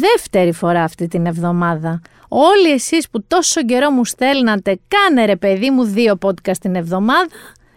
Δεύτερη 0.00 0.52
φορά 0.52 0.82
αυτή 0.82 1.08
την 1.08 1.26
εβδομάδα. 1.26 2.00
Όλοι 2.28 2.70
εσείς 2.70 3.08
που 3.10 3.24
τόσο 3.28 3.64
καιρό 3.64 3.90
μου 3.90 4.04
στέλνατε, 4.04 4.78
κάνε 4.88 5.24
ρε 5.24 5.36
παιδί 5.36 5.70
μου 5.70 5.84
δύο 5.84 6.18
podcast 6.22 6.56
την 6.60 6.74
εβδομάδα, 6.74 7.28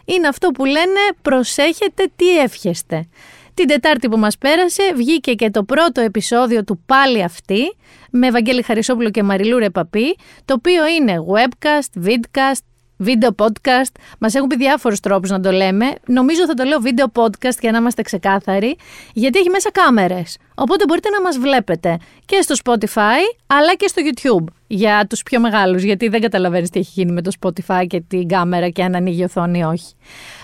είναι 0.06 0.28
αυτό 0.28 0.50
που 0.50 0.66
λένε 0.66 1.00
προσέχετε 1.22 2.12
τι 2.16 2.40
εύχεστε. 2.40 3.08
Την 3.54 3.68
Τετάρτη 3.68 4.10
που 4.10 4.18
μας 4.18 4.38
πέρασε 4.38 4.94
βγήκε 4.96 5.34
και 5.34 5.50
το 5.50 5.64
πρώτο 5.64 6.02
επεισόδιο 6.02 6.64
του 6.64 6.84
πάλι 6.86 7.24
αυτή 7.24 7.76
με 8.12 8.28
Ευαγγέλη 8.28 8.62
Χαρισόπουλο 8.62 9.10
και 9.10 9.24
Μαριλού 9.24 9.58
Ρεπαπή, 9.58 10.18
το 10.46 10.54
οποίο 10.54 10.88
είναι 10.88 11.16
webcast, 11.34 12.08
vidcast, 12.08 12.62
βίντεο 12.98 13.36
podcast. 13.38 13.92
Μας 14.20 14.34
έχουν 14.34 14.48
πει 14.48 14.56
διάφορους 14.56 15.00
τρόπους 15.00 15.30
να 15.30 15.40
το 15.40 15.52
λέμε. 15.52 15.86
Νομίζω 16.08 16.46
θα 16.46 16.54
το 16.54 16.64
λέω 16.64 16.80
βίντεο 16.80 17.06
podcast 17.16 17.60
για 17.62 17.72
να 17.72 17.78
είμαστε 17.78 18.02
ξεκάθαροι, 18.02 18.78
γιατί 19.14 19.40
έχει 19.40 19.50
μέσα 19.50 19.72
κάμερες. 19.72 20.38
Οπότε 20.56 20.84
μπορείτε 20.88 21.10
να 21.10 21.22
μας 21.22 21.38
βλέπετε 21.38 21.98
και 22.26 22.42
στο 22.42 22.56
Spotify 22.64 23.20
αλλά 23.48 23.76
και 23.78 23.88
στο 23.88 24.02
YouTube 24.06 24.54
για 24.68 25.06
τους 25.10 25.24
πιο 25.24 25.40
μεγάλους, 25.40 25.84
γιατί 25.84 26.08
δεν 26.08 26.22
καταλαβαίνεις 26.22 26.70
τι 26.70 26.80
έχει 26.80 26.92
γίνει 26.94 27.12
με 27.12 27.22
το 27.22 27.32
Spotify 27.40 27.86
και 27.88 28.02
την 28.08 28.28
κάμερα 28.28 28.70
και 28.70 28.84
αν 28.84 28.96
ανοίγει 28.96 29.22
η 29.22 29.24
οθόνη 29.24 29.60
ή 29.60 29.64
όχι. 29.64 29.94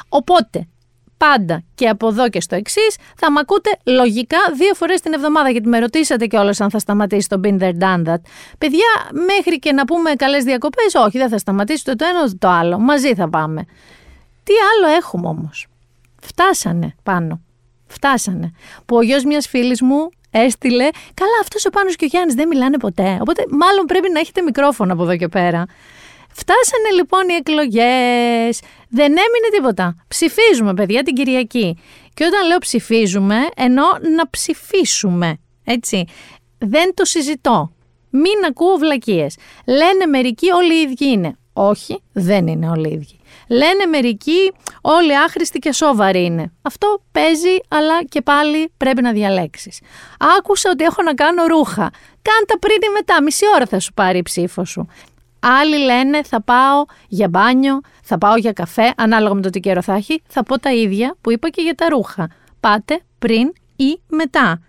Οπότε, 0.09 0.67
πάντα 1.27 1.63
και 1.75 1.87
από 1.87 2.07
εδώ 2.07 2.29
και 2.29 2.41
στο 2.41 2.55
εξής, 2.55 2.97
θα 3.15 3.31
μ' 3.31 3.37
ακούτε 3.37 3.69
λογικά 3.85 4.37
δύο 4.53 4.73
φορές 4.73 5.01
την 5.01 5.13
εβδομάδα. 5.13 5.49
Γιατί 5.49 5.67
με 5.67 5.79
ρωτήσατε 5.79 6.25
κιόλας 6.25 6.61
αν 6.61 6.69
θα 6.69 6.79
σταματήσει 6.79 7.27
το 7.27 7.39
Been 7.43 7.59
There 7.59 7.77
Done 7.79 8.03
That. 8.07 8.21
Παιδιά, 8.57 8.89
μέχρι 9.11 9.59
και 9.59 9.71
να 9.71 9.85
πούμε 9.85 10.11
καλές 10.11 10.43
διακοπές, 10.43 10.93
όχι, 10.95 11.17
δεν 11.17 11.29
θα 11.29 11.37
σταματήσει 11.37 11.83
το 11.83 11.91
ένα 11.91 12.23
ούτε 12.23 12.35
το 12.39 12.47
άλλο. 12.47 12.79
Μαζί 12.79 13.15
θα 13.15 13.29
πάμε. 13.29 13.65
Τι 14.43 14.53
άλλο 14.71 14.95
έχουμε 14.95 15.27
όμως; 15.27 15.67
Φτάσανε 16.21 16.95
πάνω. 17.03 17.41
Φτάσανε. 17.87 18.51
Που 18.85 18.95
ο 18.95 19.01
γιος 19.01 19.23
μιας 19.23 19.47
φίλης 19.47 19.81
μου 19.81 20.09
έστειλε. 20.31 20.89
Καλά, 21.13 21.37
αυτός 21.41 21.65
ο 21.65 21.69
Πάνος 21.69 21.95
και 21.95 22.05
ο 22.05 22.07
Γιάννης 22.07 22.33
δεν 22.33 22.47
μιλάνε 22.47 22.77
ποτέ. 22.77 23.17
Οπότε, 23.21 23.45
μάλλον 23.49 23.85
πρέπει 23.85 24.09
να 24.11 24.19
έχετε 24.19 24.41
μικρόφωνο 24.41 24.93
από 24.93 25.03
εδώ 25.03 25.15
και 25.15 25.27
πέρα. 25.27 25.65
Φτάσανε 26.33 26.89
λοιπόν 26.95 27.29
οι 27.29 27.33
εκλογές. 27.33 28.59
Δεν 28.89 29.05
έμεινε 29.05 29.49
τίποτα. 29.53 29.95
Ψηφίζουμε, 30.07 30.73
παιδιά, 30.73 31.03
την 31.03 31.15
Κυριακή. 31.15 31.77
Και 32.13 32.25
όταν 32.25 32.47
λέω 32.47 32.57
ψηφίζουμε, 32.57 33.35
εννοώ 33.55 33.85
να 34.15 34.29
ψηφίσουμε. 34.29 35.37
Έτσι. 35.63 36.05
Δεν 36.57 36.93
το 36.93 37.05
συζητώ. 37.05 37.71
Μην 38.09 38.45
ακούω 38.49 38.77
βλακίες. 38.77 39.35
Λένε 39.65 40.05
μερικοί 40.05 40.51
όλοι 40.51 40.75
οι 40.75 40.81
ίδιοι 40.81 41.05
είναι. 41.11 41.35
Όχι, 41.53 42.01
δεν 42.11 42.47
είναι 42.47 42.69
όλοι 42.69 42.89
οι 42.89 42.93
ίδιοι. 42.93 43.19
Λένε 43.47 43.85
μερικοί 43.85 44.51
όλοι 44.81 45.17
άχρηστοι 45.17 45.59
και 45.59 45.71
σόβαροι 45.71 46.23
είναι. 46.23 46.51
Αυτό 46.61 47.03
παίζει, 47.11 47.57
αλλά 47.67 48.03
και 48.03 48.21
πάλι 48.21 48.71
πρέπει 48.77 49.01
να 49.01 49.11
διαλέξεις. 49.11 49.79
Άκουσα 50.37 50.69
ότι 50.69 50.83
έχω 50.83 51.01
να 51.03 51.13
κάνω 51.13 51.45
ρούχα. 51.45 51.91
Κάντα 52.21 52.59
πριν 52.59 52.77
ή 52.83 52.91
μετά, 52.93 53.23
μισή 53.23 53.45
ώρα 53.55 53.65
θα 53.65 53.79
σου 53.79 53.93
πάρει 53.93 54.17
η 54.17 54.21
ψήφο 54.21 54.65
σου. 54.65 54.87
Άλλοι 55.41 55.77
λένε 55.77 56.23
θα 56.23 56.41
πάω 56.41 56.85
για 57.07 57.29
μπάνιο, 57.29 57.79
θα 58.03 58.17
πάω 58.17 58.35
για 58.35 58.51
καφέ, 58.51 58.93
ανάλογα 58.97 59.33
με 59.33 59.41
το 59.41 59.49
τι 59.49 59.59
καιρό 59.59 59.81
θα 59.81 59.93
έχει. 59.93 60.21
Θα 60.27 60.43
πω 60.43 60.59
τα 60.59 60.73
ίδια 60.73 61.15
που 61.21 61.31
είπα 61.31 61.49
και 61.49 61.61
για 61.61 61.75
τα 61.75 61.89
ρούχα. 61.89 62.29
Πάτε 62.59 62.99
πριν 63.19 63.53
ή 63.75 64.01
μετά. 64.07 64.61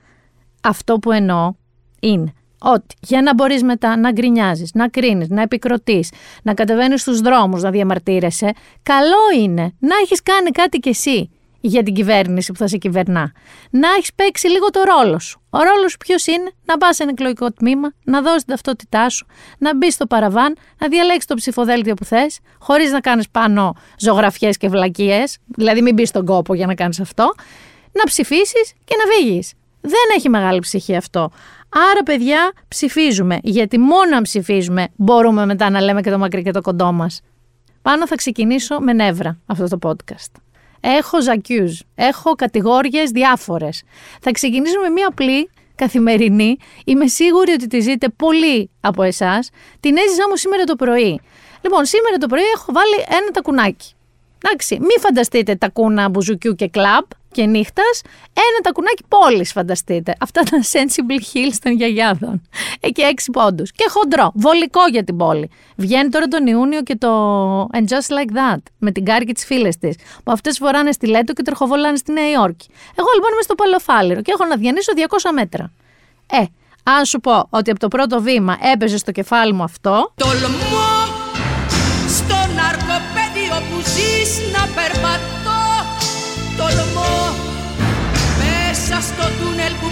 Αυτό 0.62 0.98
που 0.98 1.12
εννοώ 1.12 1.52
είναι 2.00 2.32
ότι 2.62 2.94
για 3.00 3.22
να 3.22 3.34
μπορείς 3.34 3.62
μετά 3.62 3.96
να 3.96 4.12
γκρινιάζεις, 4.12 4.70
να 4.74 4.88
κρίνεις, 4.88 5.28
να 5.28 5.42
επικροτείς, 5.42 6.12
να 6.42 6.54
κατεβαίνεις 6.54 7.00
στους 7.00 7.20
δρόμους, 7.20 7.62
να 7.62 7.70
διαμαρτύρεσαι, 7.70 8.52
καλό 8.82 9.40
είναι 9.42 9.72
να 9.78 9.96
έχεις 10.02 10.22
κάνει 10.22 10.50
κάτι 10.50 10.78
κι 10.78 10.88
εσύ 10.88 11.30
για 11.62 11.82
την 11.82 11.94
κυβέρνηση 11.94 12.52
που 12.52 12.58
θα 12.58 12.66
σε 12.66 12.76
κυβερνά. 12.76 13.32
Να 13.70 13.88
έχεις 13.88 14.14
παίξει 14.14 14.48
λίγο 14.48 14.70
το 14.70 14.80
ρόλο 14.82 15.18
σου. 15.18 15.40
Ο 15.50 15.58
ρόλος 15.58 15.90
σου 15.90 15.96
ποιος 15.96 16.26
είναι, 16.26 16.50
να 16.64 16.78
πας 16.78 16.96
σε 16.96 17.02
ένα 17.02 17.12
εκλογικό 17.12 17.52
τμήμα, 17.52 17.92
να 18.04 18.22
δώσεις 18.22 18.44
την 18.44 18.54
ταυτότητά 18.54 19.08
σου, 19.08 19.26
να 19.58 19.76
μπεις 19.76 19.94
στο 19.94 20.06
παραβάν, 20.06 20.56
να 20.78 20.88
διαλέξεις 20.88 21.24
το 21.24 21.34
ψηφοδέλτιο 21.34 21.94
που 21.94 22.04
θες, 22.04 22.38
χωρίς 22.58 22.90
να 22.90 23.00
κάνεις 23.00 23.28
πάνω 23.28 23.74
ζωγραφιές 23.98 24.56
και 24.56 24.68
βλακίες, 24.68 25.38
δηλαδή 25.46 25.82
μην 25.82 25.94
μπεις 25.94 26.08
στον 26.08 26.24
κόπο 26.24 26.54
για 26.54 26.66
να 26.66 26.74
κάνεις 26.74 27.00
αυτό, 27.00 27.34
να 27.92 28.04
ψηφίσεις 28.04 28.72
και 28.84 28.94
να 29.04 29.12
φύγεις. 29.12 29.52
Δεν 29.80 30.16
έχει 30.16 30.28
μεγάλη 30.28 30.58
ψυχή 30.58 30.96
αυτό. 30.96 31.30
Άρα, 31.92 32.02
παιδιά, 32.04 32.52
ψηφίζουμε. 32.68 33.38
Γιατί 33.42 33.78
μόνο 33.78 34.16
αν 34.16 34.22
ψηφίζουμε 34.22 34.88
μπορούμε 34.96 35.46
μετά 35.46 35.70
να 35.70 35.80
λέμε 35.80 36.00
και 36.00 36.10
το 36.10 36.18
μακρύ 36.18 36.42
και 36.42 36.50
το 36.50 36.60
κοντό 36.60 36.92
μας. 36.92 37.20
Πάνω 37.82 38.06
θα 38.06 38.14
ξεκινήσω 38.14 38.80
με 38.80 38.92
νεύρα 38.92 39.38
αυτό 39.46 39.78
το 39.78 39.78
podcast. 39.82 40.51
Έχω 40.84 41.22
ζακιούζ. 41.22 41.80
Έχω 41.94 42.34
κατηγόριες 42.34 43.10
διάφορες. 43.10 43.82
Θα 44.20 44.30
ξεκινήσω 44.30 44.80
με 44.80 44.88
μία 44.88 45.06
απλή 45.06 45.50
καθημερινή. 45.74 46.56
Είμαι 46.84 47.06
σίγουρη 47.06 47.52
ότι 47.52 47.66
τη 47.66 47.80
ζείτε 47.80 48.08
πολλοί 48.08 48.70
από 48.80 49.02
εσάς. 49.02 49.50
Την 49.80 49.96
έζησα 49.96 50.22
όμως 50.26 50.40
σήμερα 50.40 50.64
το 50.64 50.76
πρωί. 50.76 51.20
Λοιπόν, 51.60 51.84
σήμερα 51.84 52.16
το 52.16 52.26
πρωί 52.26 52.42
έχω 52.54 52.72
βάλει 52.72 53.18
ένα 53.20 53.30
τακουνάκι. 53.32 53.92
Εντάξει, 54.44 54.78
μην 54.78 55.00
φανταστείτε 55.00 55.54
τακούνα 55.54 56.08
μπουζουκιού 56.08 56.54
και 56.54 56.68
κλαμπ 56.68 57.04
και 57.32 57.46
νύχτας, 57.46 58.02
ένα 58.32 58.60
τακουνάκι 58.62 59.04
πόλης, 59.08 59.52
φανταστείτε. 59.52 60.14
Αυτά 60.20 60.42
τα 60.42 60.60
sensible 60.72 61.20
hills 61.32 61.56
των 61.62 61.72
γιαγιάδων. 61.72 62.42
Εκεί 62.80 63.02
έξι 63.02 63.30
πόντους. 63.30 63.72
Και 63.72 63.84
χοντρό, 63.88 64.32
βολικό 64.34 64.80
για 64.90 65.04
την 65.04 65.16
πόλη. 65.16 65.50
Βγαίνει 65.76 66.08
τώρα 66.08 66.26
τον 66.26 66.46
Ιούνιο 66.46 66.82
και 66.82 66.96
το 66.96 67.10
And 67.62 67.86
Just 67.88 68.08
Like 68.16 68.32
That, 68.36 68.62
με 68.78 68.90
την 68.90 69.04
Κάρη 69.04 69.24
και 69.24 69.32
τις 69.32 69.44
φίλες 69.44 69.78
της, 69.78 69.96
που 70.24 70.32
αυτές 70.32 70.58
φοράνε 70.58 70.92
στη 70.92 71.06
Λέτο 71.06 71.32
και 71.32 71.42
τρεχοβολάνε 71.42 71.96
στη 71.96 72.12
Νέα 72.12 72.30
Υόρκη. 72.30 72.68
Εγώ 72.94 73.08
λοιπόν 73.14 73.32
είμαι 73.32 73.42
στο 73.42 73.54
Παλαιοφάλιρο 73.54 74.22
και 74.22 74.32
έχω 74.34 74.44
να 74.44 74.56
διανύσω 74.56 74.92
200 74.96 75.30
μέτρα. 75.34 75.72
Ε, 76.30 76.44
αν 76.82 77.04
σου 77.04 77.20
πω 77.20 77.46
ότι 77.50 77.70
από 77.70 77.80
το 77.80 77.88
πρώτο 77.88 78.20
βήμα 78.20 78.58
έπαιζε 78.72 78.96
στο 78.96 79.12
κεφάλι 79.12 79.52
μου 79.52 79.62
αυτό. 79.62 80.12
Τολμώ 80.14 80.92
στο 82.08 82.34
ναρκοπέδιο 82.34 83.54
που 83.68 83.80
ζεις 83.80 84.40
να 84.52 84.66
περπατώ. 84.74 85.60
Τολμώ 86.56 86.91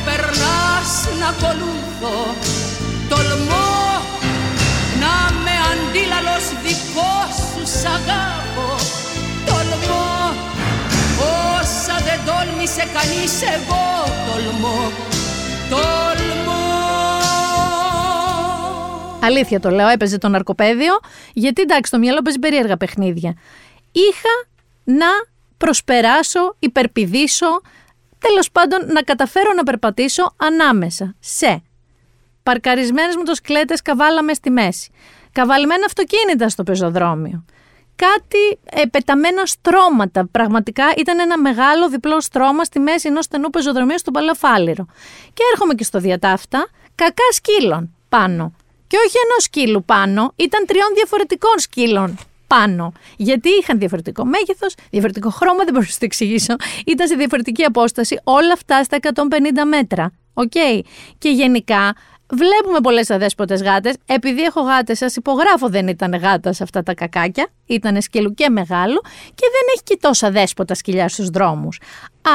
περνάς 0.06 0.90
να 1.20 1.28
ακολουθώ 1.34 2.18
Τολμώ 3.08 3.72
να 5.02 5.14
με 5.44 5.54
αντίλαλος 5.70 6.46
δικός 6.64 7.32
σου 7.50 7.64
σ' 7.78 7.84
αγάπω 7.96 8.68
Τολμώ 9.46 10.10
όσα 11.58 11.96
δεν 12.06 12.20
τόλμησε 12.28 12.84
κανείς 12.96 13.34
εγώ 13.54 13.84
τολμώ 14.26 14.80
Τολμώ. 15.70 16.50
Αλήθεια 19.22 19.60
το 19.60 19.70
λέω, 19.70 19.88
έπαιζε 19.88 20.18
το 20.18 20.28
ναρκοπαίδιο, 20.28 21.00
γιατί 21.32 21.62
εντάξει, 21.62 21.90
το 21.90 21.98
μυαλό 21.98 22.22
παίζει 22.22 22.38
περίεργα 22.38 22.76
παιχνίδια. 22.76 23.34
Είχα 23.92 24.48
να 24.84 25.06
προσπεράσω, 25.56 26.56
υπερπηδήσω, 26.58 27.60
τέλος 28.20 28.50
πάντων 28.50 28.86
να 28.86 29.02
καταφέρω 29.02 29.52
να 29.52 29.62
περπατήσω 29.62 30.34
ανάμεσα 30.36 31.14
σε 31.20 31.62
παρκαρισμένες 32.42 33.16
μοτοσκλέτες 33.16 33.82
καβάλαμε 33.82 34.34
στη 34.34 34.50
μέση, 34.50 34.90
καβαλμένα 35.32 35.84
αυτοκίνητα 35.86 36.48
στο 36.48 36.62
πεζοδρόμιο, 36.62 37.44
κάτι 37.96 38.58
ε, 38.70 38.86
πεταμένα 38.86 39.46
στρώματα. 39.46 40.28
Πραγματικά 40.30 40.84
ήταν 40.96 41.20
ένα 41.20 41.38
μεγάλο 41.38 41.88
διπλό 41.88 42.20
στρώμα 42.20 42.64
στη 42.64 42.78
μέση 42.78 43.08
ενός 43.08 43.24
στενού 43.24 43.50
πεζοδρομίου 43.50 43.98
στον 43.98 44.12
Παλαιοφάλιρο. 44.12 44.86
Και 45.34 45.42
έρχομαι 45.52 45.74
και 45.74 45.84
στο 45.84 45.98
διαταύτα, 45.98 46.68
κακά 46.94 47.28
σκύλων 47.32 47.94
πάνω. 48.08 48.52
Και 48.86 48.96
όχι 49.06 49.16
ενός 49.28 49.42
σκύλου 49.42 49.84
πάνω, 49.84 50.32
ήταν 50.36 50.66
τριών 50.66 50.88
διαφορετικών 50.94 51.58
σκύλων 51.58 52.18
πάνω. 52.54 52.92
Γιατί 53.16 53.48
είχαν 53.60 53.78
διαφορετικό 53.78 54.24
μέγεθος, 54.24 54.74
διαφορετικό 54.90 55.30
χρώμα, 55.30 55.64
δεν 55.64 55.72
μπορώ 55.72 55.86
να 55.88 55.98
το 55.98 56.04
εξηγήσω. 56.04 56.54
Ήταν 56.86 57.06
σε 57.06 57.14
διαφορετική 57.14 57.64
απόσταση, 57.64 58.20
όλα 58.24 58.52
αυτά 58.52 58.82
στα 58.84 58.96
150 58.96 59.64
μέτρα. 59.64 60.12
Οκ. 60.34 60.52
Και 61.18 61.28
γενικά 61.28 61.94
Βλέπουμε 62.32 62.80
πολλές 62.80 63.10
αδέσποτες 63.10 63.62
γάτες. 63.62 63.94
Επειδή 64.06 64.42
έχω 64.42 64.60
γάτες, 64.60 64.98
σας 64.98 65.16
υπογράφω 65.16 65.68
δεν 65.68 65.88
ήταν 65.88 66.14
γάτας 66.14 66.56
σε 66.56 66.62
αυτά 66.62 66.82
τα 66.82 66.94
κακάκια. 66.94 67.48
Ήταν 67.66 68.02
σκύλου 68.02 68.34
και 68.34 68.48
μεγάλου 68.48 69.00
και 69.34 69.46
δεν 69.52 69.62
έχει 69.74 69.82
και 69.84 69.96
τόσα 70.00 70.30
αδέσποτα 70.30 70.74
σκυλιά 70.74 71.08
στους 71.08 71.28
δρόμους. 71.28 71.80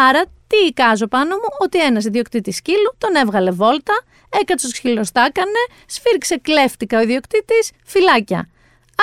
Άρα, 0.09 0.23
τι 0.47 0.57
εικάζω 0.67 1.07
πάνω 1.07 1.35
μου, 1.35 1.49
ότι 1.59 1.81
ένας 1.83 2.05
ιδιοκτήτης 2.05 2.55
σκύλου 2.55 2.95
τον 2.97 3.15
έβγαλε 3.15 3.51
βόλτα, 3.51 3.93
έκατσε 4.41 4.67
ο 4.67 4.69
σκύλος, 4.69 5.11
τα 5.11 5.25
έκανε, 5.25 5.59
σφίρξε 5.85 6.37
κλέφτηκα 6.37 6.97
ο 6.97 7.01
ιδιοκτήτης, 7.01 7.71
φυλάκια. 7.85 8.49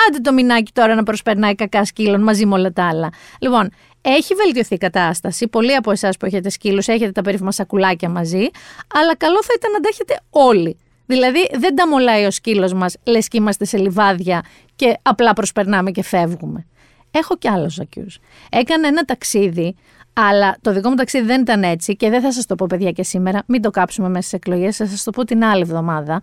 Άντε 0.07 0.19
το 0.19 0.33
μηνάκι 0.33 0.71
τώρα 0.71 0.95
να 0.95 1.03
προσπερνάει 1.03 1.55
κακά 1.55 1.85
σκύλων 1.85 2.23
μαζί 2.23 2.45
με 2.45 2.53
όλα 2.53 2.73
τα 2.73 2.87
άλλα. 2.87 3.09
Λοιπόν, 3.39 3.69
έχει 4.01 4.33
βελτιωθεί 4.35 4.73
η 4.73 4.77
κατάσταση. 4.77 5.47
Πολλοί 5.47 5.75
από 5.75 5.91
εσάς 5.91 6.17
που 6.17 6.25
έχετε 6.25 6.49
σκύλους 6.49 6.87
έχετε 6.87 7.11
τα 7.11 7.21
περίφημα 7.21 7.51
σακουλάκια 7.51 8.09
μαζί, 8.09 8.47
αλλά 8.93 9.15
καλό 9.17 9.43
θα 9.43 9.53
ήταν 9.55 9.71
να 9.71 9.79
τα 9.79 9.89
έχετε 9.91 10.19
όλοι. 10.29 10.77
Δηλαδή 11.05 11.49
δεν 11.53 11.75
τα 11.75 11.87
μολάει 11.87 12.25
ο 12.25 12.31
σκύλος 12.31 12.73
μας, 12.73 12.95
λες 13.03 13.27
και 13.27 13.37
είμαστε 13.37 13.65
σε 13.65 13.77
λιβάδια 13.77 14.43
και 14.75 14.97
απλά 15.01 15.33
προσπερνάμε 15.33 15.91
και 15.91 16.03
φεύγουμε. 16.03 16.65
Έχω 17.11 17.37
κι 17.37 17.47
άλλο 17.47 17.69
ζακιούς. 17.69 18.19
Έκανα 18.49 18.87
ένα 18.87 19.03
ταξίδι, 19.03 19.75
αλλά 20.13 20.57
το 20.61 20.73
δικό 20.73 20.89
μου 20.89 20.95
ταξίδι 20.95 21.25
δεν 21.25 21.41
ήταν 21.41 21.63
έτσι 21.63 21.95
και 21.95 22.09
δεν 22.09 22.21
θα 22.21 22.31
σας 22.31 22.45
το 22.45 22.55
πω, 22.55 22.65
παιδιά, 22.69 22.91
και 22.91 23.03
σήμερα. 23.03 23.43
Μην 23.47 23.61
το 23.61 23.69
κάψουμε 23.69 24.07
μέσα 24.09 24.21
στις 24.21 24.33
εκλογές, 24.33 24.75
θα 24.75 24.85
σας 24.85 25.03
το 25.03 25.11
πω 25.11 25.25
την 25.25 25.43
άλλη 25.43 25.61
εβδομάδα. 25.61 26.21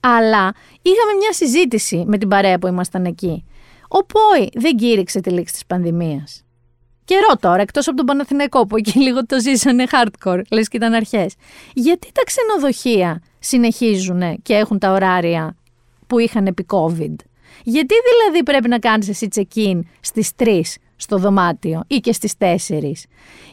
Αλλά 0.00 0.54
είχαμε 0.82 1.12
μια 1.18 1.32
συζήτηση 1.32 2.04
με 2.06 2.18
την 2.18 2.28
παρέα 2.28 2.58
που 2.58 2.66
ήμασταν 2.66 3.04
εκεί. 3.04 3.44
Ο 3.88 4.04
Πόη 4.04 4.50
δεν 4.54 4.76
κήρυξε 4.76 5.20
τη 5.20 5.30
λήξη 5.30 5.52
της 5.52 5.66
πανδημίας. 5.66 6.42
Καιρό 7.04 7.36
τώρα, 7.40 7.62
εκτός 7.62 7.88
από 7.88 7.96
τον 7.96 8.06
Παναθηναϊκό 8.06 8.66
που 8.66 8.76
εκεί 8.76 8.98
λίγο 8.98 9.26
το 9.26 9.40
ζήσανε 9.40 9.84
hardcore, 9.90 10.40
λες 10.50 10.68
και 10.68 10.76
ήταν 10.76 10.92
αρχές. 10.92 11.34
Γιατί 11.74 12.12
τα 12.12 12.22
ξενοδοχεία 12.24 13.22
συνεχίζουν 13.38 14.42
και 14.42 14.54
έχουν 14.54 14.78
τα 14.78 14.90
ωράρια 14.92 15.56
που 16.06 16.18
είχαν 16.18 16.46
επί 16.46 16.66
COVID; 16.68 17.14
Γιατί 17.64 17.94
δηλαδή 18.10 18.42
πρέπει 18.44 18.68
να 18.68 18.78
κάνεις 18.78 19.08
εσύ 19.08 19.28
check-in 19.34 19.80
στις 20.00 20.30
3 20.36 20.60
στο 20.96 21.18
δωμάτιο 21.18 21.84
ή 21.86 21.96
και 21.96 22.12
στις 22.12 22.34
4. 22.38 23.08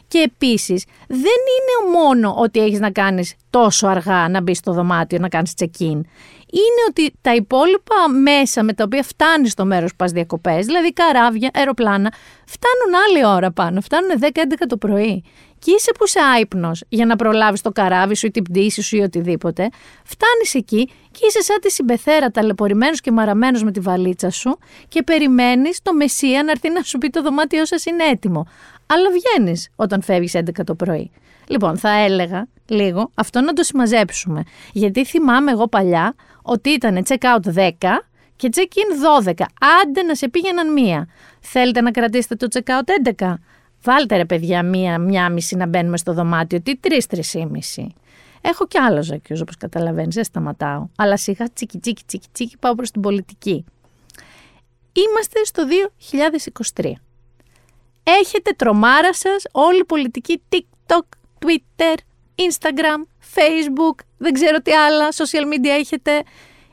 Και 0.08 0.18
επίσης 0.18 0.84
δεν 1.08 1.18
είναι 1.18 1.98
μόνο 1.98 2.34
ότι 2.38 2.60
έχεις 2.60 2.80
να 2.80 2.90
κάνεις 2.90 3.34
τόσο 3.50 3.86
αργά 3.86 4.28
να 4.28 4.40
μπεις 4.40 4.58
στο 4.58 4.72
δωμάτιο 4.72 5.18
να 5.18 5.28
κάνεις 5.28 5.52
check-in. 5.56 6.00
Είναι 6.56 6.82
ότι 6.88 7.14
τα 7.20 7.34
υπόλοιπα 7.34 8.08
μέσα 8.22 8.62
με 8.62 8.72
τα 8.72 8.84
οποία 8.84 9.02
φτάνεις 9.02 9.52
στο 9.52 9.64
μέρος 9.64 9.90
που 9.90 9.96
πας 9.96 10.12
διακοπές, 10.12 10.66
δηλαδή 10.66 10.92
καράβια, 10.92 11.50
αεροπλάνα, 11.54 12.12
φτάνουν 12.46 13.02
άλλη 13.06 13.36
ώρα 13.36 13.52
πάνω, 13.52 13.80
φτάνουν 13.80 14.10
10-11 14.20 14.66
το 14.68 14.76
πρωί 14.76 15.24
και 15.58 15.70
είσαι 15.70 15.92
που 15.98 16.04
είσαι 16.04 16.20
άϊπνος 16.34 16.84
για 16.88 17.06
να 17.06 17.16
προλάβεις 17.16 17.60
το 17.60 17.70
καράβι 17.70 18.16
σου 18.16 18.26
ή 18.26 18.30
την 18.30 18.42
πτήση 18.42 18.82
σου 18.82 18.96
ή 18.96 19.00
οτιδήποτε, 19.00 19.68
φτάνεις 20.04 20.54
εκεί 20.54 20.90
και 21.10 21.26
είσαι 21.28 21.42
σαν 21.42 21.60
τη 21.60 21.70
συμπεθέρα 21.70 22.30
ταλαιπωρημένος 22.30 23.00
και 23.00 23.10
μαραμένος 23.10 23.62
με 23.62 23.70
τη 23.72 23.80
βαλίτσα 23.80 24.30
σου 24.30 24.58
και 24.88 25.02
περιμένεις 25.02 25.82
το 25.82 25.94
Μεσσία 25.94 26.42
να 26.42 26.50
έρθει 26.50 26.70
να 26.70 26.82
σου 26.82 26.98
πει 26.98 27.08
το 27.08 27.22
δωμάτιό 27.22 27.66
σας 27.66 27.84
είναι 27.84 28.04
έτοιμο. 28.04 28.46
Αλλά 28.86 29.08
βγαίνεις 29.10 29.68
όταν 29.76 30.02
φεύγεις 30.02 30.34
11 30.34 30.64
το 30.64 30.74
πρωί. 30.74 31.10
Λοιπόν, 31.46 31.78
θα 31.78 31.90
έλεγα 31.90 32.48
λίγο 32.66 33.10
αυτό 33.14 33.40
να 33.40 33.52
το 33.52 33.62
συμμαζέψουμε. 33.62 34.42
Γιατί 34.72 35.04
θυμάμαι 35.04 35.50
εγώ 35.50 35.68
παλιά 35.68 36.14
ότι 36.46 36.70
ήταν 36.70 37.04
check-out 37.08 37.54
10 37.54 37.70
και 38.36 38.48
check-in 38.54 39.24
12. 39.24 39.32
Άντε 39.82 40.02
να 40.02 40.14
σε 40.14 40.28
πήγαιναν 40.28 40.72
μία. 40.72 41.08
Θέλετε 41.40 41.80
να 41.80 41.90
κρατήσετε 41.90 42.34
το 42.34 42.46
check-out 42.52 43.14
11. 43.18 43.34
Βάλτε 43.82 44.16
ρε 44.16 44.24
παιδιά 44.24 44.62
μία, 44.62 44.98
μία 44.98 45.30
μισή 45.30 45.56
να 45.56 45.66
μπαίνουμε 45.66 45.96
στο 45.96 46.12
δωμάτιο. 46.12 46.60
Τι 46.60 46.76
τρεις, 46.76 47.06
τρεις 47.06 47.34
ή 47.34 47.46
μισή; 47.50 47.94
Έχω 48.40 48.66
κι 48.66 48.78
άλλο 48.78 49.02
ζακιούς 49.02 49.40
όπως 49.40 49.56
καταλαβαίνεις, 49.56 50.14
δεν 50.14 50.24
σταματάω. 50.24 50.86
Αλλά 50.96 51.16
σιγά 51.16 51.46
τσίκι, 51.52 51.78
τσίκι, 51.78 52.02
τσίκι, 52.06 52.26
τσίκι 52.32 52.56
πάω 52.58 52.74
προς 52.74 52.90
την 52.90 53.00
πολιτική. 53.00 53.64
Είμαστε 54.92 55.44
στο 55.44 55.62
2023. 56.74 56.92
Έχετε 58.02 58.50
τρομάρα 58.56 59.14
σας 59.14 59.44
όλη 59.52 59.78
η 59.78 59.84
πολιτική 59.84 60.42
TikTok, 60.48 61.02
Twitter, 61.38 61.94
Instagram, 62.36 63.15
Facebook, 63.36 64.04
δεν 64.16 64.32
ξέρω 64.32 64.58
τι 64.58 64.72
άλλα 64.72 65.08
social 65.08 65.54
media 65.54 65.78
έχετε. 65.78 66.22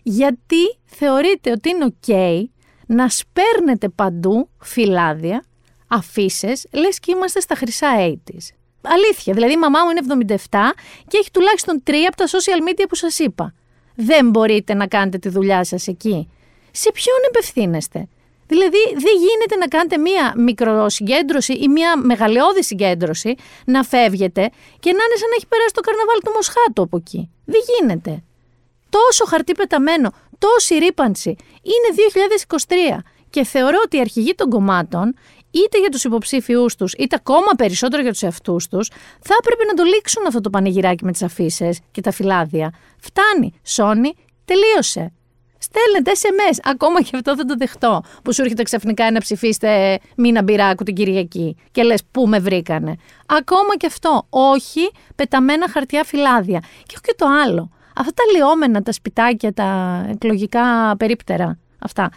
Γιατί 0.04 0.77
θεωρείτε 0.86 1.51
ότι 1.51 1.69
είναι 1.69 1.94
ok 2.01 2.44
να 2.88 3.10
σπέρνετε 3.10 3.89
παντού 3.89 4.50
φυλάδια 4.60 5.44
αφήσει, 5.88 6.62
λες 6.74 7.00
και 7.00 7.12
είμαστε 7.12 7.39
στα 7.39 7.56
χρυσά 7.56 7.88
80's. 7.98 8.48
Αλήθεια. 8.81 9.33
Δηλαδή, 9.33 9.54
η 9.54 9.57
μαμά 9.57 9.80
μου 9.83 9.89
είναι 9.89 10.36
77 10.50 10.74
και 11.07 11.18
έχει 11.18 11.31
τουλάχιστον 11.31 11.83
τρία 11.83 12.07
από 12.07 12.18
τα 12.18 12.25
social 12.25 12.69
media 12.69 12.86
που 12.89 12.95
σας 12.95 13.19
είπα. 13.19 13.54
Δεν 13.95 14.30
μπορείτε 14.30 14.74
να 14.74 14.88
κάνετε 14.88 15.18
τη 15.18 15.30
δουλειά 15.30 15.63
σας 15.63 15.88
εκεί. 15.88 16.30
Σε 16.71 16.92
ποιον 16.92 17.18
επευθύνεστε. 17.27 18.07
Δηλαδή, 18.48 18.84
δεν 18.94 19.16
γίνεται 19.25 19.56
να 19.56 19.68
κάνετε 19.68 19.98
μία 19.98 20.34
μικροσυγκέντρωση 20.38 21.54
ή 21.54 21.68
μία 21.68 21.98
μεγαλειώδη 21.98 22.63
συγκέντρωση, 22.63 23.36
να 23.66 23.84
φεύγετε 23.84 24.50
και 24.80 24.92
να 24.92 25.01
είναι 25.04 25.18
σαν 25.19 25.30
να 25.30 25.36
έχει 25.36 25.48
περάσει 25.48 25.74
το 25.74 25.81
καρναβάλι 25.81 26.22
του 26.25 26.31
Μοσχάτου 26.36 26.81
από 26.81 26.98
εκεί. 26.98 27.30
Δεν 27.45 27.62
γίνεται. 27.69 28.24
Τόσο 28.90 29.25
χαρτί 29.25 29.54
πεταμένο, 29.54 30.13
τόση 30.38 30.75
ρήπανση. 30.75 31.36
Είναι 31.74 31.90
2023 32.98 33.00
και 33.30 33.44
θεωρώ 33.44 33.78
ότι 33.86 33.98
οι 33.98 34.00
αρχηγοί 34.00 34.36
των 34.36 34.50
κομμάτων 34.50 35.16
είτε 35.51 35.80
για 35.80 35.90
τους 35.90 36.04
υποψήφιου 36.04 36.66
τους, 36.78 36.94
είτε 36.94 37.16
ακόμα 37.16 37.51
περισσότερο 37.57 38.01
για 38.01 38.12
τους 38.12 38.22
εαυτούς 38.22 38.68
τους, 38.68 38.90
θα 39.22 39.36
έπρεπε 39.42 39.63
να 39.63 39.74
το 39.74 39.84
λήξουν 39.84 40.25
αυτό 40.28 40.42
το 40.42 40.50
πανηγυράκι 40.50 41.06
με 41.06 41.12
τις 41.12 41.24
αφήσει 41.24 41.78
και 41.92 42.01
τα 42.01 42.12
φυλάδια. 42.12 42.74
Φτάνει. 43.00 43.54
Σόνι, 43.63 44.13
τελείωσε. 44.45 45.13
Στέλνετε 45.63 46.12
SMS. 46.13 46.60
Ακόμα 46.63 47.01
και 47.01 47.10
αυτό 47.13 47.36
θα 47.36 47.45
το 47.45 47.56
δεχτώ. 47.57 48.04
Που 48.24 48.33
σου 48.33 48.42
έρχεται 48.42 48.63
ξαφνικά 48.63 49.12
να 49.12 49.19
ψηφίσετε 49.19 50.00
μήνα 50.15 50.44
μπυράκου 50.44 50.83
την 50.83 50.95
Κυριακή 50.95 51.56
και 51.71 51.83
λες 51.83 52.04
πού 52.12 52.27
με 52.27 52.39
βρήκανε. 52.39 52.95
Ακόμα 53.25 53.77
και 53.77 53.86
αυτό. 53.86 54.25
Όχι 54.30 54.92
πεταμένα 55.15 55.69
χαρτιά 55.69 56.04
φυλάδια. 56.04 56.60
Και 56.60 56.94
όχι 56.94 57.01
και 57.01 57.15
το 57.18 57.25
άλλο. 57.45 57.69
Αυτά 57.95 58.12
τα 58.13 58.24
λιώμενα, 58.36 58.81
τα 58.81 58.92
σπιτάκια, 58.92 59.54
τα 59.54 60.01
εκλογικά 60.10 60.95
περίπτερα. 60.98 61.57
Αυτά 61.80 62.12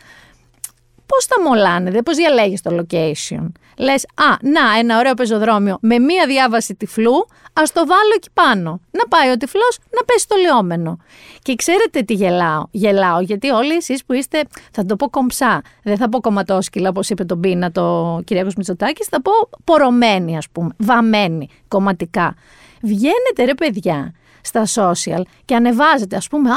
πώς 1.06 1.26
τα 1.26 1.42
μολάνε, 1.42 1.90
δε, 1.90 2.02
πώς 2.02 2.16
διαλέγεις 2.16 2.62
το 2.62 2.76
location. 2.80 3.46
Λες, 3.78 4.04
Α, 4.04 4.36
να, 4.42 4.78
ένα 4.78 4.98
ωραίο 4.98 5.14
πεζοδρόμιο 5.14 5.78
με 5.80 5.98
μία 5.98 6.26
διάβαση 6.26 6.74
τυφλού, 6.74 7.26
ας 7.52 7.72
το 7.72 7.86
βάλω 7.86 8.12
εκεί 8.16 8.28
πάνω. 8.32 8.80
Να 8.90 9.08
πάει 9.08 9.30
ο 9.30 9.36
τυφλός 9.36 9.78
να 9.90 10.04
πέσει 10.04 10.28
το 10.28 10.36
λιόμενο. 10.36 10.98
Και 11.42 11.54
ξέρετε 11.54 12.00
τι 12.00 12.14
γελάω. 12.14 12.62
Γελάω 12.70 13.20
γιατί 13.20 13.50
όλοι 13.50 13.74
εσείς 13.74 14.04
που 14.04 14.12
είστε, 14.12 14.42
θα 14.72 14.84
το 14.84 14.96
πω 14.96 15.08
κομψά, 15.08 15.62
δεν 15.82 15.96
θα 15.96 16.08
πω 16.08 16.20
κομματόσκυλα 16.20 16.88
όπως 16.88 17.10
είπε 17.10 17.24
τον 17.24 17.40
Πίνα 17.40 17.70
το 17.72 18.20
Κυριακό 18.24 18.50
Μητσοτάκης, 18.56 19.06
θα 19.06 19.22
πω 19.22 19.32
πορωμένοι 19.64 20.36
ας 20.36 20.48
πούμε, 20.52 20.70
βαμμένοι 20.76 21.48
κομματικά. 21.68 22.34
Βγαίνετε 22.82 23.44
ρε 23.44 23.54
παιδιά 23.54 24.12
στα 24.46 24.64
social 24.74 25.22
και 25.44 25.54
ανεβάζετε, 25.54 26.16
ας 26.16 26.28
πούμε, 26.28 26.50
«Α, 26.50 26.56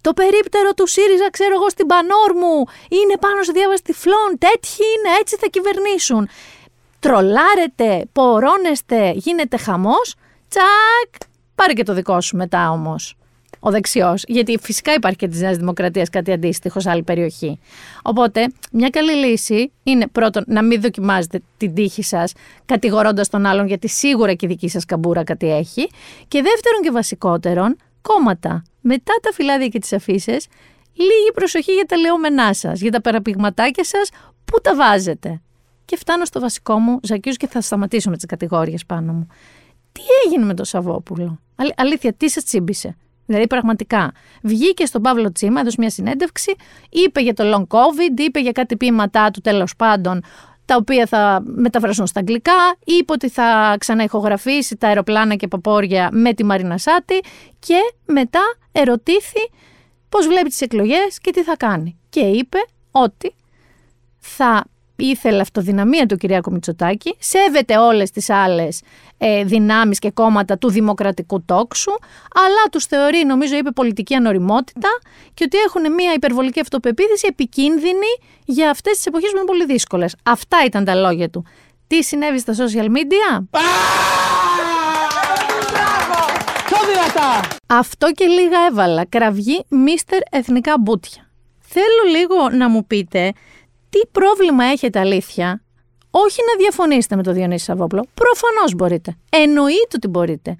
το 0.00 0.12
περίπτερο 0.12 0.72
του 0.74 0.86
ΣΥΡΙΖΑ, 0.86 1.30
ξέρω 1.30 1.54
εγώ, 1.54 1.70
στην 1.70 1.86
πανόρ 1.86 2.34
μου, 2.34 2.64
είναι 2.88 3.16
πάνω 3.20 3.42
σε 3.42 3.52
διάβαση 3.52 3.82
τυφλών, 3.82 4.38
τέτοιοι 4.38 4.82
είναι, 4.92 5.16
έτσι 5.20 5.36
θα 5.36 5.46
κυβερνήσουν». 5.46 6.28
Τρολάρετε, 7.00 8.08
πορώνεστε, 8.12 9.10
γίνεται 9.14 9.56
χαμός, 9.56 10.14
τσακ, 10.48 11.30
πάρε 11.54 11.72
και 11.72 11.82
το 11.82 11.94
δικό 11.94 12.20
σου 12.20 12.36
μετά 12.36 12.70
όμως 12.70 13.16
ο 13.60 13.70
δεξιός, 13.70 14.24
γιατί 14.26 14.58
φυσικά 14.60 14.94
υπάρχει 14.94 15.18
και 15.18 15.28
της 15.28 15.40
Νέας 15.40 15.56
Δημοκρατίας 15.56 16.08
κάτι 16.10 16.32
αντίστοιχο 16.32 16.80
σε 16.80 16.90
άλλη 16.90 17.02
περιοχή. 17.02 17.58
Οπότε, 18.02 18.52
μια 18.72 18.88
καλή 18.88 19.12
λύση 19.12 19.72
είναι 19.82 20.06
πρώτον 20.06 20.44
να 20.46 20.62
μην 20.62 20.80
δοκιμάζετε 20.80 21.40
την 21.56 21.74
τύχη 21.74 22.02
σας 22.02 22.32
κατηγορώντας 22.64 23.28
τον 23.28 23.46
άλλον, 23.46 23.66
γιατί 23.66 23.88
σίγουρα 23.88 24.34
και 24.34 24.46
η 24.46 24.48
δική 24.48 24.68
σας 24.68 24.84
καμπούρα 24.84 25.24
κάτι 25.24 25.50
έχει. 25.50 25.88
Και 26.28 26.42
δεύτερον 26.42 26.82
και 26.82 26.90
βασικότερον, 26.90 27.76
κόμματα. 28.02 28.62
Μετά 28.80 29.12
τα 29.22 29.32
φυλάδια 29.32 29.68
και 29.68 29.78
τις 29.78 29.92
αφήσεις, 29.92 30.46
λίγη 30.92 31.32
προσοχή 31.34 31.72
για 31.72 31.84
τα 31.84 31.96
λεόμενά 31.96 32.54
σας, 32.54 32.80
για 32.80 32.90
τα 32.90 33.00
παραπηγματάκια 33.00 33.84
σας, 33.84 34.10
πού 34.44 34.60
τα 34.60 34.74
βάζετε. 34.74 35.40
Και 35.84 35.96
φτάνω 35.96 36.24
στο 36.24 36.40
βασικό 36.40 36.78
μου, 36.78 36.98
Ζακίους, 37.02 37.36
και 37.36 37.46
θα 37.46 37.60
σταματήσω 37.60 38.10
με 38.10 38.16
τις 38.16 38.26
κατηγορίε 38.26 38.76
πάνω 38.86 39.12
μου. 39.12 39.26
Τι 39.92 40.00
έγινε 40.24 40.44
με 40.44 40.54
τον 40.54 40.64
Σαββόπουλο; 40.64 41.40
αλήθεια, 41.76 42.12
τι 42.12 42.28
σας 42.30 42.44
τσίμπησε; 42.44 42.96
Δηλαδή 43.26 43.46
πραγματικά 43.46 44.12
βγήκε 44.42 44.86
στον 44.86 45.02
Παύλο 45.02 45.32
Τσίμα, 45.32 45.60
έδωσε 45.60 45.76
μιας 45.78 45.92
συνέντευξη, 45.92 46.54
είπε 46.90 47.20
για 47.20 47.34
το 47.34 47.44
long 47.54 47.76
covid, 47.76 48.20
είπε 48.20 48.40
για 48.40 48.52
κάτι 48.52 48.76
ποίηματά 48.76 49.30
του 49.30 49.40
τέλος 49.40 49.76
πάντων, 49.76 50.22
τα 50.64 50.76
οποία 50.76 51.06
θα 51.06 51.42
μεταφραστούν 51.44 52.06
στα 52.06 52.20
αγγλικά, 52.20 52.76
είπε 52.84 53.12
ότι 53.12 53.28
θα 53.28 53.76
ξαναηχογραφήσει 53.78 54.76
τα 54.76 54.88
αεροπλάνα 54.88 55.34
και 55.34 55.48
παπόρια 55.48 56.08
με 56.12 56.34
τη 56.34 56.44
Μαρίνα 56.44 56.78
Σάτη 56.78 57.20
και 57.58 57.78
μετά 58.06 58.40
ερωτήθη 58.72 59.50
πώς 60.08 60.26
βλέπει 60.26 60.48
τις 60.48 60.60
εκλογές 60.60 61.18
και 61.20 61.30
τι 61.30 61.42
θα 61.42 61.56
κάνει. 61.56 61.98
Και 62.08 62.20
είπε 62.20 62.58
ότι 62.90 63.34
θα 64.18 64.64
ήθελε 65.04 65.40
αυτοδυναμία 65.40 66.06
του 66.06 66.16
Κυριάκου 66.16 66.52
Μητσοτάκη, 66.52 67.16
σέβεται 67.18 67.76
όλες 67.76 68.10
τις 68.10 68.30
άλλες 68.30 68.82
ε, 69.18 69.44
δυνάμεις 69.44 69.98
και 69.98 70.10
κόμματα 70.10 70.58
του 70.58 70.70
δημοκρατικού 70.70 71.44
τόξου, 71.44 71.92
αλλά 72.34 72.62
τους 72.70 72.84
θεωρεί, 72.84 73.24
νομίζω 73.24 73.56
είπε, 73.56 73.70
πολιτική 73.70 74.14
ανοριμότητα 74.14 74.88
και 75.34 75.44
ότι 75.44 75.58
έχουν 75.58 75.94
μια 75.94 76.12
υπερβολική 76.12 76.60
αυτοπεποίθηση 76.60 77.26
επικίνδυνη 77.30 78.12
για 78.44 78.70
αυτές 78.70 78.96
τις 78.96 79.06
εποχές 79.06 79.30
που 79.30 79.36
είναι 79.36 79.46
πολύ 79.46 79.64
δύσκολες. 79.64 80.16
Αυτά 80.22 80.56
ήταν 80.66 80.84
τα 80.84 80.94
λόγια 80.94 81.30
του. 81.30 81.44
Τι 81.86 82.02
συνέβη 82.02 82.38
στα 82.38 82.52
social 82.52 82.86
media? 82.86 83.44
Μάλιστα. 83.50 84.36
Αυτό 87.66 88.12
και 88.12 88.24
λίγα 88.24 88.58
έβαλα. 88.70 89.04
Κραυγή 89.08 89.64
Μίστερ 89.68 90.18
Εθνικά 90.30 90.74
Μπούτια. 90.80 91.30
Θέλω 91.60 92.18
λίγο 92.18 92.50
να 92.50 92.68
μου 92.68 92.86
πείτε 92.86 93.32
τι 93.96 94.06
πρόβλημα 94.12 94.64
έχετε 94.64 94.98
αλήθεια; 94.98 95.62
Όχι 96.10 96.40
να 96.50 96.56
διαφωνήσετε 96.58 97.16
με 97.16 97.22
το 97.22 97.32
Διονύση 97.32 97.64
Σαββόπλο. 97.64 98.06
Προφανώς 98.14 98.74
μπορείτε. 98.74 99.16
Εννοείται 99.30 99.96
ότι 99.96 100.08
μπορείτε. 100.08 100.56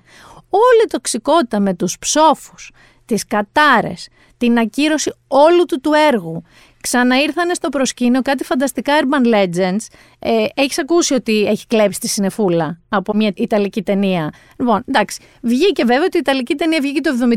Όλη 0.49 0.83
η 0.85 0.91
τοξικότητα 0.91 1.61
με 1.61 1.75
τους 1.75 1.99
ψόφους, 1.99 2.71
τις 3.05 3.27
κατάρες, 3.27 4.09
την 4.37 4.59
ακύρωση 4.59 5.15
όλου 5.29 5.65
του 5.65 5.81
του 5.81 5.93
έργου, 5.93 6.43
Ξαναήρθανε 6.81 7.55
στο 7.55 7.69
προσκήνιο 7.69 8.23
κάτι 8.23 8.45
φανταστικά 8.45 8.93
urban 9.01 9.35
legends. 9.35 9.87
Ε, 10.19 10.45
έχεις 10.55 10.79
ακούσει 10.79 11.15
ότι 11.15 11.47
έχει 11.47 11.67
κλέψει 11.67 12.01
τη 12.01 12.09
συνεφούλα 12.09 12.81
από 12.89 13.15
μια 13.15 13.33
Ιταλική 13.37 13.83
ταινία; 13.83 14.33
Λοιπόν, 14.59 14.85
εντάξει. 14.87 15.21
Βγήκε 15.43 15.85
βέβαια 15.85 16.05
ότι 16.05 16.17
η 16.17 16.21
Ιταλική 16.21 16.55
ταινία 16.55 16.79
βγήκε 16.81 17.01
το 17.01 17.11
71 17.11 17.35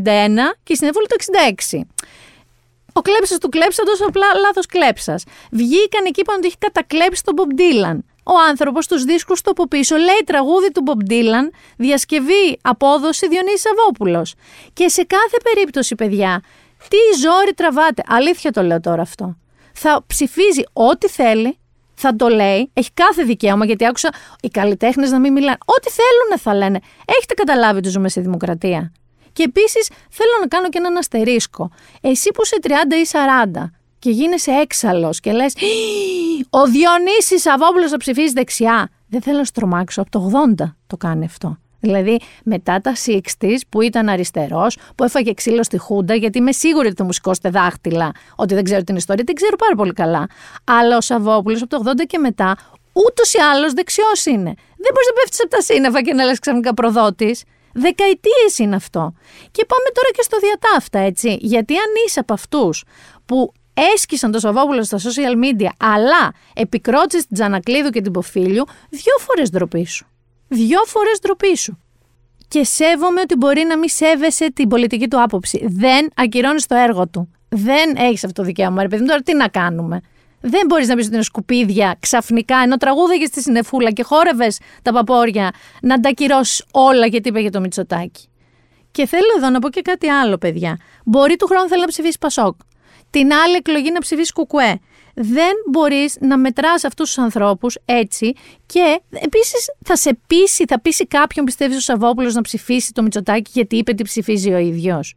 και 0.64 0.74
η 0.74 0.76
συνεφούλα 0.76 1.06
το 1.08 1.16
66. 1.70 1.80
Ο 2.94 3.02
κλέψας 3.02 3.38
του 3.38 3.50
τόσο 3.86 4.06
απλά 4.08 4.26
λάθος 4.42 4.66
κλέψας. 4.66 5.24
Βγήκαν 5.52 6.06
εκεί 6.06 6.22
που 6.22 6.34
ότι 6.38 6.48
έχει 6.48 6.58
κατακλέψει 6.58 7.24
τον 7.24 7.36
Bob 7.38 7.60
Dylan. 7.60 7.98
Ο 8.24 8.34
άνθρωπος 8.50 8.88
τους 8.88 9.04
δίσκους 9.04 9.42
του 9.42 9.52
από 9.52 9.68
πίσω 9.68 9.96
λέει 9.96 10.22
τραγούδι 10.26 10.72
του 10.72 10.84
Bob 10.86 11.12
Dylan, 11.12 11.50
διασκευή, 11.78 12.60
απόδοση 12.62 13.28
Διονύσης 13.28 13.62
Σαββόπουλο. 13.62 14.26
Και 14.74 14.88
σε 14.88 15.04
κάθε 15.04 15.38
περίπτωση, 15.44 15.96
παιδιά, 15.96 16.42
τι 16.88 17.20
ζόρι 17.22 17.54
τραβάτε. 17.54 18.04
Αλήθεια 18.08 18.52
το 18.52 18.64
λέω 18.64 18.80
τώρα 18.80 19.02
αυτό. 19.02 19.38
Θα 19.74 20.04
ψηφίζει 20.08 20.64
ό,τι 20.74 21.08
θέλει, 21.08 21.58
θα 21.94 22.16
το 22.16 22.28
λέει, 22.28 22.72
έχει 22.74 22.90
κάθε 22.94 23.24
δικαίωμα, 23.24 23.66
γιατί 23.66 23.86
άκουσα 23.86 24.10
οι 24.42 24.48
καλλιτέχνες 24.48 25.12
να 25.12 25.20
μην 25.20 25.32
μιλάνε. 25.32 25.58
Ό,τι 25.66 25.90
θέλουν 25.90 26.40
θα 26.40 26.56
λένε. 26.56 26.80
Έχετε 27.06 27.34
καταλάβει 27.34 27.78
ότι 27.78 27.90
ζούμε 27.90 28.10
σε 28.10 28.22
δημοκρατία. 28.22 28.92
Και 29.34 29.44
επίσης 29.44 29.90
θέλω 30.10 30.32
να 30.40 30.48
κάνω 30.48 30.70
και 30.70 30.78
έναν 30.78 30.98
αστερίσκο. 30.98 31.72
Εσύ 32.02 32.32
που 32.32 32.42
είσαι 32.44 32.58
30 32.62 32.70
ή 32.94 33.08
40 33.62 33.72
και 34.00 34.10
γίνεσαι 34.10 34.52
έξαλλος 34.52 35.20
και 35.20 35.32
λες: 35.32 35.54
Ο 36.50 36.66
Διονύσης 36.66 37.42
Σαββόπουλο 37.42 37.88
θα 37.88 37.98
ψηφίσει 37.98 38.34
δεξιά. 38.34 38.90
Δεν 39.08 39.22
θέλω 39.22 39.38
να 39.38 39.44
στρομάξω. 39.44 40.02
Από 40.02 40.10
το 40.10 40.32
80 40.60 40.76
το 40.88 40.98
κάνει 40.98 41.26
αυτό. 41.26 41.58
Δηλαδή 41.80 42.20
μετά 42.44 42.82
τα 42.82 42.94
60s 43.06 43.58
που 43.70 43.82
ήταν 43.82 44.10
αριστερός, 44.10 44.78
που 44.96 45.04
έφαγε 45.04 45.34
ξύλο 45.34 45.64
στη 45.64 45.78
Χούντα, 45.78 46.16
γιατί 46.16 46.38
είμαι 46.38 46.52
σίγουρη 46.52 46.88
ότι 46.88 46.96
θα 46.96 47.04
μου 47.04 47.12
σηκώσετε 47.12 47.50
δάχτυλα 47.50 48.12
ότι 48.36 48.54
δεν 48.54 48.64
ξέρω 48.64 48.84
την 48.84 48.96
ιστορία, 48.96 49.24
την 49.24 49.36
ξέρω 49.36 49.56
πάρα 49.56 49.76
πολύ 49.76 49.94
καλά. 49.94 50.28
Αλλά 50.64 50.98
ο 50.98 51.02
Σαββόπουλος 51.02 51.62
από 51.62 51.84
το 51.84 51.92
80 51.92 52.06
και 52.08 52.18
μετά 52.18 52.58
ούτως 52.94 53.34
ή 53.34 53.40
άλλως 53.40 53.74
δεξιός 53.74 54.26
είναι. 54.26 54.54
Δεν 54.84 54.92
μπορείς 54.94 55.08
να 55.08 55.14
πέφτεις 55.22 55.40
από 55.42 55.50
τα 55.50 55.62
σύννεφα 55.62 56.02
και 56.02 56.14
να 56.14 56.24
λες 56.24 56.40
ξαφνικά 56.40 56.74
προδότης. 56.74 57.44
Δεκαετίες 57.74 58.58
είναι 58.58 58.76
αυτό. 58.76 59.14
Και 59.52 59.66
πάμε 59.66 59.90
τώρα 59.94 60.10
και 60.12 60.22
στο 60.22 60.38
διατάφτα, 60.40 61.00
έτσι. 61.00 61.38
Γιατί 61.40 61.74
αν 61.74 61.92
είσαι 62.06 62.20
από 62.20 62.34
αυτούς 62.34 62.84
που 63.26 63.54
έσκησαν 63.94 64.32
το 64.32 64.40
Σαββόπουλο 64.40 64.84
στα 64.84 64.98
social 64.98 65.46
media, 65.46 65.70
αλλά 65.78 66.34
επικρότησες 66.54 67.26
την 67.26 67.36
Τζανακλείδου 67.36 67.90
και 67.90 68.02
την 68.02 68.12
Ποφίλιου, 68.12 68.64
δύο 68.90 69.18
φορές 69.18 69.50
ντροπή 69.50 69.86
σου 69.86 70.08
δυο 70.50 70.80
φορές 70.86 71.20
ντροπή 71.22 71.58
σου. 71.58 71.80
Και 72.48 72.64
σέβομαι 72.64 73.22
ότι 73.22 73.36
μπορεί 73.36 73.64
να 73.64 73.78
μην 73.78 73.90
σέβεσαι 73.90 74.52
την 74.52 74.68
πολιτική 74.68 75.08
του 75.08 75.22
άποψη. 75.22 75.66
Δεν 75.70 76.10
ακυρώνεις 76.16 76.66
το 76.66 76.76
έργο 76.76 77.08
του. 77.08 77.32
Δεν 77.50 77.96
έχεις 77.96 78.24
αυτό 78.24 78.42
το 78.42 78.48
δικαίωμα, 78.48 78.82
ρε 78.82 78.88
παιδί 78.88 79.02
μου. 79.02 79.08
Τώρα 79.08 79.22
τι 79.22 79.36
να 79.36 79.48
κάνουμε; 79.48 80.02
Δεν 80.42 80.66
μπορείς 80.68 80.88
να 80.88 80.96
πει 80.96 81.06
ότι 81.06 81.14
είναι 81.14 81.24
σκουπίδια 81.24 81.98
ξαφνικά, 82.00 82.58
ενώ 82.58 82.78
τραγούδαγες 82.78 83.28
στη 83.28 83.42
συνεφούλα 83.42 83.92
και 83.92 84.04
χόρευες 84.04 84.60
τα 84.82 84.92
παπόρια, 84.92 85.52
να 85.82 86.00
τα 86.00 86.10
ακυρώσεις 86.10 86.66
όλα 86.72 87.06
γιατί 87.06 87.30
είπε 87.30 87.40
για 87.40 87.52
το 87.52 87.60
Μητσοτάκι. 87.60 88.28
Και 88.92 89.06
θέλω 89.06 89.28
εδώ 89.38 89.50
να 89.50 89.60
πω 89.60 89.70
και 89.70 89.82
κάτι 89.82 90.08
άλλο, 90.08 90.38
παιδιά. 90.38 90.78
Μπορεί 91.06 91.36
του 91.36 91.48
χρόνου 91.48 91.68
θέλει 91.68 91.82
να 91.82 91.88
ψηφίσει 91.88 92.18
Πασόκ. 92.20 92.56
Την 93.10 93.34
άλλη 93.34 93.56
εκλογή 93.56 93.92
να 93.92 94.00
ψηφίσει 94.00 94.34
Κουκουέ 94.34 94.80
δεν 95.22 95.54
μπορείς 95.72 96.18
να 96.20 96.38
μετράς 96.38 96.84
αυτούς 96.84 97.06
τους 97.06 97.18
ανθρώπους 97.18 97.78
έτσι 97.86 98.34
και 98.66 99.02
επίσης 99.10 99.66
θα 99.86 99.96
σε 99.96 100.20
πείσει, 100.28 100.64
θα 100.68 100.82
πείσει 100.82 101.08
κάποιον 101.08 101.46
πιστεύεις 101.46 101.78
ο 101.78 101.80
Σαββόπουλος 101.80 102.34
να 102.34 102.42
ψηφίσει 102.42 102.94
το 102.94 103.02
Μητσοτάκι 103.02 103.52
γιατί 103.54 103.76
είπε 103.78 103.94
τι 103.94 104.04
ψηφίζει 104.04 104.54
ο 104.54 104.58
ίδιος. 104.58 105.16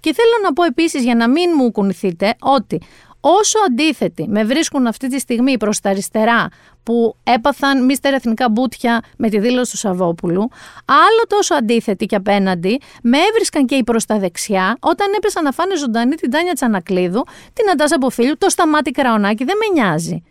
Και 0.00 0.12
θέλω 0.14 0.32
να 0.42 0.52
πω 0.52 0.64
επίσης 0.64 1.02
για 1.02 1.14
να 1.14 1.28
μην 1.28 1.50
μου 1.56 1.70
κουνηθείτε 1.70 2.34
ότι 2.40 2.80
όσο 3.26 3.58
αντίθετοι 3.66 4.28
με 4.28 4.44
βρίσκουν 4.44 4.86
αυτή 4.86 5.08
τη 5.08 5.18
στιγμή 5.18 5.56
προς 5.56 5.80
τα 5.80 5.90
αριστερά 5.90 6.48
που 6.82 7.16
έπαθαν 7.22 7.84
μίστερ 7.84 8.14
εθνικά 8.14 8.48
μπούτια 8.50 9.02
με 9.16 9.28
τη 9.28 9.38
δήλωση 9.38 9.70
του 9.70 9.76
Σαββόπουλου, 9.76 10.48
άλλο 10.84 11.22
τόσο 11.26 11.54
αντίθετοι 11.54 12.06
και 12.06 12.16
απέναντι 12.16 12.80
με 13.02 13.18
έβρισκαν 13.18 13.66
και 13.66 13.74
οι 13.74 13.84
προς 13.84 14.04
τα 14.04 14.18
δεξιά 14.18 14.76
όταν 14.80 15.12
έπεσαν 15.16 15.44
να 15.44 15.52
φάνε 15.52 15.76
ζωντανή 15.76 16.14
την 16.14 16.30
Τάνια 16.30 16.52
Τσανακλείδου, 16.52 17.24
την 17.52 17.70
Αντάσα 17.72 17.94
Αποφίλου, 17.94 18.36
το 18.38 18.48
Σταμάτη 18.48 18.90
Κραονάκη, 18.90 19.44
δεν 19.44 19.56
με 19.56 19.80
νοιάζει. 19.80 20.22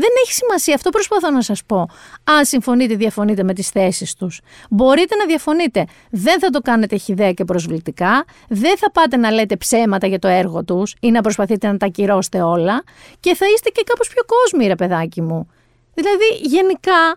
Δεν 0.00 0.10
έχει 0.22 0.32
σημασία, 0.32 0.74
αυτό 0.74 0.90
προσπαθώ 0.90 1.30
να 1.30 1.42
σας 1.42 1.64
πω. 1.64 1.88
Αν 2.24 2.44
συμφωνείτε, 2.44 2.94
διαφωνείτε 2.94 3.42
με 3.42 3.52
τις 3.54 3.68
θέσεις 3.68 4.14
τους. 4.14 4.40
Μπορείτε 4.70 5.16
να 5.16 5.26
διαφωνείτε. 5.26 5.86
Δεν 6.10 6.38
θα 6.38 6.50
το 6.50 6.60
κάνετε 6.60 6.96
χιδέα 6.96 7.32
και 7.32 7.44
προσβλητικά. 7.44 8.24
Δεν 8.48 8.78
θα 8.78 8.90
πάτε 8.90 9.16
να 9.16 9.30
λέτε 9.30 9.56
ψέματα 9.56 10.06
για 10.06 10.18
το 10.18 10.28
έργο 10.28 10.64
τους 10.64 10.94
ή 11.00 11.10
να 11.10 11.20
προσπαθείτε 11.20 11.66
να 11.66 11.76
τα 11.76 11.86
ακυρώσετε 11.86 12.42
όλα. 12.42 12.82
Και 13.20 13.34
θα 13.34 13.46
είστε 13.54 13.70
και 13.70 13.82
κάπως 13.86 14.08
πιο 14.08 14.22
κόσμοι, 14.24 14.66
ρε 14.66 14.74
παιδάκι 14.74 15.22
μου. 15.22 15.50
Δηλαδή, 15.94 16.26
γενικά, 16.42 17.16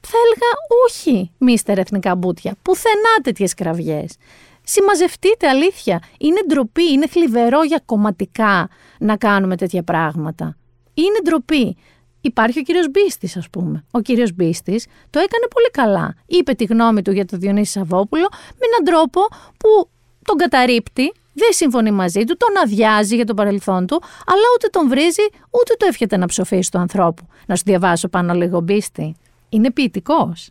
θα 0.00 0.16
έλεγα 0.24 0.50
όχι, 0.86 1.30
μίστερ 1.38 1.78
εθνικά 1.78 2.14
μπούτια. 2.14 2.56
Πουθενά 2.62 3.20
τέτοιες 3.22 3.54
κραυγές. 3.54 4.16
Συμμαζευτείτε, 4.64 5.48
αλήθεια. 5.48 6.02
Είναι 6.18 6.40
ντροπή, 6.46 6.92
είναι 6.92 7.06
θλιβερό 7.06 7.62
για 7.62 7.82
κομματικά 7.86 8.68
να 8.98 9.16
κάνουμε 9.16 9.56
τέτοια 9.56 9.82
πράγματα. 9.82 10.56
Είναι 10.94 11.18
ντροπή. 11.22 11.76
Υπάρχει 12.20 12.58
ο 12.58 12.62
κύριος 12.62 12.90
Μπίστης 12.90 13.36
ας 13.36 13.50
πούμε. 13.50 13.84
Ο 13.90 14.00
κύριος 14.00 14.32
Μπίστης 14.32 14.86
το 15.10 15.18
έκανε 15.18 15.46
πολύ 15.50 15.70
καλά. 15.70 16.14
Είπε 16.26 16.52
τη 16.52 16.64
γνώμη 16.64 17.02
του 17.02 17.12
για 17.12 17.24
το 17.24 17.36
Διονύση 17.36 17.72
Σαββόπουλο 17.72 18.28
με 18.30 18.66
έναν 18.72 18.84
τρόπο 18.84 19.20
που 19.56 19.88
τον 20.24 20.36
καταρρύπτει, 20.36 21.12
δεν 21.32 21.52
συμφωνεί 21.52 21.90
μαζί 21.90 22.24
του, 22.24 22.36
τον 22.36 22.48
αδειάζει 22.62 23.14
για 23.14 23.24
το 23.24 23.34
παρελθόν 23.34 23.86
του, 23.86 24.02
αλλά 24.26 24.42
ούτε 24.54 24.68
τον 24.68 24.88
βρίζει, 24.88 25.22
ούτε 25.50 25.74
το 25.78 25.86
εύχεται 25.86 26.16
να 26.16 26.26
ψοφήσει 26.26 26.70
του 26.70 26.78
ανθρώπου. 26.78 27.26
Να 27.46 27.56
σου 27.56 27.62
διαβάσω 27.66 28.08
πάνω 28.08 28.34
λίγο 28.34 28.60
Μπίστη. 28.60 29.16
Είναι 29.48 29.70
ποιητικός. 29.70 30.50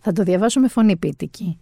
Θα 0.00 0.12
το 0.12 0.22
διαβάσω 0.22 0.60
με 0.60 0.68
φωνή 0.68 0.96
ποιητική. 0.96 1.58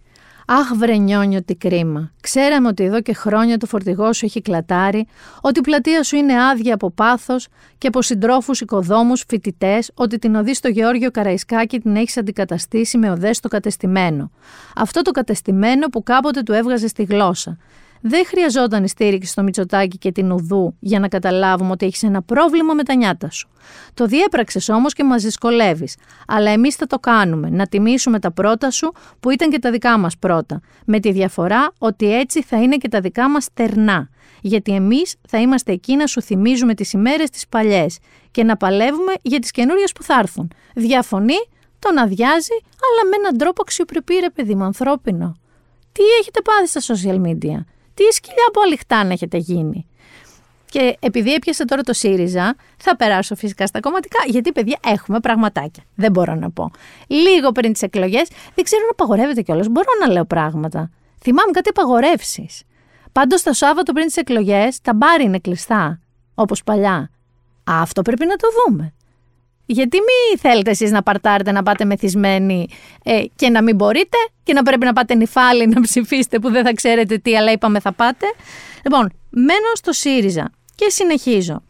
Αχ, 0.47 0.75
βρενιόνιο, 0.75 1.43
τι 1.43 1.55
κρίμα. 1.55 2.11
Ξέραμε 2.21 2.67
ότι 2.67 2.83
εδώ 2.83 3.01
και 3.01 3.13
χρόνια 3.13 3.57
το 3.57 3.65
φορτηγό 3.65 4.13
σου 4.13 4.25
έχει 4.25 4.41
κλατάρει, 4.41 5.07
ότι 5.41 5.59
η 5.59 5.61
πλατεία 5.61 6.03
σου 6.03 6.15
είναι 6.15 6.43
άδεια 6.43 6.73
από 6.73 6.91
πάθος 6.91 7.47
και 7.77 7.87
από 7.87 8.01
συντρόφους, 8.01 8.61
οικοδόμους, 8.61 9.23
φοιτητές, 9.27 9.91
ότι 9.93 10.19
την 10.19 10.35
οδή 10.35 10.53
στο 10.53 10.67
Γεώργιο 10.67 11.11
Καραϊσκάκη 11.11 11.79
την 11.79 11.95
έχεις 11.95 12.17
αντικαταστήσει 12.17 12.97
με 12.97 13.11
οδές 13.11 13.37
στο 13.37 13.47
κατεστημένο. 13.47 14.31
Αυτό 14.75 15.01
το 15.01 15.11
κατεστημένο 15.11 15.87
που 15.87 16.03
κάποτε 16.03 16.41
του 16.41 16.53
έβγαζε 16.53 16.87
στη 16.87 17.03
γλώσσα. 17.03 17.57
Δεν 18.05 18.25
χρειαζόταν 18.25 18.83
η 18.83 18.87
στήριξη 18.87 19.31
στο 19.31 19.43
Μητσοτάκι 19.43 19.97
και 19.97 20.11
την 20.11 20.31
Ουδού 20.31 20.75
για 20.79 20.99
να 20.99 21.07
καταλάβουμε 21.07 21.71
ότι 21.71 21.85
έχεις 21.85 22.03
ένα 22.03 22.21
πρόβλημα 22.21 22.73
με 22.73 22.83
τα 22.83 22.95
νιάτα 22.95 23.29
σου. 23.29 23.49
Το 23.93 24.05
διέπραξες 24.05 24.69
όμως 24.69 24.93
και 24.93 25.03
μας 25.03 25.23
δυσκολεύεις. 25.23 25.95
Αλλά 26.27 26.49
εμείς 26.49 26.75
θα 26.75 26.85
το 26.85 26.99
κάνουμε, 26.99 27.49
να 27.49 27.67
τιμήσουμε 27.67 28.19
τα 28.19 28.31
πρώτα 28.31 28.71
σου 28.71 28.91
που 29.19 29.29
ήταν 29.29 29.49
και 29.49 29.59
τα 29.59 29.71
δικά 29.71 29.97
μας 29.97 30.17
πρώτα. 30.17 30.61
Με 30.85 30.99
τη 30.99 31.11
διαφορά 31.11 31.71
ότι 31.77 32.15
έτσι 32.15 32.43
θα 32.43 32.61
είναι 32.61 32.77
και 32.77 32.87
τα 32.87 32.99
δικά 32.99 33.29
μας 33.29 33.47
τερνά. 33.53 34.09
Γιατί 34.41 34.71
εμείς 34.71 35.15
θα 35.27 35.37
είμαστε 35.37 35.71
εκεί 35.71 35.95
να 35.95 36.07
σου 36.07 36.21
θυμίζουμε 36.21 36.73
τις 36.73 36.93
ημέρες 36.93 37.29
τις 37.29 37.47
παλιές 37.47 37.97
και 38.31 38.43
να 38.43 38.57
παλεύουμε 38.57 39.13
για 39.21 39.39
τις 39.39 39.51
καινούριες 39.51 39.91
που 39.91 40.03
θα 40.03 40.19
έρθουν. 40.19 40.51
Διαφωνεί, 40.75 41.47
τον 41.79 41.97
αδειάζει, 41.97 42.57
αλλά 42.61 43.09
με 43.09 43.15
έναν 43.19 43.37
τρόπο 43.37 43.61
αξιοπρεπή, 43.61 44.15
ρε 44.15 44.29
παιδί 44.29 44.55
μου, 44.55 44.63
ανθρώπινο. 44.63 45.35
Τι 45.91 46.03
έχετε 46.19 46.41
πάθει 46.41 46.67
στα 46.67 46.93
social 46.93 47.21
media; 47.21 47.63
Τι 47.93 48.03
σκυλιά 48.11 48.45
από 48.47 48.61
αληχτάν 48.61 49.11
έχετε 49.11 49.37
γίνει. 49.37 49.87
Και 50.73 50.97
επειδή 50.99 51.33
έπιασε 51.33 51.65
τώρα 51.65 51.81
το 51.81 51.93
ΣΥΡΙΖΑ, 51.93 52.55
θα 52.77 52.95
περάσω 52.95 53.35
φυσικά 53.35 53.67
στα 53.67 53.79
κομματικά, 53.79 54.17
γιατί 54.27 54.51
παιδιά 54.51 54.77
έχουμε 54.85 55.19
πραγματάκια. 55.19 55.83
Δεν 55.95 56.11
μπορώ 56.11 56.35
να 56.35 56.51
πω. 56.51 56.71
Λίγο 57.07 57.51
πριν 57.51 57.73
τις 57.73 57.81
εκλογές, 57.81 58.29
δεν 58.55 58.63
ξέρω 58.63 58.83
να 58.83 58.89
απαγορεύεται 58.89 59.41
κιόλας. 59.41 59.67
Μπορώ 59.67 59.87
να 60.01 60.11
λέω 60.11 60.25
πράγματα. 60.25 60.89
Θυμάμαι 61.21 61.51
κάτι 61.51 61.69
απαγορεύσεις. 61.69 62.61
Πάντως 63.11 63.43
το 63.43 63.53
Σάββατο 63.53 63.93
πριν 63.93 64.05
τις 64.05 64.17
εκλογές, 64.17 64.81
τα 64.81 64.93
μπάρι 64.93 65.23
είναι 65.23 65.39
κλειστά. 65.39 65.99
Όπως 66.35 66.63
παλιά. 66.63 67.09
Αυτό 67.63 68.01
πρέπει 68.01 68.25
να 68.25 68.35
το 68.35 68.47
δούμε. 68.67 68.93
Γιατί 69.65 69.97
μη 69.97 70.39
θέλετε 70.39 70.69
εσείς 70.69 70.91
να 70.91 71.03
παρτάρετε, 71.03 71.51
να 71.51 71.63
πάτε 71.63 71.85
μεθυσμένοι 71.85 72.67
ε, 73.03 73.23
και 73.35 73.49
να 73.49 73.63
μην 73.63 73.75
μπορείτε 73.75 74.17
και 74.43 74.53
να 74.53 74.63
πρέπει 74.63 74.85
να 74.85 74.93
πάτε 74.93 75.15
νυφάλι 75.15 75.67
να 75.67 75.81
ψηφίσετε 75.81 76.39
που 76.39 76.49
δεν 76.51 76.65
θα 76.65 76.73
ξέρετε 76.73 77.17
τι, 77.17 77.37
αλλά 77.37 77.51
είπαμε 77.51 77.79
θα 77.79 77.93
πάτε. 77.93 78.25
Λοιπόν, 78.83 79.11
μένω 79.29 79.71
στο 79.73 79.91
ΣΥΡΙΖΑ 79.91 80.51
και 80.75 80.89
συνεχίζω. 80.89 81.61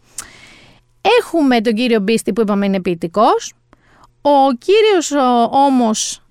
Έχουμε 1.19 1.61
τον 1.61 1.73
κύριο 1.73 1.99
Μπίστη 1.99 2.33
που 2.33 2.41
είπαμε 2.41 2.65
είναι 2.65 2.81
ποιητικός. 2.81 3.53
Ο 4.21 4.53
κύριος 4.57 5.11
ο, 5.11 5.49
όμως 5.51 6.23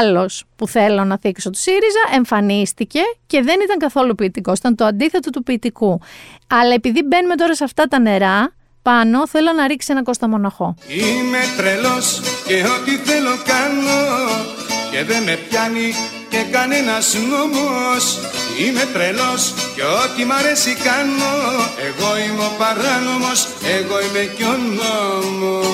άλλος 0.00 0.44
που 0.56 0.68
θέλω 0.68 1.04
να 1.04 1.18
θίξω 1.18 1.50
του 1.50 1.58
ΣΥΡΙΖΑ 1.58 2.14
εμφανίστηκε 2.14 3.00
και 3.26 3.42
δεν 3.42 3.60
ήταν 3.60 3.78
καθόλου 3.78 4.14
ποιητικός. 4.14 4.58
Ήταν 4.58 4.74
το 4.74 4.84
αντίθετο 4.84 5.30
του 5.30 5.42
ποιητικού. 5.42 6.00
Αλλά 6.46 6.74
επειδή 6.74 7.02
μπαίνουμε 7.02 7.34
τώρα 7.34 7.54
σε 7.54 7.64
αυτά 7.64 7.84
τα 7.84 7.98
νερά, 7.98 8.54
πάνω 8.82 9.28
θέλω 9.28 9.52
να 9.52 9.66
ρίξει 9.66 9.92
ένα 9.92 10.02
Κώστα 10.02 10.28
Μοναχό. 10.28 10.74
Είμαι 10.88 11.38
τρελός 11.56 12.20
και 12.46 12.54
ό,τι 12.54 12.96
θέλω 12.96 13.36
κάνω 13.44 14.00
και 14.90 15.04
δεν 15.04 15.22
με 15.22 15.38
πιάνει 15.48 15.92
και 16.28 16.42
κανένας 16.50 17.14
νόμος 17.30 18.18
Είμαι 18.60 18.84
τρελός 18.92 19.54
και 19.74 19.82
ό,τι 19.82 20.24
μ' 20.24 20.32
αρέσει 20.32 20.74
κάνω 20.74 21.32
Εγώ 21.88 22.18
είμαι 22.18 22.44
ο 22.44 22.52
παράνομος, 22.58 23.46
εγώ 23.62 24.00
είμαι 24.00 24.32
και 24.36 24.44
ο 24.44 24.56
νόμος 24.56 25.66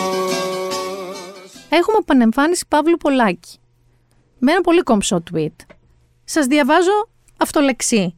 Έχουμε 1.68 1.96
επανεμφάνιση 2.00 2.64
Παύλου 2.68 2.96
Πολάκη 2.96 3.58
με 4.38 4.50
ένα 4.52 4.60
πολύ 4.60 4.82
κομψό 4.82 5.22
tweet. 5.32 5.56
Σας 6.24 6.46
διαβάζω 6.46 7.08
αυτολεξί. 7.36 8.16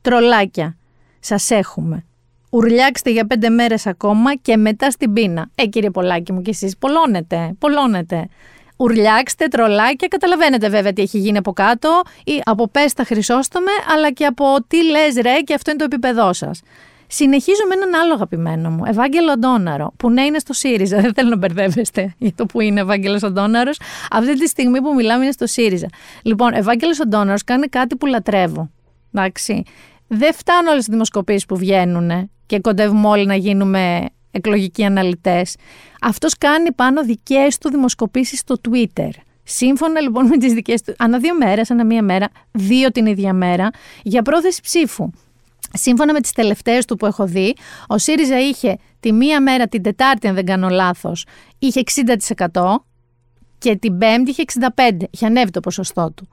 Τρολάκια. 0.00 0.76
Σας 1.20 1.50
έχουμε. 1.50 2.06
Ουρλιάξτε 2.50 3.10
για 3.10 3.26
πέντε 3.26 3.48
μέρες 3.48 3.86
ακόμα 3.86 4.34
και 4.34 4.56
μετά 4.56 4.90
στην 4.90 5.12
πείνα. 5.12 5.50
Ε, 5.54 5.66
κύριε 5.66 5.90
Πολάκη 5.90 6.32
μου, 6.32 6.42
και 6.42 6.50
εσείς 6.50 6.76
πολλώνετε, 6.78 7.54
πολλώνετε. 7.58 8.28
Ουρλιάξτε, 8.76 9.46
τρολάκια, 9.46 10.08
καταλαβαίνετε 10.08 10.68
βέβαια 10.68 10.92
τι 10.92 11.02
έχει 11.02 11.18
γίνει 11.18 11.38
από 11.38 11.52
κάτω 11.52 12.02
ή 12.24 12.40
από 12.44 12.68
πέστα 12.68 13.04
χρυσόστομε, 13.04 13.70
αλλά 13.94 14.10
και 14.10 14.26
από 14.26 14.44
τι 14.66 14.84
λες 14.84 15.14
ρε 15.14 15.40
και 15.40 15.54
αυτό 15.54 15.70
είναι 15.70 15.78
το 15.78 15.84
επίπεδό 15.84 16.32
σας. 16.32 16.62
Συνεχίζω 17.06 17.62
με 17.68 17.74
έναν 17.74 18.00
άλλο 18.00 18.14
αγαπημένο 18.14 18.70
μου, 18.70 18.84
Ευάγγελο 18.86 19.32
Αντώναρο, 19.32 19.92
που 19.96 20.10
ναι 20.10 20.22
είναι 20.22 20.38
στο 20.38 20.52
ΣΥΡΙΖΑ. 20.52 21.00
Δεν 21.00 21.14
θέλω 21.14 21.28
να 21.28 21.36
μπερδεύεστε 21.36 22.14
για 22.18 22.32
το 22.34 22.46
που 22.46 22.60
είναι 22.60 22.80
Ευάγγελος 22.80 23.22
Αντώναρος. 23.22 23.80
Αυτή 24.10 24.38
τη 24.38 24.46
στιγμή 24.46 24.80
που 24.80 24.94
μιλάμε 24.94 25.22
είναι 25.22 25.32
στο 25.32 25.46
ΣΥΡΙΖΑ. 25.46 25.86
Λοιπόν, 26.22 26.52
Ευάγγελος 26.52 27.00
Αντώναρος 27.00 27.44
κάνει 27.44 27.66
κάτι 27.66 27.96
που 27.96 28.06
λατρεύω. 28.06 28.70
Εντάξει. 29.12 29.62
Δεν 30.06 30.34
φτάνουν 30.34 30.66
όλες 30.72 30.86
οι 30.86 30.90
δημοσκοπήσεις 30.90 31.46
που 31.46 31.56
βγαίνουν 31.56 32.30
και 32.48 32.60
κοντεύουμε 32.60 33.08
όλοι 33.08 33.26
να 33.26 33.34
γίνουμε 33.34 34.04
εκλογικοί 34.30 34.84
αναλυτές. 34.84 35.56
Αυτός 36.00 36.38
κάνει 36.38 36.72
πάνω 36.72 37.04
δικές 37.04 37.58
του 37.58 37.70
δημοσκοπήσεις 37.70 38.38
στο 38.38 38.56
Twitter. 38.68 39.10
Σύμφωνα 39.42 40.00
λοιπόν 40.00 40.26
με 40.26 40.36
τις 40.36 40.52
δικές 40.52 40.82
του, 40.82 40.94
ανά 40.98 41.18
δύο 41.18 41.34
μέρες, 41.34 41.70
ανά 41.70 41.84
μία 41.84 42.02
μέρα, 42.02 42.28
δύο 42.52 42.90
την 42.90 43.06
ίδια 43.06 43.32
μέρα, 43.32 43.70
για 44.02 44.22
πρόθεση 44.22 44.60
ψήφου. 44.62 45.10
Σύμφωνα 45.72 46.12
με 46.12 46.20
τις 46.20 46.32
τελευταίες 46.32 46.84
του 46.84 46.96
που 46.96 47.06
έχω 47.06 47.26
δει, 47.26 47.54
ο 47.86 47.98
ΣΥΡΙΖΑ 47.98 48.38
είχε 48.40 48.76
τη 49.00 49.12
μία 49.12 49.40
μέρα 49.40 49.68
την 49.68 49.82
Τετάρτη, 49.82 50.28
αν 50.28 50.34
δεν 50.34 50.44
κάνω 50.44 50.68
λάθος, 50.68 51.26
είχε 51.58 51.80
60% 51.80 52.84
και 53.58 53.76
την 53.76 53.98
Πέμπτη 53.98 54.30
είχε 54.30 54.42
65%. 54.42 55.06
Είχε 55.10 55.26
ανέβει 55.26 55.50
το 55.50 55.60
ποσοστό 55.60 56.12
του. 56.16 56.28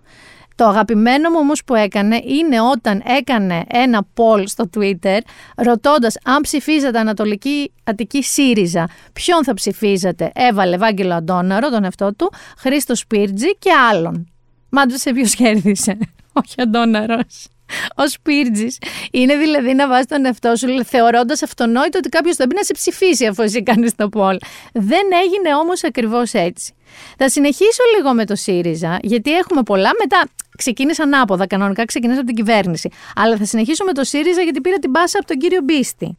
Το 0.56 0.66
αγαπημένο 0.66 1.30
μου 1.30 1.38
όμως 1.40 1.64
που 1.64 1.76
έκανε 1.76 2.22
είναι 2.26 2.62
όταν 2.62 3.02
έκανε 3.06 3.64
ένα 3.68 4.08
poll 4.16 4.44
στο 4.46 4.70
Twitter 4.78 5.20
ρωτώντας 5.56 6.18
αν 6.24 6.42
ψηφίζατε 6.42 7.00
Ανατολική 7.00 7.72
Αττική 7.84 8.24
ΣΥΡΙΖΑ 8.24 8.90
ποιον 9.14 9.44
θα 9.44 9.54
ψηφίζατε. 9.54 10.32
Έβαλε 10.36 10.78
Βάγγελο 10.78 11.14
Αντώναρο, 11.14 11.70
τον 11.70 11.84
εαυτό 11.84 12.14
του, 12.16 12.32
Χρήστο 12.58 12.96
Σπίρτζη 12.96 13.58
και 13.58 13.72
άλλον. 13.92 14.28
Μάντρεσε 14.70 15.12
ποιος 15.12 15.36
κέρδισε. 15.36 15.98
Όχι 16.40 16.62
Αντώναρος 16.62 17.48
ως 17.96 18.18
πύρτζη. 18.22 18.68
Είναι 19.12 19.36
δηλαδή 19.36 19.74
να 19.74 19.88
βάζεις 19.88 20.06
τον 20.06 20.26
εαυτό 20.26 20.56
σου 20.56 20.86
θεωρώντας 20.86 21.44
αυτονόητο 21.44 21.98
ότι 21.98 22.10
κάποιος 22.10 22.36
θα 22.36 22.46
μπει 22.46 22.56
να 22.56 22.64
σε 22.64 22.74
ψηφίσει 22.74 23.26
αφού 23.26 23.42
εσύ 23.42 23.64
κάνεις 23.64 23.96
το 23.96 24.10
πόλ. 24.10 24.38
Δεν 24.74 25.06
έγινε 25.24 25.56
όμως 25.56 25.84
ακριβώς 25.84 26.34
έτσι. 26.34 26.74
Θα 27.18 27.30
συνεχίσω 27.30 27.84
λίγο 27.98 28.14
με 28.14 28.26
το 28.26 28.36
ΣΥΡΙΖΑ, 28.36 29.00
γιατί 29.02 29.34
έχουμε 29.34 29.64
πολλά. 29.64 29.92
Μετά 30.00 30.30
ξεκίνησα 30.58 31.04
ανάποδα. 31.04 31.48
Κανονικά 31.48 31.86
ξεκινήσα 31.86 32.20
από 32.20 32.28
την 32.28 32.36
κυβέρνηση. 32.36 32.90
Αλλά 33.16 33.38
θα 33.38 33.46
συνεχίσω 33.46 33.84
με 33.84 33.94
το 33.94 34.04
ΣΥΡΙΖΑ, 34.04 34.42
γιατί 34.42 34.62
πήρα 34.62 34.78
την 34.78 34.92
πάσα 34.92 35.18
από 35.18 35.28
τον 35.28 35.38
κύριο 35.38 35.62
Μπίστη. 35.64 36.18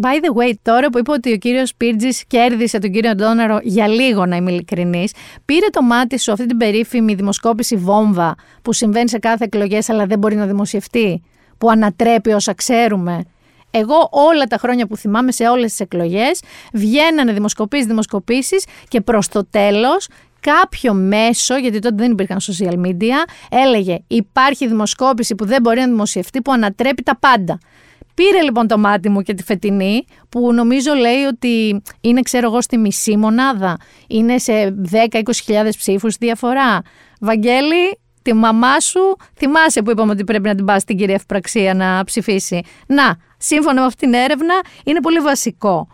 By 0.00 0.06
the 0.06 0.42
way, 0.42 0.52
τώρα 0.62 0.90
που 0.90 0.98
είπε 0.98 1.10
ότι 1.12 1.32
ο 1.32 1.36
κύριος 1.36 1.74
Πίρτζη 1.74 2.08
κέρδισε 2.26 2.78
τον 2.78 2.90
κύριο 2.90 3.10
Αντώναρο 3.10 3.58
για 3.62 3.88
λίγο, 3.88 4.26
να 4.26 4.36
είμαι 4.36 4.50
ειλικρινής, 4.50 5.12
πήρε 5.44 5.66
το 5.66 5.82
μάτι 5.82 6.18
σου 6.18 6.32
αυτή 6.32 6.46
την 6.46 6.56
περίφημη 6.56 7.14
δημοσκόπηση 7.14 7.76
βόμβα 7.76 8.34
που 8.62 8.72
συμβαίνει 8.72 9.08
σε 9.08 9.18
κάθε 9.18 9.44
εκλογές, 9.44 9.88
αλλά 9.88 10.06
δεν 10.06 10.18
μπορεί 10.18 10.36
να 10.36 10.46
δημοσιευτεί, 10.46 11.22
που 11.58 11.70
ανατρέπει 11.70 12.32
όσα 12.32 12.54
ξέρουμε. 12.54 13.24
Εγώ 13.70 14.08
όλα 14.10 14.44
τα 14.44 14.56
χρόνια 14.56 14.86
που 14.86 14.96
θυμάμαι 14.96 15.32
σε 15.32 15.48
όλες 15.48 15.70
τις 15.70 15.80
εκλογές 15.80 16.40
βγαίνανε 16.72 17.32
δημοσκοπήσεις, 17.32 17.86
δημοσκοπήσεις 17.86 18.64
και 18.88 19.00
προς 19.00 19.28
το 19.28 19.46
τέλος 19.50 20.08
κάποιο 20.40 20.94
μέσο, 20.94 21.56
γιατί 21.56 21.78
τότε 21.78 21.94
δεν 21.98 22.10
υπήρχαν 22.10 22.38
social 22.40 22.86
media, 22.86 23.16
έλεγε 23.50 23.98
υπάρχει 24.06 24.66
δημοσκόπηση 24.66 25.34
που 25.34 25.44
δεν 25.44 25.62
μπορεί 25.62 25.80
να 25.80 25.86
δημοσιευτεί 25.86 26.42
που 26.42 26.52
ανατρέπει 26.52 27.02
τα 27.02 27.18
πάντα. 27.18 27.58
Πήρε 28.18 28.42
λοιπόν 28.42 28.66
το 28.66 28.78
μάτι 28.78 29.08
μου 29.08 29.22
και 29.22 29.34
τη 29.34 29.42
φετινή, 29.42 30.04
που 30.28 30.52
νομίζω 30.52 30.94
λέει 30.94 31.22
ότι 31.22 31.82
είναι, 32.00 32.22
ξέρω 32.22 32.46
εγώ, 32.46 32.60
στη 32.60 32.78
μισή 32.78 33.16
μονάδα. 33.16 33.76
Είναι 34.08 34.38
σε 34.38 34.74
10-20 34.92 35.20
ψήφους 35.78 36.16
διαφορά. 36.16 36.82
Βαγγέλη, 37.20 37.98
τη 38.22 38.32
μαμά 38.32 38.80
σου, 38.80 39.16
θυμάσαι 39.34 39.82
που 39.82 39.90
είπαμε 39.90 40.12
ότι 40.12 40.24
πρέπει 40.24 40.48
να 40.48 40.54
την 40.54 40.64
πας 40.64 40.82
στην 40.82 40.96
κυρία 40.96 41.14
Ευπραξία 41.14 41.74
να 41.74 42.04
ψηφίσει. 42.04 42.62
Να, 42.86 43.16
σύμφωνα 43.36 43.80
με 43.80 43.86
αυτήν 43.86 44.10
την 44.10 44.20
έρευνα, 44.20 44.54
είναι 44.84 45.00
πολύ 45.00 45.18
βασικό. 45.18 45.88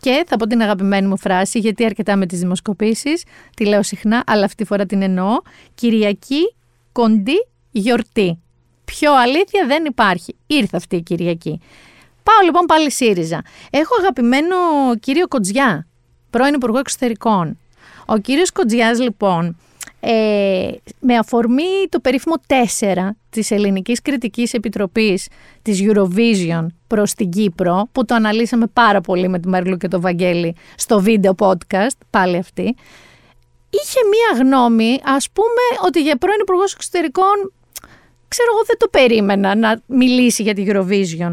Και 0.00 0.24
θα 0.26 0.36
πω 0.36 0.46
την 0.46 0.62
αγαπημένη 0.62 1.06
μου 1.06 1.18
φράση, 1.18 1.58
γιατί 1.58 1.84
αρκετά 1.84 2.16
με 2.16 2.26
τις 2.26 2.38
δημοσκοπήσεις, 2.38 3.24
τη 3.56 3.66
λέω 3.66 3.82
συχνά, 3.82 4.22
αλλά 4.26 4.44
αυτή 4.44 4.56
τη 4.56 4.64
φορά 4.64 4.86
την 4.86 5.02
εννοώ. 5.02 5.36
Κυριακή, 5.74 6.54
κοντή, 6.92 7.46
γιορτή. 7.70 8.38
Πιο 8.90 9.14
αλήθεια 9.14 9.66
δεν 9.66 9.84
υπάρχει. 9.84 10.34
Ήρθε 10.46 10.76
αυτή 10.76 10.96
η 10.96 11.02
Κυριακή. 11.02 11.60
Πάω 12.22 12.44
λοιπόν 12.44 12.66
πάλι 12.66 12.90
ΣΥΡΙΖΑ. 12.90 13.42
Έχω 13.70 13.94
αγαπημένο 14.00 14.56
κύριο 15.00 15.28
Κοντζιά, 15.28 15.86
πρώην 16.30 16.54
Υπουργό 16.54 16.78
Εξωτερικών. 16.78 17.58
Ο 18.06 18.16
κύριος 18.16 18.52
Κοντζιάς 18.52 19.00
λοιπόν, 19.00 19.56
ε, 20.00 20.70
με 21.00 21.16
αφορμή 21.16 21.88
το 21.88 22.00
περίφημο 22.00 22.34
4 22.46 23.16
της 23.30 23.50
Ελληνικής 23.50 24.02
Κριτικής 24.02 24.52
Επιτροπής 24.52 25.28
της 25.62 25.80
Eurovision 25.82 26.66
προς 26.86 27.14
την 27.14 27.30
Κύπρο, 27.30 27.88
που 27.92 28.04
το 28.04 28.14
αναλύσαμε 28.14 28.66
πάρα 28.66 29.00
πολύ 29.00 29.28
με 29.28 29.38
τη 29.38 29.48
Μαριλού 29.48 29.76
και 29.76 29.88
το 29.88 30.00
Βαγγέλη 30.00 30.56
στο 30.76 31.00
βίντεο 31.00 31.34
podcast, 31.38 31.96
πάλι 32.10 32.36
αυτή, 32.36 32.74
είχε 33.70 33.98
μία 34.10 34.42
γνώμη, 34.44 34.98
ας 35.04 35.30
πούμε, 35.32 35.86
ότι 35.86 36.02
για 36.02 36.16
πρώην 36.16 36.38
Υπουργός 36.40 36.74
Εξωτερικών 36.74 37.52
ξέρω 38.30 38.48
εγώ 38.54 38.62
δεν 38.66 38.78
το 38.78 38.88
περίμενα 38.88 39.56
να 39.56 39.80
μιλήσει 39.86 40.42
για 40.42 40.54
τη 40.54 40.64
Eurovision. 40.68 41.32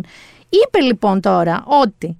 Είπε 0.49 0.79
λοιπόν 0.81 1.21
τώρα 1.21 1.63
ότι 1.83 2.17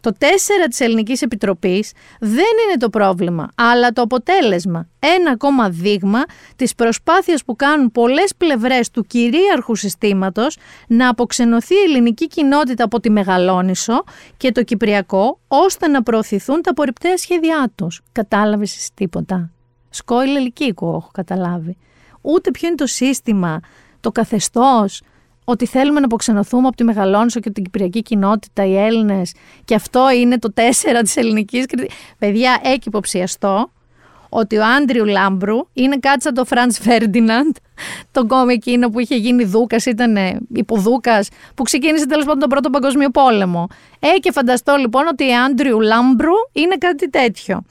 το 0.00 0.12
4 0.18 0.24
της 0.68 0.80
Ελληνικής 0.80 1.22
Επιτροπής 1.22 1.92
δεν 2.20 2.30
είναι 2.34 2.76
το 2.78 2.90
πρόβλημα, 2.90 3.48
αλλά 3.54 3.90
το 3.90 4.02
αποτέλεσμα. 4.02 4.88
Ένα 4.98 5.30
ακόμα 5.30 5.70
δείγμα 5.70 6.22
της 6.56 6.74
προσπάθειας 6.74 7.44
που 7.44 7.56
κάνουν 7.56 7.92
πολλές 7.92 8.34
πλευρές 8.36 8.90
του 8.90 9.02
κυρίαρχου 9.02 9.74
συστήματος 9.74 10.56
να 10.86 11.08
αποξενωθεί 11.08 11.74
η 11.74 11.82
ελληνική 11.86 12.26
κοινότητα 12.26 12.84
από 12.84 13.00
τη 13.00 13.10
Μεγαλόνισο 13.10 14.04
και 14.36 14.52
το 14.52 14.62
Κυπριακό, 14.62 15.38
ώστε 15.48 15.88
να 15.88 16.02
προωθηθούν 16.02 16.62
τα 16.62 16.70
απορριπταία 16.70 17.16
σχέδιά 17.16 17.72
τους. 17.74 18.00
Κατάλαβες 18.12 18.76
εσύ 18.76 18.90
τίποτα; 18.94 19.50
Σκόιλ 19.90 20.36
ελικίκου 20.36 20.86
έχω 20.86 21.10
καταλάβει. 21.12 21.76
Ούτε 22.20 22.50
ποιο 22.50 22.68
είναι 22.68 22.76
το 22.76 22.86
σύστημα 22.86 23.60
το 24.06 24.12
καθεστώς, 24.12 25.02
ότι 25.44 25.66
θέλουμε 25.66 25.98
να 25.98 26.04
αποξενωθούμε 26.04 26.66
από 26.66 26.76
τη 26.76 26.84
Μεγαλόνισο 26.84 27.40
και 27.40 27.50
την 27.50 27.64
Κυπριακή 27.64 28.02
κοινότητα, 28.02 28.64
οι 28.66 28.76
Έλληνες, 28.76 29.32
και 29.64 29.74
αυτό 29.74 30.10
είναι 30.10 30.38
το 30.38 30.52
τέσσερα 30.52 31.02
της 31.02 31.16
ελληνικής 31.16 31.64
Παιδιά, 32.18 32.60
έχω 32.62 32.80
υποψιαστεί 32.84 33.70
ότι 34.28 34.56
ο 34.56 34.64
Άντριου 34.64 35.04
Λάμπρου 35.04 35.56
είναι 35.72 35.96
κάτι 35.96 36.22
σαν 36.22 36.34
το 36.34 36.44
Φραντς 36.44 36.72
Φέρντιναντ, 36.72 37.56
τον 38.12 38.28
κόμη 38.28 38.52
εκείνο 38.52 38.88
που 38.88 39.00
είχε 39.00 39.16
γίνει 39.16 39.44
Δούκας, 39.44 39.86
ήταν 39.86 40.16
υποδούκας, 40.54 41.28
που 41.54 41.62
ξεκίνησε 41.62 42.06
τέλος 42.06 42.24
πάντων 42.24 42.40
τον 42.40 42.48
Πρώτο 42.48 42.70
Παγκόσμιο 42.70 43.10
Πόλεμο. 43.10 43.66
Ε, 43.98 44.18
και 44.18 44.32
φανταστώ 44.32 44.76
λοιπόν 44.76 45.06
ότι 45.06 45.30
ο 45.30 45.44
Άντριου 45.44 45.80
Λάμπρου 45.80 46.34
είναι 46.52 46.76
κάτι 46.76 47.10
τέτοιο. 47.10 47.62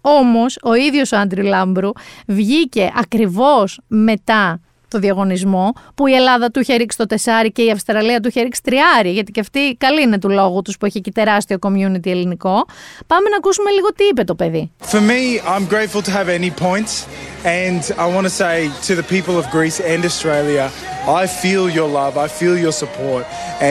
Όμως, 0.00 0.58
ο 0.62 0.74
ίδιος 0.74 1.12
ο 1.12 1.16
Άντριου 1.16 1.44
Λάμπρου 1.44 1.90
βγήκε 2.26 2.92
ακριβώς 2.96 3.80
μετά 3.86 4.60
το 4.88 4.98
διαγωνισμό, 4.98 5.72
που 5.94 6.06
η 6.06 6.14
Ελλάδα 6.14 6.50
του 6.50 6.60
είχε 6.60 6.74
ρίξει 6.74 6.98
το 6.98 7.06
τεσάρι 7.06 7.52
και 7.52 7.62
η 7.62 7.70
Αυστραλία 7.70 8.20
του 8.20 8.28
είχε 8.28 8.40
ρίξει 8.42 8.62
τριάρι, 8.62 9.10
γιατί 9.10 9.32
και 9.32 9.40
αυτή 9.40 9.76
καλή 9.78 10.02
είναι 10.02 10.18
του 10.18 10.28
λόγου 10.28 10.62
τους 10.62 10.76
που 10.76 10.86
έχει 10.86 11.00
και 11.00 11.12
τεράστιο 11.12 11.56
community 11.60 12.06
ελληνικό. 12.06 12.64
Πάμε 13.06 13.28
να 13.28 13.36
ακούσουμε 13.36 13.70
λίγο 13.70 13.92
τι 13.92 14.04
είπε 14.04 14.24
το 14.24 14.34
παιδί. 14.34 14.70
For 14.90 15.00
me, 15.00 15.40
I'm 15.54 15.66
grateful 15.74 16.02
to 16.02 16.10
have 16.10 16.28
any 16.28 16.50
points 16.50 16.92
and 17.44 17.80
I 18.04 18.06
want 18.14 18.24
to 18.30 18.34
say 18.44 18.56
to 18.88 18.92
the 19.00 19.06
people 19.14 19.34
of 19.40 19.44
Greece 19.56 19.78
and 19.92 20.04
Australia, 20.10 20.64
I 21.22 21.26
feel 21.42 21.64
your 21.78 21.88
love, 22.00 22.14
I 22.26 22.28
feel 22.40 22.54
your 22.64 22.74
support 22.82 23.24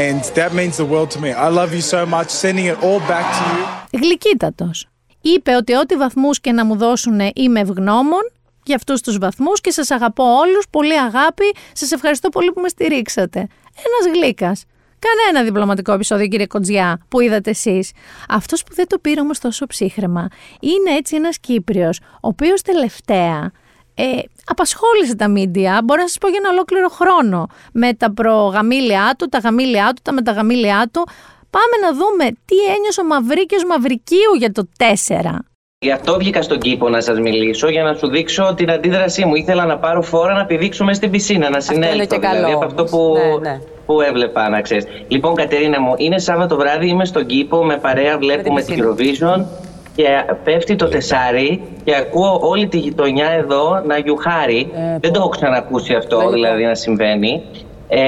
and 0.06 0.20
that 0.40 0.52
means 0.60 0.76
the 0.84 0.90
world 0.94 1.10
to 1.16 1.20
me. 1.26 1.30
I 1.48 1.50
love 1.60 1.72
you 1.78 1.84
so 1.96 2.02
much, 2.16 2.30
sending 2.44 2.66
it 2.72 2.78
all 2.86 3.00
back 3.00 3.26
to 3.38 3.44
you. 3.56 3.66
Γλυκύτατος. 4.02 4.88
Είπε 5.22 5.56
ότι 5.56 5.74
ό,τι 5.74 5.96
βαθμούς 5.96 6.42
και 6.42 6.52
να 6.52 6.66
μου 6.66 6.76
δώσουν 6.76 7.20
είμαι 7.34 7.60
ευγνώμων 7.60 8.32
για 8.66 8.76
αυτούς 8.76 9.02
τους 9.02 9.18
βαθμούς 9.18 9.62
και 9.62 9.72
σας 9.72 9.92
αγαπώ 9.92 10.24
όλους, 10.24 10.66
πολύ 10.70 11.00
αγάπη, 11.00 11.56
σας 11.74 11.92
ευχαριστώ 11.92 12.30
πολύ 12.30 12.52
που 12.52 12.62
με 12.62 12.68
στηρίξατε. 12.68 13.40
Ένας 13.86 14.16
γλύκας. 14.18 14.66
Κανένα 15.00 15.46
διπλωματικό 15.46 15.92
επεισόδιο, 15.92 16.28
κύριε 16.28 16.48
Κοντζιά, 16.48 17.00
που 17.08 17.20
είδατε 17.20 17.50
εσείς. 17.50 17.92
Αυτός 18.30 18.64
που 18.64 18.74
δεν 18.74 18.88
το 18.88 19.00
πήρε 19.00 19.22
όμως 19.22 19.40
τόσο 19.40 19.66
ψύχρεμα 19.66 20.28
είναι 20.60 20.96
έτσι 20.98 21.16
ένας 21.16 21.40
Κύπριος, 21.40 22.00
ο 22.00 22.28
οποίος 22.28 22.62
τελευταία 22.62 23.52
ε, 23.94 24.04
απασχόλησε 24.46 25.16
τα 25.16 25.28
μίντια, 25.28 25.82
μπορώ 25.84 26.02
να 26.02 26.08
σας 26.08 26.18
πω 26.18 26.28
για 26.28 26.40
ένα 26.42 26.50
ολόκληρο 26.50 26.88
χρόνο, 26.90 27.48
με 27.74 27.94
τα 27.94 28.14
προγαμήλια 28.14 29.16
του, 29.18 29.28
τα 29.28 29.38
γαμήλια 29.38 29.92
του, 29.96 30.02
τα 30.02 30.14
μεταγαμήλια 30.14 30.90
του. 30.92 31.08
Πάμε 31.50 31.88
να 31.88 31.94
δούμε 31.94 32.26
τι 32.46 32.74
ένιωσε 32.76 33.02
ο 33.02 33.06
Μαυρίκιος 33.06 33.66
Μαυρικίου 33.66 34.34
για 34.38 34.52
το 34.52 34.68
4. 34.78 35.55
Γι' 35.86 35.92
αυτό 35.92 36.18
βγήκα 36.18 36.42
στον 36.42 36.60
κήπο 36.60 36.90
να 36.90 37.02
σας 37.02 37.20
μιλήσω 37.20 37.70
για 37.70 37.84
να 37.84 37.94
σου 37.94 38.08
δείξω 38.10 38.54
την 38.56 38.72
αντίδρασή 38.72 39.26
μου. 39.26 39.36
Ήθελα 39.36 39.66
να 39.66 39.78
πάρω 39.78 40.02
φόρα 40.02 40.34
να 40.34 40.46
πηδήξουμε 40.46 40.94
στην 40.94 41.12
πισίνα, 41.12 41.50
να 41.50 41.60
συνέλθω. 41.60 42.20
Δηλαδή 42.20 42.52
από 42.54 42.66
αυτό 42.66 42.84
που, 42.84 43.14
ναι, 43.14 43.50
ναι. 43.50 43.60
που 43.86 44.02
έβλεπα, 44.02 44.50
να 44.50 44.62
ξέρεις. 44.62 44.86
Λοιπόν, 45.08 45.36
Κατερίνα 45.36 45.82
μου, 45.82 45.94
είναι 45.98 46.20
Σάββατο 46.20 46.56
βράδυ, 46.56 46.88
είμαι 46.88 47.06
στον 47.06 47.26
κήπο 47.26 47.64
με 47.64 47.78
παρέα, 47.78 48.18
βλέπουμε 48.18 48.62
την 48.62 48.84
Eurovision 48.84 49.46
και 49.96 50.08
πέφτει 50.44 50.76
το 50.76 50.88
τεσάρι 50.88 51.62
και 51.84 51.96
ακούω 51.96 52.40
όλη 52.42 52.68
τη 52.68 52.78
γειτονιά 52.78 53.30
εδώ 53.30 53.82
να 53.86 53.98
γιουχάρει. 53.98 54.72
Ε, 54.76 54.98
δεν 55.00 55.12
το 55.14 55.20
έχω 55.20 55.30
ξανακούσει 55.30 55.94
αυτό, 55.94 56.30
δηλαδή 56.30 56.64
να 56.64 56.76
συμβαίνει. 56.76 57.44
Ε, 57.88 58.02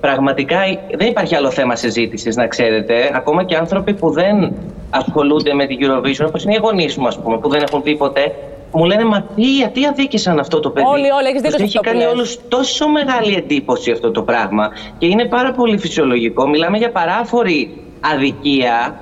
πραγματικά 0.00 0.58
δεν 0.96 1.06
υπάρχει 1.08 1.34
άλλο 1.34 1.50
θέμα 1.50 1.76
συζήτησης 1.76 2.36
να 2.36 2.46
ξέρετε 2.46 3.10
ακόμα 3.14 3.44
και 3.44 3.56
άνθρωποι 3.56 3.94
που 3.94 4.10
δεν 4.10 4.52
ασχολούνται 4.90 5.54
με 5.54 5.66
την 5.66 5.78
Eurovision 5.80 6.26
όπως 6.26 6.44
είναι 6.44 6.54
οι 6.54 6.58
γονείς 6.62 6.96
μου 6.96 7.06
ας 7.06 7.20
πούμε 7.20 7.38
που 7.38 7.48
δεν 7.48 7.62
έχουν 7.62 7.82
πει 7.82 7.96
ποτέ 7.96 8.34
μου 8.72 8.84
λένε 8.84 9.04
μα 9.04 9.22
τι, 9.22 9.56
γιατί 9.56 9.86
αδίκησαν 9.86 10.38
αυτό 10.38 10.60
το 10.60 10.70
παιδί; 10.70 10.86
Όλοι, 10.86 11.10
όλοι, 11.10 11.28
έχεις 11.28 11.40
δίκιο 11.40 11.64
έχει 11.64 11.78
κάνει 11.80 12.04
όλους 12.04 12.38
τόσο 12.48 12.88
μεγάλη 12.88 13.34
εντύπωση 13.34 13.90
αυτό 13.90 14.10
το 14.10 14.22
πράγμα 14.22 14.68
και 14.98 15.06
είναι 15.06 15.24
πάρα 15.24 15.52
πολύ 15.52 15.78
φυσιολογικό 15.78 16.48
μιλάμε 16.48 16.78
για 16.78 16.90
παράφορη 16.90 17.84
αδικία 18.00 19.00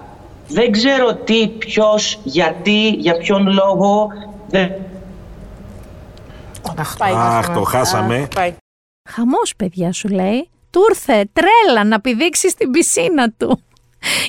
δεν 0.49 0.73
ξέρω 0.73 1.15
τι, 1.15 1.49
ποιος, 1.49 2.19
γιατί, 2.25 2.89
για 2.89 3.17
ποιον 3.17 3.53
λόγο 3.53 4.09
δεν... 4.49 4.73
Αχ, 7.15 7.49
το 7.55 7.63
χάσαμε. 7.63 8.29
Χαμός, 9.11 9.57
παιδιά, 9.57 9.93
σου 9.93 10.09
λέει. 10.09 10.49
Του 10.71 10.81
ήρθε 10.91 11.29
τρέλα 11.33 11.85
να 11.85 12.01
πηδήξει 12.01 12.49
στην 12.49 12.71
πισίνα 12.71 13.31
του. 13.31 13.63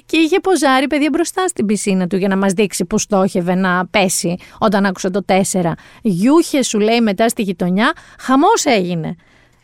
Και 0.05 0.17
είχε 0.17 0.39
ποζάρει 0.39 0.87
παιδιά 0.87 1.09
μπροστά 1.11 1.47
στην 1.47 1.65
πισίνα 1.65 2.07
του 2.07 2.15
για 2.17 2.27
να 2.27 2.37
μας 2.37 2.53
δείξει 2.53 2.85
που 2.85 2.97
στόχευε 2.97 3.55
να 3.55 3.87
πέσει 3.87 4.37
όταν 4.57 4.85
άκουσε 4.85 5.09
το 5.09 5.25
4. 5.27 5.71
Γιούχε 6.01 6.63
σου 6.63 6.79
λέει 6.79 7.01
μετά 7.01 7.29
στη 7.29 7.41
γειτονιά, 7.41 7.93
χαμός 8.19 8.65
έγινε. 8.65 9.15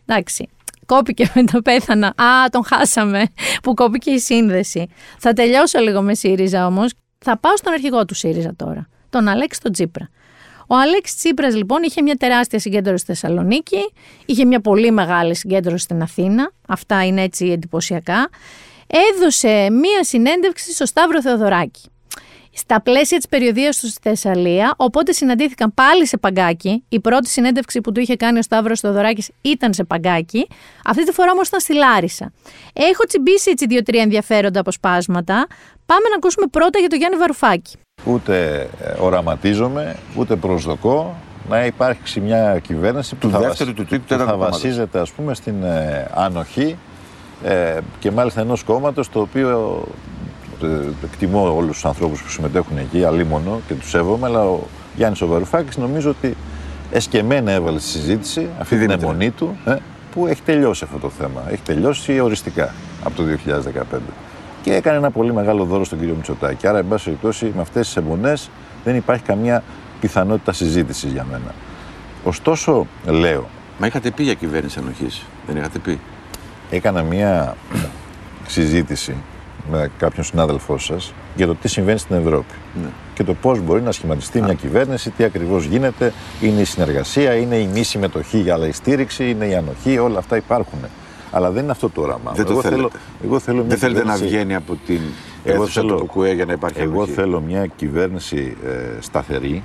Εντάξει, 0.06 0.50
κόπηκε 0.86 1.32
μετά 1.36 1.62
πέθανα. 1.62 2.08
Α, 2.08 2.50
τον 2.50 2.66
χάσαμε 2.66 3.26
που 3.64 3.74
κόπηκε 3.74 4.12
η 4.12 4.20
σύνδεση. 4.20 4.88
Θα 5.20 5.34
τελειώσω 5.34 5.80
λίγο 5.80 6.02
με 6.02 6.14
ΣΥΡΙΖΑ 6.14 6.66
όμως. 6.66 6.94
Θα 7.18 7.38
πάω 7.38 7.58
στον 7.58 7.74
αρχηγό 7.74 8.06
του 8.06 8.14
ΣΥΡΙΖΑ 8.14 8.54
τώρα, 8.56 8.88
τον 9.10 9.28
Αλέξη 9.28 9.62
τον 9.62 9.72
Τσίπρα. 9.72 10.10
Ο 10.68 10.76
Αλέξης 10.76 11.18
Τσίπρας 11.18 11.56
λοιπόν 11.56 11.84
είχε 11.84 12.02
μια 12.02 12.16
τεράστια 12.16 12.60
συγκέντρωση 12.60 13.04
στη 13.04 13.14
Θεσσαλονίκη, 13.14 13.92
είχε 14.26 14.46
μια 14.46 14.62
πολύ 14.62 14.92
μεγάλη 14.92 15.36
συγκέντρωση 15.36 15.84
στην 15.84 16.02
Αθήνα, 16.02 16.52
αυτά 16.68 17.06
είναι 17.06 17.22
έτσι 17.22 17.46
εντυπωσιακά. 17.46 18.30
Έδωσε 18.88 19.70
μια 19.72 20.04
συνέντευξη 20.04 20.74
στο 20.74 20.86
Σταύρο 20.86 21.22
Θεοδωράκη. 21.22 21.82
Στα 22.58 22.82
πλαίσια 22.82 23.18
της 23.18 23.28
περιοδίας 23.28 23.80
του 23.80 23.88
στη 23.88 24.00
Θεσσαλία, 24.02 24.74
οπότε 24.78 25.12
συναντήθηκαν 25.12 25.74
πάλι 25.74 26.08
σε 26.08 26.18
παγκάκι. 26.18 26.84
Η 26.90 27.00
πρώτη 27.00 27.30
συνέντευξη 27.30 27.82
που 27.82 27.92
του 27.92 28.00
είχε 28.00 28.16
κάνει 28.16 28.38
ο 28.38 28.42
Σταύρος 28.42 28.80
Θεοδωράκης 28.80 29.30
ήταν 29.42 29.74
σε 29.74 29.84
παγκάκι. 29.84 30.48
Αυτή 30.86 31.06
τη 31.06 31.12
φορά 31.12 31.32
όμως 31.32 31.48
ήταν 31.48 31.60
στη 31.60 31.74
Λάρισα. 31.74 32.32
Έχω 32.74 33.06
τσιμπήσει 33.06 33.50
έτσι 33.52 33.66
δύο-τρία 33.66 34.02
ενδιαφέροντα 34.02 34.60
αποσπάσματα. 34.60 35.48
Πάμε 35.86 36.10
να 36.10 36.16
ακούσουμε 36.16 36.46
πρώτα 36.52 36.80
για 36.80 36.90
τον 36.90 36.98
Γιάννη 36.98 37.18
Βαρουφάκη 37.18 37.78
ούτε 38.06 38.68
ε, 38.82 38.94
οραματίζομαι, 39.00 39.96
ούτε 40.16 40.36
προσδοκώ 40.36 41.16
να 41.50 41.66
υπάρξει 41.66 42.20
μια 42.20 42.60
κυβέρνηση 42.60 43.16
που, 43.16 43.30
θα, 43.30 43.40
δεύτερου, 43.40 43.74
του 43.74 43.86
τρίτου, 43.86 44.16
που 44.18 44.24
θα 44.24 44.38
βασίζεται 44.38 45.00
ας 45.00 45.12
πούμε 45.12 45.34
στην 45.34 45.64
ε, 45.64 46.08
ανοχή 46.14 46.78
ε, 47.46 47.80
και 48.00 48.12
μάλιστα 48.12 48.42
ενός 48.42 48.64
κόμματος 48.64 49.10
το 49.10 49.20
οποίο 49.20 49.84
ε, 50.64 50.68
εκτιμώ 51.04 51.56
όλους 51.56 51.74
τους 51.74 51.86
ανθρώπους 51.86 52.22
που 52.22 52.30
συμμετέχουν 52.30 52.78
εκεί, 52.78 53.04
αλίμονο 53.04 53.62
και 53.68 53.74
τους 53.74 53.90
σέβομαι, 53.90 54.26
αλλά 54.28 54.46
ο 54.46 54.60
Γιάννης 54.96 55.22
ο 55.22 55.28
Βαρουφάκης 55.28 55.78
νομίζω 55.78 56.10
ότι 56.10 56.36
εσκεμμένα 56.92 57.52
έβαλε 57.52 57.80
στη 57.80 57.90
συζήτηση 57.90 58.48
αυτή 58.60 58.78
την 58.78 58.90
αιμονή 58.90 59.32
του 59.32 59.58
ε, 59.66 59.76
που 60.14 60.28
έχει 60.28 60.42
τελειώσει 60.42 60.84
αυτό 60.84 60.98
το 60.98 61.10
θέμα. 61.10 61.44
Έχει 61.52 61.62
τελειώσει 61.62 62.20
οριστικά 62.20 62.74
από 63.04 63.16
το 63.16 63.24
2015 63.94 63.98
και 64.62 64.74
έκανε 64.74 64.98
ένα 64.98 65.12
πολύ 65.12 65.34
μεγάλο 65.34 65.64
δώρο 65.64 65.84
στον 65.84 66.00
κύριο 66.00 66.16
Μητσοτάκη. 66.16 66.68
Άρα, 66.68 66.78
εν 66.78 66.88
πάση 66.88 67.04
περιπτώσει, 67.04 67.52
με 67.56 67.62
αυτές 67.62 67.86
τις 67.86 67.96
εμπονέ 67.96 68.34
δεν 68.84 68.96
υπάρχει 68.96 69.24
καμία 69.24 69.64
πιθανότητα 70.00 70.54
συζήτησης 70.54 71.12
για 71.12 71.26
μένα. 71.32 71.54
Ωστόσο, 72.24 72.88
λέω. 73.06 73.46
Μα 73.80 73.88
είχατε 73.88 74.12
πει 74.12 74.24
για 74.24 74.34
κυβέρνηση 74.34 74.80
ανοχή, 74.80 75.22
δεν 75.48 75.58
είχατε 75.58 75.80
πει. 75.80 76.00
Έκανα 76.70 77.04
μία 77.04 77.56
συζήτηση 78.48 79.16
με 79.72 79.92
κάποιον 79.98 80.26
συνάδελφό 80.26 80.78
σας 80.78 81.14
για 81.36 81.48
το 81.48 81.56
τι 81.56 81.68
συμβαίνει 81.68 82.00
στην 82.00 82.16
Ευρώπη. 82.16 82.54
Ναι. 82.82 82.90
Και 83.14 83.24
το 83.24 83.34
πώς 83.34 83.60
μπορεί 83.60 83.82
να 83.82 83.92
σχηματιστεί 83.92 84.42
μια 84.42 84.54
κυβέρνηση, 84.54 85.10
τι 85.10 85.24
ακριβώς 85.24 85.66
γίνεται, 85.66 86.14
είναι 86.42 86.62
η 86.62 86.66
συνεργασία, 86.66 87.34
είναι 87.36 87.56
η 87.56 87.70
μη 87.74 87.84
συμμετοχή 87.84 88.38
για 88.38 88.54
άλλα 88.54 88.68
η 88.68 88.72
στήριξη, 88.72 89.30
είναι 89.30 89.46
η 89.46 89.56
ανοχή, 89.56 89.98
όλα 89.98 90.18
αυτά 90.18 90.36
υπάρχουν. 90.36 90.80
Αλλά 91.32 91.52
δεν 91.52 91.64
είναι 91.64 91.72
αυτό 91.72 91.90
το 91.90 92.02
όραμά 92.02 92.32
Δεν 92.36 92.46
το 92.46 92.52
εγώ 92.52 92.62
θέλετε. 92.62 92.82
Θέλω, 92.82 92.92
εγώ 93.26 93.40
θέλω 93.40 93.64
δεν 93.64 93.78
θέλετε 93.78 94.04
να 94.04 94.16
βγαίνει 94.16 94.56
από 94.56 94.78
την 94.86 95.00
εγώ 95.44 95.68
θέλω, 95.68 95.96
του 95.96 96.06
ΚΟΕ 96.06 96.34
για 96.34 96.46
να 96.46 96.54
υπάρχει 96.54 96.82
Εγώ 96.82 97.06
θέλω 97.06 97.42
μια 97.42 97.66
κυβέρνηση 97.66 98.58
ε, 98.66 99.02
σταθερή, 99.02 99.64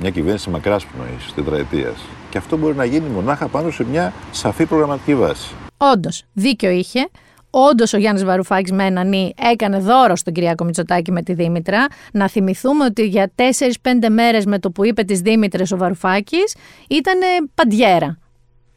μια 0.00 0.10
κυβέρνηση 0.10 0.50
μακράς 0.50 0.86
πνοής, 0.86 1.34
τετραετίας. 1.34 2.04
Και 2.30 2.38
αυτό 2.38 2.56
μπορεί 2.56 2.76
να 2.76 2.84
γίνει 2.84 3.08
μονάχα 3.08 3.46
πάνω 3.46 3.70
σε 3.70 3.84
μια 3.90 4.12
σαφή 4.30 4.66
προγραμματική 4.66 5.14
βάση. 5.14 5.54
Όντως, 5.76 6.22
δίκιο 6.32 6.70
είχε. 6.70 7.08
Όντως, 7.50 7.92
ο 7.92 7.96
Γιάννης 7.96 8.24
Βαρουφάκης 8.24 8.72
με 8.72 8.84
έναν 8.84 9.08
νι 9.08 9.34
έκανε 9.52 9.78
δώρο 9.78 10.16
στον 10.16 10.32
Κυριάκο 10.32 10.64
Μητσοτάκη 10.64 11.12
με 11.12 11.22
τη 11.22 11.32
Δήμητρα. 11.32 11.86
Να 12.12 12.28
θυμηθούμε 12.28 12.84
ότι 12.84 13.06
για 13.06 13.32
4-5 13.34 14.08
μέρες 14.10 14.44
με 14.44 14.58
το 14.58 14.70
που 14.70 14.84
είπε 14.84 15.02
τι 15.02 15.14
Δήμητρες 15.14 15.72
ο 15.72 15.76
Βαρουφάκης 15.76 16.56
ήταν 16.88 17.18
παντιέρα 17.54 18.18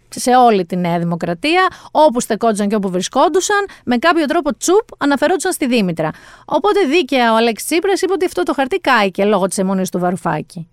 σε 0.10 0.36
όλη 0.36 0.66
τη 0.66 0.76
Νέα 0.76 1.00
Δημοκρατία, 1.00 1.68
όπου 1.92 2.22
στεκόντουσαν 2.22 2.70
και 2.70 2.76
όπου 2.76 2.90
βρισκόντουσαν, 2.90 3.66
με 3.86 3.98
κάποιο 3.98 4.26
τρόπο 4.26 4.58
τσουπ 4.58 4.88
αναφερόντουσαν 4.98 5.52
στη 5.52 5.68
Δήμητρα. 5.68 6.10
Οπότε 6.46 6.86
δίκαια 6.86 7.34
ο 7.34 7.36
Αλέξης 7.36 7.68
Τσίπρας 7.68 8.02
είπε 8.02 8.12
ότι 8.12 8.26
αυτό 8.26 8.44
το 8.44 8.54
χαρτί 8.54 8.78
κάηκε 8.78 9.26
λόγω 9.26 9.48
της 9.48 9.58
αιμονής 9.58 9.90
του 9.90 10.00
Βαρουφάκη. 10.00 10.68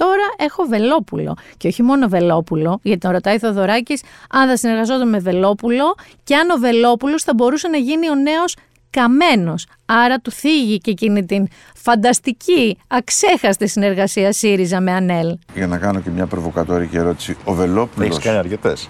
Τώρα 0.00 0.26
έχω 0.36 0.64
Βελόπουλο. 0.64 1.36
Και 1.56 1.68
όχι 1.68 1.82
μόνο 1.82 2.08
Βελόπουλο, 2.08 2.80
γιατί 2.82 3.00
τον 3.00 3.10
ρωτάει 3.10 3.38
Θοδωράκης 3.38 4.02
αν 4.30 4.48
θα 4.48 4.56
συνεργαζόταν 4.56 5.08
με 5.08 5.18
Βελόπουλο 5.18 5.94
και 6.24 6.34
αν 6.34 6.50
ο 6.50 6.56
Βελόπουλος 6.56 7.22
θα 7.22 7.34
μπορούσε 7.34 7.68
να 7.68 7.76
γίνει 7.76 8.10
ο 8.10 8.14
νέος 8.14 8.56
καμένος. 8.90 9.66
Άρα 9.86 10.18
του 10.18 10.30
θίγει 10.30 10.78
και 10.78 10.90
εκείνη 10.90 11.24
την 11.24 11.48
φανταστική, 11.74 12.78
αξέχαστη 12.88 13.68
συνεργασία 13.68 14.32
ΣΥΡΙΖΑ 14.32 14.80
με 14.80 14.92
ΑΝΕΛ. 14.92 15.36
Για 15.54 15.66
να 15.66 15.78
κάνω 15.78 16.00
και 16.00 16.10
μια 16.10 16.26
προβοκατόρικη 16.26 16.96
ερώτηση. 16.96 17.36
Ο 17.44 17.52
Βελόπουλο. 17.52 18.06
Έχεις 18.06 18.18
κάνει 18.18 18.38
αρκετές. 18.38 18.88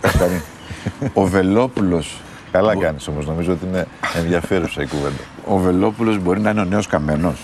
ο 1.12 1.26
Βελόπουλο. 1.26 2.02
Καλά 2.52 2.76
κάνεις 2.76 3.08
όμως, 3.08 3.26
νομίζω 3.26 3.52
ότι 3.52 3.66
είναι 3.66 3.86
ενδιαφέρουσα 4.16 4.82
η 4.82 4.86
κουβέντα. 4.86 5.22
Ο 5.46 5.56
Βελόπουλος 5.56 6.18
μπορεί 6.18 6.40
να 6.40 6.50
είναι 6.50 6.60
ο 6.60 6.64
νέος 6.64 6.86
καμένος. 6.86 7.40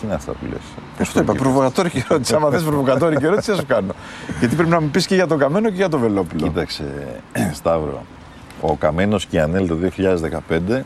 Τι 0.00 0.06
είναι 0.06 0.14
αυτά 0.14 0.32
που 0.32 0.46
λες; 0.50 0.60
Αυτό 1.00 1.20
είπα, 1.20 1.32
προβοκατόρικη 1.32 2.04
ερώτηση. 2.08 2.34
Άμα 2.34 2.50
θες 2.50 2.62
προβοκατόρικη 2.62 3.24
ερώτηση, 3.24 3.50
θα 3.50 3.56
σου 3.56 3.66
κάνω. 3.66 3.92
Γιατί 4.38 4.54
πρέπει 4.54 4.70
να 4.70 4.80
μου 4.80 4.88
πεις 4.88 5.06
και 5.06 5.14
για 5.14 5.26
τον 5.26 5.38
Καμένο 5.38 5.68
και 5.68 5.74
για 5.74 5.88
τον 5.88 6.00
Βελόπουλο. 6.00 6.46
Κοίταξε, 6.46 6.84
Σταύρο. 7.58 8.02
Ο 8.60 8.76
Καμένος 8.76 9.26
και 9.26 9.36
η 9.36 9.40
Ανέλ 9.40 9.68
το 9.68 9.76
2015 10.78 10.80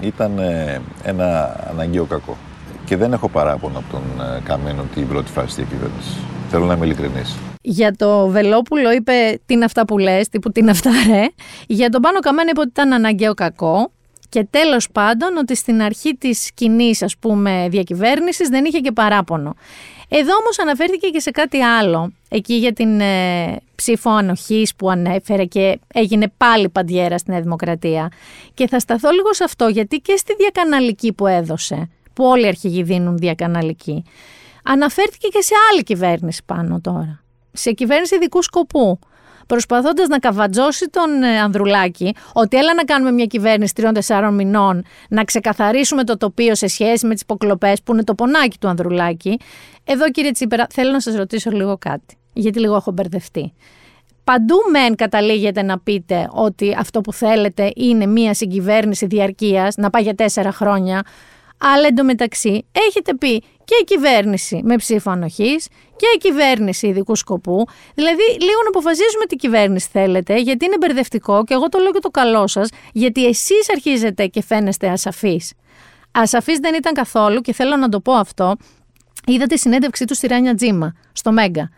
ήταν 0.00 0.38
ε, 0.38 0.80
ένα 1.02 1.56
αναγκαίο 1.70 2.04
κακό. 2.04 2.36
Και 2.84 2.96
δεν 2.96 3.12
έχω 3.12 3.28
παράπονο 3.28 3.78
από 3.78 3.90
τον 3.90 4.26
ε, 4.36 4.40
Καμένο 4.44 4.82
την 4.94 5.08
πρώτη 5.08 5.30
φάση 5.30 5.46
της 5.46 5.54
διακυβέρνηση. 5.54 6.18
Θέλω 6.50 6.64
να 6.64 6.74
είμαι 6.74 6.84
ειλικρινής. 6.84 7.36
Για 7.62 7.92
το 7.92 8.28
Βελόπουλο 8.28 8.92
είπε 8.92 9.40
τι 9.46 9.54
είναι 9.54 9.64
αυτά 9.64 9.84
που 9.84 9.98
λες, 9.98 10.28
τύπου 10.28 10.50
τι 10.50 10.60
είναι 10.60 10.70
αυτά 10.70 10.90
ρε. 11.06 11.24
Για 11.66 11.88
τον 11.88 12.00
Πάνο 12.00 12.18
Καμένο 12.18 12.50
είπε 12.50 12.60
ότι 12.60 12.68
ήταν 12.68 12.92
αναγκαίο 12.92 13.34
κακό. 13.34 13.90
Και 14.30 14.46
τέλος 14.50 14.90
πάντων 14.92 15.36
ότι 15.36 15.56
στην 15.56 15.82
αρχή 15.82 16.14
της 16.14 16.50
κοινή 16.54 16.94
ας 17.00 17.16
πούμε 17.16 17.66
διακυβέρνησης 17.70 18.48
δεν 18.48 18.64
είχε 18.64 18.78
και 18.78 18.92
παράπονο. 18.92 19.54
Εδώ 20.08 20.36
όμως 20.40 20.58
αναφέρθηκε 20.58 21.08
και 21.08 21.20
σε 21.20 21.30
κάτι 21.30 21.60
άλλο, 21.60 22.12
εκεί 22.28 22.54
για 22.54 22.72
την 22.72 23.00
ε, 23.00 23.56
ψήφο 23.74 24.10
ανοχής 24.10 24.74
που 24.74 24.90
ανέφερε 24.90 25.44
και 25.44 25.78
έγινε 25.94 26.32
πάλι 26.36 26.68
παντιέρα 26.68 27.18
στην 27.18 27.32
Νέα 27.32 27.42
Δημοκρατία. 27.42 28.08
Και 28.54 28.68
θα 28.68 28.78
σταθώ 28.78 29.10
λίγο 29.10 29.34
σε 29.34 29.44
αυτό, 29.44 29.68
γιατί 29.68 29.96
και 29.96 30.16
στη 30.16 30.34
διακαναλική 30.34 31.12
που 31.12 31.26
έδωσε, 31.26 31.90
που 32.12 32.24
όλοι 32.24 32.44
οι 32.44 32.48
αρχηγοί 32.48 32.82
δίνουν 32.82 33.16
διακαναλική, 33.16 34.04
αναφέρθηκε 34.64 35.28
και 35.28 35.40
σε 35.40 35.54
άλλη 35.72 35.82
κυβέρνηση 35.82 36.42
πάνω 36.46 36.80
τώρα. 36.80 37.22
Σε 37.52 37.72
κυβέρνηση 37.72 38.14
ειδικού 38.14 38.42
σκοπού. 38.42 38.98
Προσπαθώντας 39.50 40.08
να 40.08 40.18
καβατζώσει 40.18 40.88
τον 40.90 41.22
ε, 41.22 41.38
Ανδρουλάκη 41.40 42.14
ότι 42.32 42.56
έλα 42.56 42.74
να 42.74 42.84
κάνουμε 42.84 43.10
μια 43.10 43.24
κυβέρνηση 43.24 43.74
τριών-τεσσάρων 43.74 44.34
μηνών, 44.34 44.84
να 45.08 45.24
ξεκαθαρίσουμε 45.24 46.04
το 46.04 46.16
τοπίο 46.16 46.54
σε 46.54 46.66
σχέση 46.66 47.06
με 47.06 47.12
τις 47.12 47.22
υποκλοπές 47.22 47.82
που 47.82 47.92
είναι 47.92 48.04
το 48.04 48.14
πονάκι 48.14 48.58
του 48.58 48.68
Ανδρουλάκη. 48.68 49.38
Εδώ, 49.84 50.10
κύριε 50.10 50.30
Τσίπερα, 50.30 50.66
θέλω 50.70 50.90
να 50.90 51.00
σας 51.00 51.14
ρωτήσω 51.14 51.50
λίγο 51.50 51.76
κάτι, 51.78 52.16
γιατί 52.32 52.60
λίγο 52.60 52.74
έχω 52.74 52.90
μπερδευτεί. 52.90 53.52
Παντού 54.24 54.56
μεν 54.70 54.94
καταλήγετε 54.94 55.62
να 55.62 55.78
πείτε 55.78 56.28
ότι 56.32 56.76
αυτό 56.78 57.00
που 57.00 57.12
θέλετε 57.12 57.72
είναι 57.76 58.06
μία 58.06 58.34
συγκυβέρνηση 58.34 59.06
διαρκείας, 59.06 59.76
να 59.76 59.90
πάει 59.90 60.02
για 60.02 60.14
τέσσερα 60.14 60.52
χρόνια, 60.52 61.02
αλλά 61.58 61.86
εντωμεταξύ 61.86 62.66
έχετε 62.88 63.14
πει 63.14 63.42
και 63.70 63.76
η 63.80 63.84
κυβέρνηση 63.84 64.60
με 64.64 64.76
ψήφο 64.76 65.10
ανοχής 65.10 65.68
και 65.96 66.06
η 66.14 66.18
κυβέρνηση 66.18 66.86
ειδικού 66.86 67.14
σκοπού. 67.14 67.66
Δηλαδή, 67.94 68.22
λίγο 68.22 68.62
να 68.62 68.68
αποφασίζουμε 68.68 69.24
τι 69.28 69.36
κυβέρνηση 69.36 69.88
θέλετε, 69.92 70.38
γιατί 70.38 70.64
είναι 70.64 70.76
μπερδευτικό 70.76 71.44
και 71.44 71.54
εγώ 71.54 71.68
το 71.68 71.78
λέω 71.78 71.90
και 71.90 71.98
το 71.98 72.08
καλό 72.08 72.46
σας, 72.46 72.68
γιατί 72.92 73.26
εσείς 73.26 73.70
αρχίζετε 73.70 74.26
και 74.26 74.42
φαίνεστε 74.42 74.88
ασαφείς. 74.88 75.52
Ασαφείς 76.10 76.58
δεν 76.58 76.74
ήταν 76.74 76.92
καθόλου 76.92 77.40
και 77.40 77.52
θέλω 77.52 77.76
να 77.76 77.88
το 77.88 78.00
πω 78.00 78.12
αυτό. 78.12 78.56
Είδατε 79.26 79.56
συνέντευξή 79.56 80.04
του 80.04 80.14
στη 80.14 80.26
Ράνια 80.26 80.54
Τζίμα, 80.54 80.92
στο 81.12 81.32
Μέγκα. 81.32 81.70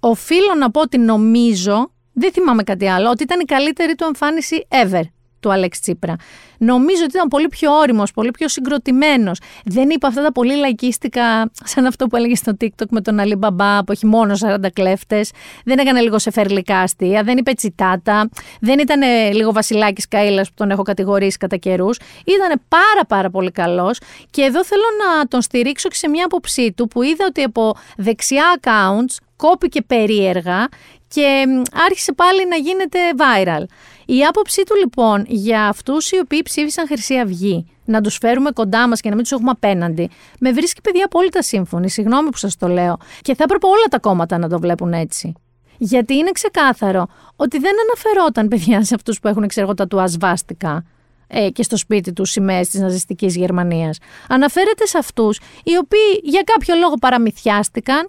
Οφείλω 0.00 0.54
να 0.58 0.70
πω 0.70 0.80
ότι 0.80 0.98
νομίζω, 0.98 1.90
δεν 2.12 2.32
θυμάμαι 2.32 2.62
κάτι 2.62 2.88
άλλο, 2.88 3.10
ότι 3.10 3.22
ήταν 3.22 3.40
η 3.40 3.44
καλύτερη 3.44 3.94
του 3.94 4.04
εμφάνιση 4.04 4.66
ever 4.68 5.02
του 5.40 5.52
Αλέξη 5.52 5.80
Τσίπρα. 5.80 6.16
Νομίζω 6.58 7.02
ότι 7.04 7.16
ήταν 7.16 7.28
πολύ 7.28 7.48
πιο 7.48 7.72
όριμος, 7.72 8.12
πολύ 8.12 8.30
πιο 8.30 8.48
συγκροτημένος. 8.48 9.40
Δεν 9.64 9.90
είπε 9.90 10.06
αυτά 10.06 10.22
τα 10.22 10.32
πολύ 10.32 10.54
λαϊκίστικα, 10.54 11.50
σαν 11.64 11.86
αυτό 11.86 12.06
που 12.06 12.16
έλεγε 12.16 12.34
στο 12.34 12.52
TikTok 12.60 12.86
με 12.90 13.00
τον 13.00 13.18
Αλή 13.18 13.34
Μπαμπά, 13.34 13.84
που 13.84 13.92
έχει 13.92 14.06
μόνο 14.06 14.34
40 14.40 14.70
κλέφτες. 14.72 15.30
Δεν 15.64 15.78
έκανε 15.78 16.00
λίγο 16.00 16.18
σε 16.18 16.30
φερλικά 16.30 16.78
αστεία, 16.78 17.22
δεν 17.22 17.36
είπε 17.36 17.52
τσιτάτα. 17.52 18.28
Δεν 18.60 18.78
ήταν 18.78 19.00
λίγο 19.32 19.52
Βασιλάκης 19.52 20.08
Καήλα 20.08 20.42
που 20.42 20.54
τον 20.54 20.70
έχω 20.70 20.82
κατηγορήσει 20.82 21.36
κατά 21.36 21.56
καιρούς. 21.56 21.98
Ήταν 22.24 22.60
πάρα 22.68 23.04
πάρα 23.08 23.30
πολύ 23.30 23.50
καλός. 23.50 23.98
Και 24.30 24.42
εδώ 24.42 24.64
θέλω 24.64 24.82
να 24.98 25.26
τον 25.26 25.42
στηρίξω 25.42 25.88
και 25.88 25.96
σε 25.96 26.08
μια 26.08 26.24
άποψή 26.24 26.72
του 26.72 26.88
που 26.88 27.02
είδα 27.02 27.24
ότι 27.28 27.42
από 27.42 27.74
δεξιά 27.96 28.60
accounts 28.60 29.16
κόπηκε 29.36 29.82
περίεργα 29.82 30.68
και 31.08 31.44
άρχισε 31.86 32.12
πάλι 32.12 32.48
να 32.48 32.56
γίνεται 32.56 32.98
viral. 33.16 33.64
Η 34.12 34.24
άποψή 34.24 34.62
του 34.62 34.74
λοιπόν 34.74 35.24
για 35.28 35.66
αυτούς 35.66 36.10
οι 36.10 36.18
οποίοι 36.18 36.42
ψήφισαν 36.42 36.86
Χρυσή 36.86 37.14
Αυγή, 37.14 37.66
να 37.84 38.00
τους 38.00 38.16
φέρουμε 38.16 38.50
κοντά 38.50 38.88
μας 38.88 39.00
και 39.00 39.08
να 39.08 39.14
μην 39.14 39.24
τους 39.24 39.32
έχουμε 39.32 39.50
απέναντι, 39.50 40.10
με 40.40 40.52
βρίσκει 40.52 40.80
παιδιά 40.80 41.04
απόλυτα 41.04 41.42
σύμφωνη. 41.42 41.90
Συγγνώμη 41.90 42.30
που 42.30 42.36
σας 42.36 42.56
το 42.56 42.68
λέω. 42.68 42.96
Και 43.22 43.34
θα 43.34 43.42
έπρεπε 43.44 43.66
όλα 43.66 43.84
τα 43.90 43.98
κόμματα 43.98 44.38
να 44.38 44.48
το 44.48 44.58
βλέπουν 44.58 44.92
έτσι. 44.92 45.32
Γιατί 45.78 46.14
είναι 46.14 46.30
ξεκάθαρο 46.30 47.06
ότι 47.36 47.58
δεν 47.58 47.72
αναφερόταν 47.80 48.48
παιδιά 48.48 48.84
σε 48.84 48.94
αυτούς 48.94 49.20
που 49.20 49.28
έχουν 49.28 49.46
ξέρω 49.46 49.74
τα 49.74 49.86
του 49.86 50.00
ασβάστικα 50.00 50.84
ε, 51.26 51.50
και 51.50 51.62
στο 51.62 51.76
σπίτι 51.76 52.12
τους 52.12 52.30
σημαίε 52.30 52.60
της 52.60 52.80
ναζιστικής 52.80 53.36
Γερμανίας. 53.36 53.98
Αναφέρεται 54.28 54.86
σε 54.86 54.98
αυτούς 54.98 55.38
οι 55.64 55.76
οποίοι 55.76 56.20
για 56.22 56.42
κάποιο 56.42 56.74
λόγο 56.74 56.94
παραμυθιάστηκαν 56.94 58.08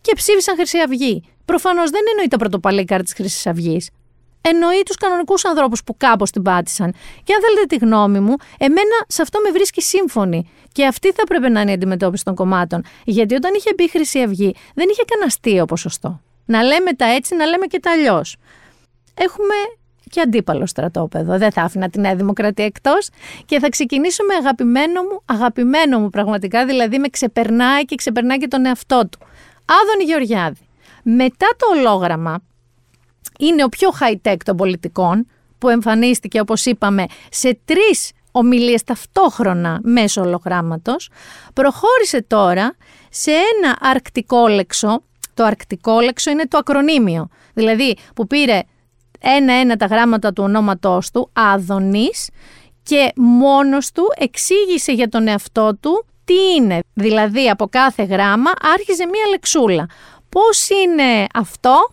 και 0.00 0.12
ψήφισαν 0.14 0.56
Χρυσή 0.56 0.78
Αυγή. 0.78 1.22
Προφανώς 1.44 1.90
δεν 1.90 2.00
εννοεί 2.10 2.28
τα 2.28 2.36
πρωτοπαλίκαρα 2.36 3.02
της 3.02 3.12
Χρυσής 3.12 3.46
Αυγής 3.46 3.88
εννοεί 4.40 4.82
τους 4.86 4.96
κανονικούς 4.96 5.44
ανθρώπους 5.44 5.84
που 5.84 5.96
κάπως 5.96 6.30
την 6.30 6.42
πάτησαν. 6.42 6.94
Και 7.24 7.34
αν 7.34 7.40
θέλετε 7.40 7.66
τη 7.66 7.76
γνώμη 7.76 8.20
μου, 8.20 8.34
εμένα 8.58 8.96
σε 9.06 9.22
αυτό 9.22 9.40
με 9.44 9.50
βρίσκει 9.50 9.82
σύμφωνη. 9.82 10.50
Και 10.72 10.86
αυτή 10.86 11.12
θα 11.12 11.24
πρέπει 11.24 11.50
να 11.50 11.60
είναι 11.60 11.70
η 11.70 11.74
αντιμετώπιση 11.74 12.24
των 12.24 12.34
κομμάτων. 12.34 12.84
Γιατί 13.04 13.34
όταν 13.34 13.54
είχε 13.54 13.70
μπει 13.76 13.84
η 13.84 13.88
Χρυσή 13.88 14.22
Αυγή, 14.22 14.54
δεν 14.74 14.88
είχε 14.90 15.02
κανένα 15.06 15.26
αστείο 15.26 15.64
ποσοστό. 15.64 16.20
Να 16.44 16.62
λέμε 16.62 16.92
τα 16.92 17.06
έτσι, 17.06 17.36
να 17.36 17.46
λέμε 17.46 17.66
και 17.66 17.80
τα 17.80 17.90
αλλιώς. 17.90 18.36
Έχουμε 19.14 19.54
και 20.10 20.20
αντίπαλο 20.20 20.66
στρατόπεδο. 20.66 21.38
Δεν 21.38 21.52
θα 21.52 21.62
άφηνα 21.62 21.90
τη 21.90 22.00
Νέα 22.00 22.14
Δημοκρατία 22.14 22.64
εκτός. 22.64 23.08
Και 23.44 23.58
θα 23.58 23.68
ξεκινήσω 23.68 24.24
με 24.24 24.34
αγαπημένο 24.34 25.02
μου, 25.02 25.22
αγαπημένο 25.24 25.98
μου 25.98 26.10
πραγματικά, 26.10 26.66
δηλαδή 26.66 26.98
με 26.98 27.08
ξεπερνάει 27.08 27.84
και 27.84 27.94
ξεπερνάει 27.94 28.38
και 28.38 28.48
τον 28.48 28.66
εαυτό 28.66 29.08
του. 29.08 29.18
Άδωνη 29.64 30.04
Γεωργιάδη. 30.04 30.68
Μετά 31.02 31.46
το 31.56 31.78
ολόγραμμα 31.78 32.42
είναι 33.40 33.64
ο 33.64 33.68
πιο 33.68 33.88
high-tech 34.00 34.36
των 34.44 34.56
πολιτικών, 34.56 35.26
που 35.58 35.68
εμφανίστηκε, 35.68 36.40
όπως 36.40 36.64
είπαμε, 36.64 37.06
σε 37.30 37.58
τρεις 37.64 38.10
ομιλίες 38.32 38.84
ταυτόχρονα 38.84 39.80
μέσω 39.82 40.20
ολογράμματος, 40.20 41.10
προχώρησε 41.54 42.22
τώρα 42.22 42.76
σε 43.10 43.30
ένα 43.30 43.76
αρκτικό 43.80 44.48
λέξο. 44.48 45.02
Το 45.34 45.44
αρκτικό 45.44 46.00
λέξο 46.00 46.30
είναι 46.30 46.46
το 46.48 46.58
ακρονίμιο, 46.58 47.28
δηλαδή 47.54 47.96
που 48.14 48.26
πήρε 48.26 48.60
ένα-ένα 49.20 49.76
τα 49.76 49.86
γράμματα 49.86 50.32
του 50.32 50.42
ονόματός 50.42 51.10
του, 51.10 51.30
Άδωνης, 51.32 52.28
και 52.82 53.12
μόνος 53.16 53.92
του 53.92 54.04
εξήγησε 54.16 54.92
για 54.92 55.08
τον 55.08 55.28
εαυτό 55.28 55.76
του 55.80 56.06
τι 56.24 56.34
είναι. 56.56 56.78
Δηλαδή 56.94 57.48
από 57.48 57.66
κάθε 57.66 58.02
γράμμα 58.02 58.50
άρχιζε 58.74 59.06
μία 59.06 59.26
λεξούλα. 59.30 59.86
Πώς 60.28 60.68
είναι 60.68 61.26
αυτό; 61.34 61.92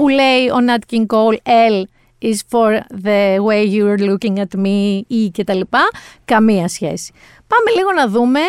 Που 0.00 0.08
λέει 0.08 0.48
ο 0.48 0.56
Nat 0.68 0.94
King 0.94 1.06
Cole 1.06 1.36
L 1.70 1.82
is 2.22 2.38
for 2.50 2.80
the 3.04 3.38
way 3.46 3.64
you're 3.74 3.98
looking 3.98 4.38
at 4.38 4.58
me 4.64 5.00
ή 5.06 5.28
και 5.32 5.44
τα 5.44 5.54
λοιπά, 5.54 5.88
καμία 6.24 6.68
σχέση. 6.68 7.12
Πάμε 7.46 7.70
λίγο 7.76 7.92
να 7.92 8.08
δούμε 8.08 8.40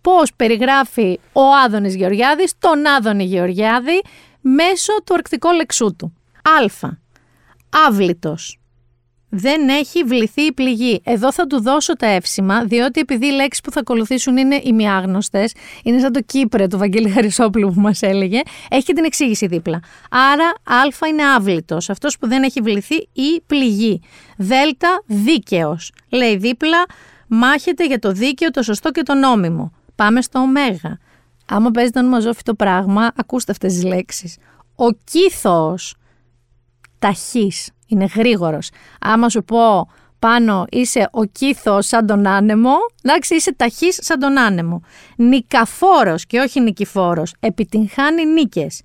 πώς 0.00 0.32
περιγράφει 0.36 1.20
ο 1.32 1.40
Άδωνης 1.64 1.94
Γεωργιάδης 1.94 2.52
τον 2.58 2.86
Άδωνη 2.86 3.24
Γεωργιάδη 3.24 4.02
μέσω 4.40 5.02
του 5.04 5.14
αρκτικού 5.14 5.52
λεξού 5.52 5.96
του. 5.96 6.12
Α. 6.42 6.88
Άβλητος 7.86 8.59
δεν 9.30 9.68
έχει 9.68 10.02
βληθεί 10.02 10.42
η 10.42 10.52
πληγή. 10.52 11.00
Εδώ 11.04 11.32
θα 11.32 11.46
του 11.46 11.62
δώσω 11.62 11.96
τα 11.96 12.06
εύσημα, 12.06 12.64
διότι 12.64 13.00
επειδή 13.00 13.26
οι 13.26 13.30
λέξεις 13.30 13.60
που 13.60 13.70
θα 13.70 13.80
ακολουθήσουν 13.80 14.36
είναι 14.36 14.60
ημιάγνωστες, 14.62 15.54
είναι 15.84 15.98
σαν 15.98 16.12
το 16.12 16.20
Κύπρε 16.20 16.66
του 16.66 16.78
Βαγγέλη 16.78 17.10
Χαρισόπουλου 17.10 17.72
που 17.72 17.80
μας 17.80 18.02
έλεγε, 18.02 18.40
έχει 18.70 18.92
την 18.92 19.04
εξήγηση 19.04 19.46
δίπλα. 19.46 19.80
Άρα, 20.10 20.44
Α 20.64 21.08
είναι 21.08 21.22
άβλητος, 21.36 21.90
αυτός 21.90 22.18
που 22.18 22.28
δεν 22.28 22.42
έχει 22.42 22.60
βληθεί 22.60 22.96
η 23.12 23.40
πληγή. 23.46 24.00
Δ, 24.36 24.50
δίκαιος. 25.06 25.92
Λέει 26.08 26.36
δίπλα, 26.36 26.84
μάχεται 27.26 27.86
για 27.86 27.98
το 27.98 28.12
δίκαιο, 28.12 28.50
το 28.50 28.62
σωστό 28.62 28.90
και 28.90 29.02
το 29.02 29.14
νόμιμο. 29.14 29.72
Πάμε 29.94 30.22
στο 30.22 30.38
Ω. 30.38 30.42
Άμα 31.46 31.70
παίζετε 31.70 31.98
ονομαζόφυτο 31.98 32.54
πράγμα, 32.54 33.12
ακούστε 33.16 33.52
αυτές 33.52 33.72
τις 33.72 33.84
λέξεις. 33.84 34.36
Ο 34.74 34.90
κύθος 35.04 35.94
ταχύς 36.98 37.70
είναι 37.90 38.06
γρήγορος. 38.14 38.70
Άμα 39.00 39.28
σου 39.28 39.44
πω 39.44 39.88
πάνω 40.18 40.66
είσαι 40.70 41.08
ο 41.12 41.24
κύθος 41.24 41.86
σαν 41.86 42.06
τον 42.06 42.26
άνεμο, 42.26 42.74
εντάξει 43.02 43.34
είσαι 43.34 43.54
ταχύς 43.54 43.98
σαν 44.00 44.18
τον 44.18 44.38
άνεμο. 44.38 44.82
Νικαφόρος 45.16 46.26
και 46.26 46.38
όχι 46.38 46.60
νικηφόρος, 46.60 47.34
επιτυγχάνει 47.40 48.24
νίκες. 48.24 48.82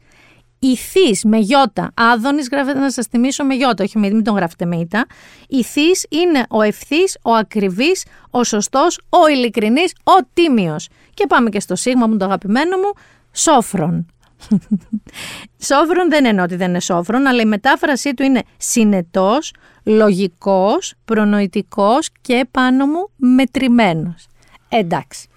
Ηθής 0.59 1.23
με 1.23 1.37
γιώτα, 1.37 1.91
άδωνης 1.93 2.47
γράφεται 2.51 2.79
να 2.79 2.91
σας 2.91 3.05
θυμίσω 3.05 3.43
με 3.43 3.53
γιώτα, 3.53 3.83
όχι 3.83 3.99
μην 3.99 4.23
τον 4.23 4.35
γράφετε 4.35 4.65
με 4.65 4.75
ήττα. 4.75 5.05
Ηθής 5.47 6.05
είναι 6.09 6.45
ο 6.49 6.61
ευθύς, 6.61 7.17
ο 7.21 7.33
ακριβής, 7.33 8.05
ο 8.29 8.43
σωστός, 8.43 8.99
ο 9.09 9.27
ειλικρινής, 9.27 9.93
ο 10.03 10.25
τίμιος. 10.33 10.87
Και 11.13 11.25
πάμε 11.27 11.49
και 11.49 11.59
στο 11.59 11.75
σίγμα 11.75 12.07
μου 12.07 12.17
το 12.17 12.25
αγαπημένο 12.25 12.77
μου, 12.77 12.91
σόφρον. 13.31 14.05
Σόφρον 15.67 16.09
δεν 16.09 16.25
εννοώ 16.25 16.43
ότι 16.43 16.55
δεν 16.55 16.69
είναι 16.69 16.79
σόφρον, 16.79 17.27
αλλά 17.27 17.41
η 17.41 17.45
μετάφρασή 17.45 18.13
του 18.13 18.23
είναι 18.23 18.41
συνετός, 18.57 19.53
λογικός, 19.83 20.93
προνοητικός 21.05 22.09
και 22.21 22.45
πάνω 22.51 22.85
μου 22.85 23.09
μετρημένος. 23.15 24.27
Εντάξει. 24.69 25.27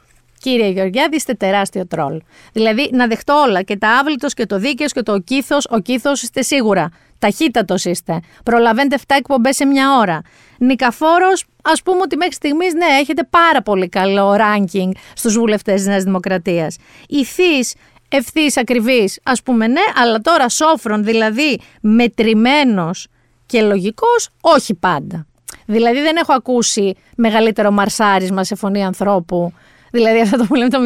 Κύριε 0.41 0.69
Γεωργιάδη, 0.69 1.17
είστε 1.17 1.35
τεράστιο 1.35 1.87
τρόλ. 1.87 2.21
Δηλαδή, 2.53 2.91
να 2.93 3.07
δεχτώ 3.07 3.35
όλα 3.35 3.63
και 3.63 3.77
τα 3.77 3.99
άβλητος 3.99 4.35
και 4.35 4.47
το 4.47 4.59
δίκαιος 4.59 4.93
και 4.93 5.03
το 5.03 5.19
κύθο. 5.19 5.57
Ο 5.71 5.79
κύθο 5.79 6.13
είστε 6.13 6.43
σίγουρα. 6.43 6.89
Ταχύτατος 7.19 7.85
είστε. 7.85 8.21
Προλαβαίνετε 8.45 8.97
7 9.07 9.15
εκπομπές 9.19 9.57
σε 9.57 9.65
μια 9.65 9.97
ώρα. 9.99 10.21
Νικαφόρος, 10.59 11.45
ας 11.63 11.83
πούμε 11.83 12.01
ότι 12.01 12.17
μέχρι 12.17 12.35
στιγμής, 12.35 12.75
ναι, 12.75 12.87
έχετε 13.01 13.25
πάρα 13.31 13.63
πολύ 13.63 13.89
καλό 13.89 14.37
ranking 14.39 14.91
στους 15.15 15.35
βουλευτές 15.35 15.75
της 15.75 15.87
Νέας 15.87 16.03
Δημοκρατίας. 16.03 16.77
Ηθής, 17.09 17.75
ευθύς 18.09 18.57
ακριβής, 18.57 19.21
ας 19.23 19.43
πούμε, 19.43 19.67
ναι, 19.67 19.81
αλλά 19.95 20.19
τώρα 20.19 20.49
σόφρον, 20.49 21.05
δηλαδή 21.05 21.61
μετρημένος 21.81 23.07
και 23.47 23.63
λογικός, 23.63 24.29
όχι 24.41 24.75
πάντα. 24.75 25.27
Δηλαδή 25.67 26.01
δεν 26.01 26.17
έχω 26.17 26.33
ακούσει 26.33 26.95
μεγαλύτερο 27.17 27.71
μαρσάρισμα 27.71 28.45
σε 28.45 28.55
φωνή 28.55 28.85
ανθρώπου. 28.85 29.53
Δηλαδή 29.91 30.21
αυτό 30.21 30.37
το 30.37 30.45
που 30.45 30.55
λέμε 30.55 30.71
το 30.71 30.79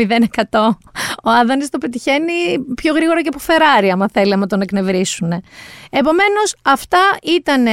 0%. 0.51 0.69
Ο 1.25 1.31
Άδωνης 1.31 1.69
το 1.69 1.79
πετυχαίνει 1.79 2.59
πιο 2.75 2.95
γρήγορα 2.95 3.23
και 3.23 3.29
από 3.29 3.39
Φεράρι, 3.39 3.91
άμα 3.91 4.09
θέλει 4.13 4.37
να 4.37 4.47
τον 4.47 4.61
εκνευρίσουν. 4.61 5.33
Επομένως 5.91 6.55
αυτά 6.63 6.99
ήταν 7.23 7.67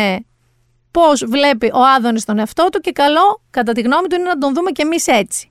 πώς 0.91 1.25
βλέπει 1.25 1.71
ο 1.73 1.79
Άδωνης 1.97 2.25
τον 2.25 2.39
εαυτό 2.39 2.69
του 2.71 2.79
και 2.79 2.91
καλό 2.91 3.41
κατά 3.49 3.71
τη 3.71 3.81
γνώμη 3.81 4.07
του 4.07 4.15
είναι 4.15 4.27
να 4.27 4.37
τον 4.37 4.53
δούμε 4.53 4.71
κι 4.71 4.81
εμείς 4.81 5.07
έτσι. 5.07 5.49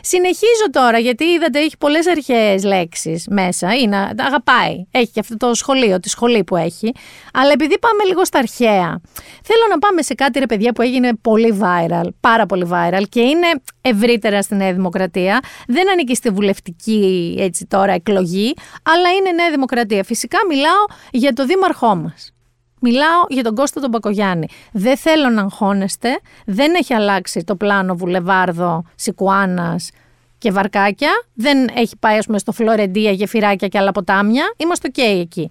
Συνεχίζω 0.00 0.70
τώρα, 0.70 0.98
γιατί 0.98 1.24
είδατε 1.24 1.58
έχει 1.58 1.76
πολλές 1.78 2.06
αρχαίες 2.06 2.64
λέξεις 2.64 3.26
μέσα, 3.30 3.74
είναι, 3.74 3.96
αγαπάει, 4.18 4.86
έχει 4.90 5.10
και 5.10 5.20
αυτό 5.20 5.36
το 5.36 5.54
σχολείο, 5.54 6.00
τη 6.00 6.08
σχολή 6.08 6.44
που 6.44 6.56
έχει, 6.56 6.92
αλλά 7.32 7.52
επειδή 7.52 7.78
πάμε 7.78 8.04
λίγο 8.04 8.24
στα 8.24 8.38
αρχαία, 8.38 9.00
θέλω 9.42 9.64
να 9.70 9.78
πάμε 9.78 10.02
σε 10.02 10.14
κάτι 10.14 10.38
ρε 10.38 10.46
παιδιά 10.46 10.72
που 10.72 10.82
έγινε 10.82 11.10
πολύ 11.22 11.58
viral, 11.62 12.08
πάρα 12.20 12.46
πολύ 12.46 12.68
viral 12.72 13.02
και 13.08 13.20
είναι 13.20 13.46
ευρύτερα 13.80 14.42
στη 14.42 14.54
Νέα 14.54 14.72
Δημοκρατία, 14.72 15.40
δεν 15.66 15.90
ανήκει 15.90 16.14
στη 16.14 16.30
βουλευτική 16.30 17.36
έτσι 17.38 17.66
τώρα 17.66 17.92
εκλογή, 17.92 18.54
αλλά 18.82 19.10
είναι 19.10 19.30
Νέα 19.30 19.50
Δημοκρατία. 19.50 20.04
Φυσικά 20.04 20.38
μιλάω 20.48 20.84
για 21.10 21.32
το 21.32 21.44
δήμαρχό 21.44 21.94
μας. 21.94 22.32
Μιλάω 22.80 23.24
για 23.28 23.42
τον 23.42 23.54
Κώστα 23.54 23.80
τον 23.80 23.90
Πακογιάννη. 23.90 24.48
Δεν 24.72 24.96
θέλω 24.96 25.28
να 25.28 25.42
αγχώνεστε. 25.42 26.20
Δεν 26.46 26.74
έχει 26.74 26.94
αλλάξει 26.94 27.44
το 27.44 27.56
πλάνο 27.56 27.94
Βουλεβάρδο, 27.96 28.84
Σικουάνας 28.94 29.90
και 30.38 30.50
Βαρκάκια. 30.50 31.10
Δεν 31.34 31.68
έχει 31.74 31.96
πάει, 31.96 32.18
ας 32.18 32.26
πούμε, 32.26 32.38
στο 32.38 32.52
Φλωρεντία, 32.52 33.10
γεφυράκια 33.10 33.68
και 33.68 33.78
άλλα 33.78 33.92
ποτάμια. 33.92 34.54
Είμαστε 34.56 34.90
OK 34.92 35.02
εκεί. 35.02 35.50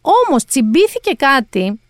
Όμως 0.00 0.44
τσιμπήθηκε 0.44 1.12
κάτι 1.16 1.80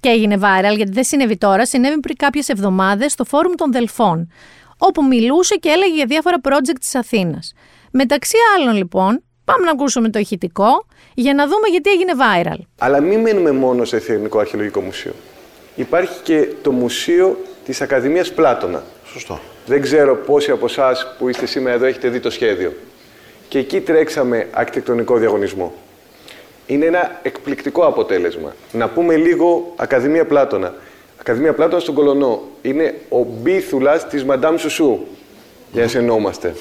και 0.00 0.08
έγινε 0.08 0.38
viral, 0.40 0.76
γιατί 0.76 0.92
δεν 0.92 1.04
συνέβη 1.04 1.36
τώρα, 1.36 1.66
συνέβη 1.66 2.00
πριν 2.00 2.16
κάποιες 2.16 2.48
εβδομάδες 2.48 3.12
στο 3.12 3.24
Φόρουμ 3.24 3.52
των 3.54 3.72
Δελφών. 3.72 4.30
Όπου 4.78 5.04
μιλούσε 5.04 5.54
και 5.54 5.68
έλεγε 5.68 5.94
για 5.94 6.06
διάφορα 6.06 6.36
project 6.42 6.78
της 6.80 6.94
Αθήνας. 6.94 7.52
Μεταξύ 7.90 8.36
άλλων, 8.56 8.76
λοιπόν, 8.76 9.22
Πάμε 9.46 9.64
να 9.64 9.70
ακούσουμε 9.70 10.10
το 10.10 10.18
ηχητικό 10.18 10.86
για 11.14 11.34
να 11.34 11.46
δούμε 11.46 11.68
γιατί 11.70 11.90
έγινε 11.90 12.12
viral. 12.16 12.58
Αλλά 12.78 13.00
μην 13.00 13.20
μένουμε 13.20 13.52
μόνο 13.52 13.84
σε 13.84 13.96
Εθνικό 13.96 14.38
Αρχαιολογικό 14.38 14.80
Μουσείο. 14.80 15.12
Υπάρχει 15.74 16.20
και 16.22 16.48
το 16.62 16.72
Μουσείο 16.72 17.38
της 17.64 17.80
Ακαδημίας 17.80 18.32
Πλάτωνα. 18.32 18.82
Σωστό. 19.04 19.40
Δεν 19.66 19.80
ξέρω 19.80 20.16
πόσοι 20.16 20.50
από 20.50 20.66
εσάς 20.66 21.14
που 21.18 21.28
είστε 21.28 21.46
σήμερα 21.46 21.74
εδώ 21.74 21.84
έχετε 21.86 22.08
δει 22.08 22.20
το 22.20 22.30
σχέδιο. 22.30 22.72
Και 23.48 23.58
εκεί 23.58 23.80
τρέξαμε 23.80 24.48
αρχιτεκτονικό 24.52 25.16
διαγωνισμό. 25.16 25.74
Είναι 26.66 26.84
ένα 26.84 27.20
εκπληκτικό 27.22 27.86
αποτέλεσμα. 27.86 28.54
Να 28.72 28.88
πούμε 28.88 29.16
λίγο 29.16 29.72
Ακαδημία 29.76 30.26
Πλάτωνα. 30.26 30.74
Ακαδημία 31.20 31.54
Πλάτωνα 31.54 31.80
στον 31.80 31.94
Κολονό. 31.94 32.42
Είναι 32.62 32.94
ο 33.08 33.22
μπίθουλα 33.22 33.98
της 33.98 34.24
Μαντάμ 34.24 34.56
Σουσού. 34.56 34.98
Για 35.72 35.82
να 35.82 35.88
συνεννόμαστε 35.88 36.54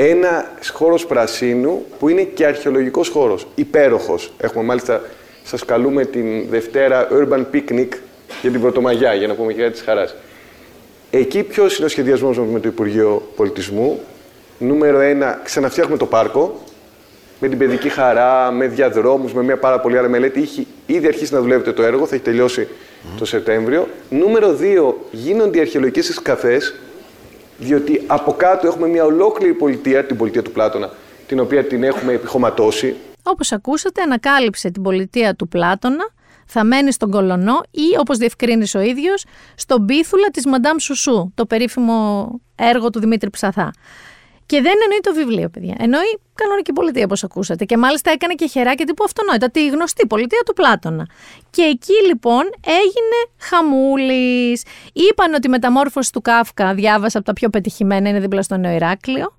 ένα 0.00 0.50
χώρος 0.72 1.06
πρασίνου 1.06 1.84
που 1.98 2.08
είναι 2.08 2.22
και 2.22 2.46
αρχαιολογικός 2.46 3.08
χώρος. 3.08 3.46
Υπέροχος. 3.54 4.32
Έχουμε 4.38 4.64
μάλιστα, 4.64 5.02
σας 5.44 5.64
καλούμε 5.64 6.04
την 6.04 6.48
Δευτέρα 6.48 7.08
Urban 7.12 7.44
Picnic 7.52 7.88
για 8.40 8.50
την 8.50 8.60
Πρωτομαγιά, 8.60 9.14
για 9.14 9.26
να 9.26 9.34
πούμε 9.34 9.52
και 9.52 9.70
της 9.70 9.80
χαράς. 9.80 10.14
Εκεί 11.10 11.42
ποιος 11.42 11.76
είναι 11.76 11.86
ο 11.86 11.88
σχεδιασμός 11.88 12.38
μας 12.38 12.48
με 12.48 12.60
το 12.60 12.68
Υπουργείο 12.68 13.28
Πολιτισμού; 13.36 14.00
Νούμερο 14.58 15.00
ένα, 15.00 15.40
ξαναφτιάχνουμε 15.44 15.98
το 15.98 16.06
πάρκο 16.06 16.62
με 17.40 17.48
την 17.48 17.58
παιδική 17.58 17.88
χαρά, 17.88 18.50
με 18.50 18.66
διαδρόμους, 18.66 19.32
με 19.32 19.42
μια 19.42 19.56
πάρα 19.56 19.80
πολύ 19.80 19.98
άλλη 19.98 20.08
μελέτη. 20.08 20.40
Είχε 20.40 20.64
ήδη 20.86 21.06
αρχίσει 21.06 21.34
να 21.34 21.40
δουλεύετε 21.40 21.72
το 21.72 21.82
έργο, 21.82 22.06
θα 22.06 22.14
έχει 22.14 22.24
τελειώσει 22.24 22.68
το 23.18 23.24
Σεπτέμβριο. 23.24 23.88
Νούμερο 24.10 24.54
δύο, 24.54 25.06
γίνονται 25.10 25.58
οι 25.58 25.60
αρχαιολογικές 25.60 26.20
καφέ 26.22 26.60
διότι 27.58 28.04
από 28.06 28.32
κάτω 28.32 28.66
έχουμε 28.66 28.86
μια 28.88 29.04
ολόκληρη 29.04 29.54
πολιτεία, 29.54 30.04
την 30.04 30.16
πολιτεία 30.16 30.42
του 30.42 30.52
Πλάτωνα, 30.52 30.90
την 31.26 31.40
οποία 31.40 31.64
την 31.64 31.82
έχουμε 31.82 32.12
επιχωματώσει. 32.12 32.96
Όπως 33.22 33.52
ακούσατε, 33.52 34.02
ανακάλυψε 34.02 34.70
την 34.70 34.82
πολιτεία 34.82 35.34
του 35.34 35.48
Πλάτωνα, 35.48 36.08
θα 36.46 36.64
μένει 36.64 36.92
στον 36.92 37.10
Κολονό 37.10 37.60
ή, 37.70 37.98
όπως 37.98 38.18
διευκρίνησε 38.18 38.78
ο 38.78 38.80
ίδιος, 38.80 39.24
στον 39.54 39.84
πίθουλα 39.84 40.28
της 40.32 40.46
Μαντάμ 40.46 40.76
Σουσού, 40.78 41.32
το 41.34 41.46
περίφημο 41.46 42.30
έργο 42.56 42.90
του 42.90 43.00
Δημήτρη 43.00 43.30
Ψαθά. 43.30 43.70
Και 44.48 44.60
δεν 44.60 44.74
εννοεί 44.82 45.00
το 45.02 45.12
βιβλίο, 45.14 45.48
παιδιά. 45.48 45.74
Εννοεί 45.78 46.18
κανονική 46.34 46.72
πολιτεία, 46.72 47.04
όπως 47.04 47.24
ακούσατε. 47.24 47.64
Και 47.64 47.76
μάλιστα 47.76 48.10
έκανε 48.10 48.34
και 48.34 48.46
χεράκια 48.46 48.86
τύπου 48.86 49.04
αυτονόητα, 49.04 49.50
τη 49.50 49.68
γνωστή 49.68 50.06
πολιτεία 50.06 50.42
του 50.46 50.52
Πλάτωνα. 50.52 51.06
Και 51.50 51.62
εκεί 51.62 51.92
λοιπόν 52.06 52.42
έγινε 52.64 53.18
χαμούλης. 53.38 54.64
Είπαν 54.92 55.34
ότι 55.34 55.46
η 55.46 55.50
μεταμόρφωση 55.50 56.12
του 56.12 56.20
Κάφκα, 56.20 56.74
διάβασα 56.74 57.18
από 57.18 57.26
τα 57.26 57.32
πιο 57.32 57.48
πετυχημένα, 57.48 58.08
είναι 58.08 58.20
δίπλα 58.20 58.42
στο 58.42 58.56
Νέο 58.56 58.74
Ηράκλειο. 58.74 59.36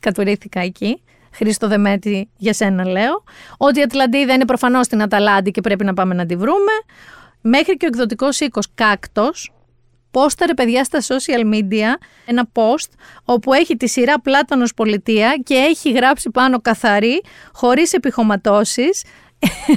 Κατουρήθηκα 0.00 0.60
εκεί. 0.60 1.02
Χρήστο 1.32 1.68
Δεμέτη, 1.68 2.30
για 2.36 2.52
σένα 2.52 2.84
λέω. 2.84 3.24
Ότι 3.56 3.78
η 3.78 3.82
Ατλαντίδα 3.82 4.34
είναι 4.34 4.44
προφανώς 4.44 4.86
στην 4.86 5.02
Αταλάντη 5.02 5.50
και 5.50 5.60
πρέπει 5.60 5.84
να 5.84 5.94
πάμε 5.94 6.14
να 6.14 6.26
τη 6.26 6.36
βρούμε. 6.36 6.72
Μέχρι 7.40 7.76
και 7.76 7.84
ο 7.84 7.88
εκδοτικός 7.88 8.40
οίκος 8.40 8.66
Κάκτος, 8.74 9.52
πόσταρε 10.10 10.54
παιδιά 10.54 10.84
στα 10.84 11.00
social 11.00 11.54
media 11.54 11.88
ένα 12.26 12.48
post 12.52 12.88
όπου 13.24 13.52
έχει 13.52 13.76
τη 13.76 13.88
σειρά 13.88 14.20
Πλάτωνος 14.20 14.74
Πολιτεία 14.74 15.40
και 15.44 15.54
έχει 15.54 15.90
γράψει 15.90 16.30
πάνω 16.30 16.60
καθαρή, 16.60 17.22
χωρίς 17.52 17.92
επιχωματώσεις, 17.92 19.04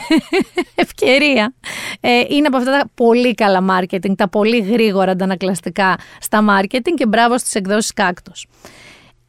ευκαιρία. 0.75 1.53
Ε, 1.99 2.23
είναι 2.29 2.47
από 2.47 2.57
αυτά 2.57 2.71
τα 2.71 2.89
πολύ 2.93 3.33
καλά 3.33 3.65
marketing, 3.69 4.15
τα 4.15 4.29
πολύ 4.29 4.59
γρήγορα 4.59 5.11
αντανακλαστικά 5.11 5.97
στα 6.19 6.45
marketing 6.49 6.93
και 6.95 7.05
μπράβο 7.05 7.37
στις 7.37 7.55
εκδόσεις 7.55 7.93
κάκτος. 7.93 8.47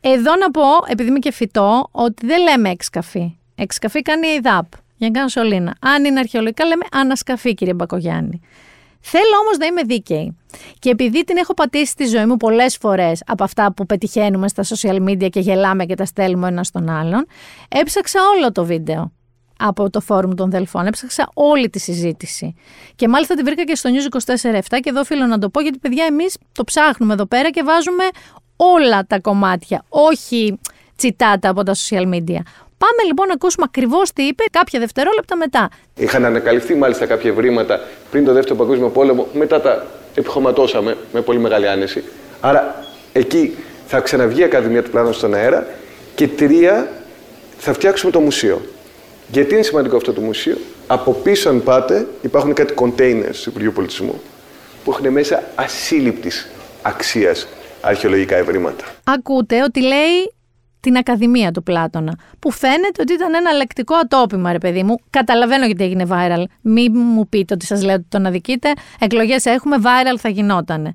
Εδώ 0.01 0.37
να 0.37 0.51
πω, 0.51 0.63
επειδή 0.89 1.09
είμαι 1.09 1.19
και 1.19 1.33
φυτό, 1.33 1.89
ότι 1.91 2.27
δεν 2.27 2.43
λέμε 2.43 2.71
εξκαφή. 2.71 3.37
Εξκαφή 3.55 4.03
κάνει 4.03 4.27
η 4.27 4.31
ΕΙΔΑΠ, 4.31 4.67
για 4.97 5.09
να 5.09 5.11
κάνω 5.11 5.29
σωλήνα. 5.29 5.77
Αν 5.81 6.05
είναι 6.05 6.19
αρχαιολογικά 6.19 6.65
λέμε 6.65 6.85
ανασκαφή 6.93 7.55
κύριε 7.55 7.75
Μπακογιάννη. 7.75 8.41
Θέλω 9.07 9.37
όμως 9.43 9.57
να 9.59 9.67
είμαι 9.67 9.83
δίκαιη. 9.83 10.37
Και 10.79 10.91
επειδή 10.91 11.25
την 11.25 11.37
έχω 11.37 11.55
πατήσει 11.55 11.91
στη 11.91 12.07
ζωή 12.07 12.27
μου 12.27 12.37
πολλές 12.37 12.77
φορές 12.77 13.23
από 13.27 13.45
αυτά 13.45 13.73
που 13.73 13.87
πετυχαίνουμε 13.87 14.49
στα 14.49 14.63
social 14.63 15.09
media 15.09 15.31
και 15.31 15.41
γελάμε 15.41 15.85
και 15.85 15.95
τα 15.95 16.05
στέλνουμε 16.05 16.49
ένας 16.49 16.67
στον 16.67 16.89
άλλον, 16.89 17.27
έψαξα 17.69 18.21
όλο 18.37 18.53
το 18.53 18.65
βίντεο 18.65 19.13
από 19.59 19.91
το 19.91 20.01
φόρουμ 20.01 20.35
των 20.35 20.51
Δελφών. 20.51 20.87
Έψαξα 20.87 21.29
όλη 21.35 21.71
τη 21.71 21.79
συζήτηση. 21.79 22.55
Και 22.97 23.09
μάλιστα 23.09 23.35
τη 23.35 23.43
βρήκα 23.43 23.65
και 23.65 23.75
στο 23.75 23.91
News 23.91 24.17
24-7 24.35 24.61
και 24.69 24.91
εδώ 24.91 25.01
οφείλω 25.01 25.27
να 25.27 25.39
το 25.39 25.49
πω 25.49 25.61
γιατί 25.61 25.79
παιδιά 25.79 26.05
εμείς 26.05 26.37
το 26.53 26.65
ψάχνουμε 26.65 27.13
εδώ 27.13 27.27
πέρα 27.27 27.51
και 27.51 27.63
βάζουμε 27.63 28.05
όλα 28.57 29.07
τα 29.07 29.21
κομμάτια, 29.21 29.85
όχι 29.89 30.59
τσιτάτα 30.97 31.49
από 31.49 31.63
τα 31.63 31.75
social 31.75 32.15
media. 32.15 32.41
Πάμε 32.79 33.03
λοιπόν 33.07 33.27
να 33.27 33.33
ακούσουμε 33.33 33.65
ακριβώς 33.69 34.13
τι 34.13 34.23
είπε 34.23 34.45
κάποια 34.51 34.81
δευτερόλεπτα 34.81 35.37
μετά. 35.37 35.69
Είχαν 35.97 36.25
ανακαλυφθεί 36.25 36.75
μάλιστα 36.75 37.07
κάποια 37.07 37.31
ευρήματα 37.31 37.81
πριν 38.11 38.25
το 38.25 38.33
Δεύτερο 38.33 38.57
Παγκόσμιο 38.57 38.89
Πόλεμο, 38.89 39.27
μετά 39.33 39.61
τα 39.61 39.87
επιχωματώσαμε 40.15 40.97
με 41.13 41.21
πολύ 41.21 41.39
μεγάλη 41.39 41.69
άνεση. 41.69 42.05
Άρα 42.41 42.85
εκεί 43.13 43.57
θα 43.87 44.01
ξαναβγεί 44.01 44.41
η 44.41 44.45
Ακαδημία 44.45 44.83
του 44.83 44.91
Πλάνου 44.91 45.13
στον 45.13 45.35
αέρα 45.35 45.67
και 46.15 46.29
τρία 46.29 46.89
θα 47.59 47.73
φτιάξουμε 47.73 48.13
το 48.13 48.21
μουσείο. 48.21 48.61
Γιατί 49.29 49.55
είναι 49.55 49.63
σημαντικό 49.63 49.97
αυτό 49.97 50.13
το 50.13 50.21
μουσείο; 50.21 50.57
Από 50.87 51.13
πίσω, 51.13 51.49
αν 51.49 51.63
πάτε, 51.63 52.07
υπάρχουν 52.23 52.53
κάτι 52.53 52.75
containers 52.77 53.37
του 53.43 53.49
Υπουργείου 53.49 53.73
Πολιτισμού 53.73 54.21
που 54.85 54.91
έχουν 54.91 55.13
μέσα 55.13 55.43
ασύλληπτης 55.55 56.49
αξίας 56.83 57.49
αρχαιολογικά 57.81 58.37
ευρήματα. 58.37 58.85
Ακούτε 59.05 59.63
ότι 59.63 59.81
λέει 59.83 60.33
την 60.85 60.97
Ακαδημία 60.97 61.51
του 61.51 61.63
Πλάτωνα. 61.63 62.19
Που 62.39 62.51
φαίνεται 62.51 63.01
ότι 63.03 63.13
ήταν 63.13 63.35
ένα 63.35 63.53
λεκτικό 63.53 63.95
ατόπιμα, 63.95 64.53
ρε 64.53 64.59
παιδί 64.59 64.83
μου. 64.83 64.97
Καταλαβαίνω 65.11 65.67
γιατί 65.67 65.85
έγινε 65.85 66.07
viral. 66.11 66.45
Μην 66.61 66.93
μου 66.95 67.29
πείτε 67.29 67.55
ότι 67.55 67.67
σας 67.67 67.83
λέω 67.83 67.95
ότι 67.95 68.07
τον 68.09 68.27
αδικείτε. 68.27 68.73
Εκλογές 68.99 69.45
έχουμε, 69.45 69.77
viral 69.81 70.17
θα 70.19 70.29
γινότανε. 70.29 70.93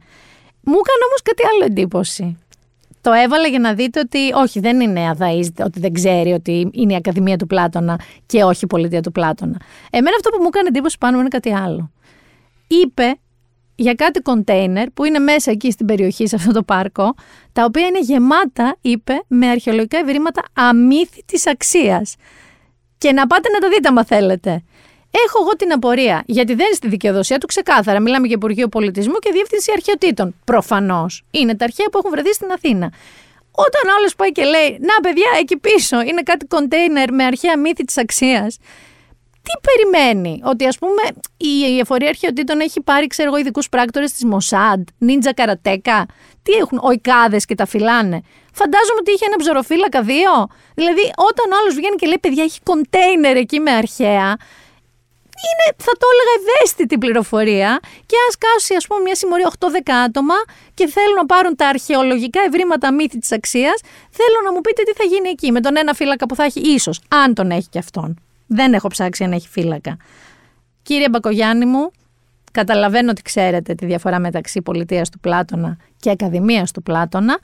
Μου 0.63 0.73
έκανε 0.73 1.03
όμως 1.07 1.21
κάτι 1.23 1.43
άλλο 1.53 1.65
εντύπωση. 1.65 2.37
Το 3.01 3.11
έβαλε 3.11 3.49
για 3.49 3.59
να 3.59 3.73
δείτε 3.73 3.99
ότι 3.99 4.19
όχι, 4.33 4.59
δεν 4.59 4.79
είναι 4.79 5.09
αδαίζεται, 5.09 5.63
ότι 5.63 5.79
δεν 5.79 5.93
ξέρει 5.93 6.31
ότι 6.31 6.69
είναι 6.71 6.93
η 6.93 6.95
Ακαδημία 6.95 7.37
του 7.37 7.47
Πλάτωνα 7.47 7.99
και 8.25 8.43
όχι 8.43 8.63
η 8.63 8.67
Πολιτεία 8.67 9.01
του 9.01 9.11
Πλάτωνα. 9.11 9.57
Εμένα 9.89 10.15
αυτό 10.15 10.29
που 10.29 10.41
μου 10.41 10.47
έκανε 10.47 10.67
εντύπωση 10.67 10.97
πάνω 10.97 11.19
είναι 11.19 11.27
κάτι 11.27 11.53
άλλο. 11.53 11.91
Είπε 12.67 13.17
για 13.79 13.93
κάτι 13.93 14.19
κοντέινερ 14.21 14.89
που 14.89 15.03
είναι 15.03 15.19
μέσα 15.19 15.51
εκεί 15.51 15.71
στην 15.71 15.85
περιοχή, 15.85 16.27
σε 16.27 16.35
αυτό 16.35 16.51
το 16.51 16.63
πάρκο, 16.63 17.15
τα 17.53 17.63
οποία 17.63 17.85
είναι 17.85 17.99
γεμάτα, 17.99 18.77
είπε, 18.81 19.23
με 19.27 19.47
αρχαιολογικά 19.47 19.97
ευρήματα 19.97 20.43
αμύθιτης 20.53 21.47
αξίας. 21.47 22.15
Και 22.97 23.11
να 23.11 23.27
πάτε 23.27 23.49
να 23.49 23.59
τα 23.59 23.69
δείτε, 23.69 23.87
αν 23.87 24.05
θέλετε. 24.05 24.63
Έχω 25.25 25.39
εγώ 25.41 25.55
την 25.55 25.71
απορία, 25.71 26.23
γιατί 26.25 26.53
δεν 26.53 26.65
είναι 26.65 26.75
στη 26.75 26.87
δικαιοδοσία 26.87 27.37
του 27.37 27.47
ξεκάθαρα. 27.47 27.99
Μιλάμε 27.99 28.27
για 28.27 28.35
Υπουργείο 28.35 28.67
Πολιτισμού 28.67 29.13
και 29.13 29.29
Διεύθυνση 29.33 29.71
Αρχαιοτήτων. 29.73 30.35
Προφανώς. 30.45 31.23
Είναι 31.31 31.55
τα 31.55 31.65
αρχαία 31.65 31.89
που 31.91 31.97
έχουν 31.97 32.11
βρεθεί 32.11 32.33
στην 32.33 32.51
Αθήνα. 32.51 32.91
Όταν 33.51 33.95
άλλος 33.97 34.15
πάει 34.15 34.31
και 34.31 34.43
λέει, 34.43 34.77
Να, 34.81 34.99
παιδιά, 35.01 35.27
εκεί 35.39 35.57
πίσω 35.57 36.01
είναι 36.01 36.21
κάτι 36.21 36.45
κοντέινερ 36.45 37.13
με 37.13 37.23
αρχαία 37.23 37.57
μύθη 37.57 37.83
της 37.83 37.97
αξίας. 37.97 38.57
Τι 39.43 39.53
περιμένει, 39.67 40.41
ότι 40.43 40.65
ας 40.65 40.77
πούμε 40.77 41.01
η 41.37 41.79
εφορία 41.79 42.09
αρχαιοτήτων 42.09 42.59
έχει 42.59 42.81
πάρει, 42.81 43.07
ξέρω 43.07 43.27
εγώ, 43.29 43.37
ειδικούς 43.37 43.69
πράκτορες 43.69 44.11
της 44.11 44.23
Μοσάντ, 44.25 44.87
νίντζα 44.97 45.33
καρατέκα. 45.33 46.05
Τι 46.43 46.51
έχουν, 46.51 46.79
οικάδε 46.93 47.37
και 47.47 47.55
τα 47.55 47.65
φυλάνε. 47.65 48.21
Φαντάζομαι 48.53 48.99
ότι 48.99 49.11
είχε 49.11 49.25
ένα 49.25 49.35
ψωροφύλακα 49.35 50.01
δύο. 50.01 50.31
Δηλαδή, 50.75 51.01
όταν 51.01 51.51
ο 51.51 51.55
άλλος 51.61 51.75
βγαίνει 51.75 51.95
και 51.95 52.07
λέει, 52.07 52.19
παιδιά, 52.21 52.43
έχει 52.43 52.59
κοντέινερ 52.63 53.35
εκεί 53.35 53.59
με 53.59 53.71
αρχαία, 53.71 54.37
είναι, 55.47 55.65
θα 55.77 55.91
το 55.99 56.05
έλεγα, 56.11 56.33
ευαίσθητη 56.39 56.97
πληροφορία 56.97 57.79
και 58.05 58.15
αν 58.23 58.29
σκάσει 58.37 58.75
ας 58.75 58.87
πούμε 58.87 58.99
μια 59.01 59.15
συμμορία 59.15 59.51
8-10 59.59 59.67
άτομα 60.05 60.35
και 60.73 60.87
θέλουν 60.87 61.15
να 61.15 61.25
πάρουν 61.25 61.55
τα 61.55 61.67
αρχαιολογικά 61.67 62.41
ευρήματα 62.47 62.93
μύθη 62.93 63.17
της 63.17 63.31
αξίας, 63.31 63.81
θέλω 64.09 64.37
να 64.43 64.51
μου 64.51 64.61
πείτε 64.61 64.83
τι 64.83 64.93
θα 64.93 65.03
γίνει 65.03 65.29
εκεί 65.29 65.51
με 65.51 65.61
τον 65.61 65.77
ένα 65.77 65.93
φύλακα 65.93 66.25
που 66.25 66.35
θα 66.35 66.43
έχει 66.43 66.59
ίσως, 66.59 67.01
αν 67.07 67.33
τον 67.33 67.51
έχει 67.51 67.67
και 67.69 67.79
αυτόν. 67.79 68.28
Δεν 68.49 68.73
έχω 68.73 68.87
ψάξει 68.87 69.23
αν 69.23 69.31
έχει 69.31 69.47
φύλακα. 69.47 69.97
Κύριε 70.81 71.09
Μπακογιάννη 71.09 71.65
μου, 71.65 71.91
καταλαβαίνω 72.51 73.09
ότι 73.09 73.21
ξέρετε 73.21 73.73
τη 73.73 73.85
διαφορά 73.85 74.19
μεταξύ 74.19 74.61
πολιτείας 74.61 75.09
του 75.09 75.19
Πλάτωνα 75.19 75.77
και 75.99 76.09
ακαδημίας 76.09 76.71
του 76.71 76.83
Πλάτωνα, 76.83 77.39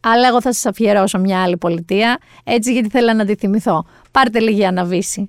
αλλά 0.00 0.28
εγώ 0.28 0.40
θα 0.40 0.52
σας 0.52 0.66
αφιερώσω 0.66 1.18
μια 1.18 1.42
άλλη 1.42 1.56
πολιτεία, 1.56 2.18
έτσι 2.44 2.72
γιατί 2.72 2.88
θέλω 2.88 3.12
να 3.12 3.24
τη 3.24 3.34
θυμηθώ. 3.34 3.84
Πάρτε 4.10 4.40
λίγη 4.40 4.64
αναβίση 4.64 5.28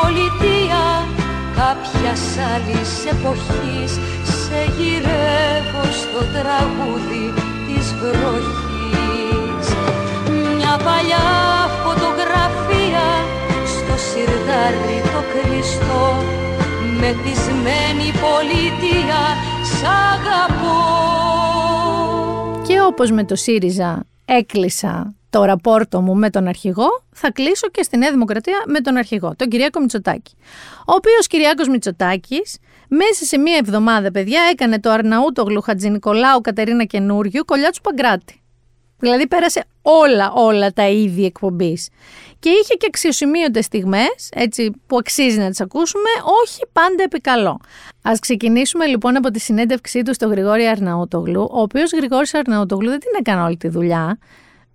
πολιτεία 0.00 0.84
κάποιας 1.56 2.22
άλλης 2.52 2.92
εποχής 3.12 3.92
σε 4.42 4.60
γυρεύω 4.76 5.84
στο 6.00 6.20
τραγούδι 6.34 7.32
της 7.66 7.94
βροχής 8.00 9.66
μια 10.56 10.76
παλιά 10.84 11.26
φωτογραφία 11.26 11.57
στο 11.57 11.57
σιρτάρι 14.48 15.00
το 15.02 15.22
κλειστό 15.32 16.16
μεθυσμένη 17.00 18.12
πολιτεία 18.20 19.20
σ' 19.62 19.82
αγαπώ 19.84 20.76
και 22.66 22.80
όπως 22.80 23.10
με 23.10 23.24
το 23.24 23.36
ΣΥΡΙΖΑ 23.36 24.06
έκλεισα 24.24 25.14
το 25.30 25.44
ραπόρτο 25.44 26.00
μου 26.00 26.16
με 26.16 26.30
τον 26.30 26.46
αρχηγό, 26.46 27.02
θα 27.12 27.30
κλείσω 27.30 27.68
και 27.68 27.82
στη 27.82 27.96
Νέα 27.96 28.10
Δημοκρατία 28.10 28.62
με 28.66 28.80
τον 28.80 28.96
αρχηγό, 28.96 29.32
τον 29.36 29.48
Κυριάκο 29.48 29.80
Μητσοτάκη. 29.80 30.34
Ο 30.78 30.92
οποίος 30.92 31.26
Κυριάκος 31.26 31.68
Μητσοτάκης, 31.68 32.58
μέσα 32.88 33.24
σε 33.24 33.38
μία 33.38 33.56
εβδομάδα, 33.56 34.10
παιδιά, 34.10 34.40
έκανε 34.50 34.80
το 34.80 34.90
Αρναούτογλου 34.90 35.60
Χατζη 35.60 35.90
Νικολάου 35.90 36.40
Κατερίνα 36.40 36.84
Καινούριου 36.84 37.44
κολλιά 37.44 37.70
του 37.70 37.80
Παγκράτη. 37.80 38.42
Δηλαδή 38.98 39.26
πέρασε 39.26 39.64
όλα, 39.82 40.32
όλα 40.32 40.72
τα 40.72 40.88
είδη 40.88 41.24
εκπομπής. 41.24 41.88
Και 42.40 42.48
είχε 42.48 42.74
και 42.74 42.86
αξιοσημείωτε 42.86 43.62
στιγμές, 43.62 44.28
έτσι 44.34 44.70
που 44.86 44.96
αξίζει 44.96 45.38
να 45.38 45.50
τις 45.50 45.60
ακούσουμε, 45.60 46.08
όχι 46.44 46.60
πάντα 46.72 47.02
επικαλώ. 47.02 47.60
Α 48.02 48.12
ξεκινήσουμε 48.20 48.86
λοιπόν 48.86 49.16
από 49.16 49.30
τη 49.30 49.40
συνέντευξή 49.40 50.02
του 50.02 50.14
στο 50.14 50.28
Γρηγόρη 50.28 50.66
Αρναούτογλου, 50.66 51.48
ο 51.50 51.60
οποίος 51.60 51.92
Γρηγόρης 51.92 52.34
Αρναούτογλου 52.34 52.88
δεν 52.88 53.00
την 53.00 53.10
έκανε 53.18 53.42
όλη 53.42 53.56
τη 53.56 53.68
δουλειά. 53.68 54.18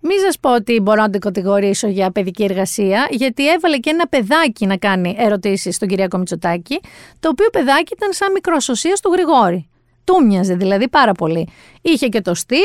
Μην 0.00 0.18
σας 0.24 0.38
πω 0.38 0.54
ότι 0.54 0.80
μπορώ 0.80 1.02
να 1.02 1.10
την 1.10 1.20
κατηγορήσω 1.20 1.86
για 1.86 2.10
παιδική 2.10 2.44
εργασία, 2.44 3.06
γιατί 3.10 3.50
έβαλε 3.50 3.78
και 3.78 3.90
ένα 3.90 4.08
παιδάκι 4.08 4.66
να 4.66 4.76
κάνει 4.76 5.14
ερωτήσεις 5.18 5.74
στον 5.74 5.88
Κυριακό 5.88 6.18
Μητσοτάκη, 6.18 6.80
το 7.20 7.28
οποίο 7.28 7.46
παιδάκι 7.52 7.92
ήταν 7.96 8.12
σαν 8.12 8.32
μικροσωσία 8.32 8.98
του 9.02 9.12
Γρηγόρη. 9.12 9.68
Του 10.04 10.26
μοιάζε 10.26 10.54
δηλαδή 10.54 10.88
πάρα 10.88 11.12
πολύ. 11.12 11.48
Είχε 11.82 12.08
και 12.08 12.20
το 12.20 12.34
στυλ, 12.34 12.58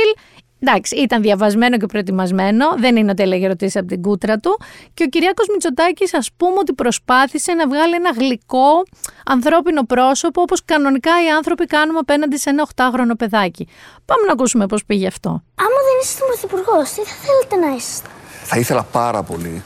Εντάξει, 0.60 0.96
ήταν 0.96 1.22
διαβασμένο 1.22 1.78
και 1.78 1.86
προετοιμασμένο, 1.86 2.66
δεν 2.78 2.96
είναι 2.96 3.12
ότι 3.12 3.24
έλεγε 3.24 3.46
ερωτήσεις 3.46 3.76
από 3.76 3.88
την 3.88 4.02
κούτρα 4.02 4.38
του. 4.38 4.60
Και 4.94 5.04
ο 5.04 5.08
Κυριάκος 5.08 5.48
Μητσοτάκης, 5.52 6.14
ας 6.14 6.30
πούμε, 6.38 6.56
ότι 6.60 6.74
προσπάθησε 6.74 7.54
να 7.54 7.68
βγάλει 7.68 7.96
ένα 7.96 8.12
γλυκό 8.12 8.84
ανθρώπινο 9.26 9.84
πρόσωπο, 9.84 10.42
όπως 10.42 10.62
κανονικά 10.66 11.12
οι 11.26 11.30
άνθρωποι 11.30 11.66
κάνουμε 11.66 12.00
απέναντι 12.00 12.38
σε 12.38 12.50
ένα 12.50 12.68
8χρονο 12.76 13.18
παιδάκι. 13.18 13.68
Πάμε 14.06 14.26
να 14.26 14.32
ακούσουμε 14.32 14.66
πώς 14.66 14.86
πήγε 14.86 15.08
αυτό. 15.08 15.30
Άμα 15.30 15.80
δεν 15.88 15.98
είστε 16.04 16.24
πρωθυπουργό, 16.26 16.82
τι 16.82 17.02
θα 17.10 17.16
θέλετε 17.24 17.68
να 17.68 17.76
είστε; 17.76 18.08
Θα 18.44 18.58
ήθελα 18.58 18.84
πάρα 18.84 19.24
πολύ, 19.24 19.64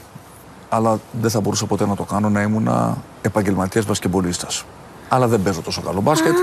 αλλά 0.68 1.00
δεν 1.12 1.30
θα 1.30 1.40
μπορούσα 1.40 1.66
ποτέ 1.66 1.86
να 1.86 1.96
το 1.96 2.02
κάνω 2.02 2.28
να 2.28 2.42
ήμουν 2.42 2.68
επαγγελματίας 3.22 3.86
μπασκεμπολίστας. 3.86 4.64
Αλλά 5.14 5.26
δεν 5.26 5.42
παίζω 5.42 5.60
τόσο 5.60 5.80
καλό 5.82 6.00
μπάσκετ. 6.00 6.34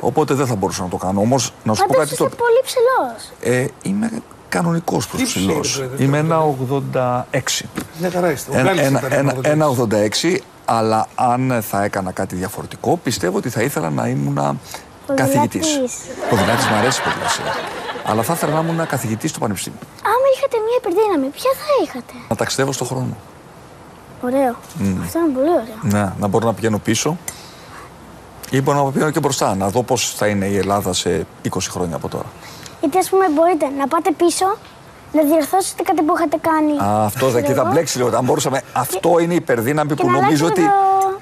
Οπότε 0.00 0.34
δεν 0.34 0.46
θα 0.46 0.54
μπορούσα 0.54 0.82
να 0.82 0.88
το 0.88 0.96
κάνω. 0.96 1.20
Όμως 1.20 1.52
να 1.64 1.74
σου 1.74 1.84
πω 1.86 1.94
κάτι. 1.94 2.12
Είσαι 2.12 2.24
πολύ 2.24 2.60
ψηλός. 2.64 3.30
Ε, 3.40 3.66
είμαι 3.82 4.10
κανονικός 4.48 5.08
προς 5.08 5.22
ψηλός. 5.22 5.82
Είμαι 5.98 6.18
ένα 6.18 6.38
86. 7.32 7.66
Ναι, 8.00 8.08
χαρά 8.08 8.30
είστε. 8.30 8.76
Ένα 9.42 9.66
86, 9.66 10.38
αλλά 10.64 11.06
αν 11.14 11.58
θα 11.62 11.84
έκανα 11.84 12.10
κάτι 12.12 12.34
διαφορετικό, 12.34 12.96
πιστεύω 13.02 13.36
ότι 13.36 13.48
θα 13.48 13.62
ήθελα 13.62 13.90
να 13.90 14.06
ήμουν 14.08 14.60
καθηγητής. 15.14 15.80
Ποδηλάτη 16.30 16.64
μου 16.70 16.76
αρέσει 16.76 17.00
η 17.00 17.04
ποδηλασία. 17.04 17.44
Αλλά 18.06 18.22
θα 18.22 18.32
ήθελα 18.32 18.52
να 18.52 18.68
ήμουν 18.68 18.86
καθηγητής 18.86 19.30
στο 19.30 19.38
πανεπιστήμιο. 19.38 19.78
Άμα 20.02 20.26
είχατε 20.36 20.56
μια 20.56 20.76
υπερδύναμη, 20.78 21.26
ποια 21.26 21.50
θα 21.54 21.84
είχατε; 21.84 22.12
Να 22.28 22.36
ταξιδεύω 22.36 22.72
στον 22.72 22.86
χρόνο. 22.86 23.16
Ωραίο. 24.22 24.56
Αυτό 25.02 25.18
είναι 25.18 25.32
πολύ 25.34 25.50
ωραίο. 25.50 25.78
Ναι, 25.82 26.12
να 26.20 26.26
μπορώ 26.26 26.46
να 26.46 26.54
πηγαίνω 26.54 26.78
πίσω 26.78 27.16
ή 28.50 28.60
μπορώ 28.60 28.84
να 28.84 28.90
πηγαίνω 28.90 29.10
και 29.10 29.20
μπροστά, 29.20 29.54
να 29.54 29.68
δω 29.68 29.82
πώς 29.82 30.14
θα 30.14 30.26
είναι 30.26 30.46
η 30.46 30.56
Ελλάδα 30.56 30.92
σε 30.92 31.26
20 31.50 31.58
χρόνια 31.70 31.96
από 31.96 32.08
τώρα. 32.08 32.26
Γιατί 32.80 32.98
ας 32.98 33.08
πούμε 33.08 33.24
μπορείτε 33.34 33.66
να 33.78 33.88
πάτε 33.88 34.10
πίσω, 34.16 34.44
να 35.12 35.22
διορθώσετε 35.22 35.82
κάτι 35.82 36.02
που 36.02 36.14
είχατε 36.16 36.36
κάνει. 36.40 36.72
Α, 36.90 37.04
αυτό 37.04 37.28
δεν 37.28 37.44
και 37.44 37.52
θα 37.52 37.64
μπλέξει 37.64 37.98
λίγο. 37.98 38.16
Αν 38.16 38.24
μπορούσαμε. 38.24 38.62
Αυτό 38.72 39.18
είναι 39.18 39.32
η 39.32 39.36
υπερδύναμη 39.36 39.94
που 39.94 40.10
νομίζω 40.10 40.46
ότι. 40.46 40.62